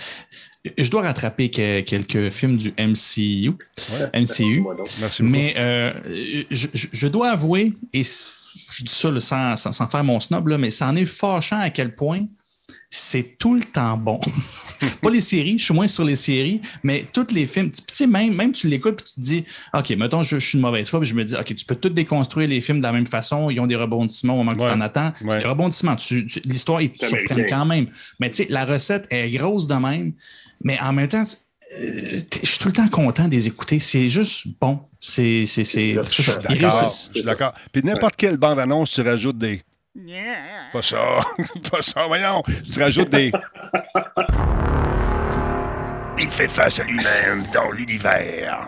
Je 0.77 0.89
dois 0.91 1.03
rattraper 1.03 1.49
que- 1.49 1.79
quelques 1.81 2.29
films 2.31 2.57
du 2.57 2.73
MCU. 2.77 3.53
MCU. 4.13 4.63
Merci. 4.99 5.23
Mais 5.23 5.53
euh, 5.57 5.93
je, 6.51 6.67
je- 6.73 7.07
dois 7.07 7.29
avouer, 7.29 7.73
et 7.93 8.03
je 8.03 8.83
dis 8.83 8.93
ça 8.93 9.09
là, 9.09 9.21
sans, 9.21 9.55
sans- 9.55 9.71
sans 9.71 9.87
faire 9.87 10.03
mon 10.03 10.19
snob, 10.19 10.49
là, 10.49 10.57
mais 10.57 10.69
ça 10.69 10.87
en 10.87 10.95
est 10.97 11.05
fâchant 11.05 11.59
à 11.61 11.69
quel 11.69 11.95
point 11.95 12.25
c'est 12.89 13.37
tout 13.37 13.53
le 13.55 13.63
temps 13.63 13.97
bon. 13.97 14.19
Pas 15.01 15.09
les 15.09 15.21
séries, 15.21 15.57
je 15.57 15.65
suis 15.65 15.73
moins 15.73 15.87
sur 15.87 16.03
les 16.05 16.15
séries, 16.15 16.61
mais 16.83 17.05
tous 17.11 17.27
les 17.33 17.45
films, 17.47 17.71
tu 17.71 17.81
sais, 17.93 18.05
même, 18.07 18.33
même 18.35 18.51
tu 18.51 18.67
l'écoutes 18.67 19.01
et 19.01 19.03
tu 19.05 19.13
te 19.15 19.21
dis, 19.21 19.43
OK, 19.73 19.89
mettons, 19.91 20.21
je, 20.23 20.37
je 20.39 20.47
suis 20.47 20.57
une 20.57 20.61
mauvaise 20.61 20.87
foi, 20.89 20.99
puis 21.01 21.09
je 21.09 21.15
me 21.15 21.25
dis, 21.25 21.35
OK, 21.35 21.53
tu 21.55 21.65
peux 21.65 21.75
tout 21.75 21.89
déconstruire 21.89 22.47
les 22.47 22.61
films 22.61 22.77
de 22.77 22.83
la 22.83 22.91
même 22.91 23.07
façon, 23.07 23.49
ils 23.49 23.59
ont 23.59 23.65
des 23.67 23.75
rebondissements 23.75 24.35
au 24.35 24.37
moment 24.37 24.53
que 24.55 24.59
Ouais. 24.61 24.67
tu 24.67 24.73
t'en 24.73 24.81
attends. 24.81 25.07
Ouais. 25.21 25.31
C'est 25.31 25.39
des 25.39 25.45
rebondissements, 25.45 25.95
l'histoire, 26.45 26.81
ils 26.81 26.91
te 26.91 27.05
surprennent 27.07 27.45
quand 27.49 27.65
même. 27.65 27.87
Mais 28.19 28.29
tu 28.29 28.43
sais, 28.43 28.47
la 28.49 28.65
recette 28.65 29.07
est 29.09 29.29
grosse 29.31 29.65
de 29.67 29.73
même, 29.75 30.13
mais 30.63 30.79
en 30.79 30.93
même 30.93 31.07
temps, 31.07 31.23
euh, 31.79 32.13
je 32.43 32.47
suis 32.47 32.59
tout 32.59 32.67
le 32.69 32.73
temps 32.73 32.87
content 32.87 33.25
de 33.27 33.31
les 33.31 33.47
écouter. 33.47 33.79
C'est 33.79 34.09
juste 34.09 34.45
bon. 34.61 34.79
C'est. 34.99 35.45
Je 35.45 35.63
suis 35.63 37.23
d'accord. 37.23 37.53
Puis 37.71 37.83
n'importe 37.83 38.15
quelle 38.15 38.37
bande-annonce, 38.37 38.91
tu 38.91 39.01
rajoutes 39.01 39.37
des. 39.37 39.61
Pas 40.71 40.81
ça. 40.81 40.97
pas 41.71 41.81
ça, 41.81 42.05
voyons. 42.07 42.43
Tu 42.71 42.81
rajoutes 42.81 43.09
des. 43.09 43.31
Il 46.19 46.31
fait 46.31 46.47
face 46.47 46.79
à 46.79 46.83
lui-même 46.83 47.43
dans 47.53 47.71
l'univers. 47.71 48.65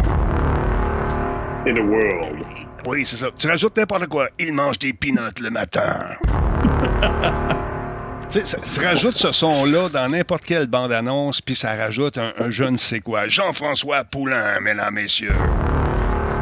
In 1.67 1.73
the 1.73 1.79
world. 1.79 2.43
Oui, 2.87 3.05
c'est 3.05 3.17
ça. 3.17 3.27
Tu 3.37 3.47
rajoutes 3.47 3.75
n'importe 3.77 4.07
quoi. 4.07 4.27
Il 4.39 4.53
mange 4.53 4.79
des 4.79 4.93
peanuts 4.93 5.41
le 5.41 5.49
matin. 5.49 6.05
tu 8.31 8.39
sais, 8.39 8.45
ça- 8.45 8.59
tu 8.61 8.85
rajoutes 8.85 9.17
ce 9.17 9.31
son-là 9.31 9.89
dans 9.89 10.09
n'importe 10.09 10.43
quelle 10.45 10.67
bande-annonce, 10.67 11.41
puis 11.41 11.55
ça 11.55 11.75
rajoute 11.75 12.17
un, 12.17 12.31
un 12.39 12.49
je 12.49 12.63
ne 12.63 12.77
sais 12.77 12.99
quoi. 13.01 13.27
Jean-François 13.27 14.03
Poulain, 14.03 14.59
mesdames, 14.61 14.93
messieurs. 14.95 15.33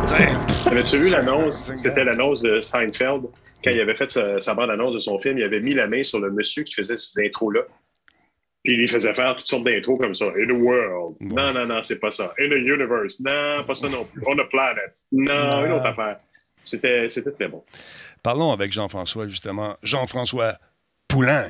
Tu 0.07 0.15
sais, 0.15 0.29
Avais-tu 0.69 0.99
vu 0.99 1.09
l'annonce? 1.09 1.71
C'était 1.75 2.03
l'annonce 2.05 2.41
de 2.41 2.61
Seinfeld? 2.61 3.23
Quand 3.63 3.71
il 3.71 3.79
avait 3.79 3.95
fait 3.95 4.09
sa, 4.09 4.39
sa 4.39 4.53
bande-annonce 4.53 4.93
de 4.93 4.99
son 4.99 5.17
film, 5.17 5.37
il 5.37 5.43
avait 5.43 5.59
mis 5.59 5.73
la 5.73 5.87
main 5.87 6.03
sur 6.03 6.19
le 6.19 6.31
monsieur 6.31 6.63
qui 6.63 6.73
faisait 6.73 6.97
ces 6.97 7.25
intros-là. 7.25 7.61
Puis 8.63 8.73
il 8.73 8.79
lui 8.79 8.87
faisait 8.87 9.13
faire 9.13 9.35
toutes 9.35 9.47
sortes 9.47 9.63
d'intros 9.63 9.97
comme 9.97 10.13
ça. 10.13 10.25
In 10.25 10.47
the 10.47 10.51
world. 10.51 11.15
Non, 11.21 11.53
non, 11.53 11.65
non, 11.65 11.81
c'est 11.81 11.99
pas 11.99 12.11
ça. 12.11 12.33
In 12.39 12.49
the 12.49 12.59
universe. 12.59 13.19
Non, 13.19 13.63
pas 13.65 13.75
ça 13.75 13.87
non 13.89 14.03
plus. 14.05 14.21
On 14.27 14.35
the 14.35 14.47
planet. 14.49 14.95
Non, 15.11 15.65
une 15.65 15.71
autre 15.71 15.85
affaire. 15.85 16.17
C'était, 16.63 17.07
c'était 17.07 17.31
très 17.31 17.47
bon. 17.47 17.63
Parlons 18.21 18.51
avec 18.51 18.73
Jean-François, 18.73 19.27
justement. 19.27 19.77
Jean-François 19.83 20.57
Poulain. 21.07 21.49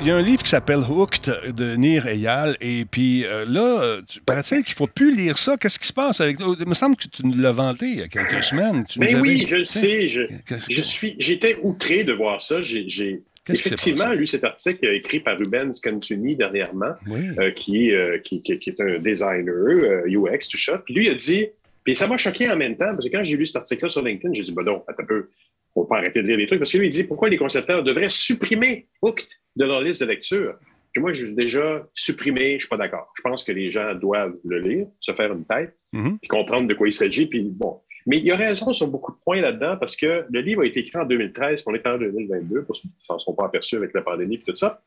Il 0.00 0.06
y 0.06 0.10
a 0.10 0.16
un 0.16 0.22
livre 0.22 0.42
qui 0.42 0.50
s'appelle 0.50 0.80
Hooked 0.80 1.54
de 1.54 1.76
Nir 1.76 2.06
Eyal. 2.06 2.56
Et 2.60 2.84
puis 2.84 3.24
euh, 3.24 3.44
là, 3.48 3.82
euh, 3.82 4.02
paraît-il 4.26 4.62
qu'il 4.64 4.72
ne 4.72 4.76
faut 4.76 4.86
plus 4.88 5.14
lire 5.14 5.38
ça. 5.38 5.56
Qu'est-ce 5.56 5.78
qui 5.78 5.86
se 5.86 5.92
passe 5.92 6.20
avec 6.20 6.38
toi? 6.38 6.56
Il 6.58 6.66
me 6.68 6.74
semble 6.74 6.96
que 6.96 7.06
tu 7.06 7.24
nous 7.24 7.36
l'as 7.40 7.52
vanté 7.52 7.86
il 7.86 7.98
y 7.98 8.02
a 8.02 8.08
quelques 8.08 8.42
semaines. 8.42 8.84
Tu 8.88 8.98
nous 8.98 9.04
Mais 9.06 9.12
avais- 9.14 9.20
oui, 9.22 9.46
je 9.48 9.56
le 9.56 9.64
sais. 9.64 10.08
Je, 10.08 10.80
suis, 10.80 11.14
j'étais 11.18 11.56
outré 11.62 12.02
de 12.04 12.12
voir 12.12 12.40
ça. 12.42 12.60
J'ai, 12.60 13.22
effectivement 13.48 14.12
lu 14.12 14.26
cet 14.26 14.44
article 14.44 14.86
écrit 14.86 15.20
par 15.20 15.38
Ruben 15.38 15.72
Scantuni 15.72 16.34
dernièrement. 16.36 16.92
Oui. 17.06 17.28
euh, 17.38 17.50
qui, 17.52 17.92
euh, 17.92 18.18
qui, 18.18 18.42
qui- 18.42 18.58
qui 18.58 18.70
est 18.70 18.80
un 18.80 18.98
designer 18.98 19.48
euh, 19.48 20.02
UX, 20.08 20.48
tout 20.50 20.58
ça. 20.58 20.78
Puis 20.84 20.94
lui, 20.94 21.08
a 21.08 21.14
dit, 21.14 21.46
puis 21.84 21.94
ça 21.94 22.06
m'a 22.08 22.16
choqué 22.18 22.50
en 22.50 22.56
même 22.56 22.76
temps, 22.76 22.90
parce 22.92 23.08
que 23.08 23.12
quand 23.16 23.22
j'ai 23.22 23.36
lu 23.36 23.46
cet 23.46 23.56
article-là 23.56 23.88
sur 23.88 24.02
LinkedIn, 24.04 24.34
j'ai 24.34 24.42
dit, 24.42 24.52
ben 24.52 24.62
non, 24.64 24.82
attends 24.88 25.02
un 25.04 25.06
peu, 25.06 25.28
faut 25.74 25.84
pas 25.84 25.98
arrêter 25.98 26.22
de 26.22 26.26
lire 26.26 26.36
les 26.36 26.46
trucs, 26.46 26.58
parce 26.58 26.72
que 26.72 26.78
lui, 26.78 26.86
il 26.86 26.90
dit, 26.90 27.04
pourquoi 27.04 27.28
les 27.28 27.36
concepteurs 27.38 27.82
devraient 27.82 28.08
supprimer 28.08 28.88
Hooked 29.02 29.26
de 29.56 29.64
leur 29.64 29.80
liste 29.80 30.00
de 30.00 30.06
lecture? 30.06 30.54
Puis 30.92 31.00
moi, 31.00 31.12
je 31.12 31.26
veux 31.26 31.32
déjà 31.32 31.86
supprimer, 31.94 32.54
je 32.54 32.60
suis 32.60 32.68
pas 32.68 32.76
d'accord. 32.76 33.12
Je 33.16 33.22
pense 33.22 33.44
que 33.44 33.52
les 33.52 33.70
gens 33.70 33.94
doivent 33.94 34.36
le 34.44 34.58
lire, 34.58 34.86
se 34.98 35.12
faire 35.12 35.32
une 35.32 35.44
tête, 35.44 35.76
Mhm. 35.92 36.18
puis 36.18 36.28
comprendre 36.28 36.66
de 36.66 36.74
quoi 36.74 36.88
il 36.88 36.92
s'agit, 36.92 37.26
puis 37.26 37.42
bon. 37.42 37.80
Mais 38.06 38.18
il 38.18 38.32
a 38.32 38.36
raison 38.36 38.72
sur 38.72 38.88
beaucoup 38.88 39.12
de 39.12 39.18
points 39.24 39.40
là-dedans 39.40 39.76
parce 39.78 39.94
que 39.94 40.24
le 40.28 40.40
livre 40.40 40.62
a 40.62 40.66
été 40.66 40.80
écrit 40.80 40.98
en 40.98 41.04
2013, 41.04 41.62
on 41.66 41.74
est 41.74 41.86
en 41.86 41.98
2022, 41.98 42.64
pour 42.64 42.74
ceux 42.74 42.82
qui 42.82 42.88
ne 42.88 43.04
s'en 43.04 43.18
sont 43.18 43.34
pas 43.34 43.44
aperçus 43.46 43.76
avec 43.76 43.92
la 43.94 44.02
pandémie 44.02 44.36
et 44.36 44.38
tout 44.40 44.54
ça. 44.54 44.82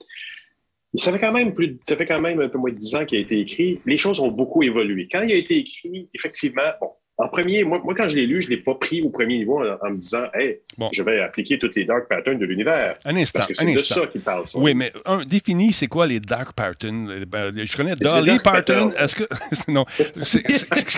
Ça 0.96 1.12
fait 1.12 1.20
quand 1.20 1.32
même 1.32 1.54
plus, 1.56 1.78
ça 1.84 1.96
fait 1.96 2.06
quand 2.06 2.20
même 2.20 2.40
un 2.40 2.50
peu 2.50 2.58
moins 2.58 2.72
de 2.72 2.78
dix 2.78 2.94
ans 2.96 3.06
qu'il 3.06 3.18
a 3.18 3.22
été 3.22 3.40
écrit. 3.40 3.80
Les 3.86 3.98
choses 3.98 4.20
ont 4.20 4.30
beaucoup 4.30 4.62
évolué. 4.62 5.08
Quand 5.12 5.22
il 5.22 5.32
a 5.32 5.36
été 5.36 5.58
écrit, 5.58 6.10
effectivement, 6.14 6.70
bon, 6.80 6.90
en 7.18 7.28
premier, 7.28 7.64
moi, 7.64 7.80
moi 7.84 7.94
quand 7.96 8.08
je 8.08 8.16
l'ai 8.16 8.26
lu, 8.26 8.42
je 8.42 8.48
ne 8.50 8.56
l'ai 8.56 8.62
pas 8.62 8.74
pris 8.76 9.02
au 9.04 9.10
premier 9.10 9.38
niveau 9.38 9.60
en, 9.64 9.78
en 9.86 9.90
me 9.92 9.98
disant, 9.98 10.24
hey, 10.34 10.60
Bon. 10.78 10.90
je 10.92 11.04
vais 11.04 11.20
appliquer 11.22 11.60
toutes 11.60 11.76
les 11.76 11.86
dark 11.86 12.08
patterns 12.10 12.40
de 12.40 12.46
l'univers. 12.46 12.96
Un 13.06 13.16
instant, 13.16 13.40
Parce 13.40 13.50
que 13.50 13.54
c'est 13.56 13.66
de 13.66 13.72
instant. 13.78 13.96
ça 14.02 14.08
qu'il 14.08 14.22
parle. 14.22 14.48
ça. 14.48 14.58
Oui, 14.60 14.74
mais 14.74 14.92
un, 15.06 15.24
définis, 15.24 15.74
c'est 15.74 15.88
quoi 15.88 16.08
les 16.08 16.20
dark 16.20 16.54
patterns? 16.54 17.24
Ben, 17.26 17.54
je 17.56 17.78
connais 17.78 17.96
Dolly 17.96 18.40
pattern. 18.40 18.94
Est-ce 18.98 19.16
que. 19.16 19.24
non. 19.72 19.86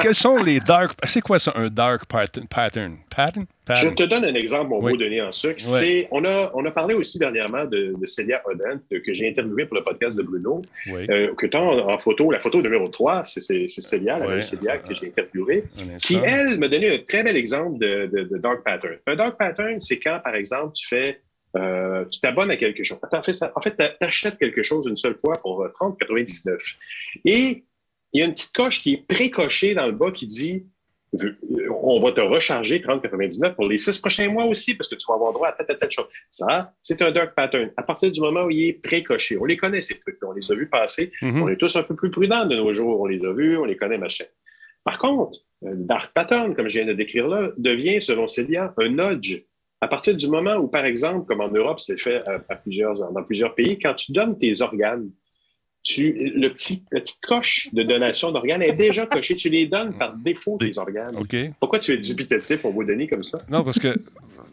Quels 0.01 0.16
sont 0.16 0.41
les 0.41 0.59
dark. 0.61 0.93
C'est 1.05 1.22
quoi 1.22 1.38
ça, 1.39 1.51
un 1.55 1.68
dark 1.70 2.05
pattern? 2.05 2.47
Pattern? 2.47 2.97
Pattern? 3.13 3.45
Je 3.74 3.89
te 3.89 4.03
donne 4.03 4.26
un 4.26 4.34
exemple, 4.36 4.70
mon 4.70 4.80
Oui. 4.84 4.91
beau 4.91 4.97
Denis 4.97 5.22
en 5.22 5.32
sucre. 5.32 5.59
C'est- 5.59 6.07
On, 6.11 6.24
a, 6.24 6.51
on 6.53 6.63
a 6.66 6.72
parlé 6.72 6.93
aussi 6.93 7.18
dernièrement 7.18 7.66
de, 7.66 7.93
de 7.99 8.05
Célia 8.05 8.41
Odent, 8.45 8.80
que 8.89 9.13
j'ai 9.13 9.28
interviewé 9.28 9.66
pour 9.66 9.76
le 9.78 9.84
podcast 9.84 10.16
de 10.16 10.22
Bruno. 10.22 10.61
Oui. 10.88 11.07
Euh, 11.09 11.34
que 11.34 11.47
tu 11.47 11.57
as 11.57 11.61
en, 11.61 11.89
en 11.89 11.97
photo, 11.97 12.30
la 12.30 12.39
photo 12.39 12.61
numéro 12.61 12.88
3, 12.88 13.24
c'est 13.26 13.41
c'est- 13.41 13.68
c'est 13.68 13.82
Célia, 13.82 14.20
la 14.20 14.28
belle 14.28 14.43
Célia 14.43 14.78
que 14.78 14.93
j'ai 14.93 15.07
interviewée, 15.07 15.63
qui, 15.99 16.16
elle, 16.24 16.57
me 16.59 16.70
donnait 16.70 16.95
un 16.95 16.99
très 17.07 17.24
bel 17.24 17.36
exemple 17.38 17.80
de, 17.80 18.05
de- 18.05 18.24
de 18.24 18.38
dark 18.38 18.63
pattern. 18.63 18.97
Un 19.07 19.16
dark 19.16 19.38
pattern, 19.38 19.80
c'est 19.80 19.97
quand, 19.99 20.20
par 20.24 20.36
exemple, 20.36 20.74
tu 20.76 20.88
fais, 20.88 21.22
euh, 21.57 22.05
tu 22.05 22.20
t'abonnes 22.20 22.51
à 22.51 22.57
quelque 22.57 22.84
chose. 22.84 22.99
En 23.11 23.24
fait, 23.24 23.43
en 23.55 23.61
fait 23.61 23.76
tu 23.78 24.05
achètes 24.05 24.38
quelque 24.38 24.61
chose 24.61 24.86
une 24.88 24.95
seule 24.97 25.18
fois 25.18 25.36
pour 25.41 25.63
euh, 25.63 25.70
30,99. 25.80 26.57
Et 27.26 27.63
il 28.13 28.20
y 28.20 28.22
a 28.22 28.26
une 28.26 28.34
petite 28.34 28.53
coche 28.53 28.82
qui 28.82 28.93
est 28.93 29.05
précochée 29.07 29.74
dans 29.74 29.86
le 29.88 29.91
bas 29.93 30.11
qui 30.11 30.26
dit 30.28 30.55
euh, 30.57 30.68
on 31.82 31.99
va 31.99 32.11
te 32.11 32.22
recharger 32.22 32.80
30,99 32.80 33.55
pour 33.55 33.68
les 33.68 33.78
six 33.78 33.97
prochains 33.99 34.30
mois 34.30 34.45
aussi, 34.45 34.76
parce 34.76 34.89
que 34.89 34.95
tu 34.95 35.05
vas 35.07 35.16
avoir 35.16 35.34
droit 35.34 35.49
à 35.49 35.51
telle, 35.53 35.68
telle, 35.68 35.80
telle 35.80 35.91
chose. 35.91 36.07
Ça, 36.30 36.74
c'est 36.82 37.01
un 37.01 37.11
dark 37.11 37.36
pattern. 37.36 37.72
À 37.78 37.84
partir 37.84 38.11
du 38.11 38.20
moment 38.22 38.43
où 38.43 38.49
il 38.49 38.70
est 38.70 38.74
précoché, 38.74 39.38
on 39.38 39.45
les 39.45 39.57
connaît, 39.57 39.82
ces 39.82 39.99
trucs 39.99 40.18
on 40.24 40.32
les 40.32 40.51
a 40.51 40.55
vus 40.55 40.70
passer. 40.70 41.11
Mhm. 41.22 41.43
On 41.43 41.49
est 41.49 41.57
tous 41.57 41.76
un 41.76 41.84
peu 41.84 41.95
plus 41.95 42.11
prudents 42.11 42.45
de 42.45 42.55
nos 42.55 42.72
jours. 42.74 43.01
On 43.01 43.05
les 43.05 43.24
a 43.24 43.34
vus, 43.34 43.57
on 43.57 43.66
les 43.66 43.78
connaît, 43.78 43.97
machin. 43.97 44.26
Par 44.84 44.99
contre, 44.99 45.39
un 45.66 45.76
dark 45.76 46.13
pattern, 46.13 46.55
comme 46.55 46.68
je 46.68 46.80
viens 46.80 46.88
de 46.88 46.93
décrire 46.93 47.28
là, 47.28 47.51
devient, 47.57 48.01
selon 48.01 48.28
Célia, 48.28 48.74
un 48.78 48.89
nudge. 48.89 49.43
À 49.82 49.88
partir 49.88 50.16
du 50.16 50.28
moment 50.28 50.55
où, 50.55 50.68
par 50.68 50.86
exemple, 50.86 51.26
comme 51.26 51.41
en 51.41 51.49
Europe, 51.49 51.80
c'est 51.80 51.99
fait 51.99 52.26
à, 52.28 52.41
à 52.49 52.55
plusieurs, 52.55 52.93
dans 52.93 53.24
plusieurs 53.24 53.53
pays, 53.55 53.78
quand 53.78 53.93
tu 53.93 54.11
donnes 54.11 54.38
tes 54.38 54.61
organes, 54.61 55.09
tu, 55.86 56.32
le 56.36 56.50
petit, 56.50 56.82
la 56.92 57.00
petite 57.00 57.22
coche 57.22 57.70
de 57.72 57.84
donation 57.84 58.32
d'organes 58.32 58.64
est 58.64 58.74
déjà 58.74 59.06
cochée. 59.12 59.36
Tu 59.36 59.50
les 59.50 59.68
donnes 59.68 59.98
par 59.98 60.16
défaut, 60.18 60.58
tes 60.60 60.78
organes. 60.78 61.16
OK. 61.16 61.36
Pourquoi 61.60 61.80
tu 61.80 61.94
es 61.94 61.98
dubitatif, 61.98 62.66
on 62.66 62.72
vous 62.72 62.84
Denis, 62.84 63.08
comme 63.08 63.24
ça? 63.24 63.38
Non, 63.50 63.64
parce 63.64 63.78
que 63.80 63.90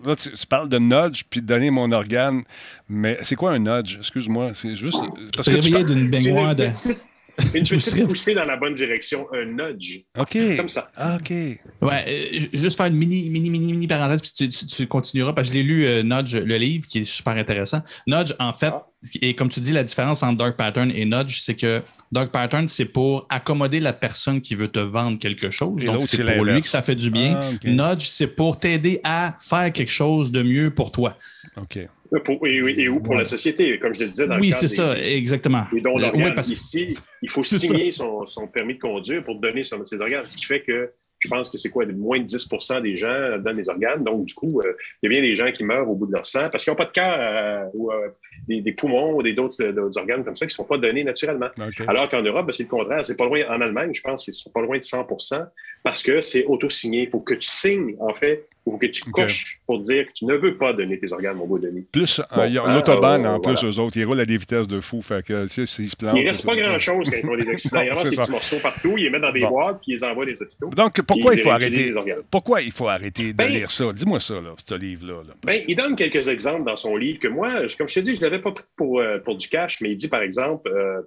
là, 0.04 0.14
tu, 0.14 0.28
tu 0.30 0.46
parles 0.46 0.68
de 0.68 0.78
nudge 0.78 1.22
puis 1.28 1.40
de 1.40 1.46
donner 1.46 1.70
mon 1.70 1.90
organe. 1.90 2.42
Mais 2.88 3.16
c'est 3.22 3.34
quoi 3.34 3.52
un 3.52 3.58
nudge? 3.58 3.96
Excuse-moi. 3.96 4.50
C'est 4.54 4.76
juste. 4.76 5.02
Parce 5.34 5.48
que 5.48 5.56
tu 5.56 5.70
parles- 5.70 5.86
d'une 5.86 6.08
baignoire 6.10 6.54
de. 6.54 6.66
petite, 6.66 7.02
une 7.38 7.62
petite 7.62 7.80
serais- 7.80 8.02
poussée 8.02 8.34
dans 8.34 8.44
la 8.44 8.56
bonne 8.56 8.74
direction, 8.74 9.26
un 9.32 9.44
nudge. 9.44 10.00
OK. 10.18 10.36
Comme 10.56 10.68
ça. 10.68 10.90
Ah, 10.96 11.16
OK. 11.20 11.30
Ouais, 11.30 11.58
euh, 11.82 12.28
je 12.32 12.46
vais 12.46 12.58
juste 12.58 12.76
faire 12.76 12.86
une 12.86 12.94
mini, 12.96 13.22
mini, 13.30 13.50
mini, 13.50 13.72
mini 13.72 13.86
parenthèse, 13.86 14.20
puis 14.20 14.30
tu, 14.36 14.48
tu- 14.48 14.66
tu 14.66 14.86
continueras, 14.86 15.32
parce 15.32 15.48
que 15.48 15.54
je 15.54 15.58
l'ai 15.58 15.64
lu, 15.64 15.86
euh, 15.86 16.02
Nudge, 16.02 16.34
le 16.34 16.56
livre, 16.56 16.86
qui 16.86 17.00
est 17.00 17.04
super 17.04 17.34
intéressant. 17.36 17.82
Nudge, 18.06 18.32
en 18.38 18.52
fait, 18.52 18.72
Ah. 18.74 18.86
et 19.20 19.34
comme 19.34 19.48
tu 19.48 19.60
dis, 19.60 19.72
la 19.72 19.84
différence 19.84 20.22
entre 20.22 20.38
Dark 20.38 20.56
Pattern 20.56 20.90
et 20.94 21.04
Nudge, 21.04 21.38
c'est 21.40 21.54
que 21.54 21.82
Dark 22.12 22.30
Pattern, 22.30 22.68
c'est 22.68 22.84
pour 22.84 23.26
accommoder 23.30 23.80
la 23.80 23.92
personne 23.92 24.40
qui 24.40 24.54
veut 24.54 24.68
te 24.68 24.78
vendre 24.80 25.18
quelque 25.18 25.50
chose. 25.50 25.82
Et 25.82 25.86
Donc, 25.86 26.02
c'est 26.02 26.24
pour 26.34 26.44
lui 26.44 26.60
que 26.60 26.68
ça 26.68 26.82
fait 26.82 26.94
du 26.96 27.10
bien. 27.10 27.40
Ah. 27.42 27.68
Nudge, 27.68 28.06
c'est 28.06 28.26
pour 28.28 28.60
t'aider 28.60 29.00
à 29.04 29.36
faire 29.40 29.72
quelque 29.72 29.90
chose 29.92 30.30
de 30.30 30.42
mieux 30.42 30.70
pour 30.72 30.92
toi. 30.92 31.16
OK. 31.56 31.78
Pour- 32.24 32.46
et, 32.46 32.56
et 32.56 32.88
où 32.88 33.00
pour 33.00 33.14
la 33.14 33.24
société, 33.24 33.78
comme 33.78 33.94
je 33.94 34.00
le 34.00 34.08
disais 34.08 34.26
dans 34.26 34.38
oui, 34.38 34.48
le 34.48 34.52
cadre 34.54 34.66
ça, 34.68 34.98
exactement. 34.98 35.64
des 35.72 35.80
dons 35.80 35.96
Euh, 35.98 36.02
d'organes. 36.02 36.34
parce 36.34 36.50
Ici, 36.50 36.96
il 37.22 37.30
faut 37.30 37.42
signer 37.42 37.88
son, 37.88 38.26
son 38.26 38.46
permis 38.46 38.74
de 38.74 38.80
conduire 38.80 39.22
pour 39.24 39.36
donner 39.40 39.62
son- 39.62 39.84
ses 39.84 40.00
organes, 40.00 40.24
ce 40.28 40.36
qui 40.36 40.44
fait 40.44 40.60
que 40.60 40.90
je 41.24 41.28
pense 41.28 41.48
que 41.48 41.56
c'est 41.56 41.70
quoi, 41.70 41.86
moins 41.86 42.18
de 42.18 42.24
10% 42.24 42.80
des 42.82 42.96
gens 42.96 43.38
donnent 43.38 43.56
des 43.58 43.68
organes. 43.68 44.02
Donc, 44.02 44.24
du 44.24 44.34
coup, 44.34 44.60
euh, 44.60 44.72
il 45.00 45.06
y 45.06 45.06
a 45.06 45.10
bien 45.10 45.22
des 45.22 45.36
gens 45.36 45.52
qui 45.52 45.62
meurent 45.62 45.88
au 45.88 45.94
bout 45.94 46.06
de 46.08 46.12
leur 46.12 46.26
sang 46.26 46.48
parce 46.50 46.64
qu'ils 46.64 46.72
n'ont 46.72 46.76
pas 46.76 46.86
de 46.86 46.90
cœur 46.90 47.14
euh, 47.16 47.64
ou 47.74 47.92
euh, 47.92 48.08
des, 48.48 48.60
des 48.60 48.72
poumons 48.72 49.14
ou 49.14 49.22
des 49.22 49.32
d'autres 49.32 49.62
organes 49.96 50.24
comme 50.24 50.34
ça 50.34 50.46
qui 50.46 50.50
ne 50.52 50.56
sont 50.56 50.64
pas 50.64 50.78
donnés 50.78 51.04
naturellement. 51.04 51.46
Alors 51.86 52.08
qu'en 52.08 52.22
Europe, 52.22 52.46
ben, 52.46 52.52
c'est 52.52 52.64
le 52.64 52.68
contraire. 52.68 53.06
C'est 53.06 53.16
pas 53.16 53.26
loin. 53.26 53.40
En 53.48 53.60
Allemagne, 53.60 53.92
je 53.94 54.00
pense 54.00 54.28
c'est 54.28 54.52
pas 54.52 54.62
loin 54.62 54.76
de 54.76 54.82
100% 54.82 55.46
parce 55.84 56.02
que 56.02 56.20
c'est 56.22 56.44
auto-signé. 56.44 57.04
Il 57.04 57.08
faut 57.10 57.20
que 57.20 57.34
tu 57.34 57.48
signes, 57.48 57.94
en 58.00 58.12
fait. 58.14 58.48
Faut 58.64 58.78
que 58.78 58.86
tu 58.86 59.02
coches 59.10 59.58
pour 59.66 59.80
dire 59.80 60.06
que 60.06 60.12
tu 60.12 60.24
ne 60.24 60.34
veux 60.36 60.56
pas 60.56 60.72
donner 60.72 60.96
tes 60.96 61.12
organes, 61.12 61.36
mon 61.36 61.46
beau 61.48 61.58
Denis. 61.58 61.84
Plus, 61.90 62.20
euh, 62.20 62.22
Bon, 62.36 62.44
il 62.44 62.52
y 62.54 62.58
a 62.58 62.62
hein, 62.64 62.74
l'autobahn 62.74 63.26
euh, 63.26 63.30
en 63.30 63.40
plus, 63.40 63.54
voilà. 63.54 63.68
eux 63.68 63.78
autres. 63.80 63.96
Ils 63.96 64.04
roulent 64.04 64.20
à 64.20 64.24
des 64.24 64.36
vitesses 64.36 64.68
de 64.68 64.78
fou. 64.80 65.02
Fait 65.02 65.24
que, 65.24 65.42
tu 65.44 65.48
sais, 65.48 65.66
s'ils 65.66 65.90
se 65.90 65.96
plantent. 65.96 66.16
Il 66.16 66.28
reste 66.28 66.46
pas 66.46 66.54
grand-chose 66.54 67.10
quand 67.10 67.16
ils 67.16 67.26
font 67.26 67.36
des 67.36 67.48
accidents. 67.50 67.78
Non, 67.78 67.84
Ils 67.84 67.88
ramassent 67.90 68.10
des 68.10 68.16
petits 68.16 68.30
morceaux 68.30 68.56
partout, 68.62 68.94
ils 68.96 69.02
les 69.04 69.10
mettent 69.10 69.22
dans 69.22 69.32
des 69.32 69.40
Bon. 69.40 69.48
boîtes, 69.50 69.78
puis 69.82 69.92
ils 69.92 69.94
les 69.96 70.04
envoient 70.04 70.26
des 70.26 70.34
hôpitaux. 70.40 70.70
Donc, 70.70 71.02
pourquoi 71.02 71.34
il 71.34 71.40
faut 71.40 71.50
arrêter? 71.50 71.92
Pourquoi 72.30 72.62
il 72.62 72.70
faut 72.70 72.88
arrêter 72.88 73.32
de 73.32 73.36
Ben- 73.36 73.50
lire 73.52 73.70
ça? 73.72 73.92
Dis-moi 73.92 74.20
ça, 74.20 74.34
là, 74.34 74.54
ce 74.64 74.74
livre-là. 74.76 75.22
là. 75.26 75.34
Ben, 75.44 75.60
il 75.66 75.74
donne 75.74 75.96
quelques 75.96 76.28
exemples 76.28 76.62
dans 76.64 76.76
son 76.76 76.96
livre 76.96 77.18
que 77.18 77.28
moi, 77.28 77.50
comme 77.76 77.88
je 77.88 77.94
te 77.94 78.00
dis, 78.00 78.14
je 78.14 78.20
ne 78.20 78.26
l'avais 78.30 78.40
pas 78.40 78.52
pris 78.52 78.64
pour, 78.76 79.00
euh, 79.00 79.18
pour 79.18 79.36
du 79.36 79.48
cash, 79.48 79.80
mais 79.80 79.90
il 79.90 79.96
dit, 79.96 80.06
par 80.08 80.22
exemple, 80.22 80.70
euh, 80.70 81.00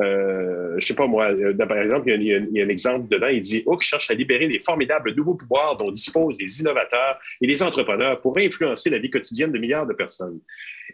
euh, 0.00 0.76
je 0.78 0.86
sais 0.86 0.94
pas 0.94 1.06
moi, 1.06 1.30
euh, 1.32 1.52
par 1.54 1.78
exemple, 1.78 2.08
il 2.10 2.22
y, 2.22 2.34
a, 2.34 2.38
il 2.38 2.56
y 2.56 2.62
un 2.62 2.68
exemple 2.68 3.08
dedans, 3.08 3.28
il 3.28 3.40
dit 3.40 3.62
Hook 3.66 3.82
cherche 3.82 4.10
à 4.10 4.14
libérer 4.14 4.46
les 4.46 4.60
formidables 4.60 5.14
nouveaux 5.14 5.34
pouvoirs 5.34 5.76
dont 5.76 5.90
disposent 5.90 6.40
les 6.40 6.60
innovateurs 6.60 7.18
et 7.40 7.46
les 7.46 7.62
entrepreneurs 7.62 8.20
pour 8.20 8.38
influencer 8.38 8.88
la 8.90 8.98
vie 8.98 9.10
quotidienne 9.10 9.52
de 9.52 9.58
milliards 9.58 9.86
de 9.86 9.94
personnes. 9.94 10.40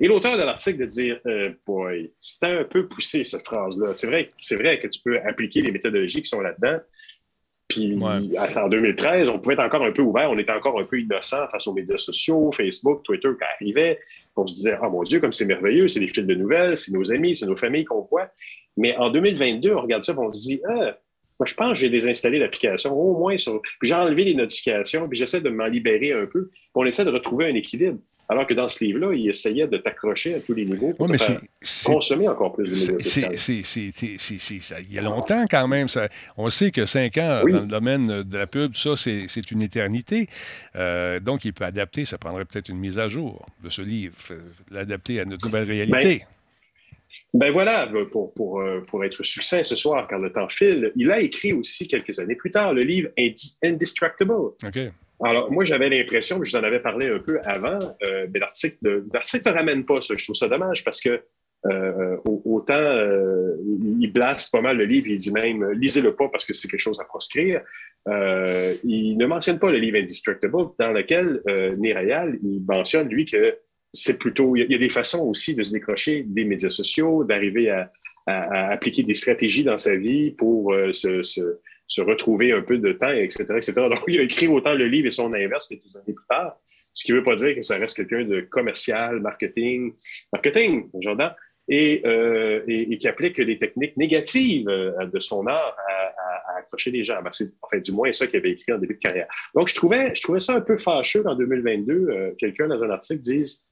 Et 0.01 0.09
l'auteur 0.09 0.37
de 0.37 0.43
l'article 0.43 0.79
de 0.79 0.87
dire 0.87 1.21
euh, 1.27 1.51
Boy, 1.67 2.13
c'était 2.19 2.47
un 2.47 2.65
peu 2.65 2.87
poussé 2.87 3.25
cette 3.25 3.45
phrase-là. 3.47 3.93
C'est 3.97 4.07
vrai, 4.07 4.31
c'est 4.39 4.57
vrai 4.57 4.81
que 4.81 4.89
tu 4.89 5.01
peux 5.03 5.19
appliquer 5.21 5.63
les 5.63 5.73
méthodologies 5.73 6.23
qui 6.23 6.29
sont 6.29 6.41
là-dedans. 6.41 6.79
Puis 7.69 7.95
Ouais. 7.97 8.57
en 8.57 8.69
2013, 8.69 9.29
on 9.29 9.39
pouvait 9.39 9.55
être 9.55 9.65
encore 9.65 9.85
un 9.85 9.91
peu 9.93 10.03
ouvert, 10.03 10.31
on 10.31 10.39
était 10.39 10.53
encore 10.53 10.79
un 10.79 10.85
peu 10.85 11.01
innocent 11.01 11.49
face 11.51 11.67
aux 11.67 11.73
médias 11.75 11.97
sociaux, 11.97 12.51
Facebook, 12.53 13.03
Twitter 13.05 13.29
qui 13.39 13.45
arrivaient. 13.45 13.99
On 14.37 14.47
se 14.47 14.57
disait, 14.57 14.77
oh 14.83 14.91
mon 14.91 15.03
Dieu, 15.03 15.19
comme 15.19 15.33
c'est 15.33 15.47
merveilleux, 15.47 15.89
c'est 15.89 15.99
des 15.99 16.09
fils 16.09 16.25
de 16.27 16.35
nouvelles, 16.35 16.77
c'est 16.77 16.93
nos 16.93 17.11
amis, 17.11 17.35
c'est 17.35 17.47
nos 17.47 17.57
familles 17.57 17.85
qu'on 17.85 18.03
voit. 18.03 18.31
Mais 18.77 18.97
en 18.97 19.11
2022, 19.11 19.75
on 19.75 19.83
regarde 19.83 20.05
ça 20.05 20.13
et 20.13 20.19
on 20.19 20.31
se 20.31 20.43
dit, 20.43 20.61
ah, 20.69 20.97
moi 21.39 21.47
je 21.47 21.55
pense 21.55 21.73
que 21.73 21.79
j'ai 21.79 21.91
désinstallé 21.91 22.39
l'application, 22.39 22.93
au 22.93 23.19
moins 23.19 23.37
sur. 23.39 23.61
Puis 23.63 23.89
j'ai 23.89 23.95
enlevé 23.95 24.25
les 24.25 24.35
notifications, 24.35 25.09
puis 25.09 25.19
j'essaie 25.19 25.41
de 25.41 25.51
m'en 25.51 25.67
libérer 25.67 26.13
un 26.13 26.27
peu. 26.27 26.49
Puis 26.49 26.61
on 26.75 26.85
essaie 26.85 27.05
de 27.05 27.11
retrouver 27.11 27.47
un 27.47 27.55
équilibre. 27.55 27.99
Alors 28.29 28.47
que 28.47 28.55
dans 28.55 28.67
ce 28.67 28.83
livre-là, 28.83 29.15
il 29.15 29.29
essayait 29.29 29.69
de 29.69 29.77
t'accrocher 29.77 30.35
à 30.35 30.41
tous 30.41 30.53
les 30.53 30.65
niveaux 30.65 30.93
pour 30.95 31.09
mais 31.09 31.17
faire 31.17 31.41
consommer 31.85 32.27
encore 32.29 32.53
plus 32.55 32.69
de 32.69 32.93
médias 32.93 33.29
Il 34.81 34.93
y 34.93 34.99
a 34.99 35.03
longtemps 35.03 35.45
quand 35.49 35.69
même. 35.69 35.87
Ça, 35.87 36.09
on 36.37 36.51
sait 36.51 36.73
que 36.73 36.87
cinq 36.87 37.19
ans 37.19 37.43
Oui. 37.45 37.53
dans 37.53 37.61
le 37.61 37.67
domaine 37.67 38.23
de 38.25 38.37
la 38.37 38.47
pub, 38.47 38.75
ça, 38.75 38.97
c'est 38.97 39.51
une 39.53 39.63
éternité. 39.63 40.27
Euh, 40.75 41.21
donc, 41.21 41.45
il 41.45 41.53
peut 41.53 41.65
adapter. 41.65 42.05
Ça 42.05 42.19
prendrait 42.19 42.45
peut-être 42.45 42.69
une 42.69 42.79
mise 42.79 42.99
à 42.99 43.09
jour 43.09 43.47
de 43.63 43.71
ce 43.71 43.83
livre, 43.83 44.17
l'adapter 44.73 45.21
à 45.21 45.25
notre 45.25 45.47
nouvelle 45.47 45.69
réalité. 45.69 46.19
Ben 46.19 46.36
voilà, 47.53 47.89
pour, 48.13 48.33
pour, 48.35 48.61
euh, 48.61 48.81
pour 48.89 49.05
être 49.05 49.23
succinct 49.23 49.63
ce 49.65 49.77
soir, 49.77 50.07
car 50.09 50.19
le 50.19 50.31
temps 50.33 50.49
file, 50.49 50.93
il 50.97 51.11
a 51.11 51.21
écrit 51.21 51.53
aussi 51.53 51.87
quelques 51.89 52.19
années 52.19 52.37
plus 52.37 52.51
tard 52.51 52.73
le 52.73 52.83
livre 52.83 53.11
Indestructible. 53.63 54.33
OK. 54.33 54.79
Alors, 55.25 55.51
moi, 55.51 55.65
j'avais 55.65 55.89
l'impression, 55.89 56.43
je 56.45 56.51
vous 56.51 56.57
en 56.57 56.63
avais 56.63 56.81
parlé 56.81 57.09
un 57.09 57.19
peu 57.19 57.39
avant, 57.45 57.79
euh, 58.03 58.27
mais 58.33 58.39
l'article 58.39 58.77
ne 58.83 59.05
l'article 59.13 59.49
ne 59.49 59.55
ramène 59.55 59.85
pas 59.85 60.01
ça. 60.01 60.15
Je 60.17 60.25
trouve 60.25 60.37
ça 60.37 60.49
dommage 60.49 60.85
parce 60.85 61.01
que 61.01 61.21
euh, 61.67 62.17
au- 62.27 62.43
autant 62.45 62.75
euh, 62.75 63.57
il 64.01 64.13
blaste 64.13 64.53
pas 64.53 64.61
mal 64.61 64.77
le 64.77 64.85
livre, 64.85 65.07
il 65.09 65.17
dit 65.17 65.33
même 65.33 65.63
euh, 65.63 65.75
lisez-le 65.75 66.15
pas 66.15 66.29
parce 66.29 66.45
que 66.45 66.53
c'est 66.53 66.69
quelque 66.69 66.81
chose 66.81 67.01
à 67.01 67.05
proscrire. 67.05 67.63
Euh, 68.09 68.75
il 68.85 69.17
ne 69.17 69.27
mentionne 69.27 69.59
pas 69.59 69.73
le 69.73 69.79
livre 69.79 69.97
Indestructible, 69.99 70.53
dans 70.79 70.93
lequel 70.93 71.41
euh, 71.49 71.75
Nirayal, 71.77 72.39
il 72.43 72.63
mentionne, 72.69 73.09
lui, 73.09 73.25
que 73.25 73.57
c'est 73.93 74.19
plutôt. 74.19 74.57
Il 74.57 74.71
y, 74.71 74.75
a, 74.75 74.79
des 74.79 74.89
façons 74.89 75.27
aussi 75.29 75.55
de 75.55 75.63
se 75.63 75.73
décrocher 75.73 76.25
des 76.27 76.45
médias 76.45 76.71
sociaux, 76.71 77.25
d'arriver 77.25 77.71
à, 77.71 77.91
appliquer 78.27 79.05
des 79.05 79.15
stratégies 79.15 79.63
dans 79.63 79.77
sa 79.77 79.95
vie 79.95 80.33
pour 80.33 80.73
euh, 80.73 80.93
se, 80.93 82.01
retrouver 82.01 82.51
un 82.51 82.63
peu 82.63 82.79
de 82.79 82.93
temps, 82.93 83.13
etc., 83.13 83.45
etc. 83.57 83.73
Donc, 83.75 84.01
il 84.09 84.19
a 84.19 84.23
écrit 84.23 84.49
autant 84.49 84.75
le 84.75 84.89
livre 84.89 85.07
et 85.07 85.13
son 85.13 85.33
inverse 85.33 85.69
quelques 85.69 85.95
années 85.95 86.13
plus 86.13 86.27
tard. 86.29 86.59
Ce 86.93 87.05
qui 87.05 87.13
ne 87.13 87.19
veut 87.19 87.23
pas 87.23 87.37
dire 87.37 87.55
que 87.55 87.63
ça 87.63 87.77
reste 87.77 87.97
quelqu'un 87.97 88.25
de 88.25 88.41
commercial, 88.41 89.21
marketing, 89.21 89.93
marketing, 90.33 90.89
Jordan, 91.01 91.33
et, 91.69 92.03
euh, 92.05 92.63
et, 92.67 92.93
et 92.93 92.99
qui 92.99 93.07
applique 93.07 93.41
des 93.41 93.59
techniques 93.59 93.97
négatives 93.97 94.69
euh, 94.69 95.07
de 95.07 95.19
son 95.21 95.47
art 95.47 95.77
à 95.89 96.59
accrocher 96.59 96.91
les 96.91 97.05
gens. 97.05 97.21
Ben, 97.23 97.31
c'est 97.33 97.53
enfin, 97.63 97.79
du 97.79 97.93
moins 97.93 98.13
ça 98.13 98.27
qu'il 98.27 98.39
avait 98.39 98.53
écrit 98.53 98.73
en 98.73 98.79
début 98.79 98.95
de 98.95 99.01
carrière. 99.01 99.29
Donc, 99.55 99.69
je 99.69 99.75
trouvais, 99.75 100.15
je 100.15 100.23
trouvais 100.23 100.41
ça 100.41 100.55
un 100.55 100.61
peu 100.61 100.77
fâcheux 100.77 101.23
qu'en 101.23 101.35
2022, 101.35 101.93
euh, 101.93 102.33
quelqu'un 102.39 102.69
dans 102.69 102.83
un 102.83 102.91
article 102.91 103.21
dise 103.21 103.65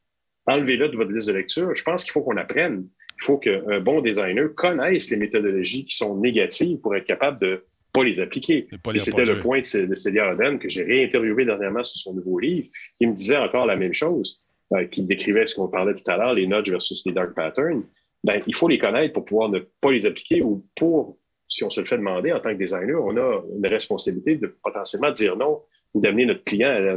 enlevez-le 0.47 0.89
de 0.89 0.97
votre 0.97 1.13
liste 1.13 1.29
de 1.29 1.33
lecture. 1.33 1.75
Je 1.75 1.83
pense 1.83 2.05
qu'il 2.05 2.13
faut 2.13 2.23
qu'on 2.23 2.37
apprenne. 2.37 2.87
Il 3.21 3.25
faut 3.25 3.39
qu'un 3.39 3.81
bon 3.81 4.01
designer 4.01 4.53
connaisse 4.55 5.11
les 5.11 5.17
méthodologies 5.17 5.85
qui 5.85 5.97
sont 5.97 6.17
négatives 6.17 6.79
pour 6.79 6.95
être 6.97 7.07
capable 7.07 7.41
de 7.41 7.65
pas 7.93 8.03
les 8.03 8.19
appliquer. 8.21 8.67
Et 8.93 8.99
c'était 8.99 9.25
le 9.25 9.41
point 9.41 9.61
de, 9.61 9.87
de 9.87 9.95
Célia 9.95 10.35
que 10.61 10.69
j'ai 10.69 10.83
réinterviewé 10.83 11.45
dernièrement 11.45 11.85
sur 11.85 11.97
son 11.97 12.15
nouveau 12.15 12.41
livre, 12.41 12.69
qui 12.99 13.07
me 13.07 13.15
disait 13.15 13.37
encore 13.37 13.67
la 13.67 13.77
même 13.77 13.93
chose, 13.93 14.45
euh, 14.73 14.85
qui 14.87 15.05
décrivait 15.05 15.47
ce 15.47 15.55
qu'on 15.55 15.69
parlait 15.69 15.95
tout 15.95 16.11
à 16.11 16.17
l'heure, 16.17 16.35
les 16.35 16.47
nudges 16.49 16.71
versus 16.71 17.05
les 17.07 17.13
dark 17.13 17.35
patterns. 17.35 17.85
Ben, 18.25 18.41
il 18.47 18.57
faut 18.57 18.67
les 18.67 18.79
connaître 18.79 19.13
pour 19.13 19.25
pouvoir 19.25 19.49
ne 19.49 19.61
pas 19.81 19.93
les 19.93 20.07
appliquer 20.07 20.43
ou 20.43 20.67
pour, 20.75 21.19
si 21.49 21.63
on 21.63 21.71
se 21.71 21.81
le 21.81 21.87
fait 21.87 21.99
demander 21.99 22.33
en 22.33 22.41
tant 22.41 22.51
que 22.51 22.59
designer, 22.59 23.01
on 23.01 23.17
a 23.17 23.43
une 23.57 23.67
responsabilité 23.67 24.37
de 24.37 24.49
potentiellement 24.49 25.13
dire 25.13 25.37
non 25.37 25.61
ou 25.93 26.01
d'amener 26.01 26.27
notre 26.27 26.43
client 26.43 26.71
à 26.71 26.97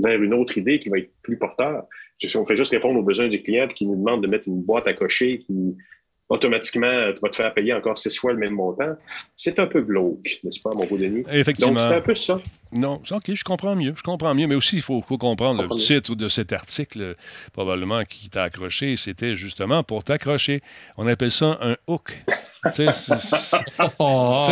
vers 0.00 0.22
une 0.22 0.34
autre 0.34 0.58
idée 0.58 0.78
qui 0.78 0.88
va 0.90 0.98
être 0.98 1.10
plus 1.22 1.38
porteur. 1.38 1.84
Si 2.18 2.36
on 2.36 2.44
fait 2.44 2.56
juste 2.56 2.72
répondre 2.72 2.98
aux 2.98 3.02
besoins 3.02 3.28
du 3.28 3.42
client 3.42 3.68
et 3.68 3.74
qu'il 3.74 3.88
nous 3.88 3.96
demande 3.96 4.22
de 4.22 4.26
mettre 4.26 4.48
une 4.48 4.62
boîte 4.62 4.86
à 4.86 4.92
cocher 4.92 5.38
qui 5.38 5.76
automatiquement 6.28 7.12
va 7.22 7.28
te 7.30 7.36
faire 7.36 7.54
payer 7.54 7.72
encore 7.72 7.96
six 7.96 8.14
fois 8.16 8.32
le 8.32 8.38
même 8.38 8.52
montant, 8.52 8.96
c'est 9.34 9.58
un 9.58 9.66
peu 9.66 9.80
glauque, 9.80 10.40
n'est-ce 10.44 10.60
pas, 10.60 10.70
mon 10.74 10.84
beau 10.84 10.98
Denis? 10.98 11.24
Effectivement. 11.30 11.72
Donc, 11.72 11.80
c'est 11.80 11.96
un 11.96 12.00
peu 12.00 12.14
ça. 12.14 12.40
Non, 12.70 13.00
OK, 13.10 13.32
je 13.32 13.44
comprends 13.44 13.74
mieux. 13.74 13.94
Je 13.96 14.02
comprends 14.02 14.34
mieux. 14.34 14.46
Mais 14.46 14.54
aussi, 14.54 14.76
il 14.76 14.82
faut, 14.82 15.00
faut 15.00 15.16
comprendre 15.16 15.62
le 15.62 15.76
titre 15.76 16.14
de 16.14 16.28
cet 16.28 16.52
article, 16.52 17.14
probablement, 17.54 18.04
qui 18.04 18.28
t'a 18.28 18.42
accroché. 18.42 18.96
C'était 18.96 19.36
justement 19.36 19.82
pour 19.82 20.04
t'accrocher. 20.04 20.60
On 20.98 21.06
appelle 21.06 21.30
ça 21.30 21.58
un 21.62 21.76
hook. 21.86 22.22
Oh, 23.98 24.44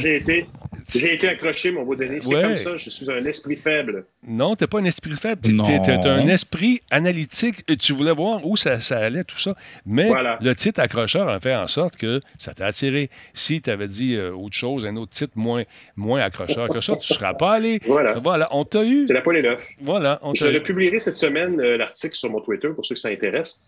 j'ai 0.00 0.16
été, 0.16 0.46
j'ai 0.92 1.14
été 1.14 1.28
accroché, 1.28 1.70
mon 1.70 1.84
beau 1.84 1.94
Denis. 1.94 2.18
C'est 2.20 2.34
Ouais. 2.34 2.42
comme 2.42 2.56
ça, 2.56 2.76
je 2.76 2.90
suis 2.90 3.10
un 3.10 3.24
esprit 3.24 3.56
faible. 3.56 4.04
non, 4.26 4.56
t'es 4.56 4.66
pas 4.66 4.78
un 4.80 4.84
esprit 4.84 5.16
faible. 5.16 5.42
T'es, 5.42 5.80
t'es 5.80 6.06
un 6.08 6.26
esprit 6.28 6.80
analytique. 6.90 7.64
Et 7.68 7.76
tu 7.76 7.92
voulais 7.92 8.12
voir 8.12 8.44
où 8.46 8.56
ça, 8.56 8.80
ça 8.80 8.98
allait, 8.98 9.24
tout 9.24 9.38
ça. 9.38 9.54
Mais 9.86 10.08
Voilà. 10.08 10.38
le 10.42 10.54
titre 10.54 10.80
accrocheur 10.80 11.28
a 11.28 11.40
fait 11.40 11.54
en 11.54 11.66
sorte 11.68 11.96
que 11.96 12.20
ça 12.38 12.52
t'a 12.54 12.66
attiré. 12.66 13.10
Si 13.34 13.60
tu 13.62 13.70
avais 13.70 13.88
dit 13.88 14.14
euh, 14.14 14.32
autre 14.32 14.56
chose, 14.56 14.84
un 14.84 14.96
autre 14.96 15.12
titre 15.12 15.32
moins, 15.36 15.62
moins 15.96 16.20
accrocheur 16.20 16.68
que 16.68 16.80
ça, 16.80 16.96
tu 16.96 17.12
ne 17.12 17.16
serais 17.18 17.34
pas 17.38 17.52
allé. 17.54 17.80
Voilà. 17.86 18.14
Voilà, 18.18 18.48
on 18.52 18.64
t'a 18.64 18.84
eu. 18.84 19.04
C'est 19.06 19.14
la 19.14 19.20
poêle 19.22 19.38
et 19.38 19.42
l'œuf. 19.42 19.66
Voilà, 19.80 20.18
on 20.22 20.34
Je 20.34 20.44
t'a 20.44 20.50
le 20.50 20.58
eu. 20.60 20.62
publierai 20.62 20.98
cette 20.98 21.14
semaine, 21.16 21.60
euh, 21.60 21.76
l'article 21.76 22.14
sur 22.14 22.30
mon 22.30 22.40
Twitter, 22.40 22.68
pour 22.74 22.84
ceux 22.84 22.94
que 22.94 23.00
ça 23.00 23.08
intéresse. 23.08 23.60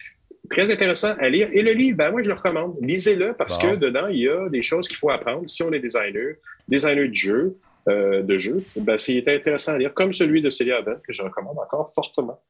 Très 0.52 0.70
intéressant 0.70 1.14
à 1.18 1.28
lire. 1.28 1.48
Et 1.52 1.62
le 1.62 1.72
livre, 1.72 1.96
ben, 1.96 2.10
moi, 2.10 2.22
je 2.22 2.28
le 2.28 2.34
recommande. 2.34 2.76
Lisez-le 2.80 3.32
parce 3.34 3.58
Bon. 3.58 3.72
que 3.72 3.76
dedans, 3.76 4.06
il 4.08 4.18
y 4.18 4.28
a 4.28 4.48
des 4.48 4.60
choses 4.62 4.86
qu'il 4.88 4.96
faut 4.96 5.10
apprendre. 5.10 5.48
Si 5.48 5.62
on 5.62 5.72
est 5.72 5.80
designer, 5.80 6.36
designer 6.68 7.08
de 7.08 7.14
jeu, 7.14 7.56
euh, 7.88 8.22
de 8.22 8.38
jeu, 8.38 8.62
ben, 8.76 8.96
c'est 8.98 9.18
intéressant 9.26 9.72
à 9.72 9.78
lire, 9.78 9.92
comme 9.94 10.12
celui 10.12 10.40
de 10.42 10.50
Célia 10.50 10.76
Aben, 10.78 10.98
que 11.06 11.12
je 11.12 11.22
recommande 11.22 11.58
encore 11.58 11.90
fortement. 11.94 12.40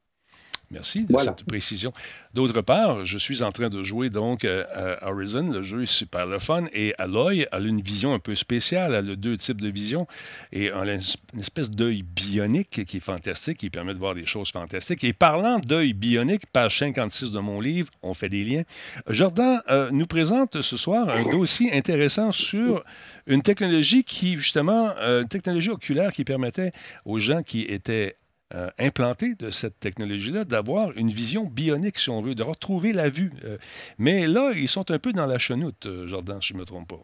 Merci 0.73 1.03
de 1.05 1.11
Voilà. 1.11 1.33
cette 1.37 1.45
précision. 1.47 1.93
D'autre 2.33 2.61
part, 2.61 3.05
je 3.05 3.17
suis 3.17 3.43
en 3.43 3.51
train 3.51 3.69
de 3.69 3.83
jouer 3.83 4.09
donc 4.09 4.43
euh, 4.43 4.63
à 5.01 5.11
Horizon. 5.11 5.51
Le 5.51 5.61
jeu 5.61 5.83
est 5.83 5.85
super 5.85 6.25
le 6.25 6.39
fun 6.39 6.65
et 6.73 6.93
Aloy 6.97 7.45
a 7.51 7.59
une 7.59 7.81
vision 7.81 8.13
un 8.13 8.19
peu 8.19 8.33
spéciale. 8.35 8.93
Elle 8.95 9.11
a 9.11 9.15
deux 9.15 9.37
types 9.37 9.61
de 9.61 9.69
vision 9.69 10.07
et 10.51 10.65
elle 10.65 10.89
a 10.89 10.93
une 10.93 11.39
espèce 11.39 11.69
d'œil 11.69 12.01
bionique 12.01 12.85
qui 12.85 12.97
est 12.97 12.99
fantastique, 12.99 13.59
qui 13.59 13.69
permet 13.69 13.93
de 13.93 13.99
voir 13.99 14.15
des 14.15 14.25
choses 14.25 14.51
fantastiques. 14.51 15.03
Et 15.03 15.13
parlant 15.13 15.59
d'œil 15.59 15.93
bionique, 15.93 16.47
page 16.47 16.79
56 16.79 17.31
de 17.31 17.39
mon 17.39 17.61
livre, 17.61 17.89
on 18.01 18.13
fait 18.13 18.29
des 18.29 18.43
liens. 18.43 18.63
Jordan 19.07 19.61
euh, 19.69 19.89
nous 19.91 20.07
présente 20.07 20.61
ce 20.61 20.75
soir 20.77 21.09
un 21.09 21.23
dossier 21.31 21.73
intéressant 21.73 22.31
sur 22.31 22.83
une 23.27 23.41
technologie 23.43 24.03
qui, 24.03 24.37
justement, 24.37 24.91
euh, 24.99 25.21
une 25.21 25.27
technologie 25.27 25.69
oculaire 25.69 26.11
qui 26.11 26.23
permettait 26.23 26.71
aux 27.05 27.19
gens 27.19 27.43
qui 27.43 27.61
étaient 27.61 28.15
euh, 28.55 28.69
implantés 28.77 29.35
de 29.35 29.49
cette 29.49 29.79
technologie-là 29.79 30.45
d'avoir 30.45 30.91
une 30.95 31.09
vision 31.09 31.45
bionique, 31.45 31.99
si 31.99 32.09
on 32.09 32.21
veut, 32.21 32.35
de 32.35 32.43
retrouver 32.43 32.93
la 32.93 33.09
vue. 33.09 33.31
Euh, 33.45 33.57
mais 33.97 34.27
là, 34.27 34.51
ils 34.55 34.67
sont 34.67 34.91
un 34.91 34.99
peu 34.99 35.11
dans 35.11 35.25
la 35.25 35.39
chenoute, 35.39 35.85
euh, 35.85 36.07
Jordan, 36.07 36.39
si 36.41 36.49
je 36.49 36.53
ne 36.53 36.59
me 36.59 36.65
trompe 36.65 36.87
pas. 36.89 37.01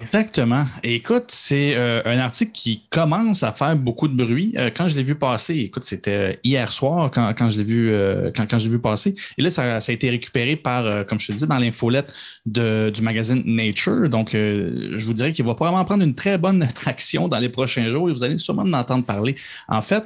Exactement. 0.00 0.66
Écoute, 0.82 1.26
c'est 1.28 1.74
euh, 1.74 2.00
un 2.06 2.18
article 2.18 2.52
qui 2.52 2.86
commence 2.88 3.42
à 3.42 3.52
faire 3.52 3.76
beaucoup 3.76 4.08
de 4.08 4.14
bruit. 4.14 4.54
Quand 4.74 4.88
je 4.88 4.96
l'ai 4.96 5.02
vu 5.02 5.14
passer, 5.14 5.56
écoute, 5.56 5.84
c'était 5.84 6.40
hier 6.42 6.72
soir 6.72 7.10
quand, 7.10 7.34
quand 7.36 7.50
je 7.50 7.58
l'ai 7.58 7.64
vu, 7.64 7.92
quand, 8.34 8.48
quand 8.48 8.56
vu 8.56 8.78
passer. 8.78 9.14
Et 9.36 9.42
là, 9.42 9.50
ça, 9.50 9.76
a 9.76 9.92
été 9.92 10.08
récupéré 10.08 10.56
par, 10.56 11.04
comme 11.04 11.20
je 11.20 11.26
te 11.26 11.32
disais, 11.32 11.46
dans 11.46 11.58
l'infolette 11.58 12.14
du 12.46 13.02
magazine 13.02 13.42
Nature. 13.44 14.08
Donc, 14.08 14.30
je 14.32 15.04
vous 15.04 15.12
dirais 15.12 15.34
qu'il 15.34 15.44
va 15.44 15.54
probablement 15.54 15.84
prendre 15.84 16.04
une 16.04 16.14
très 16.14 16.38
bonne 16.38 16.66
traction 16.74 17.28
dans 17.28 17.38
les 17.38 17.50
prochains 17.50 17.90
jours 17.90 18.08
et 18.08 18.12
vous 18.14 18.24
allez 18.24 18.38
sûrement 18.38 18.62
en 18.62 18.72
entendre 18.72 19.04
parler. 19.04 19.34
En 19.68 19.82
fait, 19.82 20.04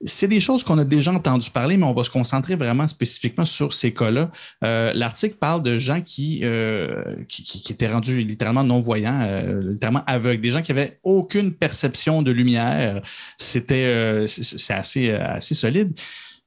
c'est 0.00 0.28
des 0.28 0.40
choses 0.40 0.62
qu'on 0.62 0.78
a 0.78 0.84
déjà 0.84 1.12
entendu 1.12 1.50
parler, 1.50 1.76
mais 1.76 1.84
on 1.86 1.92
va 1.92 2.04
se 2.04 2.10
concentrer 2.10 2.54
vraiment 2.54 2.86
spécifiquement 2.86 3.44
sur 3.44 3.72
ces 3.72 3.92
cas-là. 3.92 4.30
Euh, 4.64 4.92
L'article 4.94 5.34
parle 5.34 5.62
de 5.62 5.76
gens 5.78 6.00
qui, 6.00 6.40
euh, 6.44 7.02
qui, 7.28 7.42
qui- 7.42 7.62
qui 7.62 7.72
étaient 7.72 7.88
rendus 7.92 8.22
littéralement 8.22 8.62
non-voyants, 8.64 9.20
euh, 9.22 9.72
littéralement 9.72 10.04
aveugles, 10.06 10.40
des 10.40 10.52
gens 10.52 10.62
qui 10.62 10.70
avaient 10.72 10.98
aucune 11.02 11.52
perception 11.52 12.22
de 12.22 12.30
lumière. 12.30 13.02
C'était 13.36 14.24
c'est 14.26 14.74
assez, 14.74 15.10
assez 15.10 15.54
solide. 15.54 15.92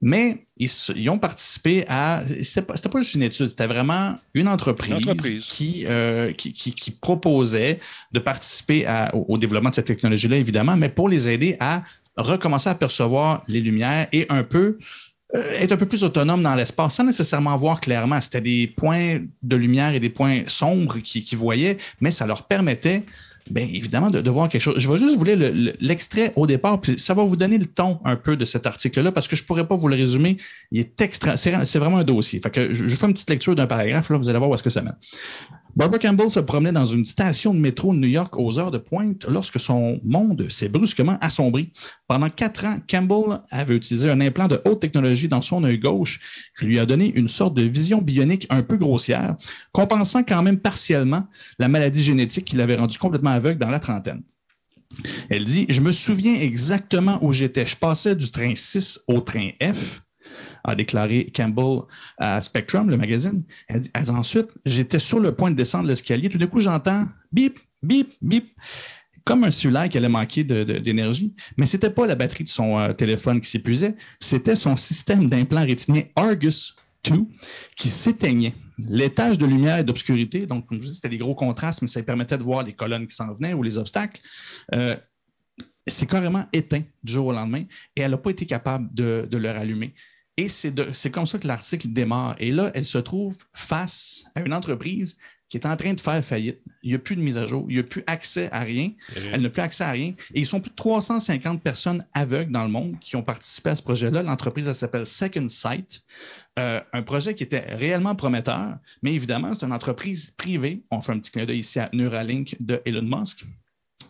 Mais 0.04 0.46
ils, 0.58 0.72
ont 1.12 1.20
participé 1.20 1.86
à. 1.88 2.24
C'était 2.42 2.64
pas, 2.64 2.74
pas 2.74 3.02
juste 3.02 3.14
une 3.14 3.22
étude, 3.22 3.48
c'était 3.48 3.68
vraiment 3.68 4.16
une 4.34 4.48
entreprise, 4.48 4.90
Une 5.00 5.10
entreprise. 5.10 5.46
Qui, 5.46 5.86
euh, 5.86 6.32
qui, 6.34 6.54
qui- 6.54 6.74
qui 6.74 6.90
proposait 6.90 7.80
de 8.12 8.18
participer 8.20 8.88
à- 8.88 9.14
au, 9.16 9.26
au 9.36 9.38
développement 9.38 9.70
de 9.70 9.76
cette 9.76 9.86
technologie-là, 9.86 10.38
évidemment, 10.38 10.76
mais 10.76 10.90
pour 10.90 11.08
les 11.08 11.28
aider 11.28 11.56
à 11.60 11.84
recommencer 12.18 12.70
à 12.70 12.76
percevoir 12.76 13.44
les 13.48 13.62
lumières 13.62 14.08
et 14.12 14.26
un 14.30 14.44
peu 14.44 14.78
euh, 15.34 15.54
être 15.54 15.72
un 15.72 15.78
peu 15.78 15.86
plus 15.86 16.04
autonome 16.04 16.44
dans 16.44 16.56
l'espace 16.56 16.96
sans 16.96 17.06
nécessairement 17.06 17.56
voir 17.56 17.80
clairement. 17.80 18.20
C'était 18.20 18.42
des 18.42 18.68
points 18.68 19.20
de 19.42 19.56
lumière 19.56 19.94
et 19.94 20.00
des 20.00 20.10
points 20.10 20.42
sombres 20.48 20.98
qui, 21.00 21.24
qui 21.24 21.36
voyaient, 21.36 21.78
mais 22.02 22.12
ça 22.12 22.26
leur 22.28 22.48
permettait, 22.48 23.04
bien 23.50 23.64
évidemment, 23.64 24.10
de, 24.10 24.30
voir 24.30 24.50
quelque 24.50 24.62
chose. 24.62 24.76
Je 24.78 24.90
vais 24.90 24.98
juste 24.98 25.18
vous 25.18 25.24
lire 25.24 25.38
le- 25.38 25.50
le- 25.50 25.74
l'extrait 25.80 26.34
au 26.36 26.48
départ, 26.48 26.80
puis 26.80 26.98
ça 27.00 27.14
va 27.14 27.24
vous 27.24 27.36
donner 27.36 27.58
le 27.58 27.66
ton 27.66 28.00
un 28.06 28.16
peu 28.16 28.38
de 28.38 28.46
cet 28.46 28.66
article-là, 28.66 29.12
parce 29.12 29.28
que 29.28 29.36
je 29.36 29.44
ne 29.44 29.48
pourrais 29.48 29.68
pas 29.68 29.76
vous 29.76 29.88
le 29.88 29.96
résumer. 29.96 30.38
Il 30.72 30.80
est 30.80 31.02
extra, 31.02 31.38
c'est, 31.38 31.52
vraiment 31.80 31.98
un 31.98 32.04
dossier. 32.04 32.40
Fait 32.40 32.74
je, 32.74 32.88
je 32.88 32.96
fais 32.96 33.08
une 33.08 33.14
petite 33.14 33.30
lecture 33.30 33.56
d'un 33.56 33.68
paragraphe, 33.68 34.10
là, 34.10 34.18
vous 34.18 34.30
allez 34.30 34.38
voir 34.38 34.50
où 34.50 34.54
est-ce 34.54 34.64
que 34.64 34.70
ça 34.70 34.82
mène. 34.82 34.96
Barbara 35.74 36.00
Campbell 36.00 36.30
se 36.30 36.42
promenait 36.42 36.74
dans 36.74 36.86
une 36.86 37.06
station 37.06 37.54
de 37.54 37.60
métro 37.60 37.94
de 37.94 38.00
New 38.00 38.08
York 38.10 38.38
aux 38.38 38.60
heures 38.60 38.72
de 38.72 38.78
pointe 38.78 39.26
lorsque 39.30 39.58
son 39.58 40.02
monde 40.04 40.50
s'est 40.50 40.68
brusquement 40.68 41.18
assombri. 41.22 41.72
Pendant 42.08 42.30
quatre 42.30 42.66
ans, 42.66 42.80
Campbell 42.90 43.40
avait 43.52 43.78
utilisé 43.78 44.10
un 44.10 44.20
implant 44.20 44.50
de 44.50 44.62
haute 44.66 44.82
technologie 44.82 45.30
dans 45.30 45.42
son 45.42 45.64
œil 45.64 45.80
gauche 45.80 46.52
qui 46.60 46.66
lui 46.66 46.78
a 46.78 46.86
donné 46.86 47.14
une 47.16 47.30
sorte 47.30 47.54
de 47.54 47.62
vision 47.64 48.02
bionique 48.02 48.48
un 48.50 48.64
peu 48.64 48.76
grossière, 48.76 49.36
compensant 49.72 50.24
quand 50.24 50.44
même 50.44 50.60
partiellement 50.60 51.26
la 51.58 51.70
maladie 51.70 52.04
génétique 52.04 52.46
qui 52.46 52.58
l'avait 52.58 52.76
rendu 52.76 52.98
complètement 52.98 53.31
aveugle 53.32 53.60
dans 53.60 53.70
la 53.70 53.80
trentaine. 53.80 54.24
Elle 55.30 55.46
dit 55.46 55.66
Je 55.70 55.82
me 55.82 55.92
souviens 55.92 56.36
exactement 56.36 57.20
où 57.24 57.32
j'étais. 57.32 57.66
Je 57.66 57.76
passais 57.76 58.16
du 58.16 58.30
train 58.30 58.54
6 58.56 59.02
au 59.08 59.22
train 59.22 59.52
F 59.62 60.02
a 60.64 60.76
déclaré 60.76 61.32
Campbell 61.36 61.82
à 62.18 62.40
Spectrum, 62.42 62.90
le 62.90 62.98
magazine. 62.98 63.44
Elle 63.68 63.80
dit, 63.80 63.90
ensuite, 64.10 64.48
j'étais 64.66 65.00
sur 65.00 65.20
le 65.20 65.34
point 65.34 65.52
de 65.52 65.56
descendre 65.56 65.88
l'escalier. 65.88 66.30
Tout 66.30 66.38
d'un 66.38 66.48
coup, 66.48 66.60
j'entends 66.60 67.08
bip, 67.32 67.60
bip, 67.82 68.14
bip, 68.22 68.48
comme 69.24 69.44
un 69.44 69.52
cellulaire 69.52 69.90
qui 69.90 69.98
allait 69.98 70.10
manquer 70.10 70.44
d'énergie. 70.44 71.34
Mais 71.58 71.66
ce 71.66 71.78
n'était 71.78 71.90
pas 71.90 72.08
la 72.08 72.16
batterie 72.16 72.44
de 72.44 72.50
son 72.50 72.78
euh, 72.80 72.94
téléphone 72.94 73.42
qui 73.42 73.50
s'épuisait, 73.50 73.96
c'était 74.20 74.56
son 74.56 74.78
système 74.78 75.28
d'implant 75.28 75.66
rétinien 75.66 76.04
Argus 76.16 76.76
2 77.06 77.26
qui 77.76 77.90
s'éteignait. 77.90 78.56
L'étage 78.90 79.38
de 79.38 79.46
lumière 79.46 79.80
et 79.80 79.84
d'obscurité, 79.84 80.46
donc 80.46 80.68
comme 80.68 80.82
je 80.82 80.88
vous 80.88 80.94
c'était 80.94 81.10
des 81.10 81.18
gros 81.18 81.36
contrastes, 81.36 81.82
mais 81.82 81.88
ça 81.88 82.02
permettait 82.04 82.38
de 82.38 82.44
voir 82.44 82.64
les 82.64 82.74
colonnes 82.74 83.08
qui 83.08 83.16
s'en 83.16 83.34
venaient 83.34 83.54
ou 83.54 83.64
les 83.64 83.78
obstacles. 83.78 84.22
Euh, 84.74 84.96
c'est 85.88 86.08
carrément 86.08 86.46
éteint 86.54 86.84
du 87.04 87.14
jour 87.14 87.28
au 87.28 87.32
lendemain 87.32 87.64
et 87.96 88.02
elle 88.02 88.12
n'a 88.12 88.18
pas 88.18 88.30
été 88.30 88.46
capable 88.46 88.94
de, 88.94 89.28
de 89.30 89.38
le 89.38 89.50
rallumer. 89.50 89.94
Et 90.38 90.48
c'est 90.48 91.12
comme 91.12 91.26
ça 91.26 91.38
que 91.38 91.48
l'article 91.48 91.90
démarre. 91.90 92.36
Et 92.40 92.52
là, 92.52 92.72
elle 92.74 92.86
se 92.86 92.98
trouve 92.98 93.44
face 93.54 94.24
à 94.34 94.42
une 94.42 94.54
entreprise 94.54 95.18
qui 95.52 95.58
est 95.58 95.68
en 95.68 95.76
train 95.76 95.94
de 95.94 96.00
faire 96.00 96.24
faillite. 96.24 96.62
Il 96.82 96.92
n'y 96.92 96.96
a 96.96 97.00
plus 97.00 97.18
de 97.18 97.22
mise 97.22 97.38
à 97.38 97.46
jour, 97.46 97.66
il 97.68 97.74
n'y 97.74 97.80
a 97.82 97.84
plus 97.84 98.06
accès 98.08 98.48
à 98.54 98.62
rien. 98.62 98.92
Elle 99.34 99.42
n'a 99.42 99.50
plus 99.50 99.62
accès 99.62 99.84
à 99.84 99.92
rien. 99.92 100.14
Et 100.34 100.40
ils 100.40 100.48
sont 100.48 100.62
plus 100.62 100.70
de 100.70 100.76
350 100.76 101.62
personnes 101.62 102.06
aveugles 102.14 102.54
dans 102.54 102.64
le 102.64 102.70
monde 102.70 102.98
qui 103.02 103.18
ont 103.18 103.22
participé 103.22 103.72
à 103.72 103.76
ce 103.76 103.84
projet-là. 103.84 104.24
L'entreprise, 104.24 104.70
elle 104.70 104.76
s'appelle 104.76 105.06
Second 105.06 105.50
Sight. 105.50 106.04
Euh, 106.58 106.80
un 106.94 107.04
projet 107.04 107.36
qui 107.36 107.44
était 107.44 107.66
réellement 107.76 108.16
prometteur, 108.16 108.78
mais 109.02 109.14
évidemment, 109.14 109.54
c'est 109.54 109.66
une 109.66 109.74
entreprise 109.74 110.32
privée. 110.38 110.84
On 110.90 111.02
fait 111.02 111.12
un 111.12 111.20
petit 111.20 111.32
clin 111.32 111.44
d'œil 111.44 111.60
ici 111.60 111.80
à 111.80 111.90
Neuralink 111.92 112.56
de 112.62 112.82
Elon 112.86 113.02
Musk. 113.02 113.44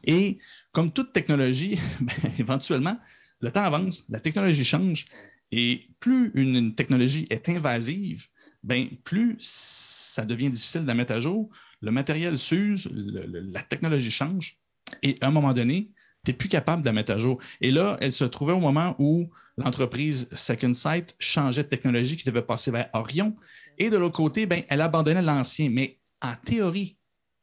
Et 0.03 0.37
comme 0.73 0.91
toute 0.91 1.11
technologie, 1.11 1.79
ben, 2.01 2.33
éventuellement, 2.37 2.99
le 3.39 3.49
temps 3.49 3.63
avance, 3.63 4.03
la 4.09 4.19
technologie 4.19 4.63
change, 4.63 5.07
et 5.51 5.87
plus 5.99 6.29
une, 6.35 6.55
une 6.55 6.76
technologie 6.76 7.26
est 7.31 7.49
invasive, 7.49 8.27
ben, 8.63 8.88
plus 9.03 9.38
ça 9.39 10.25
devient 10.25 10.49
difficile 10.49 10.81
de 10.81 10.88
la 10.88 10.93
mettre 10.93 11.13
à 11.13 11.19
jour, 11.19 11.49
le 11.81 11.91
matériel 11.91 12.38
s'use, 12.38 12.89
la 12.91 13.61
technologie 13.61 14.11
change, 14.11 14.59
et 15.03 15.15
à 15.21 15.27
un 15.27 15.31
moment 15.31 15.53
donné, 15.53 15.91
tu 16.23 16.31
n'es 16.31 16.38
plus 16.38 16.49
capable 16.49 16.83
de 16.83 16.88
la 16.88 16.93
mettre 16.93 17.13
à 17.13 17.17
jour. 17.17 17.39
Et 17.61 17.71
là, 17.71 17.97
elle 17.99 18.11
se 18.11 18.25
trouvait 18.25 18.53
au 18.53 18.59
moment 18.59 18.95
où 18.99 19.29
l'entreprise 19.57 20.27
Second 20.35 20.73
Sight 20.73 21.15
changeait 21.19 21.63
de 21.63 21.69
technologie 21.69 22.17
qui 22.17 22.25
devait 22.25 22.41
passer 22.41 22.71
vers 22.71 22.89
Orion. 22.93 23.35
Et 23.77 23.89
de 23.89 23.97
l'autre 23.97 24.17
côté, 24.17 24.45
ben, 24.45 24.61
elle 24.69 24.81
abandonnait 24.81 25.21
l'ancien. 25.21 25.69
Mais 25.69 25.99
en 26.21 26.35
théorie, 26.35 26.97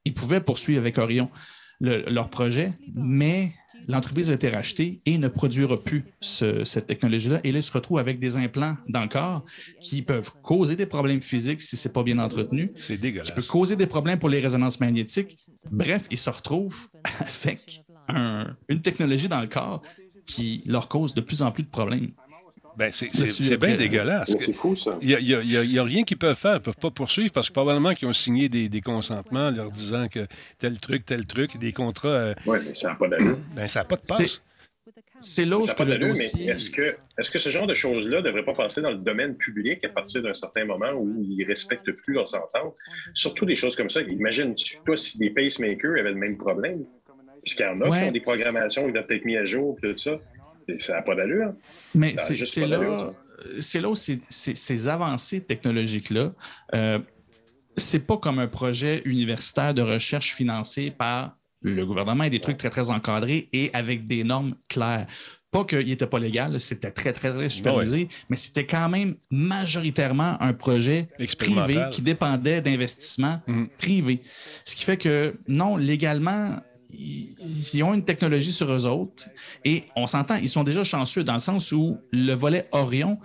il 0.04 0.14
pouvait 0.14 0.40
poursuivre 0.40 0.80
avec 0.80 0.98
Orion. 0.98 1.30
Le- 1.80 2.04
leur 2.10 2.28
projet, 2.30 2.70
mais 2.94 3.52
l'entreprise 3.86 4.30
a 4.30 4.34
été 4.34 4.48
rachetée 4.48 5.00
et 5.06 5.16
ne 5.18 5.28
produira 5.28 5.76
plus 5.76 6.04
ce- 6.20 6.64
cette 6.64 6.86
technologie-là. 6.86 7.40
Et 7.44 7.52
là, 7.52 7.58
ils 7.58 7.62
se 7.62 7.72
retrouvent 7.72 7.98
avec 7.98 8.18
des 8.18 8.36
implants 8.36 8.76
dans 8.88 9.02
le 9.02 9.08
corps 9.08 9.44
qui 9.80 10.02
peuvent 10.02 10.30
causer 10.42 10.76
des 10.76 10.86
problèmes 10.86 11.22
physiques 11.22 11.60
si 11.60 11.76
ce 11.76 11.88
n'est 11.88 11.92
pas 11.92 12.02
bien 12.02 12.18
entretenu. 12.18 12.72
C'est 12.76 12.96
qui 12.96 13.02
dégueulasse. 13.02 13.30
peut 13.30 13.42
causer 13.42 13.76
des 13.76 13.86
problèmes 13.86 14.18
pour 14.18 14.28
les 14.28 14.40
résonances 14.40 14.80
magnétiques. 14.80 15.38
Bref, 15.70 16.06
ils 16.10 16.18
se 16.18 16.30
retrouvent 16.30 16.88
avec 17.20 17.84
un- 18.08 18.56
une 18.68 18.80
technologie 18.82 19.28
dans 19.28 19.40
le 19.40 19.46
corps 19.48 19.82
qui 20.26 20.62
leur 20.66 20.88
cause 20.88 21.14
de 21.14 21.20
plus 21.22 21.40
en 21.42 21.50
plus 21.52 21.62
de 21.62 21.68
problèmes. 21.70 22.12
Ben, 22.78 22.92
c'est 22.92 23.08
bien 23.12 23.54
après, 23.54 23.76
dégueulasse. 23.76 24.32
C'est 24.38 24.52
fou, 24.54 24.76
ça. 24.76 24.96
Il 25.02 25.18
n'y 25.18 25.78
a, 25.78 25.82
rien 25.84 26.04
qu'ils 26.04 26.16
peuvent 26.16 26.36
faire. 26.38 26.52
Ils 26.52 26.58
ne 26.58 26.58
peuvent 26.60 26.76
pas 26.76 26.90
poursuivre 26.90 27.32
parce 27.32 27.48
que 27.48 27.52
probablement 27.54 27.92
qu'ils 27.94 28.06
ont 28.08 28.12
signé 28.12 28.48
des, 28.48 28.68
des 28.68 28.80
consentements 28.80 29.50
leur 29.50 29.70
disant 29.72 30.06
que 30.08 30.26
tel 30.58 30.78
truc, 30.78 31.04
tel 31.04 31.26
truc, 31.26 31.56
des 31.58 31.72
contrats. 31.72 32.08
euh, 32.08 32.34
Oui, 32.46 32.58
mais 32.64 32.74
ça 32.74 32.90
n'a 32.90 32.94
pas 32.94 33.08
d'allure. 33.08 33.36
ben, 33.56 33.66
ça 33.66 33.80
n'a 33.80 33.84
pas 33.84 33.96
de 33.96 34.02
C'est- 34.04 34.16
passe. 34.22 34.42
C'est 35.20 35.44
où 35.52 35.60
Ça 35.62 35.68
n'a 35.68 35.74
pas 35.74 35.84
d'allure, 35.84 36.14
mais 36.16 36.44
est-ce 36.46 36.70
que, 36.70 36.96
est 37.18 37.30
que 37.32 37.38
ce 37.40 37.48
genre 37.50 37.66
de 37.66 37.74
choses-là 37.74 38.18
ne 38.18 38.22
devrait 38.26 38.44
pas 38.44 38.54
passer 38.54 38.80
dans 38.80 38.90
le 38.92 38.98
domaine 38.98 39.34
public 39.36 39.84
à 39.84 39.88
partir 39.88 40.22
d'un 40.22 40.32
certain 40.32 40.64
moment 40.64 40.92
où 40.92 41.20
ils 41.20 41.36
ne 41.42 41.44
respectent 41.46 41.90
plus 41.90 42.14
leurs 42.14 42.32
ententes? 42.36 42.76
Surtout 43.14 43.44
des 43.44 43.56
choses 43.56 43.74
comme 43.74 43.90
ça. 43.90 44.00
Imagine-tu, 44.02 44.78
toi, 44.86 44.96
si 44.96 45.18
des 45.18 45.30
pacemakers 45.30 45.98
avaient 45.98 46.10
le 46.10 46.14
même 46.14 46.36
problème, 46.36 46.84
puisqu'il 47.42 47.64
y 47.64 47.66
en 47.66 47.80
a 47.80 47.88
Ouais. 47.88 48.02
qui 48.02 48.08
ont 48.08 48.12
des 48.12 48.20
programmations 48.20 48.86
qui 48.86 48.92
doivent 48.92 49.06
être 49.10 49.24
mises 49.24 49.38
à 49.38 49.44
jour, 49.44 49.76
puis 49.82 49.90
tout 49.90 49.98
ça, 49.98 50.20
et 50.68 50.78
ça 50.78 50.94
n'a 50.94 51.02
pas 51.02 51.14
d'allure. 51.14 51.52
Mais 51.94 52.14
c'est 52.18 52.36
là, 52.66 52.96
c'est 53.60 53.80
là 53.80 53.88
où 53.88 53.94
ces, 53.94 54.20
ces- 54.28 54.54
ces 54.56 54.88
avancées 54.88 55.40
technologiques-là, 55.40 56.32
euh, 56.74 56.98
c'est 57.76 58.00
pas 58.06 58.16
comme 58.16 58.38
un 58.38 58.48
projet 58.48 59.02
universitaire 59.04 59.72
de 59.74 59.82
recherche 59.82 60.34
financé 60.34 60.90
par 60.90 61.36
le 61.62 61.84
gouvernement 61.86 62.24
et 62.24 62.30
des 62.30 62.40
trucs 62.40 62.56
très, 62.56 62.70
très 62.70 62.90
encadrés 62.90 63.48
et 63.52 63.70
avec 63.72 64.06
des 64.06 64.24
normes 64.24 64.54
claires. 64.68 65.06
Pas 65.50 65.64
qu'il 65.64 65.86
n'était 65.86 66.06
pas 66.06 66.18
légal, 66.18 66.60
c'était 66.60 66.90
très, 66.90 67.12
très, 67.12 67.32
très 67.32 67.48
supervisé, 67.48 68.08
mais 68.28 68.36
c'était 68.36 68.66
quand 68.66 68.88
même 68.90 69.14
majoritairement 69.30 70.36
un 70.42 70.52
projet 70.52 71.08
privé 71.38 71.78
qui 71.90 72.02
dépendait 72.02 72.60
d'investissements 72.60 73.40
Mhm. 73.46 73.68
privés. 73.78 74.20
Ce 74.64 74.76
qui 74.76 74.84
fait 74.84 74.98
que, 74.98 75.34
non, 75.48 75.76
légalement, 75.76 76.60
ils, 76.90 77.34
ils 77.74 77.82
ont 77.82 77.92
une 77.94 78.04
technologie 78.04 78.52
sur 78.52 78.70
eux 78.72 78.86
autres 78.86 79.28
et 79.64 79.84
on 79.96 80.06
s'entend, 80.06 80.36
ils 80.36 80.48
sont 80.48 80.64
déjà 80.64 80.84
chanceux 80.84 81.22
dans 81.24 81.34
le 81.34 81.38
sens 81.38 81.72
où 81.72 81.98
le 82.12 82.32
volet 82.34 82.68
Orion 82.72 83.18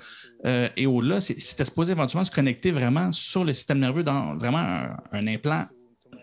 euh, 0.46 0.68
et 0.76 0.86
au-delà, 0.86 1.22
c'était 1.22 1.64
supposé 1.66 1.94
éventuellement 1.94 2.24
se 2.26 2.32
connecter 2.32 2.72
vraiment 2.72 3.12
sur 3.12 3.44
le 3.46 3.54
système 3.54 3.80
nerveux, 3.80 4.04
dans 4.04 4.36
vraiment 4.36 4.58
un, 4.60 4.98
un 5.14 5.28
implant 5.28 5.66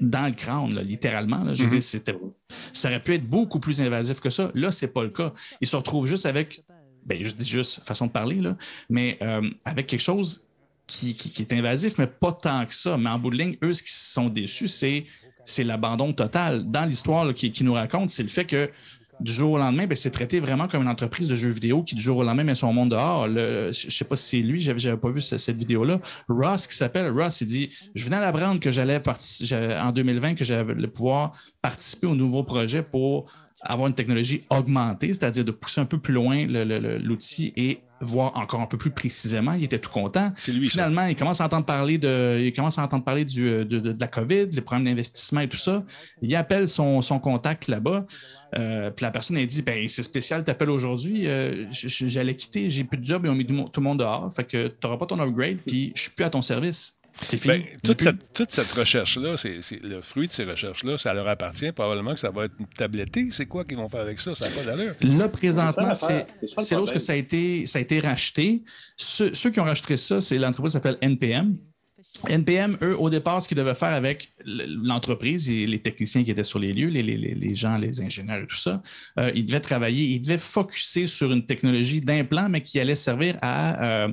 dans 0.03 0.27
le 0.27 0.33
crâne, 0.35 0.75
là, 0.75 0.83
littéralement. 0.83 1.43
là. 1.45 1.55
Je 1.55 1.65
Mhm. 1.65 1.71
dire, 1.71 1.83
c'était- 1.83 2.17
ça 2.73 2.89
aurait 2.89 3.03
pu 3.03 3.15
être 3.15 3.27
beaucoup 3.27 3.61
plus 3.61 3.81
invasif 3.81 4.21
que 4.21 4.31
ça. 4.31 4.51
Là, 4.55 4.71
c'est 4.71 4.89
pas 4.89 5.03
le 5.03 5.11
cas. 5.11 5.33
Ils 5.61 5.67
se 5.67 5.77
retrouvent 5.77 6.07
juste 6.07 6.27
avec, 6.27 6.63
ben, 7.05 7.23
je 7.25 7.35
dis 7.35 7.49
juste 7.49 7.81
façon 7.85 8.07
de 8.07 8.13
parler, 8.13 8.37
là, 8.37 8.57
mais 8.89 9.19
euh, 9.23 9.49
avec 9.65 9.87
quelque 9.87 10.01
chose 10.01 10.49
qui, 10.87 11.15
qui- 11.15 11.31
qui 11.31 11.43
est 11.43 11.53
invasif, 11.53 11.97
mais 11.99 12.07
pas 12.07 12.33
tant 12.33 12.65
que 12.67 12.75
ça. 12.75 12.97
Mais 12.99 13.11
en 13.11 13.19
bout 13.19 13.31
de 13.31 13.37
ligne, 13.37 13.57
eux, 13.63 13.73
ce 13.73 13.83
qui 13.83 13.93
sont 13.93 14.29
déçus, 14.29 14.69
c'est, 14.69 15.07
c'est 15.51 15.65
l'abandon 15.65 16.13
total. 16.13 16.71
Dans 16.71 16.85
l'histoire 16.85 17.33
qui, 17.35 17.65
nous 17.65 17.75
raconte, 17.75 18.11
c'est 18.11 18.23
le 18.23 18.29
fait 18.29 18.45
que 18.45 18.71
du 19.21 19.33
jour 19.33 19.53
au 19.53 19.59
lendemain, 19.59 19.87
ben, 19.87 19.95
c'est 19.95 20.11
traité 20.11 20.41
vraiment 20.41 20.67
comme 20.67 20.81
une 20.81 20.89
entreprise 20.89 21.29
de 21.29 21.35
jeux 21.37 21.51
vidéo 21.51 21.83
qui, 21.83 21.95
du 21.95 22.01
jour 22.01 22.17
au 22.17 22.23
lendemain, 22.25 22.43
met 22.45 22.55
son 22.55 22.73
monde 22.73 22.91
dehors. 22.93 23.27
Je 23.29 23.69
ne 23.69 23.91
sais 23.91 24.05
pas 24.05 24.17
si 24.17 24.29
c'est 24.39 24.43
lui, 24.43 24.61
j'avais, 24.61 24.79
j'avais 24.79 24.97
pas 24.97 25.11
vu 25.11 25.21
ce- 25.21 25.37
cette 25.37 25.59
vidéo-là. 25.59 26.01
Ross, 26.29 26.67
qui 26.67 26.75
s'appelle 26.75 27.11
Ross, 27.11 27.41
il 27.43 27.47
dit 27.47 27.71
Je 27.95 28.05
venais 28.07 28.17
à 28.17 28.21
l'apprendre 28.21 28.61
que 28.61 28.71
j'allais 28.71 28.99
en 29.79 29.93
2020 29.93 30.35
que 30.37 30.45
j'avais 30.45 30.73
le 30.73 30.89
pouvoir 30.89 31.33
participer 31.61 32.07
au 32.07 32.15
nouveau 32.15 32.45
projet 32.45 32.83
pour 32.83 33.31
avoir 33.61 33.89
une 33.89 33.95
technologie 33.95 34.43
augmentée, 34.49 35.09
c'est-à-dire 35.09 35.45
de 35.45 35.51
pousser 35.51 35.83
un 35.83 35.85
peu 35.85 35.99
plus 35.99 36.15
loin 36.15 36.47
l'outil 36.47 37.53
et 37.57 37.81
voir 38.01 38.37
encore 38.37 38.61
un 38.61 38.67
peu 38.67 38.79
plus 38.79 38.91
précisément. 38.91 39.53
Il 39.53 39.65
était 39.65 39.79
tout 39.79 39.91
content. 39.91 40.33
C'est 40.37 40.53
lui, 40.53 40.67
ça. 40.67 40.71
Finalement, 40.73 41.07
il 41.07 41.17
commence 41.17 41.41
à 41.41 41.45
entendre 41.47 41.67
parler 41.67 41.99
de, 41.99 42.41
il 42.43 42.53
commence 42.53 42.79
à 42.79 42.83
entendre 42.83 43.05
parler 43.05 43.25
du, 43.25 43.43
de, 43.43 43.65
de- 43.65 43.79
de 43.93 43.97
la 44.01 44.07
COVID, 44.09 44.47
les 44.53 44.61
problèmes 44.61 44.87
d'investissement 44.87 45.41
et 45.41 45.49
tout 45.49 45.59
ça. 45.59 45.85
Il 46.23 46.35
appelle 46.37 46.67
son, 46.69 47.03
son 47.03 47.19
contact 47.19 47.69
là-bas. 47.69 48.07
Euh, 48.59 48.91
puis 48.91 49.05
la 49.05 49.11
personne 49.13 49.37
elle 49.37 49.47
dit 49.47 49.63
ben 49.63 49.87
c'est 49.87 50.03
spécial, 50.03 50.43
t'appelles 50.45 50.71
aujourd'hui. 50.71 51.27
euh, 51.29 51.67
J'allais 51.71 52.35
quitter, 52.37 52.69
j'ai 52.71 52.85
plus 52.85 52.99
de 52.99 53.05
job, 53.05 53.23
ils 53.25 53.31
ont 53.31 53.35
mis 53.35 53.47
tout 53.47 53.53
le 53.77 53.83
monde- 53.83 53.99
dehors. 53.99 54.33
Fait 54.35 54.45
que 54.45 54.69
tu 54.69 54.75
n'auras 54.83 54.97
pas 54.97 55.07
ton 55.07 55.21
upgrade, 55.21 55.59
puis 55.67 55.93
je 55.95 56.03
suis 56.03 56.11
plus 56.11 56.25
à 56.25 56.31
ton 56.31 56.43
service. 56.43 56.95
C'est 57.29 57.39
fini. 57.39 57.59
Ben, 57.59 57.65
toute, 57.83 58.03
cette, 58.03 58.33
toute 58.33 58.51
cette 58.51 58.71
recherche-là, 58.73 59.37
c'est 59.37 59.63
c'est 59.63 59.83
le 59.83 60.01
fruit 60.01 60.29
de 60.29 60.33
ces 60.33 60.45
recherches-là, 60.45 60.97
ça 60.99 61.13
leur 61.15 61.29
appartient. 61.29 61.71
Probablement 61.73 62.15
que 62.15 62.21
ça 62.21 62.31
va 62.31 62.47
être 62.47 62.55
tabletté. 62.77 63.29
C'est 63.33 63.47
quoi 63.47 63.65
qu'ils 63.65 63.77
vont 63.77 63.89
faire 63.89 64.01
avec 64.01 64.19
ça? 64.21 64.35
Ça 64.35 64.49
n'a 64.49 64.55
pas 64.57 64.65
d'allure. 64.65 64.95
Là, 65.03 65.29
présentement, 65.29 65.95
C'est 65.95 66.27
c'est. 66.45 66.61
C'est 66.87 66.99
ça 66.99 67.13
a 67.13 67.17
été, 67.17 67.67
ça 67.67 67.79
a 67.79 67.83
été 67.83 68.01
racheté. 68.01 68.63
Ceux, 68.97 69.35
ceux 69.35 69.51
qui 69.51 69.61
ont 69.61 69.65
racheté 69.65 69.97
ça, 69.97 70.21
c'est 70.21 70.39
l'entreprise 70.39 70.73
qui 70.73 70.75
s'appelle 70.75 70.99
NPM. 71.01 71.57
NPM, 72.29 72.77
eux, 72.83 72.97
au 72.99 73.09
départ, 73.09 73.41
ce 73.41 73.47
qu'ils 73.49 73.57
devaient 73.57 73.75
faire 73.75 73.93
avec 73.93 74.31
l'entreprise 74.45 75.49
et 75.49 75.65
les 75.67 75.79
techniciens 75.79 76.25
qui 76.25 76.31
étaient 76.31 76.45
sur 76.45 76.59
les 76.59 76.73
lieux, 76.73 76.89
les, 76.89 77.03
les- 77.03 77.17
les- 77.17 77.35
les 77.35 77.55
gens, 77.55 77.79
les 77.79 78.01
ingénieurs 78.01 78.43
et 78.43 78.47
tout 78.47 78.57
ça, 78.57 78.83
euh, 79.19 79.31
ils 79.35 79.45
devaient 79.47 79.61
travailler, 79.61 80.05
ils 80.07 80.21
devaient 80.21 80.39
focuser 80.39 81.07
sur 81.07 81.31
une 81.31 81.47
technologie 81.47 82.01
d'implant, 82.01 82.49
mais 82.49 82.63
qui 82.63 82.81
allait 82.81 82.97
servir 82.97 83.39
à, 83.43 83.85
euh, 83.85 84.09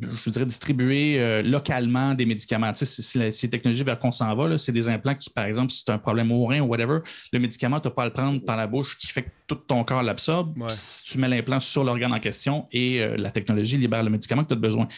je 0.00 0.24
vous 0.24 0.30
dirais, 0.30 0.44
distribuer 0.44 1.18
euh, 1.18 1.42
localement 1.42 2.14
des 2.14 2.26
médicaments. 2.26 2.72
Tu 2.72 2.84
sais, 2.84 3.02
si 3.02 3.18
les 3.18 3.50
technologies 3.50 3.84
vers 3.84 3.98
qu'on 3.98 4.12
s'en 4.12 4.34
va, 4.34 4.58
c'est 4.58 4.72
des 4.72 4.88
implants 4.88 5.14
qui, 5.14 5.30
par 5.30 5.46
exemple, 5.46 5.72
si 5.72 5.84
tu 5.84 5.90
as 5.90 5.94
un 5.94 5.98
problème 5.98 6.30
au 6.30 6.44
rein 6.46 6.60
ou 6.60 6.66
whatever, 6.66 6.98
le 7.32 7.38
médicament, 7.38 7.80
tu 7.80 7.88
n'as 7.88 7.94
pas 7.94 8.02
à 8.02 8.06
le 8.06 8.12
prendre 8.12 8.40
par 8.44 8.56
la 8.56 8.66
bouche 8.66 8.96
qui 8.98 9.06
fait 9.08 9.22
que 9.24 9.30
tout 9.46 9.56
ton 9.56 9.82
corps 9.84 10.02
l'absorbe. 10.02 10.56
Ouais. 10.58 10.68
Tu 11.04 11.18
mets 11.18 11.28
l'implant 11.28 11.58
sur 11.58 11.84
l'organe 11.84 12.12
en 12.12 12.20
question 12.20 12.66
et 12.70 13.00
euh, 13.00 13.16
la 13.16 13.30
technologie 13.30 13.78
libère 13.78 14.02
le 14.02 14.10
médicament 14.10 14.44
que 14.44 14.48
tu 14.48 14.54
as 14.54 14.58
besoin. 14.60 14.88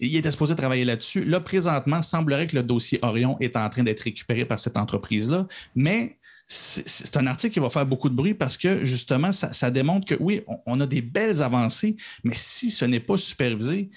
Il 0.00 0.14
était 0.16 0.32
supposé 0.32 0.56
travailler 0.56 0.84
là-dessus. 0.84 1.24
Là, 1.24 1.38
présentement, 1.38 2.02
semblerait 2.02 2.48
que 2.48 2.56
le 2.56 2.64
dossier 2.64 2.98
Orion 3.02 3.38
est 3.40 3.56
en 3.56 3.68
train 3.70 3.84
d'être 3.84 4.00
récupéré 4.00 4.44
par 4.44 4.58
cette 4.58 4.76
entreprise-là, 4.76 5.46
mais 5.76 6.18
c'est 6.46 6.86
c'est 6.88 7.16
un 7.16 7.26
article 7.28 7.54
qui 7.54 7.60
va 7.60 7.70
faire 7.70 7.86
beaucoup 7.86 8.08
de 8.08 8.14
bruit 8.14 8.34
parce 8.34 8.56
que 8.56 8.84
justement, 8.84 9.30
ça, 9.30 9.52
ça 9.52 9.70
démontre 9.70 10.04
que 10.04 10.16
oui, 10.20 10.42
on, 10.48 10.58
on 10.66 10.80
a 10.80 10.86
des 10.86 11.00
belles 11.00 11.40
avancées, 11.40 11.94
mais 12.24 12.34
si 12.34 12.72
ce 12.72 12.84
n'est 12.84 13.00
pas 13.00 13.16
supervisé 13.16 13.90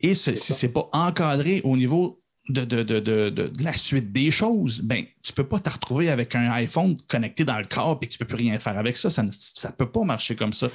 et 0.00 0.14
ce- 0.14 0.34
si 0.34 0.54
ce 0.54 0.66
n'est 0.66 0.72
pas 0.72 0.88
encadré 0.92 1.60
au 1.64 1.76
niveau 1.76 2.20
de, 2.50 2.64
de- 2.64 2.82
de- 2.82 3.30
de- 3.30 3.52
la 3.64 3.72
suite 3.72 4.12
des 4.12 4.30
choses, 4.30 4.80
ben, 4.82 5.04
tu 5.22 5.32
ne 5.32 5.34
peux 5.34 5.48
pas 5.48 5.60
te 5.60 5.70
retrouver 5.70 6.10
avec 6.10 6.34
un 6.34 6.50
iPhone 6.52 6.96
connecté 7.08 7.44
dans 7.44 7.58
le 7.58 7.64
corps 7.64 7.98
et 8.02 8.06
que 8.06 8.10
tu 8.12 8.16
ne 8.16 8.26
peux 8.26 8.36
plus 8.36 8.44
rien 8.44 8.58
faire 8.58 8.76
avec 8.78 8.96
ça. 8.98 9.08
Ça 9.08 9.22
ne 9.22 9.30
ça 9.32 9.72
peut 9.72 9.90
pas 9.90 10.02
marcher 10.02 10.36
comme 10.36 10.52
ça. 10.52 10.68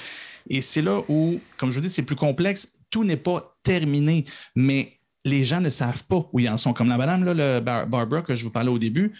Et 0.49 0.61
c'est 0.61 0.81
là 0.81 1.01
où, 1.09 1.39
comme 1.57 1.69
je 1.69 1.75
vous 1.75 1.81
dis, 1.81 1.89
c'est 1.89 2.01
plus 2.01 2.15
complexe. 2.15 2.71
Tout 2.89 3.03
n'est 3.03 3.17
pas 3.17 3.55
terminé, 3.61 4.25
mais 4.55 4.93
les 5.25 5.45
gens 5.45 5.61
ne 5.61 5.69
savent 5.69 6.03
pas 6.05 6.27
où 6.33 6.39
ils 6.39 6.49
en 6.49 6.57
sont. 6.57 6.73
Comme 6.73 6.89
la 6.89 6.97
madame, 6.97 7.23
là, 7.23 7.33
le 7.35 7.59
Bar- 7.59 7.85
Barbara, 7.85 8.23
que 8.23 8.33
je 8.33 8.43
vous 8.45 8.51
parlais 8.51 8.71
au 8.71 8.79
début, 8.79 9.11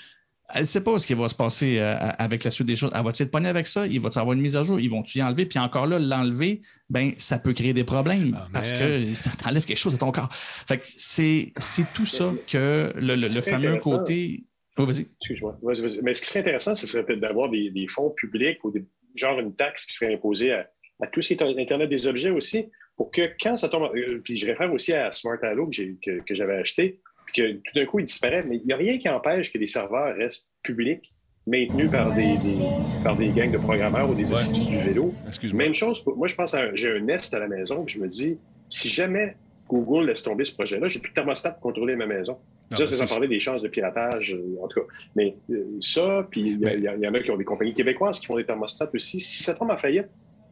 elle 0.54 0.62
ne 0.62 0.66
sait 0.66 0.82
pas 0.82 0.98
ce 1.00 1.06
qui 1.08 1.14
va 1.14 1.28
se 1.30 1.36
passer 1.36 1.78
euh, 1.80 1.96
avec 2.18 2.44
la 2.44 2.52
suite 2.52 2.68
des 2.68 2.76
choses. 2.76 2.92
Elle 2.96 3.04
va-t-il 3.04 3.26
être 3.26 3.32
pognée 3.32 3.50
avec 3.50 3.68
ça? 3.68 3.86
Il 3.88 4.00
va-tu 4.00 4.18
avoir 4.20 4.34
une 4.34 4.42
mise 4.42 4.56
à 4.56 4.64
jour? 4.64 4.80
Ils 4.80 4.90
vont-tu 4.90 5.20
y 5.20 5.24
enlever? 5.24 5.46
Puis 5.46 5.60
encore 5.60 5.88
là, 5.88 6.00
l'enlever, 6.00 6.62
ben, 6.90 7.12
ça 7.18 7.38
peut 7.40 7.54
créer 7.54 7.74
des 7.74 7.84
problèmes 7.84 8.36
Ah, 8.40 8.48
parce 8.54 8.72
que 8.74 9.14
tu 9.14 9.48
enlèves 9.48 9.66
quelque 9.66 9.78
chose 9.78 9.94
de 9.94 10.00
ton 10.00 10.12
corps. 10.12 10.30
Fait 10.34 10.78
que 10.78 10.86
c'est 10.86 11.54
c'est 11.58 11.86
tout 11.94 12.06
ça 12.06 12.32
que 12.48 12.94
le, 12.96 13.16
le- 13.16 13.28
fameux 13.42 13.78
côté. 13.78 14.44
Oh, 14.78 14.86
vas-y. 14.86 15.08
Excuse-moi. 15.20 15.58
Vas-y, 15.62 15.82
vas-y. 15.82 16.00
Mais 16.04 16.14
ce 16.14 16.22
qui 16.22 16.28
serait 16.28 16.40
intéressant, 16.40 16.74
ce 16.74 16.88
serait 16.88 17.04
peut-être 17.06 17.20
d'avoir 17.20 17.50
des, 17.50 17.70
des 17.70 17.88
fonds 17.90 18.12
publics 18.16 18.64
ou 18.64 18.72
des, 18.72 18.86
genre 19.16 19.40
une 19.40 19.54
taxe 19.54 19.86
qui 19.86 19.94
serait 19.94 20.14
imposée 20.14 20.54
à, 20.54 20.70
à 21.02 21.08
tout 21.08 21.22
ce 21.22 21.28
qui 21.28 21.34
est 21.34 21.42
Internet 21.60 21.90
des 21.90 22.08
objets 22.08 22.30
aussi, 22.30 22.66
pour 22.96 23.12
que 23.12 23.30
quand 23.42 23.58
ça 23.58 23.68
tombe. 23.70 23.92
euh, 23.96 24.20
Puis 24.24 24.38
je 24.38 24.46
réfère 24.46 24.72
aussi 24.72 24.94
à 24.94 25.12
Smart 25.12 25.38
Allo 25.44 25.68
que, 25.68 25.74
j'ai- 25.76 25.98
que, 26.04 26.22
que 26.22 26.34
j'avais 26.34 26.56
acheté, 26.56 27.02
puis 27.32 27.42
que 27.42 27.52
tout 27.54 27.74
d'un 27.76 27.86
coup, 27.86 28.00
il 28.00 28.06
disparaît. 28.06 28.44
Mais 28.48 28.58
il 28.58 28.66
n'y 28.66 28.74
a 28.74 28.78
rien 28.78 28.98
qui 28.98 29.08
empêche 29.10 29.52
que 29.52 29.58
les 29.58 29.66
serveurs 29.68 30.16
restent 30.16 30.50
publics, 30.64 31.14
maintenus 31.48 31.90
par 31.92 32.14
des, 32.14 32.38
des- 32.38 33.04
par 33.04 33.16
des 33.16 33.28
gangs 33.30 33.52
de 33.52 33.58
programmeurs 33.58 34.10
ou 34.10 34.14
des 34.14 34.32
Ouais. 34.32 34.38
instituts 34.40 34.72
du 34.72 34.78
vélo. 34.78 35.14
Même 35.54 35.74
chose, 35.74 36.04
pour- 36.04 36.16
moi, 36.18 36.28
je 36.28 36.36
pense 36.36 36.54
à 36.54 36.74
j'ai 36.76 36.92
un 36.92 37.00
Nest 37.00 37.34
à 37.34 37.40
la 37.40 37.48
maison, 37.48 37.84
puis 37.86 37.96
je 37.96 38.00
me 38.02 38.08
dis, 38.08 38.38
si 38.70 38.88
jamais 38.90 39.36
Google 39.68 40.08
laisse 40.08 40.24
tomber 40.24 40.44
ce 40.46 40.54
projet-là, 40.54 40.88
j'ai 40.88 41.00
plus 41.00 41.10
de 41.10 41.16
thermostat 41.16 41.52
pour 41.52 41.62
contrôler 41.62 41.96
ma 41.96 42.06
maison. 42.06 42.38
Ça, 42.76 42.86
c'est 42.86 42.98
sans 42.98 43.08
parler 43.08 43.28
des 43.28 43.40
chances 43.40 43.64
de 43.64 43.68
piratage, 43.68 44.36
euh, 44.36 44.64
en 44.64 44.68
tout 44.68 44.82
cas. 44.82 44.86
Mais 45.16 45.36
euh, 45.50 45.64
ça, 45.80 46.28
puis 46.30 46.42
il 46.42 46.54
y, 46.58 46.58
Mais- 46.60 47.08
en 47.08 47.14
a 47.16 47.20
qui 47.20 47.32
ont 47.32 47.38
des 47.38 47.44
compagnies 47.44 47.74
québécoises 47.74 48.20
qui 48.20 48.28
font 48.28 48.36
des 48.38 48.46
thermostats 48.46 48.90
aussi. 48.94 49.20
Si 49.20 49.42
ça 49.42 49.56
tombe 49.56 49.72
en 49.72 49.78
faillite, 49.78 50.06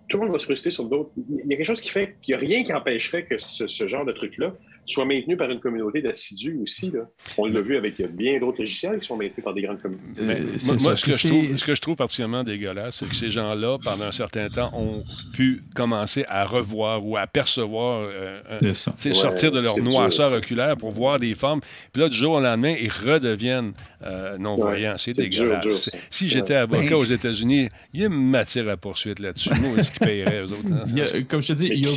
tout 0.09 0.17
le 0.17 0.23
monde 0.23 0.31
va 0.31 0.39
se 0.39 0.45
frustrer 0.45 0.71
sur 0.71 0.85
d'autres. 0.89 1.11
Il 1.29 1.45
y 1.47 1.53
a 1.53 1.57
quelque 1.57 1.63
chose 1.65 1.81
qui 1.81 1.89
fait 1.89 2.15
qu'il 2.23 2.35
n'y 2.35 2.41
a 2.41 2.43
rien 2.43 2.63
qui 2.63 2.73
empêcherait 2.73 3.25
que 3.25 3.37
ce, 3.37 3.67
ce 3.67 3.87
genre 3.87 4.03
de 4.05 4.13
truc-là 4.13 4.55
soit 4.87 5.05
maintenu 5.05 5.37
par 5.37 5.49
une 5.51 5.59
communauté 5.59 6.01
d'assidus 6.01 6.57
aussi. 6.61 6.91
Là. 6.91 7.01
On 7.37 7.45
l'a 7.45 7.61
vu 7.61 7.77
avec 7.77 8.01
bien 8.15 8.39
d'autres 8.39 8.59
logiciels 8.59 8.99
qui 8.99 9.07
sont 9.07 9.17
maintenus 9.17 9.43
par 9.43 9.53
des 9.53 9.61
grandes 9.61 9.81
communautés. 9.81 10.07
Euh, 10.19 10.23
moi, 10.65 10.75
c'est 10.77 10.83
moi, 10.83 10.95
ce, 10.97 11.05
que 11.05 11.13
je 11.13 11.27
trouve, 11.27 11.57
ce 11.57 11.65
que 11.65 11.75
je 11.75 11.81
trouve 11.81 11.95
particulièrement 11.95 12.43
dégueulasse, 12.43 12.97
c'est 12.97 13.07
que 13.07 13.15
ces 13.15 13.29
gens-là, 13.29 13.77
pendant 13.83 14.05
un 14.05 14.11
certain 14.11 14.49
temps, 14.49 14.71
ont 14.73 15.03
pu 15.33 15.61
commencer 15.75 16.25
à 16.27 16.45
revoir 16.45 17.05
ou 17.05 17.17
à 17.17 17.27
percevoir, 17.27 18.01
euh, 18.09 18.39
un- 18.49 18.65
Ouais, 18.67 19.13
sortir 19.13 19.51
de 19.51 19.59
leur 19.59 19.77
noirceur 19.79 20.29
dur. 20.29 20.37
oculaire 20.39 20.77
pour 20.77 20.91
voir 20.91 21.19
des 21.19 21.35
formes. 21.35 21.61
Puis 21.91 22.01
là, 22.01 22.09
du 22.09 22.17
jour 22.17 22.33
au 22.33 22.39
lendemain, 22.41 22.75
ils 22.79 22.89
redeviennent 22.91 23.73
euh, 24.03 24.37
non-voyants. 24.37 24.95
c'est 24.97 25.13
dégueulasse. 25.13 25.63
dur, 25.65 25.77
si 26.09 26.29
j'étais 26.29 26.55
avocat 26.55 26.89
Ben- 26.89 26.93
aux 26.95 27.03
États-Unis, 27.03 27.69
il 27.93 28.01
y 28.01 28.03
a 28.03 28.07
une 28.07 28.29
matière 28.29 28.67
à 28.69 28.77
poursuite 28.77 29.19
là-dessus. 29.19 29.49
Moi, 29.59 29.77
est-ce 29.79 29.91
qu'ils 29.91 29.99
paieraient, 30.07 30.41
eux 30.43 30.51
autres? 30.51 30.71
hein? 30.71 30.85
A- 31.15 31.21
comme 31.23 31.41
je 31.41 31.47
te 31.49 31.53
dis, 31.53 31.67
y, 31.67 31.87
a, 31.87 31.91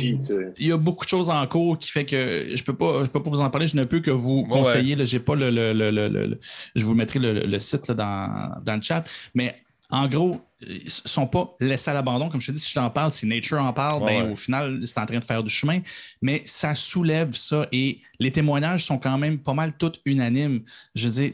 il 0.59 0.67
y 0.67 0.71
a 0.71 0.77
beaucoup 0.77 1.05
de 1.05 1.09
choses 1.09 1.29
en 1.29 1.45
cours 1.47 1.77
qui 1.77 1.91
fait 1.91 2.05
que 2.05 2.47
je 2.53 2.63
peux 2.63 2.73
pas, 2.73 2.80
je 2.81 3.05
peux 3.07 3.21
pas 3.23 3.29
vous 3.29 3.41
en 3.41 3.49
parler. 3.49 3.67
Je 3.67 3.75
ne 3.77 3.83
peux 3.85 3.99
que 3.99 4.11
vous 4.11 4.41
Ouais, 4.41 4.47
conseiller. 4.49 4.95
là, 4.95 5.05
j'ai 5.05 5.19
pas 5.19 5.35
le, 5.35 5.49
le- 5.49 5.73
le- 5.73 5.91
le- 5.91 6.07
le- 6.09 6.25
le- 6.27 6.39
je 6.75 6.85
vous 6.85 6.93
mettrai 6.95 7.19
le, 7.19 7.33
le 7.45 7.59
site 7.59 7.87
là, 7.89 7.93
dans, 7.95 8.63
dans 8.63 8.75
le 8.75 8.81
chat. 8.81 9.03
Mais 9.35 9.55
en 9.89 10.07
gros, 10.07 10.41
ils 10.61 10.89
sont 10.89 11.27
pas 11.27 11.53
laissés 11.59 11.91
à 11.91 11.93
l'abandon. 11.93 12.29
Comme 12.29 12.39
je 12.41 12.47
te 12.47 12.51
dis, 12.55 12.61
si 12.61 12.71
j'en 12.73 12.89
parle, 12.89 13.11
si 13.11 13.25
Nature 13.27 13.59
en 13.61 13.73
parle, 13.73 14.01
Ouais, 14.03 14.19
ben, 14.19 14.25
ouais. 14.27 14.31
au 14.31 14.35
final, 14.35 14.79
c'est 14.85 14.97
en 14.99 15.05
train 15.05 15.19
de 15.19 15.25
faire 15.25 15.43
du 15.43 15.49
chemin. 15.51 15.79
Mais 16.21 16.43
ça 16.45 16.75
soulève 16.75 17.33
ça 17.33 17.67
et 17.71 17.99
les 18.19 18.31
témoignages 18.31 18.85
sont 18.85 18.97
quand 18.97 19.17
même 19.17 19.37
pas 19.39 19.53
mal 19.53 19.73
tous 19.77 19.93
unanimes. 20.05 20.61
Je 20.95 21.07
veux 21.09 21.13
dire, 21.13 21.33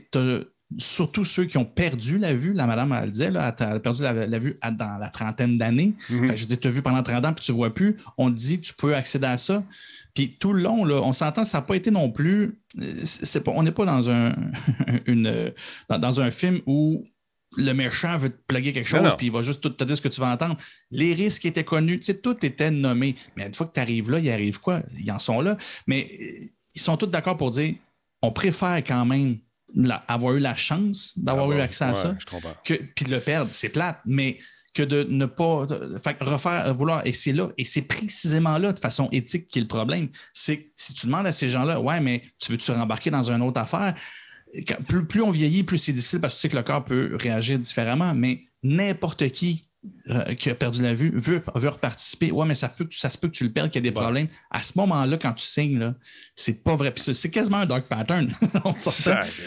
surtout 0.79 1.23
ceux 1.23 1.45
qui 1.45 1.57
ont 1.57 1.65
perdu 1.65 2.17
la 2.17 2.33
vue, 2.35 2.51
la 2.53 2.65
madame 2.67 2.91
elle 2.91 3.05
le 3.05 3.11
disait, 3.11 3.31
là, 3.31 3.55
elle 3.57 3.65
a 3.67 3.79
perdu 3.79 4.01
la, 4.03 4.11
la 4.27 4.39
vue 4.39 4.57
à- 4.61 4.71
dans 4.71 4.97
la 4.97 5.07
trentaine 5.09 5.57
d'années. 5.57 5.93
Mhm. 6.09 6.29
Que 6.31 6.35
je 6.35 6.45
dis, 6.45 6.57
tu 6.57 6.67
as 6.67 6.71
vu 6.71 6.81
pendant 6.81 7.01
30 7.03 7.25
ans 7.25 7.33
puis 7.33 7.45
tu 7.45 7.51
ne 7.51 7.57
vois 7.57 7.73
plus. 7.73 7.95
On 8.17 8.29
te 8.29 8.35
dit, 8.35 8.59
tu 8.59 8.73
peux 8.73 8.93
accéder 8.95 9.27
à 9.27 9.37
ça. 9.37 9.63
Puis 10.17 10.35
tout 10.39 10.51
le 10.51 10.63
long, 10.63 10.83
là, 10.83 10.95
on 11.03 11.13
s'entend, 11.13 11.45
ça 11.45 11.59
n'a 11.59 11.61
pas 11.61 11.75
été 11.75 11.91
non 11.91 12.09
plus. 12.09 12.59
euh, 12.81 12.93
c'est 13.03 13.41
pas, 13.43 13.51
on 13.53 13.61
n'est 13.61 13.71
pas 13.71 13.85
dans 13.85 14.09
un, 14.09 14.35
une, 15.05 15.27
euh, 15.27 15.51
dans, 15.89 15.99
dans 15.99 16.21
un 16.21 16.31
film 16.31 16.59
où 16.65 17.05
le 17.55 17.71
méchant 17.73 18.17
veut 18.17 18.29
te 18.31 18.41
plugger 18.47 18.73
quelque 18.73 18.87
chose, 18.89 19.15
puis 19.15 19.27
il 19.27 19.31
va 19.31 19.43
juste 19.43 19.61
tout 19.61 19.69
te 19.69 19.83
dire 19.83 19.95
ce 19.95 20.01
que 20.01 20.07
tu 20.07 20.19
vas 20.19 20.31
entendre. 20.31 20.57
Les 20.89 21.13
risques 21.13 21.45
étaient 21.45 21.63
connus, 21.63 21.99
tu 21.99 22.07
sais, 22.07 22.15
tout 22.17 22.43
était 22.43 22.71
nommé. 22.71 23.15
Mais 23.35 23.45
une 23.45 23.53
fois 23.53 23.67
que 23.67 23.73
tu 23.73 23.79
arrives 23.79 24.09
là, 24.09 24.17
il 24.17 24.29
arrive 24.31 24.59
quoi? 24.59 24.81
Ils 24.99 25.11
en 25.11 25.19
sont 25.19 25.39
là. 25.41 25.55
Mais 25.85 26.09
euh, 26.19 26.45
ils 26.73 26.81
sont 26.81 26.97
tous 26.97 27.07
d'accord 27.07 27.37
pour 27.37 27.51
dire 27.51 27.75
on 28.23 28.31
préfère 28.31 28.77
quand 28.83 29.05
même 29.05 29.37
la- 29.75 30.03
avoir 30.07 30.33
eu 30.33 30.39
la 30.39 30.55
chance 30.55 31.13
d'avoir 31.17 31.51
Ah 31.51 31.55
eu 31.55 31.59
accès 31.61 31.83
à 31.83 31.89
ouais, 31.89 31.93
ça 31.93 32.15
puis 32.95 33.05
de 33.05 33.11
le 33.11 33.19
perdre, 33.19 33.49
c'est 33.53 33.69
plate, 33.69 33.99
mais 34.05 34.39
que 34.77 34.83
de 34.83 35.03
ne 35.09 35.25
pas 35.25 35.65
fait 35.99 36.17
refaire, 36.21 36.71
vouloir, 36.73 37.01
et 37.05 37.13
c'est 37.13 37.33
là, 37.33 37.49
et 37.57 37.65
c'est 37.65 37.81
précisément 37.81 38.57
là, 38.59 38.73
de 38.73 38.79
façon 38.79 39.09
éthique, 39.11 39.47
qui 39.47 39.57
est 39.57 39.63
le 39.63 39.67
problème. 39.67 40.09
C'est 40.33 40.57
que 40.57 40.69
si 40.75 40.93
tu 40.93 41.07
demandes 41.07 41.25
à 41.25 41.31
ces 41.31 41.49
gens-là, 41.49 41.81
ouais, 41.81 41.99
mais 41.99 42.21
tu 42.37 42.51
veux-tu 42.51 42.71
rembarquer 42.71 43.09
dans 43.09 43.31
une 43.31 43.41
autre 43.41 43.59
affaire? 43.59 43.95
Plus, 44.87 45.05
plus 45.05 45.21
on 45.21 45.31
vieillit, 45.31 45.63
plus 45.63 45.79
c'est 45.79 45.93
difficile 45.93 46.21
parce 46.21 46.35
que 46.35 46.39
tu 46.39 46.41
sais 46.43 46.49
que 46.49 46.55
le 46.55 46.63
corps 46.63 46.85
peut 46.85 47.17
réagir 47.19 47.57
différemment, 47.57 48.13
mais 48.13 48.45
n'importe 48.63 49.29
qui 49.29 49.63
euh, 49.76 49.76
qui 50.37 50.49
a 50.49 50.55
perdu 50.55 50.81
la 50.81 50.93
vue 50.93 51.11
veut, 51.15 51.41
veut 51.55 51.69
reparticiper. 51.69 52.31
Ouais, 52.31 52.45
mais 52.45 52.55
ça, 52.55 52.69
peut, 52.69 52.87
ça 52.91 53.09
se 53.09 53.17
peut 53.17 53.27
que 53.27 53.33
tu 53.33 53.43
le 53.43 53.51
perdes, 53.51 53.69
qu'il 53.71 53.83
y 53.83 53.87
a 53.87 53.91
des 53.91 53.95
Ouais. 53.97 54.01
problèmes. 54.03 54.27
À 54.51 54.61
ce 54.61 54.73
moment-là, 54.77 55.17
quand 55.17 55.33
tu 55.33 55.45
signes, 55.45 55.93
c'est 56.35 56.63
pas 56.63 56.75
vrai. 56.75 56.93
C'est- 56.95 57.29
quasiment 57.29 57.57
un 57.57 57.65
dark 57.65 57.87
pattern. 57.87 58.29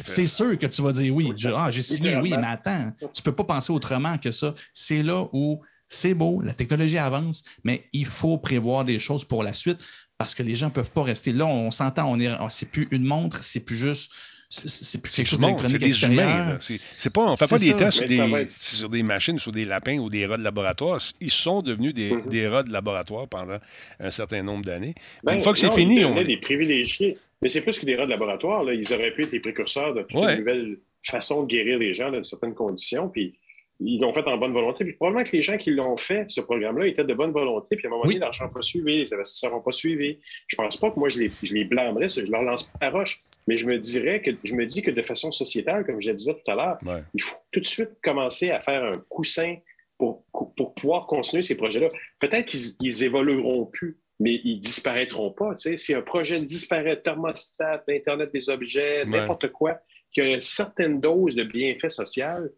C'est 0.05 0.27
sûr 0.27 0.59
que 0.59 0.67
tu 0.67 0.83
vas 0.83 0.93
dire 0.93 1.15
oui. 1.15 1.33
Ah, 1.57 1.71
j'ai 1.71 1.83
signé 1.83 2.17
oui, 2.17 2.35
mais 2.39 2.47
attends, 2.47 2.93
tu 3.13 3.23
peux 3.23 3.33
pas 3.35 3.45
penser 3.45 3.73
autrement 3.73 4.19
que 4.19 4.31
ça. 4.31 4.55
C'est 4.73 5.03
là 5.03 5.27
où 5.33 5.61
c'est 5.89 6.15
beau, 6.15 6.41
la 6.41 6.55
technologie 6.55 6.99
avance, 6.99 7.43
mais 7.65 7.89
il 7.93 8.07
faut 8.07 8.39
prévoir 8.39 8.85
des 8.85 8.99
choses 9.01 9.25
pour 9.25 9.43
la 9.43 9.53
suite 9.53 9.79
parce 10.19 10.35
que 10.35 10.43
les 10.43 10.55
gens 10.55 10.71
peuvent 10.71 10.91
pas 10.93 11.03
rester 11.03 11.33
là. 11.33 11.47
On 11.47 11.71
s'entend, 11.71 12.11
on 12.13 12.21
est, 12.21 12.31
c'est 12.49 12.71
plus 12.71 12.87
une 12.93 13.05
montre, 13.05 13.43
c'est 13.43 13.61
plus 13.61 13.77
juste, 13.77 14.13
c'est- 14.51 15.01
quelque 15.01 15.27
chose 15.27 15.39
du 15.39 15.45
monde, 15.47 15.57
d'électronique 15.63 15.95
C'est 15.95 16.09
des 16.09 16.13
humains. 16.13 16.59
C'est 16.59 17.13
pas, 17.13 17.23
on 17.23 17.31
ne 17.33 17.37
fait 17.37 17.49
pas 17.49 17.59
des 17.59 17.71
ça. 17.71 17.75
tests 17.79 17.99
sur 17.99 18.09
des, 18.09 18.17
va 18.17 18.41
être- 18.41 18.53
sur 18.53 18.89
des 18.89 19.03
machines, 19.05 19.39
sur 19.39 19.53
des 19.53 19.65
lapins 19.65 19.99
ou 19.99 20.11
des 20.11 20.27
rats 20.27 20.37
de 20.37 20.43
laboratoire. 20.43 20.99
Ils 21.21 21.31
sont 21.31 21.63
devenus 21.63 21.95
des, 21.95 22.11
Mhm. 22.11 22.27
des 22.27 22.49
rats 22.49 22.63
de 22.65 22.73
laboratoire 22.73 23.29
pendant 23.29 23.59
un 24.01 24.11
certain 24.11 24.43
nombre 24.43 24.65
d'années. 24.65 24.95
Ben, 25.23 25.35
Une 25.35 25.39
fois 25.41 25.53
que 25.53 25.59
c'est 25.61 25.69
non, 25.69 25.73
fini, 25.77 26.01
ils 26.01 26.05
on... 26.05 26.11
devenaient 26.11 26.25
des 26.27 26.37
privilégiés. 26.39 27.17
Mais 27.43 27.49
c'est 27.49 27.61
plus 27.63 27.79
que 27.79 27.87
des 27.87 27.95
rats 27.97 28.05
de 28.05 28.11
laboratoire. 28.11 28.65
Là. 28.65 28.75
Ils 28.75 28.93
auraient 28.93 29.13
pu 29.13 29.23
être 29.23 29.33
les 29.33 29.41
précurseurs 29.41 29.95
de 29.95 30.03
toute 30.03 30.15
Ouais. 30.21 30.33
une 30.35 30.39
nouvelle 30.41 30.79
façon 31.03 31.45
de 31.45 31.47
guérir 31.49 31.79
les 31.79 31.93
gens 31.95 32.11
dans 32.11 32.23
certaines 32.25 32.55
conditions. 32.55 33.09
Puis 33.09 33.39
ils 33.81 34.01
l'ont 34.01 34.13
fait 34.13 34.27
en 34.27 34.37
bonne 34.37 34.53
volonté. 34.53 34.85
Puis 34.85 34.93
probablement 34.95 35.25
que 35.25 35.33
les 35.33 35.43
gens 35.43 35.57
qui 35.57 35.71
l'ont 35.71 35.97
fait, 35.97 36.29
ce 36.31 36.41
programme-là, 36.41 36.87
étaient 36.87 37.05
de 37.05 37.15
bonne 37.15 37.33
volonté. 37.33 37.77
Puis 37.77 37.87
à 37.87 37.89
un 37.89 37.91
moment 37.91 38.03
Oui. 38.05 38.15
donné, 38.15 38.21
l'argent 38.21 38.45
n'a 38.45 38.51
pas 38.51 38.63
suivi, 38.63 38.99
les 38.99 39.15
investisseurs 39.15 39.51
n'ont 39.53 39.63
pas 39.63 39.73
suivi. 39.73 40.19
Je 40.47 40.57
pense 40.57 40.77
pas 40.77 40.91
que 40.91 40.99
moi, 40.99 41.09
je 41.09 41.19
les, 41.21 41.31
je 41.43 41.55
les 41.55 41.65
blâmerais, 41.65 42.09
je 42.09 42.31
leur 42.31 42.43
lance 42.43 42.65
pas 42.65 42.79
la 42.87 42.91
roche. 42.91 43.23
Mais 43.49 43.57
je 43.57 43.67
me 43.67 43.79
dirais 43.79 44.21
que 44.23 44.31
je 44.45 44.55
me 44.55 44.65
dis 44.67 44.83
que 44.83 44.91
de 44.91 45.03
façon 45.03 45.31
sociétale, 45.33 45.85
comme 45.85 46.01
je 46.01 46.11
le 46.11 46.15
disais 46.17 46.35
tout 46.35 46.51
à 46.51 46.55
l'heure, 46.55 46.79
Ouais. 46.85 47.03
il 47.15 47.23
faut 47.23 47.37
tout 47.51 47.61
de 47.61 47.67
suite 47.67 47.91
commencer 48.03 48.51
à 48.51 48.61
faire 48.61 48.85
un 48.85 48.99
coussin 49.09 49.57
pour, 49.99 50.25
pour 50.57 50.75
pouvoir 50.75 51.07
continuer 51.07 51.43
ces 51.43 51.57
projets-là. 51.57 51.89
Peut-être 52.21 52.47
qu'ils 52.47 52.73
ils 52.81 53.03
évolueront 53.05 53.67
plus, 53.67 53.99
mais 54.19 54.41
ils 54.45 54.61
disparaîtront 54.61 55.31
pas. 55.31 55.55
tu 55.55 55.71
sais. 55.71 55.77
Si 55.77 55.95
un 55.95 56.03
projet 56.03 56.41
disparaît, 56.41 57.01
thermostat, 57.01 57.83
Internet 57.89 58.31
des 58.33 58.51
objets, 58.51 59.01
Ouais. 59.01 59.07
n'importe 59.07 59.49
quoi, 59.53 59.79
qui 60.13 60.21
a 60.21 60.25
une 60.35 60.41
certaine 60.41 61.01
dose 61.01 61.35
de 61.35 61.45
bienfait 61.45 61.91
social, 61.91 62.51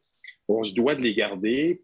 on 0.59 0.63
se 0.63 0.75
doit 0.75 0.95
de 0.95 1.03
les 1.03 1.15
garder, 1.15 1.81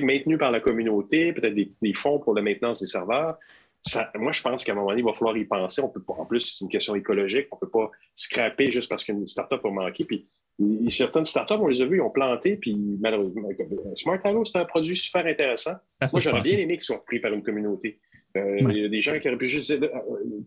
maintenus 0.00 0.38
par 0.38 0.50
la 0.50 0.60
communauté, 0.60 1.32
peut-être 1.32 1.54
des, 1.54 1.72
des 1.80 1.94
fonds 1.94 2.18
pour 2.18 2.34
la 2.34 2.42
maintenance 2.42 2.80
des 2.80 2.86
serveurs. 2.86 3.38
Ça- 3.82 4.10
moi, 4.16 4.32
je 4.32 4.40
pense 4.42 4.64
qu'à 4.64 4.72
un 4.72 4.74
moment 4.76 4.88
donné, 4.88 5.00
il 5.00 5.04
va 5.04 5.12
falloir 5.12 5.36
y 5.36 5.44
penser. 5.44 5.82
On 5.82 5.88
peut 5.90 6.02
pas, 6.02 6.14
en 6.14 6.24
plus, 6.24 6.40
c'est 6.40 6.64
une 6.64 6.70
question 6.70 6.94
écologique. 6.94 7.48
On 7.52 7.56
ne 7.56 7.60
peut 7.60 7.68
pas 7.70 7.90
scraper 8.14 8.70
juste 8.70 8.88
parce 8.88 9.04
qu'une 9.04 9.26
start-up 9.26 9.64
a 9.64 9.70
manqué. 9.70 10.04
Puis, 10.04 10.26
certaines 10.88 11.24
startups, 11.24 11.54
on 11.60 11.66
les 11.66 11.82
a 11.82 11.84
vues, 11.84 11.98
ils 11.98 12.00
ont 12.00 12.10
planté, 12.10 12.56
puis 12.56 12.76
malheureusement, 13.00 13.48
comme- 13.56 13.94
Smart 13.94 14.20
Halo, 14.24 14.44
c'est 14.44 14.56
un 14.58 14.64
produit 14.64 14.96
super 14.96 15.26
intéressant. 15.26 15.72
Moi, 16.12 16.20
j'aurais 16.20 16.40
bien 16.42 16.58
aimé 16.58 16.74
qu'ils 16.74 16.84
soient 16.84 16.96
repris 16.96 17.20
par 17.20 17.32
une 17.32 17.42
communauté. 17.42 17.98
Euh, 18.36 18.62
Ouais. 18.62 18.74
Il 18.74 18.82
y 18.82 18.84
a 18.84 18.88
des 18.88 19.00
gens 19.00 19.18
qui 19.20 19.28
auraient 19.28 19.38
pu 19.38 19.46
juste 19.46 19.70
dire. 19.70 19.88
euh, 19.94 19.98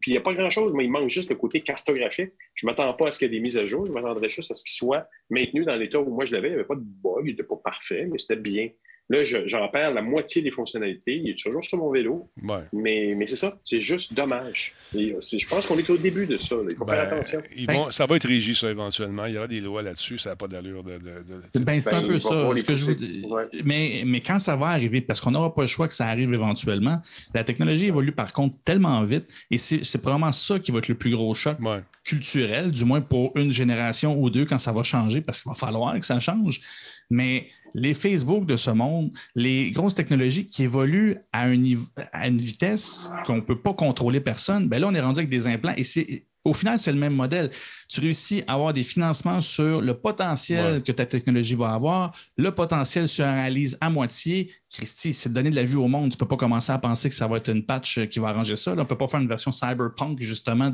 puis 0.01 0.11
il 0.11 0.13
n'y 0.13 0.17
a 0.17 0.21
pas 0.21 0.33
grand-chose, 0.33 0.73
mais 0.73 0.83
il 0.83 0.91
manque 0.91 1.09
juste 1.09 1.29
le 1.29 1.35
côté 1.35 1.61
cartographique. 1.61 2.31
Je 2.53 2.65
ne 2.65 2.71
m'attends 2.71 2.93
pas 2.93 3.07
à 3.07 3.11
ce 3.11 3.19
qu'il 3.19 3.31
y 3.31 3.35
ait 3.35 3.37
des 3.37 3.41
mises 3.41 3.57
à 3.57 3.65
jour. 3.65 3.85
Je 3.85 3.91
m'attendrais 3.91 4.27
juste 4.29 4.51
à 4.51 4.55
ce 4.55 4.63
qu'il 4.63 4.73
soit 4.73 5.07
maintenu 5.29 5.63
dans 5.63 5.75
l'état 5.75 5.99
où 5.99 6.09
moi 6.13 6.25
je 6.25 6.33
l'avais. 6.33 6.49
Il 6.49 6.51
n'y 6.51 6.55
avait 6.57 6.67
pas 6.67 6.75
de 6.75 6.83
bug, 6.83 7.21
il 7.23 7.31
n'était 7.31 7.43
pas 7.43 7.55
parfait, 7.63 8.05
mais 8.11 8.17
c'était 8.17 8.35
bien. 8.35 8.69
Là, 9.09 9.23
je- 9.23 9.47
j'en 9.47 9.65
perds 9.69 9.93
la 9.93 10.01
moitié 10.01 10.41
des 10.41 10.51
fonctionnalités. 10.51 11.15
Il 11.15 11.29
est 11.29 11.41
toujours 11.41 11.63
sur 11.63 11.77
mon 11.77 11.89
vélo. 11.91 12.27
Ouais. 12.43 12.57
Mais, 12.73 13.13
mais 13.15 13.25
c'est 13.25 13.37
ça, 13.37 13.57
c'est 13.63 13.79
juste 13.79 14.13
dommage. 14.13 14.73
Et, 14.93 15.13
euh, 15.13 15.19
je 15.21 15.47
pense 15.47 15.65
qu'on 15.65 15.77
est 15.77 15.89
au 15.89 15.95
début 15.95 16.25
de 16.27 16.35
ça. 16.37 16.55
là. 16.55 16.63
Il 16.69 16.75
faut 16.75 16.83
Ben, 16.83 16.93
faire 16.93 17.13
attention. 17.13 17.41
ils 17.55 17.65
vont- 17.71 17.89
ça 17.89 18.05
va 18.05 18.17
être 18.17 18.27
régi, 18.27 18.53
ça, 18.53 18.69
éventuellement. 18.69 19.25
Il 19.25 19.35
y 19.35 19.37
aura 19.37 19.47
des 19.47 19.61
lois 19.61 19.81
là-dessus. 19.81 20.17
Ça 20.17 20.31
n'a 20.31 20.35
pas 20.35 20.49
d'allure 20.49 20.83
de. 20.83 20.91
de- 20.93 20.97
de- 20.97 21.41
C'est 21.53 21.63
ben, 21.63 21.81
c'est 21.81 21.93
un 21.93 22.01
Ben, 22.01 22.07
peu 22.07 22.19
ça. 22.19 22.29
ce 22.57 22.63
que 22.63 22.75
je 22.75 22.85
vous 22.85 22.93
dis. 22.95 23.23
Ouais. 23.29 23.43
Mais, 23.63 24.03
mais 24.05 24.19
quand 24.19 24.39
ça 24.39 24.57
va 24.57 24.67
arriver, 24.67 24.99
parce 24.99 25.21
qu'on 25.21 25.31
n'aura 25.31 25.55
pas 25.55 25.61
le 25.61 25.67
choix 25.67 25.87
que 25.87 25.93
ça 25.93 26.07
arrive 26.07 26.33
éventuellement, 26.33 27.01
la 27.33 27.43
technologie 27.45 27.85
évolue 27.85 28.11
par 28.11 28.33
contre 28.33 28.57
tellement 28.65 29.01
vite 29.05 29.25
et 29.51 29.57
c'est 29.57 30.01
vraiment 30.03 30.33
ça 30.33 30.59
qui 30.59 30.71
va 30.73 30.79
être 30.79 30.89
le 30.89 30.95
plus 30.95 31.11
gros 31.11 31.33
choc 31.33 31.57
Ouais. 31.61 31.79
culturel, 32.03 32.71
du 32.71 32.83
moins 32.83 32.99
pour 33.01 33.31
une 33.37 33.53
génération 33.53 34.19
ou 34.21 34.29
deux 34.29 34.43
quand 34.45 34.57
ça 34.59 34.73
va 34.73 34.83
changer, 34.83 35.21
parce 35.21 35.41
qu'il 35.41 35.49
va 35.49 35.55
falloir 35.55 35.97
que 35.97 36.05
ça 36.05 36.19
change. 36.19 36.59
Mais 37.09 37.47
les 37.77 37.93
Facebook 37.93 38.45
de 38.45 38.57
ce 38.57 38.71
monde, 38.71 39.11
les 39.35 39.71
grosses 39.71 39.95
technologies 39.95 40.47
qui 40.47 40.63
évoluent 40.63 41.17
à, 41.31 41.47
une 41.47 42.37
vitesse 42.37 43.09
qu'on 43.25 43.35
ne 43.35 43.41
peut 43.41 43.61
pas 43.61 43.73
contrôler 43.73 44.19
personne, 44.19 44.67
ben 44.67 44.81
là, 44.81 44.87
on 44.89 44.95
est 44.95 44.99
rendu 44.99 45.19
avec 45.19 45.29
des 45.29 45.47
implants 45.47 45.73
et 45.77 45.83
c'est. 45.83 46.25
Au 46.47 46.53
final, 46.53 46.79
c'est 46.79 46.91
le 46.91 46.97
même 46.97 47.13
modèle. 47.13 47.51
Tu 47.89 47.99
réussis 48.01 48.43
à 48.47 48.53
avoir 48.53 48.73
des 48.73 48.83
financements 48.83 49.41
sur 49.41 49.81
le 49.81 49.93
potentiel 49.93 50.75
Ouais. 50.75 50.81
que 50.81 50.91
ta 50.91 51.05
technologie 51.05 51.55
va 51.55 51.73
avoir, 51.73 52.13
le 52.37 52.51
potentiel 52.51 53.07
se 53.07 53.21
réalise 53.21 53.77
à 53.81 53.89
moitié. 53.89 54.51
Christy, 54.69 55.13
c'est 55.13 55.29
de 55.29 55.33
donner 55.33 55.49
de 55.49 55.55
la 55.55 55.63
vue 55.63 55.77
au 55.77 55.87
monde. 55.87 56.09
Tu 56.11 56.15
ne 56.15 56.19
peux 56.19 56.27
pas 56.27 56.35
commencer 56.35 56.71
à 56.73 56.77
penser 56.77 57.07
que 57.09 57.15
ça 57.15 57.27
va 57.27 57.37
être 57.37 57.49
une 57.49 57.63
patch 57.65 57.99
qui 58.09 58.19
va 58.19 58.29
arranger 58.29 58.55
ça. 58.57 58.71
Là, 58.71 58.77
on 58.81 58.83
ne 58.83 58.87
peut 58.87 58.97
pas 58.97 59.07
faire 59.07 59.21
une 59.21 59.27
version 59.27 59.51
cyberpunk, 59.51 60.21
justement, 60.21 60.69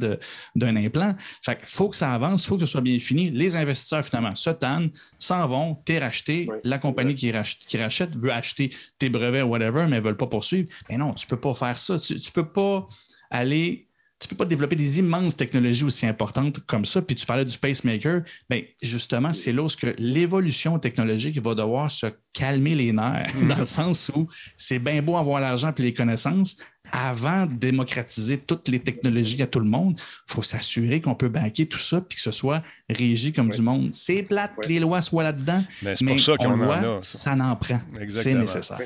d'un 0.56 0.76
implant. 0.76 1.16
Fait 1.45 1.58
qu'il 1.58 1.68
faut 1.68 1.90
que 1.90 1.95
ça 1.95 2.12
avance, 2.14 2.44
il 2.45 2.48
faut 2.48 2.56
que 2.56 2.62
ce 2.66 2.72
soit 2.72 2.82
bien 2.82 2.98
fini. 3.00 3.30
Les 3.30 3.56
investisseurs, 3.56 4.04
finalement, 4.04 4.34
se 4.36 4.50
tannent, 4.50 4.90
s'en 5.20 5.48
vont, 5.48 5.76
t'es 5.86 6.00
racheté. 6.00 6.48
Ouais. 6.50 6.60
La 6.64 6.78
compagnie 6.80 7.14
qui, 7.16 7.32
rach- 7.32 7.58
qui 7.68 7.78
rachète 7.78 8.16
veut 8.16 8.32
acheter 8.32 8.72
tes 8.98 9.10
brevets, 9.10 9.44
whatever, 9.44 9.86
mais 9.90 9.98
ne 9.98 10.04
veulent 10.04 10.18
pas 10.18 10.28
poursuivre. 10.28 10.68
Mais 10.90 10.98
non, 10.98 11.14
tu 11.14 11.26
ne 11.26 11.30
peux 11.30 11.40
pas 11.40 11.54
faire 11.54 11.78
ça. 11.78 11.98
Tu 12.00 12.14
ne 12.14 12.32
peux 12.34 12.48
pas 12.48 12.88
aller. 13.30 13.88
Tu 14.24 14.30
peux 14.30 14.38
pas 14.38 14.45
développer 14.45 14.78
des 14.78 15.00
immenses 15.00 15.36
technologies 15.36 15.84
aussi 15.84 16.06
importantes 16.08 16.60
comme 16.66 16.86
ça. 16.86 17.02
Puis 17.02 17.16
tu 17.18 17.26
parlais 17.26 17.44
du 17.44 17.58
pacemaker. 17.58 18.22
Bien, 18.50 18.62
justement, 18.82 19.34
c'est 19.34 19.52
là 19.52 19.64
où 19.64 19.68
ce 19.70 19.76
que 19.76 19.94
l'évolution 19.98 20.80
technologique 20.80 21.38
va 21.44 21.54
devoir 21.56 21.91
se 21.91 22.08
calmer 22.32 22.74
les 22.74 22.94
nerfs, 22.94 23.34
dans 23.50 23.58
le 23.58 23.66
sens 23.66 24.10
où 24.16 24.30
c'est 24.56 24.80
bien 24.80 25.02
beau 25.02 25.18
avoir 25.18 25.41
l'argent 25.41 25.74
et 25.78 25.82
les 25.82 25.94
connaissances. 25.94 26.56
Avant 26.95 27.48
de 27.48 27.54
démocratiser 27.56 28.38
toutes 28.38 28.68
les 28.70 28.80
technologies 28.80 29.41
à 29.41 29.48
tout 29.48 29.60
le 29.60 29.70
monde, 29.70 30.00
il 30.30 30.34
faut 30.34 30.44
s'assurer 30.44 31.02
qu'on 31.02 31.16
peut 31.16 31.28
banquer 31.28 31.66
tout 31.66 31.80
ça 31.80 32.00
puis 32.02 32.16
que 32.18 32.22
ce 32.22 32.32
soit 32.32 32.62
régi 32.90 33.34
comme 33.34 33.48
Ouais. 33.48 33.56
du 33.56 33.62
monde. 33.64 33.90
C'est 33.94 34.22
plate 34.24 34.52
que 34.62 34.68
les 34.70 34.80
lois 34.80 35.02
soient 35.02 35.24
là-dedans, 35.24 35.64
Mais 35.82 35.95
c'est 35.98 36.06
mais 36.06 36.12
pour 36.14 36.22
ça 36.22 36.34
on 36.34 36.38
qu'on 36.38 36.56
le 36.56 36.62
en 36.64 36.66
voit, 36.66 36.78
a. 36.78 37.02
ça. 37.02 37.18
ça 37.18 37.36
n'en 37.36 37.56
prend. 37.56 37.82
C'est 37.95 38.02
Exactement. 38.04 38.40
nécessaire. 38.41 38.80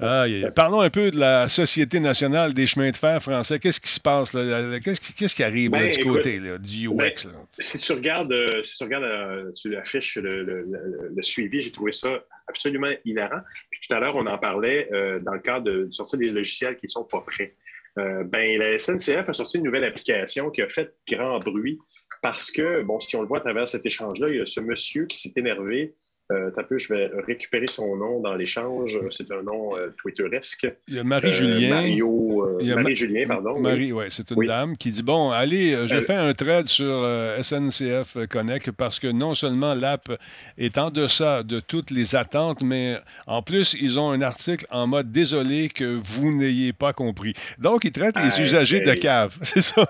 Aïe. 0.00 0.48
Parlons 0.54 0.80
un 0.80 0.90
peu 0.90 1.10
de 1.10 1.18
la 1.18 1.48
Société 1.48 2.00
nationale 2.00 2.54
des 2.54 2.66
chemins 2.66 2.90
de 2.90 2.96
fer 2.96 3.22
français. 3.22 3.58
Qu'est-ce 3.58 3.80
qui 3.80 3.90
se 3.90 4.00
passe? 4.00 4.32
là? 4.32 4.78
Qu'est-ce 4.80 5.00
qui, 5.00 5.12
qu'est-ce 5.12 5.34
qui 5.34 5.42
arrive 5.42 5.72
là, 5.72 5.78
Ben, 5.80 5.90
du 5.90 6.00
écoute, 6.00 6.16
côté 6.16 6.38
là, 6.38 6.58
du 6.58 6.88
UX? 6.88 6.94
ben, 6.94 7.04
là? 7.32 7.38
Si 7.58 7.78
tu 7.78 7.92
regardes, 7.92 8.32
euh, 8.32 8.62
si 8.62 8.76
tu 8.76 8.84
regardes 8.84 9.04
euh, 9.04 9.52
tu 9.60 9.76
affiches 9.76 10.16
le, 10.16 10.42
le- 10.42 10.62
le- 10.68 11.10
le 11.14 11.22
suivi, 11.22 11.60
j'ai 11.60 11.70
trouvé 11.72 11.92
ça 11.92 12.10
absolument 12.46 12.90
hilarant. 13.04 13.40
Puis 13.70 13.80
tout 13.88 13.94
à 13.94 14.00
l'heure, 14.00 14.16
on 14.16 14.26
en 14.26 14.38
parlait 14.38 14.88
euh, 14.92 15.18
dans 15.20 15.32
le 15.34 15.40
cadre 15.40 15.64
de, 15.64 15.84
de 15.86 15.92
sortir 15.92 16.18
des 16.18 16.28
logiciels 16.28 16.76
qui 16.76 16.86
ne 16.86 16.90
sont 16.90 17.04
pas 17.04 17.20
prêts. 17.26 17.54
Euh, 17.98 18.22
ben, 18.24 18.58
la 18.58 18.78
SNCF 18.78 19.28
a 19.28 19.32
sorti 19.32 19.58
une 19.58 19.64
nouvelle 19.64 19.84
application 19.84 20.50
qui 20.50 20.62
a 20.62 20.68
fait 20.68 20.94
grand 21.08 21.38
bruit 21.40 21.78
parce 22.22 22.50
que, 22.50 22.82
bon, 22.82 23.00
si 23.00 23.16
on 23.16 23.22
le 23.22 23.28
voit 23.28 23.38
à 23.38 23.40
travers 23.42 23.66
cet 23.66 23.84
échange-là, 23.84 24.28
il 24.30 24.36
y 24.36 24.40
a 24.40 24.44
ce 24.44 24.60
monsieur 24.60 25.06
qui 25.06 25.18
s'est 25.18 25.32
énervé. 25.36 25.94
Euh, 26.30 26.50
peu, 26.68 26.76
je 26.76 26.92
vais 26.92 27.10
récupérer 27.26 27.66
son 27.68 27.96
nom 27.96 28.20
dans 28.20 28.34
l'échange. 28.34 28.98
C'est 29.10 29.30
un 29.32 29.42
nom 29.42 29.74
euh, 29.76 29.88
twitteresque. 29.96 30.66
Il 30.86 30.96
y 30.96 30.98
a 30.98 31.04
Marie-Julien. 31.04 31.68
Euh, 31.70 31.74
Mario, 31.74 32.44
euh, 32.44 32.58
Il 32.60 32.66
y 32.66 32.72
a 32.72 32.74
Ma- 32.76 32.82
Marie-Julien, 32.82 33.24
pardon. 33.26 33.58
Marie, 33.58 33.92
oui, 33.92 34.04
c'est 34.10 34.30
une 34.30 34.36
Oui. 34.38 34.46
dame 34.46 34.76
qui 34.76 34.90
dit 34.90 35.02
Bon, 35.02 35.30
allez, 35.30 35.72
euh, 35.72 35.86
je 35.88 35.96
Elle- 35.96 36.02
fais 36.02 36.12
un 36.14 36.34
thread 36.34 36.68
sur 36.68 36.84
euh, 36.86 37.40
SNCF 37.42 38.18
Connect 38.28 38.72
parce 38.72 39.00
que 39.00 39.06
non 39.06 39.34
seulement 39.34 39.72
l'app 39.74 40.10
est 40.58 40.76
en 40.76 40.90
deçà 40.90 41.42
de 41.42 41.60
toutes 41.60 41.90
les 41.90 42.14
attentes, 42.14 42.60
mais 42.62 42.96
en 43.26 43.40
plus, 43.42 43.74
ils 43.80 43.98
ont 43.98 44.10
un 44.10 44.20
article 44.20 44.66
en 44.70 44.86
mode 44.86 45.10
Désolé 45.10 45.70
que 45.70 45.98
vous 46.02 46.36
n'ayez 46.36 46.74
pas 46.74 46.92
compris. 46.92 47.32
Donc, 47.58 47.84
ils 47.86 47.92
traitent 47.92 48.22
les 48.22 48.38
usagers 48.42 48.80
de 48.82 48.92
cave. 48.92 49.34
C'est 49.42 49.62
ça? 49.62 49.86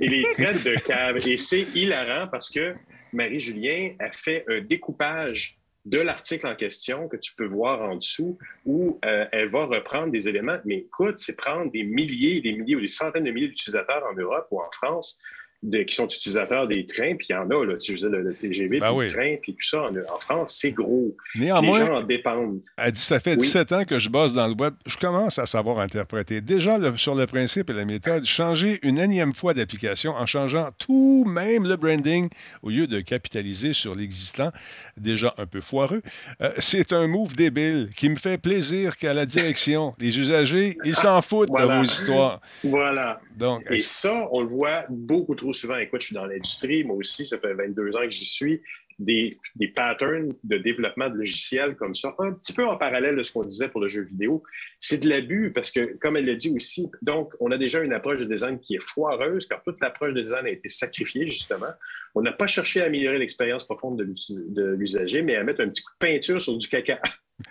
et 0.00 0.08
les 0.08 0.22
traites 0.32 0.64
de 0.64 0.74
cave. 0.86 1.16
Et 1.28 1.36
c'est 1.36 1.66
hilarant 1.74 2.28
parce 2.30 2.48
que 2.48 2.72
Marie-Julien 3.12 3.90
a 4.00 4.10
fait 4.10 4.44
un 4.48 4.60
découpage 4.62 5.58
de 5.84 5.98
l'article 5.98 6.46
en 6.46 6.54
question 6.54 7.08
que 7.08 7.16
tu 7.16 7.34
peux 7.34 7.46
voir 7.46 7.82
en 7.82 7.96
dessous 7.96 8.38
où 8.64 9.00
euh, 9.04 9.26
elle 9.32 9.50
va 9.50 9.66
reprendre 9.66 10.12
des 10.12 10.28
éléments. 10.28 10.58
Mais 10.64 10.78
écoute, 10.78 11.18
c'est 11.18 11.36
prendre 11.36 11.70
des 11.72 11.82
milliers, 11.82 12.40
des 12.40 12.52
milliers 12.52 12.76
ou 12.76 12.80
des 12.80 12.88
centaines 12.88 13.24
de 13.24 13.30
milliers 13.30 13.48
d'utilisateurs 13.48 14.04
en 14.04 14.14
Europe 14.14 14.46
ou 14.50 14.60
en 14.60 14.70
France 14.70 15.18
de- 15.62 15.82
qui 15.84 15.94
sont 15.94 16.06
utilisateurs 16.06 16.66
des 16.66 16.86
trains, 16.86 17.14
puis 17.16 17.28
il 17.30 17.32
y 17.32 17.36
en 17.36 17.48
a, 17.48 17.64
là, 17.64 17.76
tu 17.76 17.96
sais, 17.96 18.08
le, 18.08 18.20
le 18.22 18.34
TGV, 18.34 18.80
Ben 18.80 18.88
puis 18.88 18.96
oui. 18.96 19.06
le 19.06 19.12
train, 19.12 19.36
puis 19.40 19.52
tout 19.54 19.62
ça. 19.66 19.82
En, 19.82 19.90
en 20.14 20.18
France, 20.18 20.58
c'est 20.60 20.72
gros. 20.72 21.16
Néanmoins- 21.36 21.78
les 21.80 21.86
gens 21.86 21.96
en 21.98 22.02
dépendent. 22.02 22.60
Ça 22.94 23.20
fait 23.20 23.32
Oui. 23.32 23.36
17 23.38 23.72
ans 23.72 23.84
que 23.84 23.98
je 23.98 24.08
bosse 24.08 24.34
dans 24.34 24.46
le 24.48 24.54
web. 24.54 24.74
Je 24.86 24.96
commence 24.96 25.38
à 25.38 25.46
savoir 25.46 25.78
interpréter. 25.78 26.40
Déjà, 26.40 26.78
le- 26.78 26.96
sur 26.96 27.14
le 27.14 27.26
principe 27.26 27.70
et 27.70 27.74
la 27.74 27.84
méthode, 27.84 28.24
changer 28.24 28.80
une 28.82 28.98
énième 28.98 29.34
fois 29.34 29.54
d'application 29.54 30.12
en 30.12 30.26
changeant 30.26 30.70
tout, 30.78 31.24
même 31.28 31.64
le 31.66 31.76
branding, 31.76 32.28
au 32.62 32.70
lieu 32.70 32.86
de 32.86 33.00
capitaliser 33.00 33.72
sur 33.72 33.94
l'existant, 33.94 34.50
déjà 34.96 35.32
un 35.38 35.46
peu 35.46 35.60
foireux, 35.60 36.02
euh, 36.40 36.50
c'est 36.58 36.92
un 36.92 37.06
move 37.06 37.36
débile 37.36 37.90
qui 37.96 38.08
me 38.08 38.16
fait 38.16 38.38
plaisir 38.38 38.96
qu'à 38.96 39.14
la 39.14 39.26
direction. 39.26 39.94
Les 40.00 40.18
usagers, 40.18 40.76
ils 40.84 40.96
s'en 40.96 41.22
foutent 41.22 41.48
de 41.48 41.52
Voilà. 41.52 41.78
vos 41.78 41.84
histoires. 41.84 42.40
Voilà. 42.64 43.20
Donc, 43.36 43.62
Et 43.70 43.78
ça, 43.78 44.28
on 44.32 44.40
le 44.40 44.48
voit 44.48 44.84
beaucoup 44.88 45.34
trop 45.34 45.51
souvent. 45.52 45.76
Écoute, 45.76 46.00
je 46.00 46.06
suis 46.06 46.14
dans 46.14 46.26
l'industrie, 46.26 46.84
moi 46.84 46.96
aussi, 46.96 47.26
ça 47.26 47.38
fait 47.38 47.54
22 47.54 47.96
ans 47.96 48.02
que 48.02 48.10
j'y 48.10 48.24
suis. 48.24 48.62
Des, 48.98 49.38
des 49.56 49.68
patterns 49.68 50.32
de 50.44 50.58
développement 50.58 51.08
de 51.08 51.16
logiciels 51.16 51.74
comme 51.76 51.94
ça, 51.94 52.14
un 52.18 52.32
petit 52.32 52.52
peu 52.52 52.64
en 52.64 52.76
parallèle 52.76 53.16
de 53.16 53.22
ce 53.22 53.32
qu'on 53.32 53.42
disait 53.42 53.68
pour 53.68 53.80
le 53.80 53.88
jeu 53.88 54.02
vidéo, 54.02 54.44
c'est 54.78 54.98
de 54.98 55.08
l'abus 55.08 55.50
parce 55.52 55.72
que, 55.72 55.96
comme 55.98 56.16
elle 56.16 56.26
l'a 56.26 56.34
dit 56.34 56.52
aussi, 56.54 56.88
donc, 57.00 57.32
on 57.40 57.50
a 57.50 57.58
déjà 57.58 57.80
une 57.80 57.94
approche 57.94 58.20
de 58.20 58.26
design 58.26 58.60
qui 58.60 58.76
est 58.76 58.82
foireuse 58.82 59.46
car 59.46 59.62
toute 59.62 59.80
l'approche 59.80 60.12
de 60.12 60.20
design 60.20 60.46
a 60.46 60.50
été 60.50 60.68
sacrifiée, 60.68 61.26
justement. 61.26 61.72
On 62.14 62.20
n'a 62.20 62.32
pas 62.32 62.46
cherché 62.46 62.82
à 62.82 62.84
améliorer 62.84 63.18
l'expérience 63.18 63.64
profonde 63.64 63.96
de 63.98 64.74
l'usager, 64.74 65.22
mais 65.22 65.36
à 65.36 65.42
mettre 65.42 65.62
un 65.62 65.68
petit 65.68 65.82
coup 65.82 65.92
de 65.92 66.06
peinture 66.06 66.40
sur 66.40 66.56
du 66.56 66.68
caca. 66.68 67.00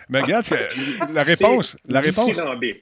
Mais 0.08 0.20
regarde, 0.20 0.46
que- 0.46 1.12
la 1.14 1.22
réponse, 1.22 1.76
C'est 1.84 1.92
la 1.92 2.00
réponse. 2.00 2.30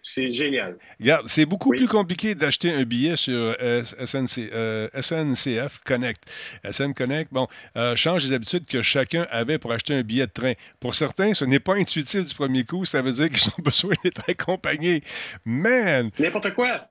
C'est 0.03 0.29
génial. 0.31 0.77
Regarde, 1.01 1.27
c'est 1.29 1.45
beaucoup 1.47 1.71
Oui. 1.71 1.79
plus 1.79 1.89
compliqué 1.89 2.35
d'acheter 2.35 2.73
un 2.73 2.85
billet 2.85 3.17
sur 3.17 3.35
euh, 3.61 3.83
SNC, 4.05 4.51
euh, 4.53 4.89
SNCF 4.95 5.81
Connect. 5.85 6.23
SM 6.65 6.95
Connect, 6.95 7.33
bon, 7.33 7.49
euh, 7.77 7.97
change 7.97 8.25
les 8.27 8.33
habitudes 8.33 8.65
que 8.67 8.81
chacun 8.83 9.27
avait 9.31 9.59
pour 9.59 9.73
acheter 9.73 9.95
un 9.95 10.03
billet 10.03 10.27
de 10.27 10.33
train. 10.33 10.53
Pour 10.79 10.95
certains, 10.95 11.35
ce 11.35 11.45
n'est 11.45 11.59
pas 11.61 11.75
intuitif 11.75 12.27
du 12.27 12.35
premier 12.35 12.65
coup. 12.65 12.85
Ça 12.85 13.03
veut 13.03 13.13
dire 13.13 13.29
qu'ils 13.31 13.51
ont 13.59 13.63
besoin 13.63 13.95
d'être 14.05 14.23
accompagnés. 14.29 15.03
Man! 15.45 16.11
N'importe 16.19 16.55
quoi. 16.55 16.89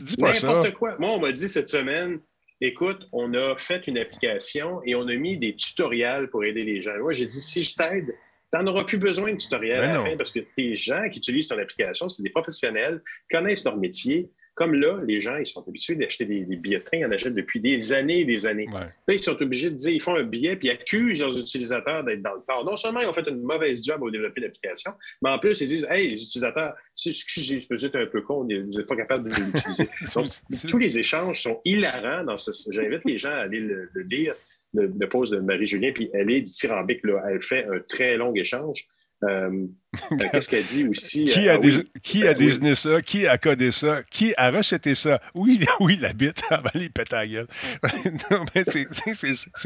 Dis 0.00 0.16
pas 0.16 0.34
ça. 0.34 0.48
N'importe 0.48 0.74
quoi. 0.74 0.96
Moi, 0.98 1.10
on 1.10 1.20
m'a 1.20 1.30
dit 1.32 1.48
cette 1.48 1.68
semaine, 1.68 2.18
écoute, 2.60 3.06
on 3.12 3.32
a 3.34 3.56
fait 3.56 3.86
une 3.86 3.98
application 3.98 4.80
et 4.84 4.94
on 4.96 5.06
a 5.06 5.14
mis 5.14 5.38
des 5.38 5.54
tutoriels 5.54 6.28
pour 6.28 6.44
aider 6.44 6.64
les 6.64 6.82
gens. 6.82 6.98
Moi, 7.00 7.12
j'ai 7.12 7.26
dit, 7.26 7.40
si 7.40 7.62
je 7.62 7.76
t'aide, 7.76 8.12
tu 8.52 8.58
n'en 8.58 8.66
auras 8.66 8.84
plus 8.84 8.98
besoin 8.98 9.32
de 9.32 9.38
tutoriels 9.38 9.80
Ben 9.80 9.90
à 9.90 9.94
la 9.94 10.10
fin 10.10 10.16
parce 10.16 10.32
que 10.32 10.40
tes 10.40 10.74
gens 10.74 11.08
qui 11.10 11.18
utilisent 11.18 11.48
ton 11.48 11.58
application, 11.58 12.08
c'est 12.08 12.22
des 12.22 12.30
professionnels, 12.30 13.02
connaissent 13.30 13.64
leur 13.64 13.76
métier. 13.76 14.30
Comme 14.56 14.74
là, 14.74 15.00
les 15.06 15.20
gens, 15.22 15.36
ils 15.36 15.46
sont 15.46 15.66
habitués 15.66 15.94
d'acheter 15.94 16.26
des, 16.26 16.40
des 16.40 16.56
billets 16.56 16.80
de 16.80 16.84
train, 16.84 16.98
ils 16.98 17.06
en 17.06 17.12
achètent 17.12 17.34
depuis 17.34 17.60
des 17.60 17.92
années 17.94 18.20
et 18.20 18.24
des 18.26 18.44
années. 18.44 18.68
Ouais. 18.68 18.80
Là, 18.80 19.14
ils 19.14 19.22
sont 19.22 19.40
obligés 19.40 19.70
de 19.70 19.76
dire, 19.76 19.90
ils 19.90 20.02
font 20.02 20.16
un 20.16 20.24
billet, 20.24 20.56
puis 20.56 20.68
ils 20.68 20.72
accusent 20.72 21.20
leurs 21.20 21.38
utilisateurs 21.38 22.04
d'être 22.04 22.20
dans 22.20 22.34
le 22.34 22.42
tort. 22.46 22.64
Non 22.64 22.76
seulement 22.76 23.00
ils 23.00 23.06
ont 23.06 23.12
fait 23.12 23.26
une 23.26 23.40
mauvaise 23.40 23.82
job 23.82 24.02
au 24.02 24.10
développer 24.10 24.42
l'application, 24.42 24.92
mais 25.22 25.30
en 25.30 25.38
plus, 25.38 25.58
ils 25.62 25.68
disent, 25.68 25.86
hey, 25.88 26.10
les 26.10 26.22
utilisateurs, 26.22 26.74
excusez, 27.06 27.66
vous 27.70 27.84
êtes 27.84 27.96
un 27.96 28.06
peu 28.06 28.20
con, 28.20 28.42
vous 28.42 28.46
n'êtes 28.48 28.86
pas 28.86 28.96
capable 28.96 29.30
de 29.30 29.34
l'utiliser. 29.34 29.88
Donc, 30.14 30.26
tous 30.68 30.78
les 30.78 30.98
échanges 30.98 31.42
sont 31.42 31.62
hilarants 31.64 32.24
dans 32.24 32.36
ce. 32.36 32.50
J'invite 32.70 33.04
les 33.06 33.16
gens 33.16 33.30
à 33.30 33.42
aller 33.42 33.60
le, 33.60 33.88
le 33.94 34.02
lire, 34.02 34.34
le, 34.74 34.92
le 34.98 35.08
post 35.08 35.32
de 35.32 35.38
Marie-Julien, 35.40 35.92
puis 35.94 36.10
elle 36.14 36.30
est 36.30 36.40
dithyrambique, 36.42 37.00
là. 37.04 37.22
Elle 37.30 37.42
fait 37.42 37.64
un 37.64 37.80
très 37.88 38.16
long 38.16 38.34
échange. 38.34 38.86
Euh, 39.22 39.66
euh, 40.12 40.16
Qu'est-ce 40.32 40.48
qu'elle 40.48 40.64
dit 40.64 40.88
aussi? 40.88 41.24
Qui 41.24 41.48
Euh, 41.48 41.52
a, 41.52 41.54
ah 41.56 41.60
oui. 41.62 41.90
qui 42.02 42.26
a 42.26 42.32
Ben 42.32 42.38
désigné 42.38 42.74
ça? 42.74 43.02
Qui 43.02 43.26
a 43.26 43.36
codé 43.36 43.70
ça? 43.70 44.02
Qui 44.04 44.32
a 44.38 44.50
recetté 44.50 44.94
ça? 44.94 45.20
Oui, 45.34 45.60
oui, 45.80 45.98
la 46.00 46.12
bite 46.14 46.42
les 46.74 46.88
gueule. 47.26 47.46
Non, 48.30 48.44
mais 48.54 48.64
c'est- 48.64 48.88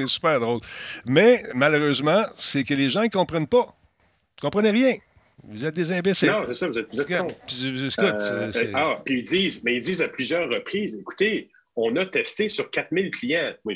super 0.08 0.40
drôle. 0.40 0.60
Mais 1.06 1.44
malheureusement, 1.54 2.24
c'est 2.36 2.64
que 2.64 2.74
les 2.74 2.88
gens 2.88 3.02
ne 3.02 3.08
comprennent 3.08 3.46
pas. 3.46 3.66
Ils 3.68 4.38
ne 4.44 4.50
comprennent 4.50 4.72
rien. 4.74 4.96
Vous 5.46 5.64
êtes 5.64 5.74
des 5.74 5.92
imbéciles. 5.92 6.30
Non, 6.30 6.44
c'est 6.48 6.54
ça, 6.54 6.66
vous 6.66 6.78
êtes, 6.78 6.88
vous 6.92 7.00
êtes 7.00 7.06
Euh, 7.12 8.50
ah, 8.74 9.00
puis 9.04 9.18
ils 9.20 9.24
disent, 9.24 9.62
mais 9.62 9.74
ils 9.76 9.80
disent 9.80 10.00
à 10.02 10.08
plusieurs 10.08 10.48
reprises, 10.48 10.96
écoutez, 10.98 11.50
on 11.76 11.94
a 11.96 12.06
testé 12.06 12.48
sur 12.48 12.70
4000 12.70 13.10
clients. 13.10 13.52
Moi, 13.64 13.74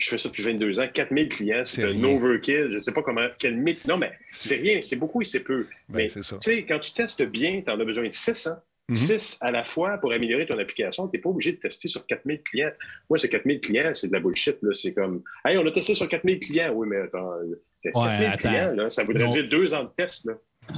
je 0.00 0.08
fais 0.08 0.18
ça 0.18 0.28
depuis 0.28 0.42
22 0.42 0.80
ans, 0.80 0.88
4000 0.92 1.28
clients, 1.28 1.62
c'est 1.64 1.84
un 1.84 2.02
overkill. 2.04 2.68
Je 2.70 2.76
ne 2.76 2.80
sais 2.80 2.92
pas 2.92 3.02
comment, 3.02 3.26
quel 3.38 3.56
mythe. 3.56 3.86
Non, 3.86 3.96
mais 3.96 4.12
c'est 4.30 4.56
rien, 4.56 4.80
c'est 4.80 4.96
beaucoup 4.96 5.22
et 5.22 5.24
c'est 5.24 5.40
peu. 5.40 5.66
Ben, 5.88 5.98
mais 5.98 6.08
c'est 6.08 6.22
ça. 6.22 6.36
tu 6.42 6.50
sais, 6.50 6.64
quand 6.64 6.78
tu 6.78 6.92
testes 6.92 7.22
bien, 7.22 7.62
tu 7.64 7.70
en 7.70 7.78
as 7.78 7.84
besoin 7.84 8.06
de 8.06 8.12
6, 8.12 8.46
hein? 8.46 8.60
Mhm. 8.88 8.94
6 8.96 9.38
à 9.40 9.50
la 9.52 9.64
fois 9.64 9.98
pour 9.98 10.12
améliorer 10.12 10.46
ton 10.46 10.58
application. 10.58 11.06
Tu 11.06 11.16
n'es 11.16 11.20
pas 11.22 11.28
obligé 11.28 11.52
de 11.52 11.58
tester 11.58 11.86
sur 11.86 12.04
4000 12.06 12.42
clients. 12.42 12.72
Moi, 13.08 13.18
c'est 13.18 13.28
4000 13.28 13.60
clients, 13.60 13.90
c'est 13.94 14.08
de 14.08 14.12
la 14.12 14.20
bullshit. 14.20 14.56
là. 14.62 14.70
C'est 14.74 14.92
comme, 14.92 15.22
hey, 15.44 15.56
on 15.58 15.66
a 15.66 15.70
testé 15.70 15.94
sur 15.94 16.08
4000 16.08 16.40
clients. 16.40 16.72
Oui, 16.74 16.88
mais 16.90 16.96
attends, 17.02 17.32
euh, 17.34 17.62
4000 17.92 18.26
attends. 18.26 18.36
clients, 18.48 18.72
là, 18.74 18.90
ça 18.90 19.04
voudrait 19.04 19.28
dire 19.28 19.48
deux 19.48 19.72
ans 19.74 19.84
de 19.84 19.90
test. 19.96 20.24
Là. 20.26 20.32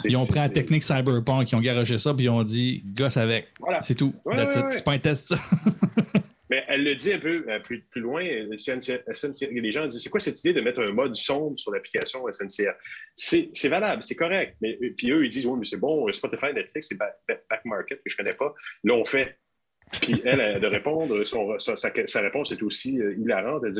Ils 0.04 0.16
ont 0.16 0.26
pris 0.26 0.38
la 0.38 0.48
technique 0.48 0.82
Cyberpunk, 0.82 1.50
ils 1.52 1.54
ont 1.56 1.60
garagé 1.60 1.96
ça, 1.98 2.12
puis 2.14 2.24
ils 2.24 2.28
ont 2.28 2.44
dit 2.44 2.82
gosse 2.94 3.16
avec. 3.16 3.48
Voilà. 3.60 3.80
C'est 3.80 3.94
tout. 3.94 4.12
Ouais, 4.24 4.36
ouais, 4.36 4.44
ouais. 4.44 4.64
C'est 4.70 4.84
pas 4.84 4.92
un 4.92 4.98
test, 4.98 5.28
ça. 5.28 5.36
Mais 6.52 6.62
elle 6.68 6.84
le 6.84 6.94
dit 6.94 7.10
un 7.10 7.18
peu 7.18 7.46
euh, 7.48 7.60
plus, 7.60 7.82
loin. 7.96 8.22
euh, 8.22 8.46
les 8.50 9.70
gens 9.70 9.86
disent 9.86 10.02
c'est 10.02 10.10
quoi 10.10 10.20
cette 10.20 10.38
idée 10.40 10.52
de 10.52 10.60
mettre 10.60 10.82
un 10.82 10.92
mode 10.92 11.14
sombre 11.14 11.58
sur 11.58 11.72
l'application 11.72 12.30
SNCF 12.30 12.76
C'est 13.14 13.68
valable, 13.70 14.02
c'est 14.02 14.16
correct. 14.16 14.58
Mais 14.60 14.76
euh, 14.82 14.92
puis 14.94 15.10
eux, 15.12 15.24
ils 15.24 15.30
disent 15.30 15.46
oui, 15.46 15.56
mais 15.58 15.64
c'est 15.64 15.78
bon, 15.78 16.12
Spotify, 16.12 16.52
Netflix, 16.52 16.88
c'est 16.90 16.98
back, 16.98 17.16
market 17.64 18.02
que 18.04 18.10
je 18.10 18.14
connais 18.18 18.34
pas. 18.34 18.52
Là, 18.84 18.92
on 18.92 19.04
fait. 19.06 19.38
Puis 20.02 20.20
elle, 20.26 20.40
elle, 20.40 20.60
de 20.60 20.66
répondre, 20.66 21.24
sa, 21.24 22.20
réponse 22.20 22.52
est 22.52 22.62
aussi 22.62 22.96
hilarante. 22.96 23.62
Elle 23.64 23.72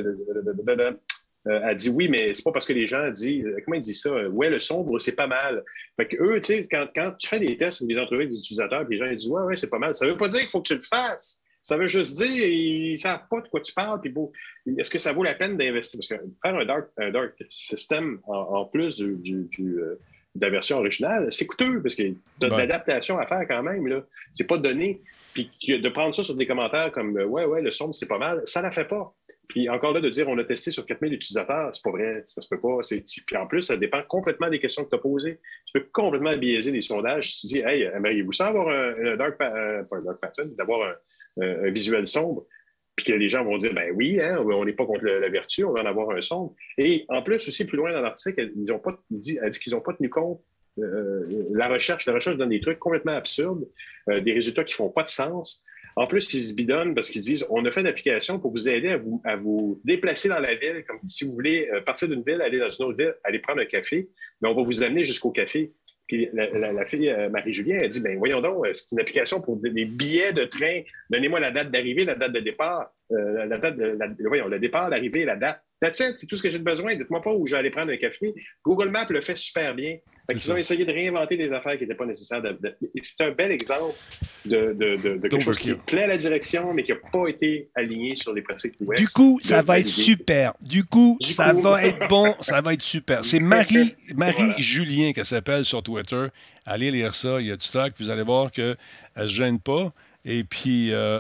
dit, 1.77 1.91
dit 1.91 1.91
oui, 1.91 2.09
mais 2.09 2.33
c'est 2.33 2.43
pas 2.43 2.53
parce 2.53 2.65
que 2.65 2.73
les 2.73 2.87
gens 2.87 3.11
disent, 3.11 3.45
comment 3.67 3.77
ils 3.77 3.83
disent 3.83 4.01
ça? 4.01 4.29
Ouais, 4.31 4.49
le 4.49 4.59
sombre, 4.59 4.99
c'est 4.99 5.13
pas 5.15 5.27
mal. 5.27 5.63
Fait 5.97 6.09
que 6.09 6.17
eux, 6.23 6.41
quand, 6.71 6.87
quand 6.97 7.13
tu 7.19 7.29
fais 7.29 7.39
des 7.39 7.55
tests 7.59 7.83
ou 7.83 7.87
des 7.87 7.99
entrevues 7.99 8.29
des 8.29 8.39
utilisateurs, 8.39 8.87
puis 8.87 8.97
les 8.97 9.05
gens 9.05 9.11
ils 9.11 9.19
disent 9.19 9.29
ouais, 9.29 9.43
ouais, 9.43 9.57
c'est 9.57 9.69
pas 9.69 9.79
mal. 9.79 9.95
Ça 9.95 10.07
veut 10.07 10.17
pas 10.17 10.29
dire 10.29 10.41
qu'il 10.41 10.49
faut 10.49 10.63
que 10.63 10.69
tu 10.69 10.75
le 10.75 10.81
fasses. 10.81 11.42
Ça 11.63 11.77
veut 11.77 11.87
juste 11.87 12.17
dire, 12.17 12.27
ils 12.31 12.93
ne 12.93 12.97
savent 12.97 13.23
pas 13.31 13.41
de 13.41 13.49
quoi 13.49 13.61
tu 13.61 13.73
parles. 13.73 14.01
Puis 14.01 14.11
bon, 14.11 14.31
est-ce 14.79 14.91
que 14.91 14.99
ça 14.99 15.13
vaut 15.13 15.23
la 15.23 15.35
peine 15.35 15.57
d'investir? 15.57 15.99
Parce 15.99 16.09
que 16.09 16.27
faire 16.43 16.57
un 16.59 16.65
dark, 16.67 16.89
un 16.99 17.11
dark 17.11 17.35
system 17.51 18.19
en, 18.27 18.35
en 18.35 18.65
plus 18.67 18.97
du, 18.99 19.15
du- 19.17 19.49
du, 19.51 19.79
euh, 19.79 19.95
de 20.35 20.45
la 20.45 20.51
version 20.51 20.79
originale, 20.79 21.31
c'est 21.31 21.47
coûteux 21.47 21.81
parce 21.83 21.95
qu'il 21.95 22.07
y 22.09 22.11
a 22.11 22.15
de 22.41 22.47
l'adaptation 22.59 23.19
à 23.19 23.27
faire 23.27 23.47
quand 23.47 23.63
même. 23.63 23.87
Là. 23.87 24.05
C'est 24.33 24.47
pas 24.47 24.59
donné. 24.59 25.01
Puis 25.35 25.51
que- 25.67 25.81
de 25.81 25.89
prendre 25.89 26.15
ça 26.15 26.23
sur 26.25 26.35
des 26.35 26.47
commentaires 26.47 26.91
comme 26.91 27.17
euh, 27.17 27.25
Ouais, 27.27 27.45
ouais, 27.45 27.63
le 27.63 27.71
son, 27.71 27.93
c'est 27.93 28.09
pas 28.09 28.19
mal, 28.19 28.43
ça 28.45 28.61
la 28.61 28.71
fait 28.71 28.85
pas. 28.87 29.15
Puis 29.49 29.69
encore 29.69 29.93
là, 29.93 30.01
de 30.01 30.09
dire 30.09 30.29
on 30.29 30.39
a 30.39 30.45
testé 30.45 30.71
sur 30.71 30.87
4000 30.87 31.13
utilisateurs, 31.13 31.69
c'est 31.75 31.85
pas 31.85 31.91
vrai, 31.91 32.25
ça 32.27 32.41
se 32.41 32.49
peut 32.49 32.59
pas. 32.61 32.79
Puis 33.27 33.37
en 33.37 33.47
plus, 33.47 33.61
ça 33.63 33.77
dépend 33.77 34.03
complètement 34.09 34.49
des 34.49 34.59
questions 34.59 34.83
que 34.85 34.89
tu 34.89 34.95
as 34.97 34.99
posées. 34.99 35.39
Tu 35.67 35.79
peux 35.79 35.87
complètement 35.93 36.35
biaiser 36.37 36.71
les 36.73 36.81
sondages. 36.81 37.35
Si 37.35 37.41
tu 37.41 37.47
dis, 37.55 37.59
hey, 37.61 37.83
aimeriez-vous 37.83 38.33
ça 38.33 38.47
avoir 38.49 38.69
un, 38.69 39.13
un 39.13 39.17
dark, 39.17 39.37
pa- 39.37 39.55
euh, 39.55 39.83
pas 39.85 39.99
un 39.99 40.03
dark 40.03 40.21
pattern, 40.21 40.55
d'avoir 40.55 40.89
un, 40.89 40.95
un- 41.41 41.65
un 41.65 41.71
visuel 41.71 42.07
sombre? 42.07 42.47
Puis 42.95 43.07
que 43.07 43.13
les 43.15 43.29
gens 43.29 43.43
vont 43.43 43.57
dire, 43.57 43.73
ben 43.73 43.91
oui, 43.95 44.21
hein, 44.21 44.37
on 44.39 44.65
n'est 44.67 44.75
pas 44.75 44.85
contre 44.85 45.05
la 45.07 45.29
vertu, 45.31 45.65
on 45.65 45.73
va 45.73 45.81
en 45.81 45.87
avoir 45.87 46.11
un 46.11 46.21
sombre. 46.21 46.55
Et 46.77 47.07
en 47.09 47.23
plus, 47.23 47.49
aussi, 47.49 47.65
plus 47.65 47.79
loin 47.79 47.91
dans 47.91 48.03
l'article, 48.03 48.51
ils 48.55 48.71
ont 48.71 48.79
pas, 48.79 49.03
dit, 49.11 49.39
elle 49.43 49.49
dit 49.51 49.59
qu'ils 49.59 49.73
n'ont 49.73 49.81
pas 49.81 49.95
tenu 49.95 50.11
compte 50.11 50.43
euh, 50.79 51.27
la 51.53 51.69
recherche. 51.69 52.05
La 52.07 52.13
recherche 52.13 52.37
donne 52.37 52.51
des 52.51 52.61
trucs 52.61 52.79
complètement 52.79 53.13
absurdes, 53.13 53.67
euh, 54.11 54.21
des 54.21 54.33
résultats 54.35 54.65
qui 54.65 54.75
font 54.75 54.91
pas 54.91 55.03
de 55.05 55.09
sens. 55.09 55.65
En 55.97 56.07
plus, 56.07 56.33
ils 56.35 56.43
se 56.45 56.55
bidonnent 56.55 56.95
parce 56.95 57.09
qu'ils 57.09 57.21
disent 57.23 57.47
on 57.51 57.65
a 57.65 57.71
fait 57.71 57.81
une 57.81 57.87
application 57.87 58.39
pour 58.39 58.51
vous 58.51 58.69
aider 58.69 58.89
à 58.89 58.97
vous, 58.99 59.21
à 59.25 59.37
vous 59.37 59.81
déplacer 59.85 60.29
dans 60.29 60.39
la 60.39 60.55
ville. 60.55 60.85
Comme 60.87 60.99
si 61.07 61.25
vous 61.25 61.33
voulez 61.33 61.69
euh, 61.73 61.81
partir 61.81 62.09
d'une 62.09 62.23
ville, 62.23 62.41
aller 62.43 62.59
dans 62.59 62.71
une 62.71 62.85
autre 62.87 62.97
ville, 62.99 63.15
aller 63.25 63.39
prendre 63.39 63.61
un 63.61 63.67
café, 63.67 64.09
mais 64.41 64.49
on 64.51 64.55
va 64.55 64.63
vous 64.63 64.83
amener 64.83 65.05
jusqu'au 65.05 65.31
café. 65.31 65.73
Puis 66.09 66.29
la, 66.33 66.85
fille, 66.85 67.09
euh, 67.09 67.29
Marie-Julien, 67.31 67.79
elle 67.83 67.89
dit 67.89 68.01
ben 68.01 68.19
voyons 68.19 68.41
donc, 68.41 68.67
euh, 68.67 68.71
c'est 68.75 68.93
une 68.93 69.01
application 69.01 69.41
pour 69.41 69.57
des 69.57 69.85
billets 69.85 70.33
de 70.33 70.45
train. 70.45 70.83
Donnez-moi 71.11 71.41
la 71.41 71.51
date 71.51 71.71
d'arrivée, 71.71 72.05
la 72.05 72.15
date 72.15 72.33
de 72.33 72.41
départ, 72.41 72.93
euh, 73.13 73.33
la, 73.33 73.47
la 73.47 73.59
date 73.59 73.77
de, 73.77 73.85
la- 73.99 74.09
voyons, 74.29 74.49
le 74.49 74.59
départ, 74.59 74.91
l'arrivée, 74.91 75.25
la 75.25 75.37
date. 75.37 75.63
That's 75.83 75.99
it, 75.99 76.15
c'est 76.17 76.27
tout 76.29 76.37
ce 76.37 76.43
que 76.45 76.49
j'ai 76.49 76.59
besoin. 76.61 76.95
Dites-moi 76.95 77.21
pas 77.21 77.33
où 77.33 77.45
je 77.45 77.53
vais 77.53 77.59
aller 77.59 77.71
prendre 77.71 77.91
un 77.91 77.97
café. 77.97 78.33
Google 78.65 78.89
Maps 78.91 79.07
le 79.11 79.21
fait 79.21 79.37
super 79.37 79.75
bien. 79.75 79.97
Fait 80.31 80.37
qu'ils 80.37 80.53
ont 80.53 80.57
essayé 80.57 80.85
de 80.85 80.93
réinventer 80.93 81.37
des 81.37 81.51
affaires 81.51 81.77
qui 81.77 81.83
n'étaient 81.83 81.97
pas 81.97 82.07
nécessaires. 82.07 82.41
de- 82.41 82.57
de- 82.63 82.77
et 82.95 83.01
c'est 83.03 83.21
un 83.25 83.33
bel 83.33 83.51
exemple 83.51 83.97
de, 84.45 84.73
de- 84.75 85.17
quelque 85.29 85.41
chose 85.41 85.59
qui 85.59 85.75
plaît 85.75 86.05
à 86.05 86.07
la 86.07 86.17
direction, 86.17 86.73
mais 86.73 86.85
qui 86.85 86.93
n'a 86.93 86.99
pas 87.13 87.27
été 87.27 87.69
aligné 87.75 88.15
sur 88.15 88.33
les 88.33 88.43
pratiques 88.43 88.75
UX. 88.81 88.95
Du 88.97 89.09
coup, 89.09 89.41
ça 89.43 89.61
va 89.63 89.81
être 89.81 89.87
super. 89.89 90.53
Du 90.61 90.85
coup, 90.85 91.17
Du 91.21 91.33
ça 91.33 91.53
coup. 91.53 91.61
va 91.63 91.85
être 91.85 92.07
bon. 92.09 92.35
Ça 92.41 92.61
va 92.61 92.75
être 92.75 92.83
super. 92.83 93.25
C'est 93.25 93.41
Marie, 93.41 93.93
Marie 94.15 94.35
Voilà. 94.37 94.55
Julien 94.59 95.13
qu'elle 95.13 95.27
s'appelle 95.27 95.65
sur 95.65 95.83
Twitter. 95.83 96.27
Allez 96.65 96.93
lire 96.93 97.13
ça. 97.17 97.41
Il 97.41 97.49
y 97.49 97.51
a 97.51 97.57
du 97.57 97.65
stock. 97.65 97.93
Vous 97.99 98.09
allez 98.09 98.23
voir 98.23 98.53
qu'elle 98.53 98.77
ne 99.17 99.27
se 99.27 99.33
gêne 99.35 99.59
pas. 99.59 99.93
Et 100.25 100.45
puis, 100.45 100.93
euh, 100.93 101.19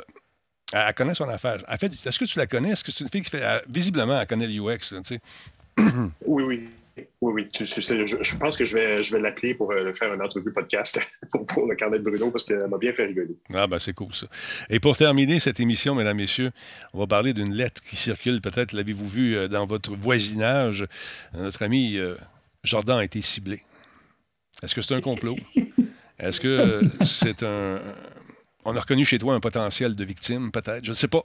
elle 0.73 0.85
elle 0.89 0.95
connaît 0.95 1.15
son 1.15 1.29
affaire. 1.29 1.63
En 1.69 1.77
fait, 1.77 1.93
est-ce 2.07 2.19
que 2.19 2.25
tu 2.25 2.39
la 2.39 2.47
connais? 2.47 2.71
Est-ce 2.71 2.85
que 2.85 2.91
c'est 2.93 3.05
une 3.05 3.11
fille 3.11 3.23
qui 3.23 3.31
fait. 3.31 3.39
elle- 3.41 3.63
visiblement, 3.69 4.21
elle 4.21 4.27
connaît 4.27 4.47
l'UX. 4.47 4.79
Tu 4.79 4.97
sais? 5.05 5.21
Oui, 6.27 6.43
oui. 6.43 6.69
Oui, 7.23 7.33
oui. 7.33 7.49
Tu- 7.51 7.65
tu 7.65 7.81
sais, 7.81 8.07
je, 8.07 8.17
je 8.23 8.37
pense 8.37 8.55
que 8.55 8.67
je 8.67 8.75
vais, 8.75 9.03
je 9.03 9.15
vais 9.15 9.21
l'appeler 9.21 9.55
pour 9.55 9.73
euh, 9.73 9.95
faire 9.95 10.13
une 10.13 10.21
entrevue 10.21 10.53
podcast 10.53 11.01
pour, 11.33 11.47
pour 11.47 11.67
le 11.67 11.75
carnet 11.75 11.99
de 11.99 12.03
Bruno 12.05 12.31
parce 12.31 12.45
qu'elle 12.45 12.67
m'a 12.69 12.77
bien 12.77 12.93
fait 12.93 13.07
rigoler. 13.07 13.35
Ah, 13.55 13.67
ben 13.67 13.79
c'est 13.79 13.95
cool 13.95 14.13
ça. 14.13 14.27
Et 14.69 14.79
pour 14.79 14.95
terminer 14.99 15.39
cette 15.39 15.59
émission, 15.59 15.95
mesdames, 15.95 16.19
messieurs, 16.19 16.51
on 16.93 16.99
va 16.99 17.07
parler 17.07 17.33
d'une 17.33 17.55
lettre 17.55 17.81
qui 17.89 17.97
circule. 17.97 18.43
Peut-être 18.43 18.73
l'avez-vous 18.75 19.09
vu 19.09 19.37
euh, 19.37 19.49
dans 19.49 19.65
votre 19.67 19.97
voisinage. 19.97 20.85
Notre 21.33 21.63
ami 21.63 21.97
euh, 21.97 22.15
Jordan 22.63 22.99
a 22.99 23.05
été 23.05 23.23
ciblé. 23.23 23.63
Est-ce 24.63 24.75
que 24.75 24.83
c'est 24.83 24.95
un 24.95 25.01
complot? 25.01 25.37
Est-ce 26.19 26.41
que 26.43 26.49
euh, 26.49 26.83
c'est 27.07 27.43
un. 27.43 27.81
On 28.65 28.77
a 28.77 28.81
reconnu 28.81 29.05
chez 29.05 29.19
toi 29.19 29.35
un 29.35 29.41
potentiel 29.41 29.95
de 29.95 30.05
victime, 30.05 30.51
peut-être? 30.53 30.85
Je 30.85 30.91
ne 30.91 30.95
sais 30.95 31.09
pas. 31.09 31.23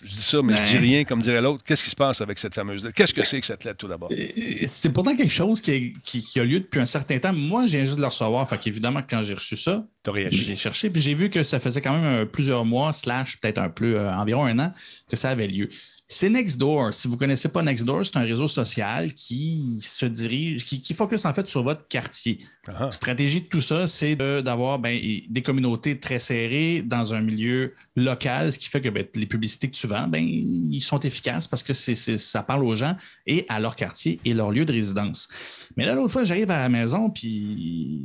Je 0.00 0.10
dis 0.10 0.20
ça, 0.20 0.40
mais 0.42 0.56
je 0.56 0.62
dis 0.62 0.74
Ben. 0.74 0.80
rien, 0.80 1.04
comme 1.04 1.22
dirait 1.22 1.40
l'autre. 1.40 1.64
Qu'est-ce 1.64 1.82
qui 1.82 1.90
se 1.90 1.96
passe 1.96 2.20
avec 2.20 2.38
cette 2.38 2.54
fameuse 2.54 2.84
lettre? 2.84 2.94
Qu'est-ce 2.94 3.12
que 3.12 3.24
c'est 3.24 3.40
que 3.40 3.46
cette 3.46 3.64
lettre, 3.64 3.78
tout 3.78 3.88
d'abord? 3.88 4.08
Et 4.12 4.68
C'est 4.68 4.90
pourtant 4.90 5.16
quelque 5.16 5.32
chose 5.32 5.60
qui, 5.60 5.92
qui- 6.04 6.22
qui 6.22 6.38
a 6.38 6.44
lieu 6.44 6.60
depuis 6.60 6.78
un 6.80 6.84
certain 6.84 7.18
temps. 7.18 7.32
Moi, 7.32 7.66
j'ai 7.66 7.80
juste 7.80 7.96
de 7.96 8.00
le 8.02 8.06
recevoir. 8.06 8.48
Fait 8.48 8.58
qu'évidemment, 8.58 9.02
quand 9.02 9.24
j'ai 9.24 9.34
reçu 9.34 9.56
ça, 9.56 9.84
j'ai 10.30 10.54
cherché, 10.54 10.88
puis 10.88 11.02
j'ai 11.02 11.14
vu 11.14 11.30
que 11.30 11.42
ça 11.42 11.58
faisait 11.58 11.80
quand 11.80 11.92
même 11.92 12.04
euh, 12.04 12.24
plusieurs 12.26 12.64
mois, 12.64 12.92
slash 12.92 13.40
peut-être 13.40 13.58
un 13.58 13.70
peu, 13.70 13.96
euh, 13.98 14.12
environ 14.14 14.44
un 14.44 14.56
an, 14.60 14.72
que 15.10 15.16
ça 15.16 15.30
avait 15.30 15.48
lieu. 15.48 15.68
C'est 16.10 16.30
Nextdoor. 16.30 16.94
Si 16.94 17.06
vous 17.06 17.14
ne 17.14 17.18
connaissez 17.18 17.50
pas 17.50 17.62
Nextdoor, 17.62 18.06
c'est 18.06 18.16
un 18.16 18.22
réseau 18.22 18.48
social 18.48 19.12
qui 19.12 19.76
se 19.82 20.06
dirige, 20.06 20.64
qui, 20.64 20.80
qui 20.80 20.94
focus 20.94 21.26
en 21.26 21.34
fait 21.34 21.46
sur 21.46 21.62
votre 21.62 21.86
quartier. 21.86 22.38
Ah, 22.66 22.84
La 22.86 22.90
stratégie 22.90 23.42
de 23.42 23.46
tout 23.46 23.60
ça, 23.60 23.86
c'est 23.86 24.16
de- 24.16 24.40
d'avoir 24.40 24.78
ben, 24.78 24.98
des 25.28 25.42
communautés 25.42 26.00
très 26.00 26.18
serrées 26.18 26.80
dans 26.82 27.12
un 27.12 27.20
milieu 27.20 27.74
local, 27.94 28.50
ce 28.52 28.58
qui 28.58 28.70
fait 28.70 28.80
que 28.80 28.88
ben, 28.88 29.04
les 29.14 29.26
publicités 29.26 29.68
que 29.68 29.76
tu 29.76 29.86
vends, 29.86 30.08
ben, 30.08 30.26
ils 30.26 30.80
sont 30.80 30.98
efficaces 31.00 31.46
parce 31.46 31.62
que 31.62 31.74
c'est- 31.74 31.94
c'est- 31.94 32.16
ça 32.16 32.42
parle 32.42 32.64
aux 32.64 32.74
gens 32.74 32.96
et 33.26 33.44
à 33.50 33.60
leur 33.60 33.76
quartier 33.76 34.18
et 34.24 34.32
leur 34.32 34.50
lieu 34.50 34.64
de 34.64 34.72
résidence. 34.72 35.28
Mais 35.76 35.84
là, 35.84 35.94
l'autre 35.94 36.12
fois, 36.14 36.24
j'arrive 36.24 36.50
à 36.50 36.58
la 36.58 36.70
maison, 36.70 37.10
puis 37.10 38.00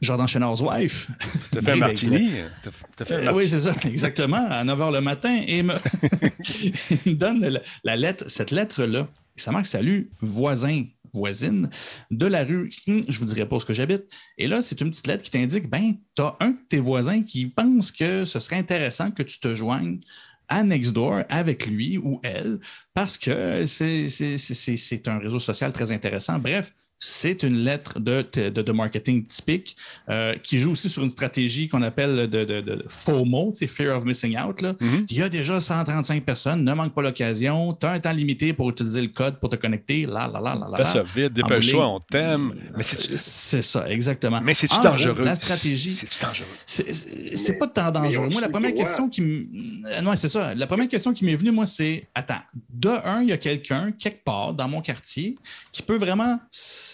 Jordan 0.00 0.26
Chénard's 0.26 0.60
wife. 0.60 1.08
T'as 1.50 1.62
fait 1.62 1.72
un 1.72 1.76
martini? 1.76 2.28
Fait 2.28 3.14
un 3.14 3.18
euh, 3.18 3.24
martini? 3.24 3.38
oui, 3.38 3.48
c'est 3.48 3.60
ça, 3.60 3.72
exactement, 3.84 4.46
à 4.50 4.64
9 4.64 4.78
h 4.78 4.92
le 4.92 5.00
matin. 5.00 5.42
Et 5.46 5.62
me, 5.62 5.74
il 7.06 7.12
me 7.12 7.14
donne 7.14 7.40
la, 7.40 7.60
la 7.84 7.96
lettre, 7.96 8.24
cette 8.28 8.50
lettre-là. 8.50 9.08
Ça 9.36 9.50
marque 9.50 9.66
salut, 9.66 10.10
voisin, 10.20 10.84
voisine, 11.14 11.70
de 12.10 12.26
la 12.26 12.44
rue, 12.44 12.70
hum, 12.88 13.02
je 13.08 13.18
vous 13.18 13.24
dirai 13.24 13.48
pas 13.48 13.56
où 13.56 13.60
ce 13.60 13.66
que 13.66 13.72
j'habite. 13.72 14.04
Et 14.36 14.46
là, 14.46 14.60
c'est 14.60 14.80
une 14.80 14.90
petite 14.90 15.06
lettre 15.06 15.22
qui 15.22 15.30
t'indique 15.30 15.70
ben, 15.70 15.94
tu 16.14 16.22
as 16.22 16.36
un 16.40 16.50
de 16.50 16.58
tes 16.68 16.80
voisins 16.80 17.22
qui 17.22 17.46
pense 17.46 17.90
que 17.90 18.24
ce 18.24 18.40
serait 18.40 18.56
intéressant 18.56 19.10
que 19.10 19.22
tu 19.22 19.38
te 19.38 19.54
joignes 19.54 20.00
à 20.48 20.62
Nextdoor 20.62 21.22
avec 21.30 21.66
lui 21.66 21.96
ou 21.96 22.20
elle 22.22 22.58
parce 22.92 23.16
que 23.16 23.64
c'est 23.64 25.08
un 25.08 25.18
réseau 25.18 25.38
social 25.38 25.72
très 25.72 25.90
intéressant. 25.90 26.38
Bref, 26.38 26.74
c'est 26.98 27.42
une 27.42 27.58
lettre 27.64 28.00
de, 28.00 28.24
de, 28.32 28.48
de 28.62 28.72
marketing 28.72 29.26
typique 29.26 29.76
euh, 30.08 30.34
qui 30.42 30.58
joue 30.58 30.70
aussi 30.72 30.88
sur 30.88 31.02
une 31.02 31.08
stratégie 31.08 31.68
qu'on 31.68 31.82
appelle 31.82 32.28
de, 32.30 32.44
de, 32.44 32.60
de 32.60 32.84
FOMO, 32.88 33.52
c'est 33.58 33.66
Fear 33.66 33.96
of 33.96 34.04
Missing 34.04 34.38
Out. 34.38 34.62
Là. 34.62 34.74
Mhm. 34.80 35.06
Il 35.10 35.16
y 35.18 35.22
a 35.22 35.28
déjà 35.28 35.60
135 35.60 36.24
personnes, 36.24 36.64
ne 36.64 36.72
manque 36.72 36.94
pas 36.94 37.02
l'occasion, 37.02 37.74
tu 37.74 37.86
as 37.86 37.90
un 37.92 38.00
temps 38.00 38.12
limité 38.12 38.52
pour 38.52 38.70
utiliser 38.70 39.02
le 39.02 39.08
code 39.08 39.38
pour 39.40 39.50
te 39.50 39.56
connecter. 39.56 40.06
Là, 40.06 40.28
là, 40.32 40.40
là, 40.40 40.54
là, 40.54 40.68
là. 40.78 40.86
Ça 40.86 41.02
vite, 41.02 41.32
dépêche-toi, 41.34 41.86
on 41.88 42.00
t'aime. 42.00 42.54
Mais 42.76 42.82
c'est 42.82 43.16
C'est 43.16 43.62
ça, 43.62 43.88
exactement. 43.90 44.40
mais 44.42 44.54
c'est-tu 44.54 44.74
gros, 44.74 44.84
dangereux? 44.84 45.24
La 45.24 45.34
stratégie. 45.34 45.92
C'est 45.92 46.22
dangereux. 46.22 46.46
C'est- 46.66 46.92
C'est 46.92 47.36
c'est 47.36 47.58
pas 47.58 47.66
tant 47.68 47.90
dangereux. 47.90 48.28
Moi, 48.32 48.40
la 48.40 48.48
première 48.48 48.74
question 48.74 49.08
qui 49.08 49.20
me. 49.20 49.46
Euh, 49.86 50.00
Non, 50.00 50.14
c'est 50.16 50.28
ça. 50.28 50.54
La 50.54 50.66
première 50.66 50.88
question 50.88 51.12
qui 51.12 51.24
m'est 51.24 51.34
venue, 51.36 51.50
moi, 51.50 51.66
c'est 51.66 52.06
attends, 52.14 52.40
de 52.72 52.88
un, 53.04 53.22
il 53.22 53.28
y 53.28 53.32
a 53.32 53.36
quelqu'un, 53.38 53.92
quelque 53.92 54.24
part, 54.24 54.54
dans 54.54 54.68
mon 54.68 54.80
quartier, 54.80 55.34
qui 55.72 55.82
peut 55.82 55.96
vraiment 55.96 56.38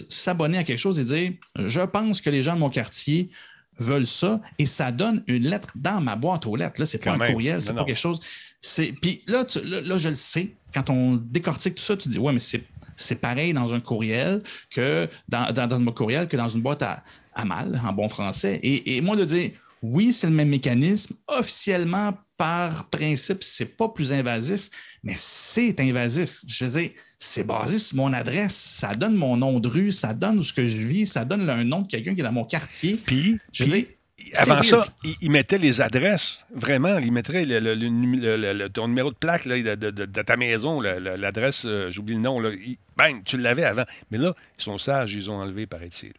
s'abonner 0.09 0.59
à 0.59 0.65
quelque 0.65 0.79
chose 0.79 0.99
et 1.01 1.05
dire 1.05 1.33
Je 1.57 1.81
pense 1.81 2.21
que 2.21 2.31
les 2.31 2.43
gens 2.43 2.55
de 2.55 2.61
mon 2.61 2.71
quartier 2.71 3.31
veulent 3.79 4.07
ça, 4.07 4.41
et 4.59 4.67
ça 4.67 4.93
donne 4.93 5.23
une 5.27 5.45
lettre 5.45 5.73
dans 5.75 6.01
ma 6.03 6.15
boîte 6.17 6.47
aux 6.47 6.55
lettres. 6.57 6.79
Là, 6.81 6.87
c'est 6.87 7.03
pas 7.03 7.13
un 7.13 7.33
courriel, 7.33 7.63
c'est 7.63 7.73
pas 7.73 7.81
non. 7.81 7.87
quelque 7.87 7.97
chose. 7.97 8.21
C'est... 8.61 8.93
Puis 9.01 9.23
là, 9.27 9.45
tu- 9.45 9.63
là, 9.65 9.81
là, 9.81 9.97
je 9.97 10.11
le 10.11 10.15
sais, 10.15 10.55
quand 10.75 10.91
on 10.91 11.17
décortique 11.17 11.77
tout 11.77 11.83
ça, 11.83 11.97
tu 11.97 12.09
dis 12.09 12.19
Ouais, 12.19 12.33
mais 12.33 12.41
c'est. 12.41 12.63
C'est 12.97 13.15
pareil 13.15 13.55
dans 13.55 13.73
un 13.73 13.81
courriel 13.81 14.43
que 14.69 15.09
dans, 15.27 15.51
dans, 15.55 15.67
dans 15.67 15.81
mon 15.81 15.91
courriel 15.91 16.29
que 16.29 16.37
dans 16.37 16.51
une 16.51 16.61
boîte 16.61 16.83
à, 16.83 17.03
à 17.35 17.47
mal, 17.47 17.81
en 17.83 17.95
bon 17.95 18.11
français. 18.11 18.61
Et, 18.63 18.97
et 18.97 19.01
moi, 19.01 19.17
de 19.17 19.25
dire 19.25 19.53
oui, 19.83 20.13
c'est 20.13 20.27
le 20.27 20.33
même 20.35 20.49
mécanisme. 20.49 21.15
Officiellement, 21.29 22.15
par 22.37 22.89
principe, 22.89 23.43
c'est 23.43 23.77
pas 23.77 23.89
plus 23.89 24.13
invasif, 24.13 24.71
mais 25.03 25.15
c'est 25.17 25.79
invasif. 25.81 26.41
Je 26.47 26.65
veux 26.65 26.81
dire, 26.81 26.91
c'est 27.19 27.45
basé 27.47 27.79
sur 27.79 27.97
mon 27.99 28.13
adresse. 28.13 28.55
Ça 28.55 28.89
donne 28.93 29.15
mon 29.15 29.37
nom 29.37 29.61
de 29.61 29.69
rue, 29.69 29.93
ça 29.93 30.13
donne 30.15 30.39
où 30.39 30.43
ce 30.43 30.53
que 30.53 30.65
je 30.67 30.87
vis, 30.87 31.07
ça 31.07 31.25
donne 31.25 31.49
un 31.51 31.65
nom 31.65 31.81
de 31.83 31.89
quelqu'un 31.89 32.15
qui 32.15 32.21
est 32.21 32.25
dans 32.25 32.33
mon 32.33 32.45
quartier. 32.45 32.99
Puis, 33.05 33.39
Je 33.53 33.65
veux 33.65 33.71
puis, 33.71 33.81
dire, 33.83 34.33
avant 34.37 34.63
ça, 34.63 34.77
weird. 34.79 34.91
il, 35.05 35.15
il 35.23 35.31
mettait 35.31 35.59
les 35.59 35.81
adresses, 35.81 36.47
vraiment. 36.55 36.99
Il 36.99 37.13
mettrait 37.13 37.45
le, 37.45 37.59
le- 37.61 37.75
le 37.75 37.89
le- 37.89 38.37
le- 38.37 38.53
le- 38.53 38.69
ton 38.71 38.89
numéro 38.89 39.11
de 39.11 39.17
plaque 39.17 39.45
là, 39.47 39.57
de, 39.63 39.75
de- 39.75 39.91
de- 39.91 40.05
de 40.07 40.23
ta 40.23 40.37
maison, 40.37 40.81
le- 40.81 40.99
le- 40.99 41.17
l'adresse, 41.17 41.65
euh, 41.67 41.91
j'oublie 41.91 42.15
le 42.15 42.21
nom. 42.21 42.39
Là, 42.41 42.51
Il- 42.55 42.77
bang, 42.97 43.23
tu 43.25 43.37
l'avais 43.39 43.65
avant. 43.65 43.85
Mais 44.11 44.19
là, 44.19 44.35
ils 44.59 44.63
sont 44.63 44.79
sages, 44.79 45.15
ils 45.15 45.31
ont 45.31 45.37
enlevé, 45.37 45.67
paraît-il. 45.67 46.13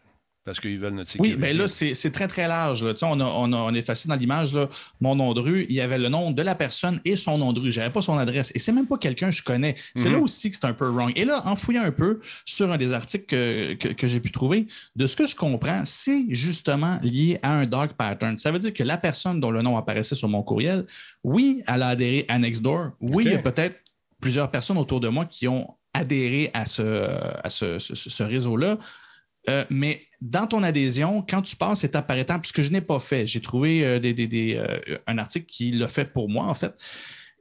Parce 0.44 0.58
qu'ils 0.58 0.76
veulent 0.78 0.94
notre 0.94 1.08
sécurité. 1.10 1.36
Oui, 1.36 1.40
mais 1.40 1.52
là, 1.52 1.68
c'est 1.68 2.10
très, 2.10 2.26
très 2.26 2.48
large. 2.48 2.82
là. 2.82 2.94
On, 3.02 3.20
a, 3.20 3.24
on, 3.24 3.52
a- 3.52 3.56
on 3.58 3.72
est 3.74 3.82
facile 3.82 4.08
dans 4.08 4.16
l'image. 4.16 4.58
Mon 5.00 5.14
nom 5.14 5.34
de 5.34 5.40
rue, 5.40 5.66
il 5.68 5.74
y 5.76 5.80
avait 5.80 5.98
le 5.98 6.08
nom 6.08 6.32
de 6.32 6.42
la 6.42 6.56
personne 6.56 7.00
et 7.04 7.14
son 7.14 7.38
nom 7.38 7.52
de 7.52 7.60
rue. 7.60 7.70
Je 7.70 7.78
n'avais 7.78 7.92
pas 7.92 8.02
son 8.02 8.18
adresse. 8.18 8.50
Et 8.56 8.58
c'est 8.58 8.72
même 8.72 8.86
pas 8.88 8.98
quelqu'un 8.98 9.30
que 9.30 9.36
je 9.36 9.44
connais. 9.44 9.76
C'est 9.94 10.08
Mhm. 10.08 10.14
là 10.16 10.18
aussi 10.20 10.50
que 10.50 10.56
c'est 10.56 10.64
un 10.66 10.72
peu 10.72 10.88
wrong. 10.88 11.12
Et 11.14 11.24
là, 11.24 11.42
en 11.46 11.54
fouillant 11.54 11.84
un 11.84 11.92
peu 11.92 12.18
sur 12.44 12.72
un 12.72 12.76
des 12.76 12.92
articles 12.92 13.26
que, 13.26 13.74
que- 13.74 13.88
que 13.92 14.08
j'ai 14.08 14.18
pu 14.18 14.32
trouver, 14.32 14.66
de 14.96 15.06
ce 15.06 15.14
que 15.14 15.28
je 15.28 15.36
comprends, 15.36 15.82
c'est 15.84 16.24
justement 16.30 16.98
lié 17.02 17.38
à 17.44 17.52
un 17.52 17.66
dark 17.66 17.92
pattern. 17.92 18.36
Ça 18.36 18.50
veut 18.50 18.58
dire 18.58 18.74
que 18.74 18.82
la 18.82 18.98
personne 18.98 19.38
dont 19.38 19.52
le 19.52 19.62
nom 19.62 19.76
apparaissait 19.78 20.16
sur 20.16 20.28
mon 20.28 20.42
courriel, 20.42 20.86
oui, 21.22 21.62
elle 21.68 21.82
a 21.82 21.88
adhéré 21.88 22.24
à 22.28 22.38
Nextdoor. 22.38 22.90
Oui, 23.00 23.24
il 23.26 23.30
y 23.30 23.34
a 23.34 23.38
peut-être 23.38 23.76
plusieurs 24.20 24.50
personnes 24.50 24.78
autour 24.78 24.98
de 24.98 25.06
moi 25.06 25.24
qui 25.24 25.46
ont 25.46 25.68
adhéré 25.94 26.50
à 26.52 26.64
ce, 26.66 26.82
à 27.44 27.48
ce- 27.48 27.78
ce- 27.78 27.94
ce 27.94 28.22
réseau-là. 28.24 28.78
Euh, 29.50 29.64
mais 29.70 30.02
dans 30.22 30.46
ton 30.46 30.62
adhésion, 30.62 31.24
quand 31.28 31.42
tu 31.42 31.56
passes 31.56 31.82
étape 31.82 32.06
par 32.06 32.16
étape, 32.16 32.46
ce 32.46 32.52
que 32.52 32.62
je 32.62 32.70
n'ai 32.70 32.80
pas 32.80 33.00
fait, 33.00 33.26
j'ai 33.26 33.40
trouvé 33.40 33.84
euh, 33.84 33.98
euh, 34.00 34.98
un 35.08 35.18
article 35.18 35.46
qui 35.46 35.72
l'a 35.72 35.88
fait 35.88 36.04
pour 36.04 36.28
moi, 36.28 36.44
en 36.44 36.54
fait. 36.54 36.72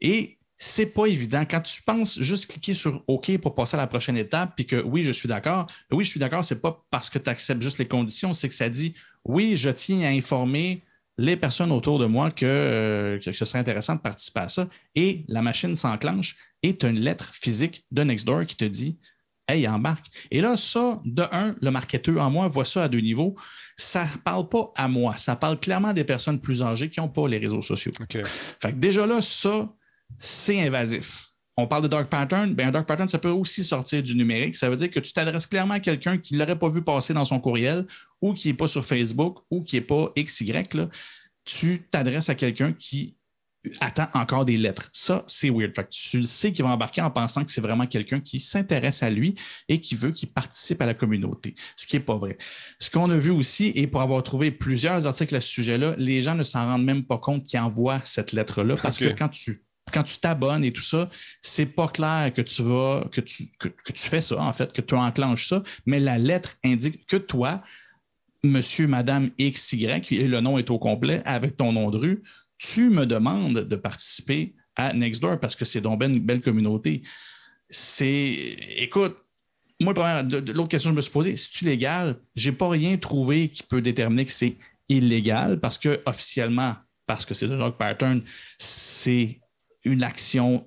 Et 0.02 0.40
c'est 0.58 0.88
pas 0.88 1.06
évident. 1.06 1.46
Quand 1.50 1.62
tu 1.62 1.84
penses 1.84 2.20
juste 2.20 2.50
cliquer 2.50 2.74
sur 2.74 3.04
OK 3.08 3.38
pour 3.38 3.54
passer 3.54 3.76
à 3.76 3.78
la 3.78 3.86
prochaine 3.86 4.18
étape, 4.18 4.54
puis 4.56 4.66
que 4.66 4.82
oui, 4.82 5.04
je 5.04 5.12
suis 5.12 5.30
d'accord. 5.30 5.68
Oui, 5.92 6.04
je 6.04 6.10
suis 6.10 6.20
d'accord, 6.20 6.44
c'est 6.44 6.60
pas 6.60 6.84
parce 6.90 7.12
que 7.12 7.20
tu 7.20 7.30
acceptes 7.30 7.62
juste 7.62 7.78
les 7.78 7.88
conditions, 7.88 8.34
c'est 8.34 8.50
que 8.50 8.56
ça 8.56 8.68
dit 8.68 8.96
oui, 9.26 9.56
je 9.56 9.70
tiens 9.70 10.02
à 10.02 10.10
informer 10.10 10.84
les 11.20 11.38
personnes 11.38 11.72
autour 11.72 12.00
de 12.00 12.08
moi 12.08 12.32
que, 12.32 12.46
euh, 12.48 13.20
que 13.20 13.32
ce 13.32 13.46
serait 13.46 13.60
intéressant 13.60 13.96
de 13.96 14.02
participer 14.02 14.40
à 14.40 14.50
ça. 14.50 14.68
Et 14.96 15.24
la 15.28 15.44
machine 15.44 15.76
s'enclenche 15.76 16.36
et 16.64 16.76
tu 16.76 16.88
as 16.88 16.90
une 16.90 17.00
lettre 17.00 17.32
physique 17.34 17.86
de 17.92 18.02
Nextdoor 18.02 18.48
qui 18.48 18.56
te 18.56 18.66
dit 18.66 18.98
Hey, 19.52 19.68
embarque. 19.68 20.06
Et 20.32 20.40
là, 20.40 20.56
ça, 20.56 21.02
de 21.04 21.24
un, 21.30 21.56
le 21.62 21.72
marketeur 21.72 22.24
en 22.24 22.30
moi 22.30 22.48
voit 22.48 22.64
ça 22.64 22.86
à 22.86 22.88
deux 22.88 23.02
niveaux. 23.02 23.36
Ça 23.76 24.06
ne 24.06 24.18
parle 24.24 24.48
pas 24.48 24.72
à 24.78 24.88
moi. 24.88 25.18
Ça 25.18 25.36
parle 25.36 25.60
clairement 25.60 25.92
des 25.92 26.06
personnes 26.06 26.40
plus 26.40 26.62
âgées 26.62 26.90
qui 26.90 27.02
n'ont 27.02 27.10
pas 27.10 27.28
les 27.28 27.38
réseaux 27.38 27.62
sociaux. 27.62 27.92
Fait 28.10 28.72
que 28.72 28.78
déjà 28.78 29.06
là, 29.06 29.22
ça, 29.22 29.70
c'est 30.18 30.66
invasif. 30.66 31.26
on 31.58 31.68
parle 31.68 31.84
de 31.84 31.90
dark 31.90 32.10
pattern. 32.10 32.54
Ben, 32.54 32.70
un 32.70 32.72
dark 32.72 32.88
pattern, 32.88 33.10
ça 33.10 33.20
peut 33.20 33.30
aussi 33.30 33.62
sortir 33.66 34.02
du 34.02 34.16
numérique. 34.16 34.56
Ça 34.56 34.70
veut 34.70 34.78
dire 34.78 34.90
que 34.90 35.02
tu 35.02 35.12
t'adresses 35.12 35.48
clairement 35.48 35.74
à 35.74 35.80
quelqu'un 35.82 36.18
qui 36.18 36.36
ne 36.36 36.40
l'aurait 36.40 36.58
pas 36.58 36.70
vu 36.70 36.82
passer 36.82 37.14
dans 37.14 37.26
son 37.26 37.42
courriel 37.42 37.86
ou 38.22 38.34
qui 38.34 38.48
n'est 38.48 38.54
pas 38.54 38.70
sur 38.70 38.86
Facebook 38.86 39.40
ou 39.52 39.64
qui 39.64 39.76
n'est 39.76 39.82
pas 39.82 40.14
XY. 40.18 40.54
Là. 40.74 40.88
Tu 41.44 41.88
t'adresses 41.92 42.30
à 42.30 42.36
quelqu'un 42.36 42.72
qui 42.72 43.18
attend 43.80 44.08
encore 44.14 44.46
des 44.46 44.58
lettres. 44.58 44.90
Ça, 44.92 45.24
c'est 45.28 45.50
weird. 45.50 45.76
Fait 45.76 45.84
que 45.84 45.90
tu 45.90 46.24
sais 46.24 46.52
qu'il 46.52 46.64
va 46.64 46.72
embarquer 46.72 47.02
en 47.02 47.12
pensant 47.12 47.44
que 47.44 47.52
c'est 47.52 47.62
vraiment 47.62 47.86
quelqu'un 47.86 48.20
qui 48.20 48.40
s'intéresse 48.40 49.04
à 49.04 49.10
lui 49.10 49.36
et 49.70 49.80
qui 49.80 49.96
veut 49.96 50.12
qu'il 50.12 50.30
participe 50.30 50.82
à 50.82 50.86
la 50.86 50.94
communauté, 50.94 51.54
ce 51.76 51.86
qui 51.86 51.96
n'est 51.96 52.04
pas 52.04 52.18
vrai. 52.18 52.38
Ce 52.80 52.90
qu'on 52.90 53.10
a 53.10 53.18
vu 53.18 53.30
aussi, 53.30 53.72
et 53.76 53.88
pour 53.88 54.02
avoir 54.02 54.24
trouvé 54.24 54.52
plusieurs 54.52 55.06
articles 55.06 55.36
à 55.36 55.42
ce 55.42 55.48
sujet-là, 55.48 55.96
les 55.98 56.22
gens 56.24 56.36
ne 56.36 56.44
s'en 56.44 56.66
rendent 56.66 56.86
même 56.86 57.04
pas 57.04 57.18
compte 57.18 57.44
qu'ils 57.44 57.60
envoient 57.60 58.02
cette 58.04 58.32
lettre-là 58.32 58.76
parce 58.82 58.98
que 58.98 59.10
quand 59.10 59.30
tu 59.30 59.64
quand 59.92 60.04
tu 60.04 60.20
t'abonnes 60.20 60.64
et 60.64 60.72
tout 60.72 60.82
ça, 60.82 61.10
c'est 61.42 61.66
pas 61.66 61.88
clair 61.88 62.32
que 62.34 62.42
tu 62.42 62.64
vas 62.64 63.06
que 63.12 63.20
tu, 63.20 63.48
que, 63.60 63.68
que 63.68 63.92
tu 63.92 64.08
fais 64.08 64.22
ça, 64.22 64.42
en 64.42 64.54
fait, 64.54 64.72
que 64.72 64.82
tu 64.82 64.96
enclenches 64.96 65.48
ça, 65.50 65.64
mais 65.86 66.00
la 66.00 66.18
lettre 66.18 66.56
indique 66.64 67.06
que 67.08 67.18
toi, 67.18 67.62
monsieur, 68.44 68.88
madame 68.88 69.32
XY, 69.40 70.02
et 70.12 70.28
le 70.28 70.40
nom 70.40 70.58
est 70.58 70.70
au 70.70 70.80
complet, 70.80 71.22
avec 71.26 71.58
ton 71.58 71.74
nom 71.74 71.90
de 71.90 71.98
rue, 71.98 72.24
tu 72.62 72.90
me 72.92 73.06
demandes 73.06 73.60
de 73.68 73.76
participer 73.76 74.54
à 74.76 74.94
Nextdoor 74.94 75.40
parce 75.40 75.56
que 75.56 75.66
c'est 75.66 75.82
donc 75.82 76.00
ben 76.00 76.14
une 76.14 76.20
belle 76.20 76.42
communauté. 76.42 77.02
C'est. 77.70 78.56
Écoute, 78.78 79.18
moi, 79.82 79.94
l'autre 80.22 80.68
question 80.68 80.92
que 80.92 80.94
je 80.94 80.98
me 80.98 81.02
suis 81.02 81.12
posée, 81.12 81.36
c'est-tu 81.38 81.66
légal? 81.66 82.20
J'ai 82.36 82.52
pas 82.52 82.70
rien 82.70 82.98
trouvé 82.98 83.50
qui 83.50 83.64
peut 83.64 83.82
déterminer 83.82 84.26
que 84.26 84.32
c'est 84.32 84.56
illégal 84.90 85.60
parce 85.60 85.78
que 85.78 86.02
officiellement, 86.06 86.76
parce 87.08 87.26
que 87.26 87.34
c'est 87.34 87.48
le 87.48 87.58
dog 87.58 87.74
pattern, 87.78 88.22
c'est 88.60 89.40
une 89.84 90.04
action. 90.04 90.64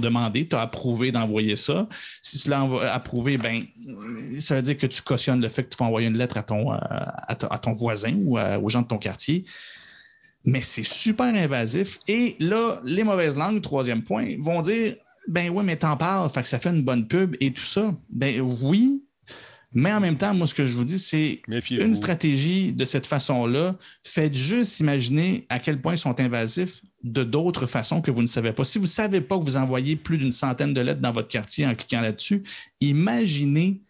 demandée, 0.00 0.48
tu 0.48 0.56
as 0.56 0.62
approuvé 0.62 1.12
d'envoyer 1.12 1.54
ça. 1.56 1.88
Si 2.20 2.38
tu 2.40 2.48
l'as 2.50 2.62
approuvé, 2.92 3.38
ben, 3.38 3.62
ça 4.38 4.56
veut 4.56 4.62
dire 4.62 4.76
que 4.76 4.86
tu 4.86 5.00
cautionnes 5.02 5.40
le 5.40 5.48
fait 5.48 5.62
que 5.64 5.70
tu 5.70 5.76
vas 5.78 5.86
envoyer 5.86 6.08
une 6.08 6.18
lettre 6.18 6.36
à 6.36 6.42
ton, 6.42 6.72
euh, 6.72 7.72
voisin 7.74 8.14
ou 8.16 8.36
à- 8.36 8.58
aux 8.58 8.68
gens 8.68 8.82
de 8.82 8.88
ton 8.88 8.98
quartier. 8.98 9.44
Mais 10.44 10.62
c'est 10.62 10.84
super 10.84 11.34
invasif. 11.34 11.98
Et 12.06 12.36
là, 12.38 12.80
les 12.84 13.04
mauvaises 13.04 13.36
langues, 13.36 13.62
troisième 13.62 14.02
point, 14.02 14.36
vont 14.40 14.60
dire 14.60 14.96
ben 15.28 15.50
oui, 15.50 15.64
mais 15.64 15.76
t'en 15.76 15.96
parles, 15.96 16.28
fait 16.30 16.42
que 16.42 16.48
ça 16.48 16.58
fait 16.58 16.70
une 16.70 16.82
bonne 16.82 17.08
pub 17.08 17.34
et 17.40 17.50
tout 17.52 17.64
ça. 17.64 17.94
Ben 18.10 18.40
oui, 18.40 19.02
mais 19.74 19.92
en 19.92 19.98
même 19.98 20.16
temps, 20.16 20.32
moi, 20.32 20.46
ce 20.46 20.54
que 20.54 20.66
je 20.66 20.76
vous 20.76 20.84
dis, 20.84 21.00
c'est 21.00 21.42
une 21.70 21.94
stratégie 21.96 22.72
de 22.72 22.84
cette 22.84 23.06
façon-là. 23.06 23.76
Faites 24.04 24.34
juste 24.34 24.78
imaginer 24.78 25.46
à 25.48 25.58
quel 25.58 25.80
point 25.80 25.94
ils 25.94 25.98
sont 25.98 26.18
invasifs 26.20 26.82
de 27.02 27.24
d'autres 27.24 27.66
façons 27.66 28.00
que 28.00 28.12
vous 28.12 28.22
ne 28.22 28.28
savez 28.28 28.52
pas. 28.52 28.62
Si 28.62 28.78
vous 28.78 28.84
ne 28.84 28.88
savez 28.88 29.20
pas 29.20 29.36
que 29.36 29.42
vous 29.42 29.56
envoyez 29.56 29.96
plus 29.96 30.16
d'une 30.16 30.30
centaine 30.30 30.72
de 30.74 30.80
lettres 30.80 31.00
dans 31.00 31.10
votre 31.10 31.28
quartier 31.28 31.66
en 31.66 31.74
cliquant 31.74 32.00
là-dessus, 32.00 32.44
imaginez 32.80 33.82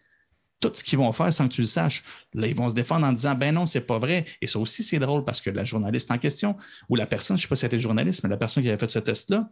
tout 0.59 0.71
ce 0.73 0.83
qu'ils 0.83 0.97
vont 0.97 1.11
faire 1.11 1.31
sans 1.33 1.47
que 1.47 1.53
tu 1.53 1.61
le 1.61 1.67
saches. 1.67 2.03
Là, 2.33 2.47
ils 2.47 2.55
vont 2.55 2.69
se 2.69 2.73
défendre 2.73 3.05
en 3.05 3.11
disant 3.11 3.35
ben 3.35 3.53
non, 3.53 3.65
c'est 3.65 3.81
pas 3.81 3.99
vrai. 3.99 4.25
Et 4.41 4.47
ça 4.47 4.57
aussi, 4.59 4.83
c'est 4.83 4.99
drôle 4.99 5.23
parce 5.23 5.41
que 5.41 5.49
la 5.49 5.65
journaliste 5.65 6.09
en 6.11 6.17
question, 6.17 6.55
ou 6.89 6.95
la 6.95 7.05
personne, 7.05 7.37
je 7.37 7.41
ne 7.41 7.43
sais 7.43 7.49
pas 7.49 7.55
si 7.55 7.61
c'était 7.61 7.75
le 7.75 7.81
journaliste, 7.81 8.23
mais 8.23 8.29
la 8.29 8.37
personne 8.37 8.63
qui 8.63 8.69
avait 8.69 8.79
fait 8.79 8.89
ce 8.89 8.99
test-là, 8.99 9.49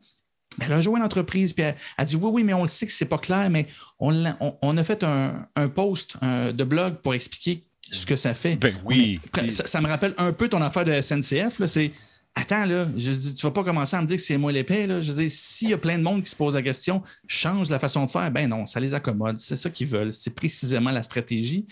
elle 0.61 0.71
a 0.71 0.81
joué 0.81 0.99
l'entreprise, 0.99 1.51
puis 1.53 1.63
elle 1.63 1.75
a 1.97 2.05
dit 2.05 2.15
Oui, 2.15 2.29
oui, 2.31 2.43
mais 2.43 2.53
on 2.53 2.61
le 2.61 2.67
sait 2.67 2.85
que 2.85 2.91
c'est 2.93 3.05
pas 3.05 3.17
clair, 3.17 3.49
mais 3.49 3.67
on, 3.99 4.11
l'a- 4.11 4.37
on- 4.39 4.55
on 4.61 4.77
a 4.77 4.83
fait 4.83 5.03
un, 5.03 5.47
un 5.55 5.67
post 5.67 6.17
de 6.23 6.63
blog 6.63 6.95
pour 7.01 7.13
expliquer 7.13 7.63
ce 7.91 8.05
que 8.05 8.15
ça 8.15 8.33
fait. 8.33 8.55
Ben 8.55 8.73
oui. 8.85 9.19
Ça, 9.51 9.67
ça 9.67 9.81
me 9.81 9.87
rappelle 9.87 10.13
un 10.17 10.31
peu 10.31 10.47
ton 10.47 10.61
affaire 10.61 10.85
de 10.85 10.99
SNCF. 11.01 11.59
là, 11.59 11.67
C'est 11.67 11.91
Attends, 12.35 12.65
là, 12.65 12.87
je 12.97 13.11
tu 13.11 13.41
vas 13.43 13.51
pas 13.51 13.63
commencer 13.63 13.95
à 13.95 14.01
me 14.01 14.07
dire 14.07 14.15
que 14.17 14.21
c'est 14.23 14.37
moi 14.37 14.51
l'épée. 14.51 14.87
Là. 14.87 15.01
Je 15.01 15.11
veux 15.11 15.21
dire, 15.21 15.31
s'il 15.31 15.69
y 15.69 15.73
a 15.73 15.77
plein 15.77 15.97
de 15.97 16.03
monde 16.03 16.23
qui 16.23 16.29
se 16.31 16.35
pose 16.35 16.55
la 16.55 16.63
question, 16.63 17.03
change 17.27 17.69
la 17.69 17.77
façon 17.77 18.05
de 18.05 18.11
faire. 18.11 18.31
Ben 18.31 18.49
non, 18.49 18.65
ça 18.65 18.79
les 18.79 18.93
accommode. 18.93 19.37
C'est 19.37 19.55
ça 19.55 19.69
qu'ils 19.69 19.87
veulent. 19.87 20.11
C'est 20.11 20.33
précisément 20.33 20.91
la 20.91 21.03
stratégie. 21.03 21.67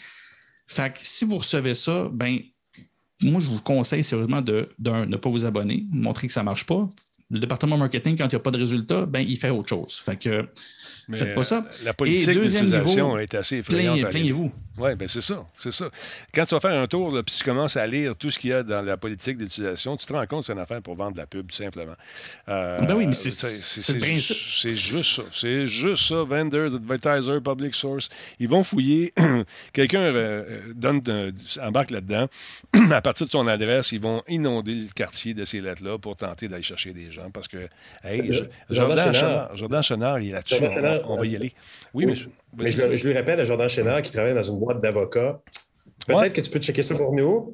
Fait 0.67 0.93
que 0.93 0.99
si 1.01 1.25
vous 1.25 1.37
recevez 1.37 1.73
ça, 1.73 2.09
ben 2.13 2.37
moi, 3.23 3.39
je 3.39 3.47
vous 3.47 3.61
conseille 3.61 4.03
sérieusement 4.03 4.41
de, 4.41 4.69
d'un, 4.79 5.05
ne 5.05 5.17
pas 5.17 5.29
vous 5.29 5.45
abonner, 5.45 5.85
montrer 5.89 6.27
que 6.27 6.33
ça 6.33 6.43
marche 6.43 6.65
pas. 6.65 6.87
Le 7.29 7.39
département 7.39 7.77
marketing, 7.77 8.17
quand 8.17 8.25
il 8.25 8.29
n'y 8.29 8.35
a 8.35 8.39
pas 8.39 8.51
de 8.51 8.57
résultat, 8.57 9.05
ben, 9.05 9.21
il 9.21 9.37
fait 9.37 9.49
autre 9.49 9.69
chose. 9.69 10.01
Fait 10.03 10.17
que 10.17 10.47
Mais, 11.07 11.17
faites 11.17 11.33
pas 11.33 11.43
ça. 11.43 11.65
La 11.83 11.93
politique 11.93 12.29
d'utilisation 12.29 13.17
est 13.17 13.33
assez 13.35 13.57
effrayante. 13.57 14.01
plaignez-vous. 14.09 14.51
Oui, 14.81 14.95
bien 14.95 15.07
c'est 15.07 15.21
ça, 15.21 15.45
c'est 15.57 15.71
ça. 15.71 15.89
Quand 16.33 16.45
tu 16.45 16.55
vas 16.55 16.59
faire 16.61 16.81
un 16.81 16.87
tour, 16.87 17.11
là, 17.11 17.21
puis 17.23 17.35
tu 17.37 17.43
commences 17.43 17.77
à 17.77 17.85
lire 17.85 18.15
tout 18.15 18.31
ce 18.31 18.39
qu'il 18.39 18.49
y 18.49 18.53
a 18.53 18.63
dans 18.63 18.81
la 18.81 18.97
politique 18.97 19.37
d'utilisation, 19.37 19.95
tu 19.97 20.05
te 20.05 20.13
rends 20.13 20.25
compte 20.25 20.39
que 20.41 20.45
c'est 20.47 20.53
une 20.53 20.59
affaire 20.59 20.81
pour 20.81 20.95
vendre 20.95 21.13
de 21.13 21.17
la 21.19 21.27
pub, 21.27 21.47
tout 21.51 21.55
simplement. 21.55 21.93
Euh, 22.49 22.77
Ben 22.79 22.95
oui, 22.95 23.05
mais 23.07 23.13
c'est- 23.13 23.31
c'est- 23.31 23.93
le 23.93 23.99
principe. 23.99 24.35
juste 24.73 25.15
ça. 25.17 25.23
C'est 25.31 25.67
juste 25.67 26.07
ça. 26.07 26.23
Vendors, 26.23 26.73
advertiser, 26.75 27.39
public 27.41 27.75
source. 27.75 28.09
Ils 28.39 28.49
vont 28.49 28.63
fouiller. 28.63 29.13
Quelqu'un 29.73 29.99
euh, 30.01 30.43
euh, 30.49 30.59
donne, 30.75 31.01
euh, 31.07 31.31
embarque 31.61 31.91
là-dedans. 31.91 32.27
à 32.91 33.01
partir 33.01 33.27
de 33.27 33.31
son 33.31 33.47
adresse, 33.47 33.91
ils 33.91 34.01
vont 34.01 34.23
inonder 34.27 34.73
le 34.73 34.87
quartier 34.93 35.33
de 35.33 35.45
ces 35.45 35.61
lettres-là 35.61 35.97
pour 35.99 36.15
tenter 36.15 36.47
d'aller 36.47 36.63
chercher 36.63 36.91
des 36.93 37.11
gens. 37.11 37.29
Parce 37.31 37.47
que, 37.47 37.67
hey, 38.03 38.31
Euh, 38.31 38.33
je- 38.69 38.75
Jordan 38.75 39.13
Jordan 39.55 39.83
Chénard, 39.83 40.19
il 40.19 40.29
est 40.29 40.33
là-dessus. 40.33 40.55
Jordan 40.59 41.01
On, 41.05 41.13
on 41.13 41.17
va 41.17 41.25
y 41.25 41.35
aller. 41.35 41.53
Oui, 41.93 42.05
Oui. 42.05 42.11
monsieur. 42.11 42.29
Mais 42.57 42.69
je, 42.69 42.97
je 42.97 43.07
lui 43.07 43.13
rappelle 43.13 43.39
à 43.39 43.45
Jordan 43.45 43.69
Chénard 43.69 44.01
qui 44.01 44.11
travaille 44.11 44.33
dans 44.33 44.43
une 44.43 44.59
boîte 44.59 44.70
d'avocats. 44.79 45.41
Peut-être 46.05 46.19
Ouais. 46.19 46.29
que 46.31 46.41
tu 46.41 46.49
peux 46.49 46.59
checker 46.59 46.81
ça 46.83 46.95
pour 46.95 47.13
nous. 47.13 47.53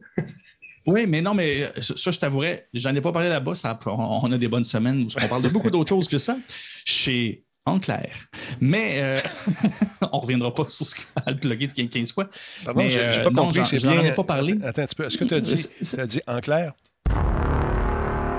Oui, 0.85 1.06
mais 1.07 1.22
non, 1.22 1.34
mais 1.34 1.64
euh, 1.64 1.81
ça, 1.81 2.11
je 2.11 2.19
t'avouerais, 2.19 2.68
j'en 2.73 2.95
ai 2.95 3.02
pas 3.02 3.11
parlé 3.11 3.27
là-bas. 3.30 3.56
ça- 3.56 3.77
on, 3.88 4.31
a 4.31 4.38
des 4.38 4.48
bonnes 4.48 4.64
semaines 4.64 5.03
où 5.03 5.07
on 5.22 5.27
parle 5.27 5.41
de 5.41 5.49
beaucoup 5.49 5.69
d'autres 5.69 5.89
choses 5.89 6.07
que 6.07 6.18
ça. 6.18 6.38
Chez 6.85 7.44
Enclair. 7.65 8.15
Mais 8.61 8.99
euh, 9.02 9.19
on 10.14 10.19
reviendra 10.19 10.53
pas 10.53 10.64
sur 10.64 10.85
ce 10.85 10.95
qu'il 10.95 11.03
a 11.26 11.31
le 11.31 11.38
plugué 11.38 11.68
de 11.68 11.73
15 11.73 12.14
fois. 12.14 12.30
Pardon, 12.64 12.80
mais, 12.81 12.89
j'ai 12.89 12.99
j'ai 12.99 13.19
euh, 13.19 13.23
pas 13.26 13.30
non, 13.31 13.41
compris. 13.44 13.56
j'en- 13.57 13.64
C'est 13.65 13.80
j'en 13.80 13.91
bien. 13.91 14.03
ai 14.06 14.14
pas 14.14 14.23
parlé. 14.23 14.56
Attends 14.64 14.84
un 14.84 14.85
petit 14.85 14.95
peu. 14.95 15.06
Est-ce 15.06 15.18
que 15.18 15.26
tu 15.26 15.34
as 15.34 15.41
dit, 15.41 15.68
t'as 15.94 16.06
dit 16.06 16.22
en 16.26 16.39
clair? 16.39 16.72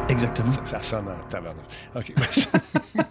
Exactement. 0.08 0.50
Ça, 0.52 0.64
ça 0.78 0.82
sonne 0.82 1.08
en 1.08 1.28
tabarnak. 1.28 1.64
OK. 1.94 2.14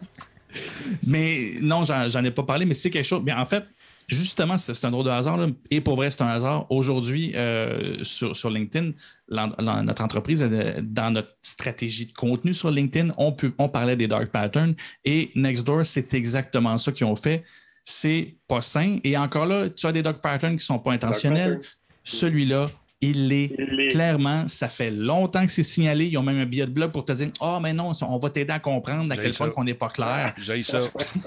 Mais 1.06 1.52
non, 1.62 1.84
j'en 1.84 2.10
j'en 2.10 2.24
ai 2.24 2.32
pas 2.32 2.44
parlé, 2.44 2.66
mais 2.66 2.74
c'est 2.74 2.90
quelque 2.90 3.06
chose. 3.06 3.22
Mais 3.24 3.34
en 3.34 3.46
fait, 3.46 3.64
justement, 4.08 4.58
c'est 4.58 4.86
un 4.86 4.92
drôle 4.92 5.06
de 5.06 5.10
hasard. 5.10 5.38
là. 5.38 5.48
Et 5.70 5.82
pour 5.82 5.96
vrai, 5.96 6.10
c'est 6.12 6.22
un 6.22 6.28
hasard. 6.28 6.66
Aujourd'hui, 6.72 7.34
euh, 7.36 8.04
sur, 8.04 8.36
sur 8.36 8.50
LinkedIn, 8.50 8.92
notre 9.30 10.04
entreprise, 10.04 10.42
dans 10.82 11.12
notre 11.12 11.36
stratégie 11.42 12.06
de 12.06 12.14
contenu 12.14 12.54
sur 12.54 12.72
LinkedIn, 12.72 13.14
on, 13.18 13.32
peut, 13.34 13.54
on 13.58 13.70
parlait 13.70 13.96
des 13.96 14.08
dark 14.08 14.28
patterns. 14.28 14.76
Et 15.04 15.32
Nextdoor, 15.36 15.86
c'est 15.86 16.14
exactement 16.14 16.78
ça 16.78 16.92
qu'ils 16.92 17.06
ont 17.06 17.16
fait. 17.16 17.44
C'est 17.84 18.36
pas 18.48 18.62
sain. 18.62 19.00
Et 19.04 19.18
encore 19.18 19.46
là, 19.46 19.70
tu 19.70 19.86
as 19.86 19.92
des 19.92 20.02
dark 20.02 20.22
patterns 20.22 20.52
qui 20.52 20.58
ne 20.58 20.62
sont 20.62 20.80
pas 20.80 20.92
intentionnels. 20.94 21.62
Celui-là, 22.04 22.70
il 23.02 23.28
l'est 23.28 23.50
clairement. 23.90 24.48
Ça 24.48 24.70
fait 24.70 24.90
longtemps 24.92 25.46
que 25.46 25.52
c'est 25.52 25.64
signalé. 25.64 26.08
Ils 26.08 26.18
ont 26.18 26.24
même 26.24 26.40
un 26.40 26.46
billet 26.46 26.66
de 26.66 26.72
blog 26.72 26.92
pour 26.92 27.06
te 27.06 27.12
dire 27.14 27.30
Ah, 27.40 27.60
mais 27.62 27.74
non, 27.74 27.92
on 28.02 28.18
va 28.18 28.30
t'aider 28.30 28.52
à 28.54 28.60
comprendre 28.60 29.12
à 29.12 29.16
J'ai 29.16 29.22
quel 29.22 29.34
ça. 29.34 29.46
point 29.46 29.54
qu'on 29.54 29.64
n'est 29.64 29.74
pas 29.74 29.90
clair. 29.90 30.34
J'haïs 30.38 30.64
ça. 30.64 30.80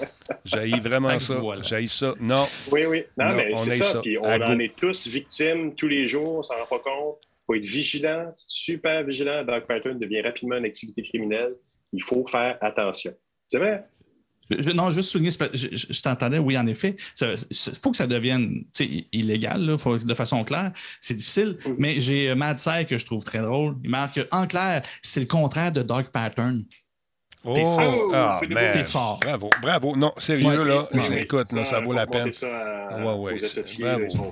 J'haïs 0.45 0.79
vraiment 0.81 1.17
ça. 1.19 1.35
voilà. 1.35 1.61
J'haïs 1.61 1.87
ça. 1.89 2.13
Non. 2.19 2.45
Oui, 2.71 2.85
oui. 2.85 3.03
Non, 3.17 3.27
Non, 3.29 3.35
mais 3.35 3.51
on 3.53 3.55
c'est 3.57 3.77
ça. 3.77 3.85
ça. 3.85 4.01
Puis 4.01 4.17
on 4.17 4.23
À 4.23 4.37
en 4.39 4.53
goût. 4.55 4.61
est 4.61 4.75
tous 4.75 5.07
victimes 5.07 5.73
tous 5.75 5.87
les 5.87 6.07
jours, 6.07 6.37
on 6.39 6.41
s'en 6.41 6.55
rend 6.55 6.65
pas 6.69 6.79
compte. 6.79 7.17
Il 7.23 7.43
faut 7.47 7.53
être 7.55 7.65
vigilant, 7.65 8.33
super 8.47 9.03
vigilant. 9.03 9.43
Dark 9.43 9.65
Pattern 9.67 9.97
devient 9.97 10.21
rapidement 10.21 10.57
une 10.57 10.65
activité 10.65 11.01
criminelle. 11.03 11.53
Il 11.93 12.03
faut 12.03 12.25
faire 12.27 12.57
attention. 12.61 13.11
C'est 13.49 13.57
vrai? 13.57 13.83
Je- 14.59 14.71
non, 14.71 14.89
juste 14.89 15.09
souligner, 15.11 15.31
je, 15.31 15.67
je- 15.75 15.85
je 15.89 16.01
t'entendais, 16.01 16.37
oui, 16.39 16.57
en 16.57 16.67
effet. 16.67 16.95
Il 17.21 17.35
faut 17.81 17.91
que 17.91 17.97
ça 17.97 18.07
devienne 18.07 18.63
illégal, 19.11 19.61
là, 19.65 19.77
faut- 19.77 19.97
de 19.97 20.13
façon 20.13 20.43
claire. 20.43 20.71
C'est 21.01 21.13
difficile. 21.13 21.57
Mais 21.77 21.99
j'ai 22.01 22.29
euh, 22.29 22.35
Mad 22.35 22.57
Sai 22.57 22.85
que 22.85 22.97
je 22.97 23.05
trouve 23.05 23.23
très 23.23 23.39
drôle. 23.39 23.75
Il 23.83 23.89
marque 23.89 24.19
en 24.31 24.47
clair, 24.47 24.81
c'est 25.01 25.19
le 25.19 25.25
contraire 25.25 25.71
de 25.71 25.81
Dark 25.83 26.09
Pattern. 26.11 26.63
Oh, 27.43 27.55
fort. 27.55 28.11
ah, 28.13 28.39
T'es 28.47 28.53
man. 28.53 28.83
fort. 28.85 29.19
Bravo, 29.19 29.49
bravo. 29.63 29.95
Non, 29.95 30.13
sérieux, 30.19 30.45
Ouais, 30.45 30.63
là. 30.63 30.87
ouais, 30.93 31.23
écoute, 31.23 31.51
là, 31.53 31.65
ça 31.65 31.79
vaut 31.79 31.91
la 31.91 32.05
peine. 32.05 32.31
Ça 32.31 32.45
à, 32.89 32.97
Ouais, 33.03 33.35
bravo. 33.79 34.31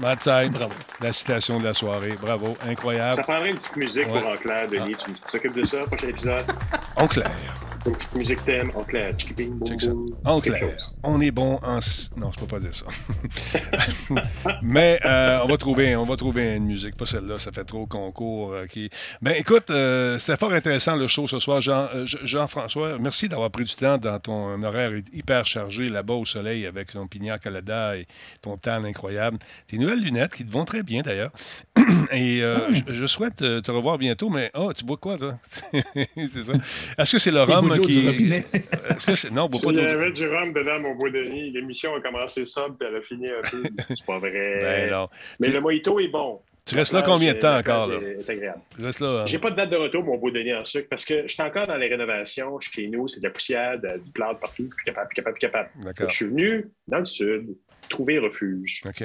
Matt 0.00 0.22
Sai, 0.22 0.50
bravo. 0.50 0.74
La 1.00 1.12
citation 1.14 1.58
de 1.58 1.64
la 1.64 1.72
soirée. 1.72 2.14
Bravo, 2.20 2.54
incroyable. 2.68 3.14
Ça 3.14 3.22
prendrait 3.22 3.48
une 3.50 3.56
petite 3.56 3.76
musique 3.76 4.12
Ouais. 4.12 4.20
pour 4.20 4.28
en 4.30 4.36
clair, 4.36 4.68
Denis. 4.68 4.94
Tu 4.96 5.12
tu 5.12 5.20
t'occupes 5.32 5.56
de 5.56 5.64
ça, 5.64 5.78
prochain 5.86 6.08
épisode? 6.08 6.44
En 6.96 7.08
clair. 7.08 7.30
Une 7.86 7.92
petite 7.92 8.14
musique 8.16 8.44
thème 8.44 8.72
en 8.74 8.82
clair. 8.82 9.14
En 10.24 10.40
Quelque 10.40 10.58
clair. 10.58 10.76
On 11.04 11.20
est 11.20 11.30
bon 11.30 11.60
en. 11.62 11.78
Non, 12.16 12.32
je 12.32 12.40
peux 12.40 12.46
pas 12.46 12.58
dire 12.58 12.74
ça. 12.74 12.86
Mais 14.62 14.98
euh, 15.04 15.38
on 15.44 15.46
va 15.46 15.56
trouver, 15.56 15.94
on 15.94 16.04
va 16.04 16.16
trouver 16.16 16.56
une 16.56 16.64
musique, 16.64 16.96
pas 16.96 17.06
celle-là. 17.06 17.38
Ça 17.38 17.52
fait 17.52 17.64
trop 17.64 17.86
concours. 17.86 18.52
euh, 18.52 18.66
qui... 18.66 18.90
Ben 19.22 19.34
écoute, 19.38 19.70
euh, 19.70 20.18
c'était 20.18 20.36
fort 20.36 20.52
intéressant 20.52 20.96
le 20.96 21.06
show 21.06 21.28
ce 21.28 21.38
soir, 21.38 21.60
Jean, 21.60 21.86
euh, 21.94 22.04
Jean-François. 22.06 22.98
merci 22.98 23.28
d'avoir 23.28 23.50
pris 23.50 23.64
du 23.64 23.74
temps 23.74 23.98
dans 23.98 24.18
ton 24.18 24.60
horaire 24.64 24.90
hyper 25.12 25.46
chargé 25.46 25.88
là-bas 25.88 26.14
au 26.14 26.24
soleil 26.24 26.66
avec 26.66 26.92
ton 26.92 27.06
pignon 27.06 27.36
colada 27.40 27.96
et 27.96 28.06
ton 28.42 28.56
tan 28.56 28.82
incroyable. 28.82 29.38
Tes 29.68 29.78
nouvelles 29.78 30.02
lunettes 30.02 30.34
qui 30.34 30.44
te 30.44 30.50
vont 30.50 30.64
très 30.64 30.82
bien 30.82 31.02
d'ailleurs. 31.02 31.30
Et 32.12 32.42
euh, 32.42 32.56
je, 32.88 32.92
je 32.92 33.06
souhaite 33.06 33.36
te 33.36 33.70
revoir 33.70 33.98
bientôt. 33.98 34.28
Mais 34.28 34.50
oh, 34.54 34.72
tu 34.72 34.84
bois 34.84 34.96
quoi 34.96 35.18
toi? 35.18 35.38
C'est 36.16 36.42
ça. 36.42 36.52
Est-ce 36.98 37.12
que 37.12 37.18
c'est 37.18 37.30
le 37.30 37.42
rhum 37.42 37.75
qui. 37.80 38.06
Est-ce 38.32 39.06
que 39.06 39.16
c'est- 39.16 39.30
Non, 39.30 39.44
on 39.44 39.48
boit 39.48 39.60
pas 39.60 39.70
Il 39.70 39.76
y 39.76 39.80
avait 39.80 40.12
du 40.12 40.26
rhum 40.28 40.52
dedans, 40.52 40.80
mon 40.80 40.94
beau 40.94 41.08
Denis. 41.08 41.50
L'émission 41.50 41.94
a 41.94 42.00
commencé 42.00 42.44
sobre, 42.44 42.76
puis 42.78 42.88
elle 42.88 42.96
a 42.96 43.00
fini 43.02 43.28
un 43.28 43.42
peu. 43.50 43.62
C'est 43.88 44.04
pas 44.06 44.18
vrai. 44.18 44.58
Ben 44.60 44.90
non. 44.90 45.08
Mais 45.40 45.48
le 45.48 45.60
mojito 45.60 45.98
est 46.00 46.08
bon. 46.08 46.40
Tu 46.64 46.74
restes 46.74 46.92
là 46.94 47.02
combien 47.02 47.32
de 47.32 47.38
temps 47.38 47.54
est- 47.54 47.60
encore, 47.60 47.86
plage 47.88 48.00
là? 48.02 48.08
est- 48.08 48.20
est 48.20 48.30
agréable. 48.30 48.58
Tu 48.76 48.84
restes 48.84 48.98
là. 49.00 49.20
hein? 49.22 49.26
J'ai 49.26 49.38
pas 49.38 49.50
de 49.52 49.56
date 49.56 49.70
de 49.70 49.76
retour, 49.76 50.02
mon 50.02 50.16
beau 50.18 50.32
Denis 50.32 50.52
en 50.52 50.64
sucre, 50.64 50.88
parce 50.90 51.04
que 51.04 51.22
je 51.22 51.32
suis 51.32 51.42
encore 51.42 51.68
dans 51.68 51.76
les 51.76 51.86
rénovations. 51.86 52.58
Chez 52.58 52.88
nous, 52.88 53.06
c'est 53.06 53.20
de 53.20 53.24
la 53.26 53.30
poussière, 53.30 53.78
de- 53.80 53.98
du 54.04 54.10
plâtre 54.10 54.40
partout. 54.40 54.64
Je 54.64 54.68
suis 54.68 54.76
plus 54.76 54.84
capable, 54.84 55.08
plus 55.08 55.14
capable, 55.14 55.34
plus 55.36 55.40
capable. 55.46 55.68
D'accord. 55.84 56.10
Je 56.10 56.14
suis 56.16 56.24
venu 56.26 56.66
dans 56.88 56.98
le 56.98 57.04
sud, 57.04 57.54
trouver 57.88 58.18
refuge. 58.18 58.80
OK. 58.84 59.04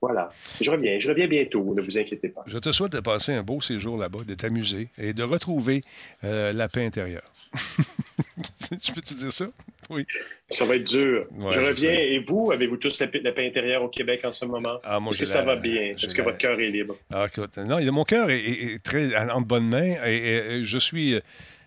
Voilà. 0.00 0.30
Je 0.60 0.70
reviens. 0.70 0.98
Je 0.98 1.08
reviens 1.08 1.26
bientôt, 1.26 1.74
ne 1.74 1.82
vous 1.82 1.98
inquiétez 1.98 2.28
pas. 2.28 2.44
Je 2.46 2.58
te 2.58 2.70
souhaite 2.72 2.92
de 2.92 3.00
passer 3.00 3.32
un 3.32 3.42
beau 3.42 3.60
séjour 3.60 3.98
là-bas, 3.98 4.20
de 4.26 4.34
t'amuser 4.34 4.88
et 4.98 5.12
de 5.12 5.22
retrouver 5.22 5.82
euh, 6.24 6.52
la 6.54 6.68
paix 6.68 6.84
intérieure. 6.86 7.22
tu 8.82 8.92
peux-tu 8.92 9.14
dire 9.14 9.32
ça? 9.32 9.46
Oui. 9.90 10.04
Ça 10.48 10.64
va 10.64 10.76
être 10.76 10.84
dur. 10.86 11.26
Ouais, 11.32 11.52
je 11.52 11.60
reviens. 11.60 11.90
Et 11.92 12.18
vous, 12.20 12.50
avez-vous 12.52 12.76
tous 12.76 12.98
la 13.00 13.06
paix, 13.06 13.20
la 13.22 13.32
paix 13.32 13.46
intérieure 13.46 13.82
au 13.82 13.88
Québec 13.88 14.20
en 14.24 14.32
ce 14.32 14.44
moment? 14.44 14.78
Ah, 14.84 14.98
Est-ce 15.10 15.18
que 15.18 15.24
ça 15.24 15.42
va 15.42 15.56
bien? 15.56 15.94
Est-ce 15.96 16.12
que 16.14 16.18
la- 16.18 16.24
votre 16.24 16.38
cœur 16.38 16.58
est 16.60 16.70
libre? 16.70 16.96
Ah, 17.12 17.26
écoute, 17.30 17.56
non, 17.58 17.80
mon 17.92 18.04
cœur 18.04 18.30
est, 18.30 18.40
est- 18.40 18.74
est 18.74 18.82
très 18.82 19.14
en 19.30 19.40
bonne 19.40 19.68
main 19.68 19.94
et, 20.04 20.16
et- 20.16 20.54
et 20.56 20.64
je, 20.64 20.78
suis, 20.78 21.20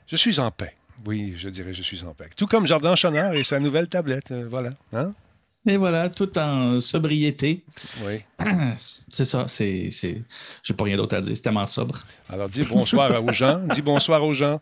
je 0.08 0.16
suis 0.16 0.40
en 0.40 0.52
paix. 0.52 0.74
Oui, 1.06 1.34
je 1.38 1.48
dirais 1.50 1.74
je 1.74 1.82
suis 1.82 2.04
en 2.04 2.14
paix. 2.14 2.26
Tout 2.36 2.48
comme 2.48 2.68
Jardin 2.68 2.96
Chonard 2.96 3.34
et 3.36 3.44
sa 3.44 3.60
nouvelle 3.60 3.88
tablette. 3.88 4.32
euh, 4.32 4.48
voilà. 4.50 4.72
Hein? 4.94 5.14
Et 5.70 5.78
voilà, 5.78 6.10
tout 6.10 6.36
en 6.40 6.80
sobriété. 6.80 7.62
Oui. 8.04 8.22
C'est 9.08 9.24
ça, 9.26 9.48
c'est. 9.48 9.90
c'est- 9.92 10.22
J'ai 10.64 10.74
pas 10.74 10.86
rien 10.86 10.98
d'autre 10.98 11.16
à 11.16 11.22
dire, 11.22 11.36
c'est 11.36 11.44
tellement 11.44 11.68
sobre. 11.68 12.00
Alors, 12.28 12.50
dis 12.50 12.64
bonsoir 12.64 13.24
aux 13.24 13.32
gens. 13.32 13.60
Dis 13.76 13.82
bonsoir 13.84 14.24
aux 14.26 14.34
gens. 14.34 14.60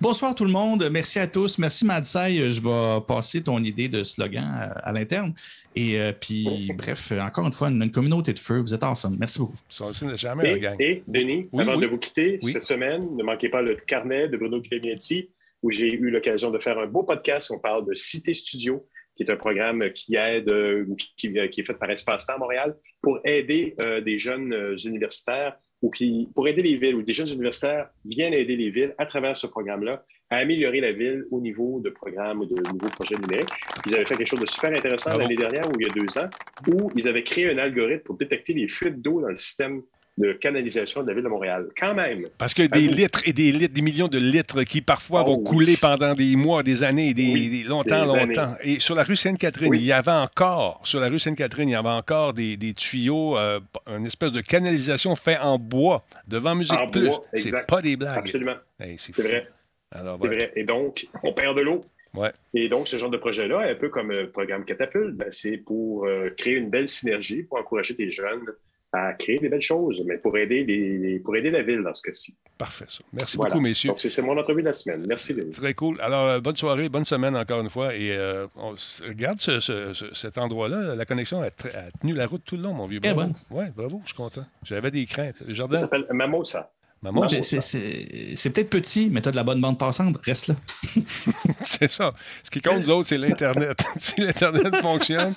Bonsoir 0.00 0.34
tout 0.34 0.44
le 0.44 0.50
monde, 0.50 0.88
merci 0.90 1.18
à 1.18 1.26
tous. 1.26 1.56
Merci 1.56 1.86
Madsai, 1.86 2.50
je 2.50 2.60
vais 2.60 3.00
passer 3.06 3.42
ton 3.42 3.62
idée 3.64 3.88
de 3.88 4.02
slogan 4.02 4.44
à, 4.44 4.88
à 4.88 4.92
l'interne. 4.92 5.32
Et 5.74 5.98
euh, 5.98 6.12
puis, 6.12 6.70
bref, 6.76 7.12
encore 7.18 7.46
une 7.46 7.52
fois, 7.52 7.68
une, 7.70 7.82
une 7.82 7.90
communauté 7.90 8.32
de 8.34 8.38
feu, 8.38 8.58
vous 8.58 8.74
êtes 8.74 8.84
ensemble. 8.84 9.16
Merci 9.18 9.38
beaucoup. 9.38 9.56
Ça, 9.70 9.86
c'est 9.94 10.16
jamais 10.18 10.42
la 10.44 10.50
Et, 10.56 10.60
gang. 10.60 10.76
et, 10.80 11.02
Denis, 11.08 11.48
Oui, 11.52 11.62
avant 11.62 11.76
oui. 11.76 11.82
de 11.82 11.86
vous 11.86 11.98
quitter, 11.98 12.38
Oui. 12.42 12.52
cette 12.52 12.64
semaine, 12.64 13.06
ne 13.16 13.22
manquez 13.22 13.48
pas 13.48 13.62
le 13.62 13.76
carnet 13.76 14.28
de 14.28 14.36
Bruno 14.36 14.60
Clémenti, 14.60 15.30
où 15.62 15.70
j'ai 15.70 15.90
eu 15.94 16.10
l'occasion 16.10 16.50
de 16.50 16.58
faire 16.58 16.78
un 16.78 16.86
beau 16.86 17.04
podcast. 17.04 17.50
On 17.54 17.58
parle 17.58 17.86
de 17.88 17.94
Cité 17.94 18.34
Studio, 18.34 18.84
qui 19.16 19.22
est 19.22 19.30
un 19.30 19.36
programme 19.36 19.90
qui 19.92 20.14
aide, 20.16 20.48
euh, 20.48 20.84
ou 20.86 20.94
qui, 20.94 21.08
qui 21.16 21.60
est 21.60 21.64
fait 21.64 21.74
par 21.74 21.90
Espace 21.90 22.26
Temps 22.26 22.34
à 22.34 22.38
Montréal, 22.38 22.76
pour 23.00 23.18
aider 23.24 23.74
euh, 23.80 24.00
des 24.00 24.18
jeunes 24.18 24.52
euh, 24.52 24.76
universitaires 24.76 25.56
ou 25.82 25.90
qui, 25.90 26.28
pour 26.34 26.46
aider 26.48 26.62
les 26.62 26.76
villes, 26.76 26.94
ou 26.94 27.02
des 27.02 27.12
jeunes 27.12 27.28
universitaires 27.28 27.88
viennent 28.04 28.34
aider 28.34 28.56
les 28.56 28.70
villes 28.70 28.94
à 28.98 29.06
travers 29.06 29.36
ce 29.36 29.46
programme-là 29.46 30.04
à 30.28 30.38
améliorer 30.38 30.80
la 30.80 30.92
ville 30.92 31.24
au 31.30 31.40
niveau 31.40 31.80
de 31.80 31.90
programmes 31.90 32.40
ou 32.40 32.46
de 32.46 32.54
nouveaux 32.54 32.88
projets 32.88 33.16
numériques. 33.16 33.48
Ils 33.86 33.94
avaient 33.94 34.04
fait 34.04 34.16
quelque 34.16 34.26
chose 34.26 34.40
de 34.40 34.46
super 34.46 34.70
intéressant 34.70 35.10
Bravo. 35.10 35.22
l'année 35.22 35.36
dernière 35.36 35.68
ou 35.68 35.72
il 35.78 35.86
y 35.86 35.90
a 35.90 35.92
deux 35.92 36.18
ans, 36.18 36.28
où 36.66 36.90
ils 36.96 37.06
avaient 37.06 37.22
créé 37.22 37.48
un 37.50 37.58
algorithme 37.58 38.02
pour 38.02 38.16
détecter 38.16 38.52
les 38.52 38.66
fuites 38.66 39.00
d'eau 39.00 39.20
dans 39.20 39.28
le 39.28 39.36
système 39.36 39.82
de 40.18 40.32
canalisation 40.32 41.02
de 41.02 41.08
la 41.08 41.14
ville 41.14 41.24
de 41.24 41.28
Montréal. 41.28 41.68
Quand 41.78 41.94
même. 41.94 42.20
Parce 42.38 42.54
que 42.54 42.62
des 42.62 42.88
vous. 42.88 42.94
litres 42.94 43.20
et 43.26 43.32
des 43.34 43.52
litres, 43.52 43.74
des 43.74 43.82
millions 43.82 44.08
de 44.08 44.18
litres 44.18 44.62
qui 44.62 44.80
parfois 44.80 45.22
Oh, 45.26 45.32
vont 45.32 45.38
oui. 45.38 45.44
couler 45.44 45.76
pendant 45.76 46.14
des 46.14 46.34
mois, 46.36 46.62
des 46.62 46.82
années, 46.82 47.12
des, 47.12 47.32
Oui, 47.34 47.48
des- 47.50 47.62
longtemps, 47.64 48.12
des 48.14 48.26
longtemps. 48.26 48.54
Et 48.62 48.80
sur 48.80 48.94
la 48.94 49.02
rue 49.02 49.16
Sainte-Catherine, 49.16 49.68
Oui. 49.68 49.78
il 49.78 49.84
y 49.84 49.92
avait 49.92 50.10
encore, 50.10 50.80
sur 50.84 51.00
la 51.00 51.08
rue 51.08 51.18
Sainte-Catherine, 51.18 51.68
il 51.68 51.72
y 51.72 51.74
avait 51.74 51.88
encore 51.90 52.32
des, 52.32 52.56
des 52.56 52.72
tuyaux, 52.72 53.36
euh, 53.36 53.60
une 53.88 54.06
espèce 54.06 54.32
de 54.32 54.40
canalisation 54.40 55.14
fait 55.16 55.36
en 55.38 55.58
bois 55.58 56.04
devant 56.26 56.54
Musique 56.54 56.80
En 56.80 56.88
Plus. 56.88 57.10
C'est 57.34 57.66
pas 57.66 57.82
des 57.82 57.96
blagues. 57.96 58.18
Absolument. 58.18 58.56
Hey, 58.80 58.96
c'est 58.98 59.14
vrai. 59.16 59.46
Alors, 59.92 60.18
C'est 60.20 60.28
voilà. 60.28 60.44
vrai. 60.44 60.52
Et 60.56 60.64
donc, 60.64 61.06
on 61.22 61.32
perd 61.34 61.56
de 61.56 61.60
l'eau. 61.62 61.82
Ouais. 62.14 62.32
Et 62.54 62.70
donc, 62.70 62.88
ce 62.88 62.96
genre 62.96 63.10
de 63.10 63.18
projet-là, 63.18 63.68
un 63.70 63.74
peu 63.74 63.90
comme 63.90 64.10
le 64.10 64.30
programme 64.30 64.64
Catapulte, 64.64 65.14
ben, 65.14 65.28
c'est 65.30 65.58
pour 65.58 66.06
euh, 66.06 66.30
créer 66.38 66.54
une 66.54 66.70
belle 66.70 66.88
synergie, 66.88 67.42
pour 67.42 67.58
encourager 67.58 67.92
des 67.92 68.10
jeunes 68.10 68.46
à 68.92 69.12
créer 69.14 69.38
des 69.38 69.48
belles 69.48 69.60
choses, 69.62 70.02
mais 70.06 70.16
pour 70.18 70.36
aider, 70.38 70.64
les, 70.64 71.18
pour 71.20 71.36
aider 71.36 71.50
la 71.50 71.62
ville 71.62 71.82
dans 71.82 71.92
ce 71.92 72.02
cas-ci. 72.02 72.36
Parfait, 72.56 72.86
ça. 72.88 73.04
Merci 73.12 73.36
Voilà. 73.36 73.50
beaucoup, 73.54 73.62
messieurs. 73.62 73.88
Donc, 73.90 74.00
c'est 74.00 74.22
mon 74.22 74.38
entrevue 74.38 74.62
de 74.62 74.66
la 74.68 74.72
semaine. 74.72 75.04
Merci, 75.06 75.34
Denis. 75.34 75.50
Très 75.52 75.74
cool. 75.74 76.00
Alors, 76.00 76.26
euh, 76.26 76.40
bonne 76.40 76.56
soirée, 76.56 76.88
bonne 76.88 77.04
semaine 77.04 77.36
encore 77.36 77.60
une 77.60 77.68
fois. 77.68 77.94
Et 77.94 78.12
euh, 78.16 78.46
on 78.56 78.74
regarde 79.06 79.38
ce- 79.40 79.60
ce- 79.60 79.92
ce- 79.92 80.14
cet 80.14 80.38
endroit-là. 80.38 80.94
La 80.94 81.04
connexion 81.04 81.42
a, 81.42 81.50
tenu 81.50 82.14
la 82.14 82.26
route 82.26 82.42
tout 82.46 82.56
le 82.56 82.62
long, 82.62 82.72
mon 82.72 82.86
vieux. 82.86 83.00
Bravo. 83.00 83.30
Ouais, 83.50 83.70
bravo, 83.76 84.00
je 84.04 84.08
suis 84.08 84.16
content. 84.16 84.46
J'avais 84.62 84.90
des 84.90 85.04
craintes. 85.04 85.40
Le 85.40 85.48
Ça 85.48 85.52
jardin, 85.54 85.76
s'appelle 85.76 86.06
Mamosa. 86.10 86.72
Maman, 87.12 87.28
C'est- 87.28 87.42
c'est 87.42 87.60
c'est- 87.60 88.06
C'est 88.06 88.32
c'est 88.36 88.50
peut-être 88.50 88.70
petit, 88.70 89.08
mais 89.10 89.20
tu 89.22 89.28
as 89.28 89.32
de 89.32 89.36
la 89.36 89.42
bonne 89.44 89.60
bande 89.60 89.78
passante, 89.78 90.16
reste 90.24 90.48
là. 90.48 90.56
c'est 91.64 91.90
ça. 91.90 92.14
Ce 92.42 92.50
qui 92.50 92.60
compte, 92.60 92.80
nous 92.82 92.90
autres, 92.90 93.08
c'est 93.08 93.18
l'Internet. 93.18 93.78
si 93.96 94.20
l'Internet 94.20 94.74
fonctionne, 94.82 95.34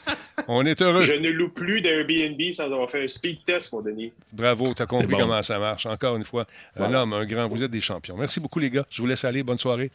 on 0.48 0.66
est 0.66 0.82
heureux. 0.82 1.02
Je 1.02 1.14
ne 1.14 1.30
loue 1.30 1.50
plus 1.50 1.82
d'Airbnb 1.82 2.40
sans 2.54 2.66
avoir 2.66 2.90
fait 2.90 3.04
un 3.04 3.08
speed 3.08 3.44
test, 3.46 3.72
mon 3.74 3.82
Denis. 3.82 4.12
Bravo, 4.34 4.74
tu 4.74 4.82
as 4.82 4.86
compris 4.86 5.08
bon. 5.08 5.18
comment 5.20 5.42
ça 5.42 5.60
marche. 5.60 5.86
Encore 5.86 6.16
une 6.16 6.24
fois, 6.24 6.44
un 6.76 6.80
Voilà. 6.80 7.04
homme, 7.04 7.14
un 7.14 7.26
grand, 7.26 7.48
vous 7.48 7.62
êtes 7.64 7.72
des 7.72 7.82
champions. 7.82 8.16
Merci 8.18 8.40
beaucoup, 8.40 8.60
les 8.60 8.70
gars. 8.70 8.86
Je 8.90 9.02
vous 9.02 9.08
laisse 9.08 9.24
aller. 9.26 9.44
Bonne 9.44 9.60
soirée. 9.60 9.92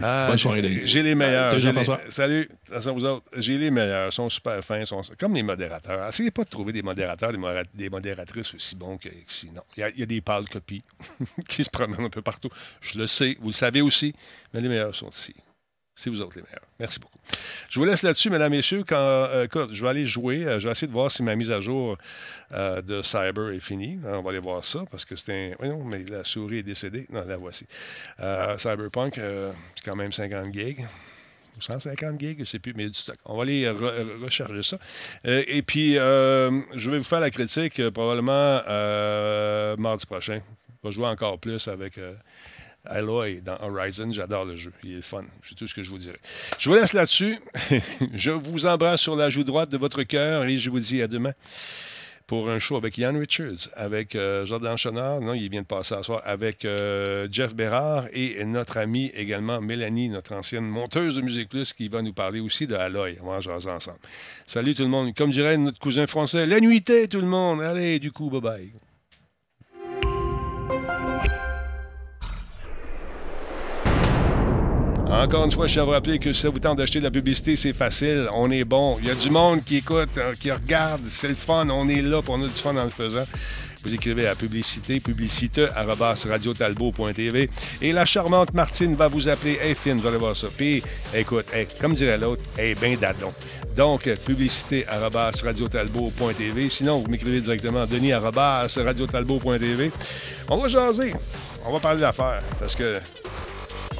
Ah, 0.00 0.26
Bonne 0.28 0.36
soirée. 0.38 0.68
J'ai 0.84 1.02
les 1.02 1.14
meilleurs. 1.14 1.50
Salut, 1.50 1.62
Jean-François. 1.62 2.00
Salut. 2.10 2.48
Attention, 2.70 2.94
vous 2.94 3.04
autres. 3.04 3.24
J'ai 3.36 3.56
les 3.56 3.70
meilleurs. 3.70 4.08
Ils 4.10 4.12
sont 4.12 4.28
super 4.28 4.62
fins. 4.62 4.84
Sont 4.84 5.02
comme 5.18 5.34
les 5.34 5.42
modérateurs. 5.42 6.06
Essayez 6.08 6.30
pas 6.30 6.44
de 6.44 6.50
trouver 6.50 6.72
des 6.72 6.82
modérateurs, 6.82 7.32
des, 7.32 7.38
modéra- 7.38 7.64
des 7.74 7.88
modératrices 7.88 8.54
aussi 8.54 8.76
bons 8.76 8.98
que 8.98 9.08
que 9.08 9.14
sinon. 9.26 9.62
Il 9.76 9.80
y 9.80 9.82
a, 9.84 9.88
il 9.90 9.98
y 10.00 10.02
a 10.02 10.06
des 10.06 10.20
pâles 10.20 10.48
copies 10.48 10.82
qui 11.48 11.64
se 11.64 11.70
promènent 11.70 12.04
un 12.04 12.10
peu 12.10 12.22
partout. 12.22 12.50
Je 12.80 12.98
le 12.98 13.06
sais. 13.06 13.36
Vous 13.40 13.48
le 13.48 13.52
savez 13.52 13.80
aussi. 13.80 14.14
Mais 14.52 14.60
les 14.60 14.68
meilleurs 14.68 14.94
sont 14.94 15.08
ici. 15.10 15.34
C'est 15.98 16.10
vous 16.10 16.20
autres 16.20 16.36
les 16.36 16.42
meilleurs. 16.42 16.60
Merci 16.78 17.00
beaucoup. 17.00 17.16
Je 17.70 17.78
vous 17.78 17.86
laisse 17.86 18.02
là-dessus, 18.02 18.28
mesdames, 18.28 18.50
messieurs. 18.52 18.84
Quand, 18.86 18.96
euh, 18.98 19.44
écoute, 19.44 19.70
je 19.72 19.82
vais 19.82 19.88
aller 19.88 20.04
jouer. 20.04 20.44
Euh, 20.44 20.60
je 20.60 20.66
vais 20.68 20.72
essayer 20.72 20.86
de 20.86 20.92
voir 20.92 21.10
si 21.10 21.22
ma 21.22 21.34
mise 21.34 21.50
à 21.50 21.58
jour 21.62 21.96
euh, 22.52 22.82
de 22.82 23.00
Cyber 23.00 23.48
est 23.54 23.60
finie. 23.60 23.98
On 24.04 24.20
va 24.20 24.30
aller 24.30 24.38
voir 24.38 24.62
ça 24.62 24.84
parce 24.90 25.06
que 25.06 25.16
c'est 25.16 25.32
un. 25.32 25.54
Voyons, 25.58 25.82
mais 25.84 26.04
la 26.04 26.22
souris 26.22 26.58
est 26.58 26.62
décédée. 26.62 27.06
Non, 27.10 27.24
la 27.26 27.38
voici. 27.38 27.66
Cyberpunk, 28.58 29.14
c'est 29.14 29.84
quand 29.86 29.96
même 29.96 30.12
50 30.12 30.52
gigs. 30.52 30.84
Ou 31.56 31.62
150 31.62 32.20
gigs, 32.20 32.34
je 32.36 32.40
ne 32.40 32.44
sais 32.44 32.58
plus, 32.58 32.74
mais 32.74 32.82
il 32.82 32.86
y 32.86 32.88
a 32.88 32.92
du 32.92 32.98
stock. 32.98 33.16
On 33.24 33.34
va 33.38 33.44
aller 33.44 33.64
re- 33.64 33.74
re- 33.78 34.22
recharger 34.22 34.62
ça. 34.62 34.78
Et 35.24 35.62
puis, 35.62 35.94
je 35.94 36.90
vais 36.90 36.98
vous 36.98 37.04
faire 37.04 37.20
la 37.20 37.30
critique 37.30 37.80
probablement 37.88 38.60
mardi 39.78 40.04
prochain. 40.04 40.40
Je 40.84 40.88
vais 40.88 40.92
jouer 40.92 41.06
encore 41.06 41.38
plus 41.38 41.66
avec. 41.68 41.98
Aloy 42.88 43.40
dans 43.40 43.56
Horizon, 43.60 44.12
j'adore 44.12 44.44
le 44.44 44.56
jeu. 44.56 44.72
Il 44.82 44.98
est 44.98 45.02
fun. 45.02 45.24
C'est 45.42 45.54
tout 45.54 45.66
ce 45.66 45.74
que 45.74 45.82
je 45.82 45.90
vous 45.90 45.98
dirais. 45.98 46.18
Je 46.58 46.68
vous 46.68 46.74
laisse 46.74 46.92
là-dessus. 46.92 47.38
je 48.14 48.30
vous 48.30 48.66
embrasse 48.66 49.00
sur 49.00 49.16
la 49.16 49.30
joue 49.30 49.44
droite 49.44 49.70
de 49.70 49.76
votre 49.76 50.02
cœur 50.02 50.44
et 50.44 50.56
je 50.56 50.70
vous 50.70 50.80
dis 50.80 51.02
à 51.02 51.08
demain 51.08 51.32
pour 52.26 52.50
un 52.50 52.58
show 52.58 52.76
avec 52.76 52.98
Ian 52.98 53.18
Richards, 53.18 53.68
avec 53.74 54.16
euh, 54.16 54.44
Jordan 54.46 54.76
Chenard, 54.76 55.20
non, 55.20 55.34
il 55.34 55.48
vient 55.48 55.62
de 55.62 55.66
passer 55.66 55.94
à 55.94 56.02
soir, 56.02 56.20
avec 56.24 56.64
euh, 56.64 57.28
Jeff 57.30 57.54
Bérard 57.54 58.06
et 58.12 58.44
notre 58.44 58.78
amie 58.78 59.12
également 59.14 59.60
Mélanie, 59.60 60.08
notre 60.08 60.34
ancienne 60.34 60.64
monteuse 60.64 61.16
de 61.16 61.22
Musique 61.22 61.48
Plus, 61.48 61.72
qui 61.72 61.88
va 61.88 62.02
nous 62.02 62.12
parler 62.12 62.40
aussi 62.40 62.66
de 62.66 62.74
Aloy. 62.74 63.16
On 63.22 63.26
va 63.26 63.38
en 63.38 63.56
ensemble. 63.76 63.98
Salut 64.46 64.74
tout 64.74 64.82
le 64.82 64.88
monde. 64.88 65.14
Comme 65.14 65.30
dirait 65.30 65.56
notre 65.56 65.78
cousin 65.78 66.06
français, 66.06 66.46
la 66.46 66.58
nuitée 66.58 67.08
tout 67.08 67.20
le 67.20 67.28
monde. 67.28 67.62
Allez, 67.62 67.98
du 68.00 68.10
coup, 68.10 68.28
bye 68.28 68.40
bye. 68.40 68.72
Encore 75.08 75.44
une 75.44 75.52
fois, 75.52 75.68
je 75.68 75.80
vous 75.80 75.90
rappeler 75.90 76.18
que 76.18 76.32
si 76.32 76.42
ça 76.42 76.48
vous 76.48 76.58
tente 76.58 76.78
d'acheter 76.78 76.98
de 76.98 77.04
la 77.04 77.12
publicité, 77.12 77.54
c'est 77.54 77.72
facile. 77.72 78.28
On 78.34 78.50
est 78.50 78.64
bon. 78.64 78.96
Il 79.00 79.06
y 79.06 79.10
a 79.10 79.14
du 79.14 79.30
monde 79.30 79.62
qui 79.64 79.76
écoute, 79.76 80.08
euh, 80.18 80.32
qui 80.34 80.50
regarde. 80.50 81.02
C'est 81.08 81.28
le 81.28 81.36
fun. 81.36 81.68
On 81.70 81.88
est 81.88 82.02
là 82.02 82.22
pour 82.22 82.34
on 82.34 82.42
a 82.42 82.46
du 82.46 82.52
fun 82.52 82.76
en 82.76 82.84
le 82.84 82.90
faisant. 82.90 83.24
Vous 83.84 83.94
écrivez 83.94 84.26
à 84.26 84.34
publicité, 84.34 84.98
publicité, 84.98 85.68
arobase 85.76 86.26
radiotalbot.tv. 86.26 87.48
Et 87.82 87.92
la 87.92 88.04
charmante 88.04 88.52
Martine 88.52 88.96
va 88.96 89.06
vous 89.06 89.28
appeler. 89.28 89.58
Hey, 89.62 89.76
Finn, 89.76 89.96
vous 89.96 90.08
allez 90.08 90.18
voir 90.18 90.36
ça. 90.36 90.48
Puis, 90.56 90.82
écoute, 91.14 91.46
hey, 91.54 91.68
comme 91.80 91.94
dirait 91.94 92.18
l'autre, 92.18 92.42
hey, 92.58 92.74
ben 92.74 92.96
dadon. 92.96 93.32
Donc, 93.76 94.12
publicité, 94.24 94.88
arobase 94.88 95.40
radiotalbot.tv. 95.44 96.68
Sinon, 96.68 96.98
vous 96.98 97.08
m'écrivez 97.08 97.40
directement 97.40 97.86
denis, 97.86 98.12
arobase 98.12 98.76
radiotalbot.tv. 98.78 99.92
On 100.48 100.56
va 100.56 100.66
jaser. 100.66 101.14
On 101.64 101.72
va 101.72 101.78
parler 101.78 102.00
d'affaires. 102.00 102.42
Parce 102.58 102.74
que 102.74 102.98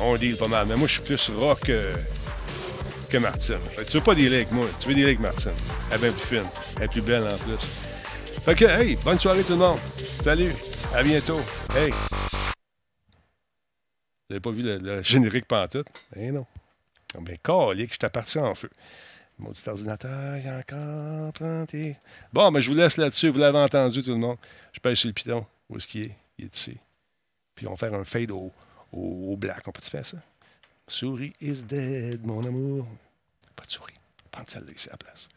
on 0.00 0.16
deal 0.16 0.36
pas 0.36 0.48
mal. 0.48 0.66
Mais 0.66 0.76
moi, 0.76 0.86
je 0.86 0.94
suis 0.94 1.02
plus 1.02 1.30
rock 1.30 1.60
que, 1.60 1.94
que 3.10 3.18
Martine. 3.18 3.58
Tu 3.88 3.96
veux 3.96 4.02
pas 4.02 4.14
dealer 4.14 4.36
avec 4.36 4.52
moi, 4.52 4.66
tu 4.80 4.88
veux 4.88 4.94
dealer 4.94 5.08
avec 5.08 5.20
Martine. 5.20 5.52
Elle 5.90 5.96
est 5.96 6.00
bien 6.00 6.12
plus 6.12 6.36
fine. 6.36 6.48
Elle 6.76 6.82
est 6.84 6.88
plus 6.88 7.02
belle 7.02 7.26
en 7.26 7.36
plus. 7.38 7.56
Fait 8.44 8.54
que, 8.54 8.64
hey, 8.64 8.96
bonne 8.96 9.18
soirée 9.18 9.42
tout 9.42 9.52
le 9.52 9.58
monde. 9.58 9.78
Salut. 9.78 10.52
À 10.94 11.02
bientôt. 11.02 11.40
Hey. 11.74 11.90
Vous 14.28 14.34
n'avez 14.34 14.40
pas 14.40 14.50
vu 14.50 14.62
le, 14.62 14.78
le 14.78 15.02
générique 15.02 15.46
pantoute? 15.46 15.86
Eh 16.16 16.30
non. 16.30 16.44
Ah 17.14 17.20
Ben, 17.20 17.36
calique, 17.42 17.94
je 17.94 17.98
t'appartiens 17.98 18.44
en 18.44 18.54
feu. 18.54 18.70
Maudit 19.38 19.62
ordinateur, 19.68 20.36
il 20.38 20.48
a 20.48 20.58
encore 20.58 21.32
planté. 21.34 21.96
Bon, 22.32 22.50
mais 22.50 22.62
je 22.62 22.70
vous 22.70 22.76
laisse 22.76 22.96
là-dessus. 22.96 23.28
Vous 23.28 23.38
l'avez 23.38 23.58
entendu, 23.58 24.02
tout 24.02 24.10
le 24.10 24.16
monde. 24.16 24.38
Je 24.72 24.80
pèse 24.80 24.98
sur 24.98 25.08
le 25.08 25.12
piton. 25.12 25.46
Où 25.68 25.76
est-ce 25.76 25.86
qu'il 25.86 26.02
est? 26.04 26.16
Il 26.38 26.46
est 26.46 26.56
ici. 26.56 26.76
Puis 27.54 27.66
on 27.66 27.70
va 27.72 27.76
faire 27.76 27.94
un 27.94 28.04
fade 28.04 28.30
au, 28.30 28.52
au, 28.96 29.32
au 29.32 29.36
black. 29.36 29.66
On 29.68 29.72
peut-tu 29.72 29.90
faire 29.90 30.06
ça? 30.06 30.18
Souris 30.88 31.32
is 31.40 31.64
dead, 31.64 32.24
mon 32.26 32.44
amour. 32.44 32.86
Pas 33.54 33.64
de 33.64 33.70
souris. 33.70 33.94
Prends 34.30 34.44
celle-là 34.46 34.72
ici 34.74 34.88
à 34.88 34.92
la 34.92 34.98
place. 34.98 35.28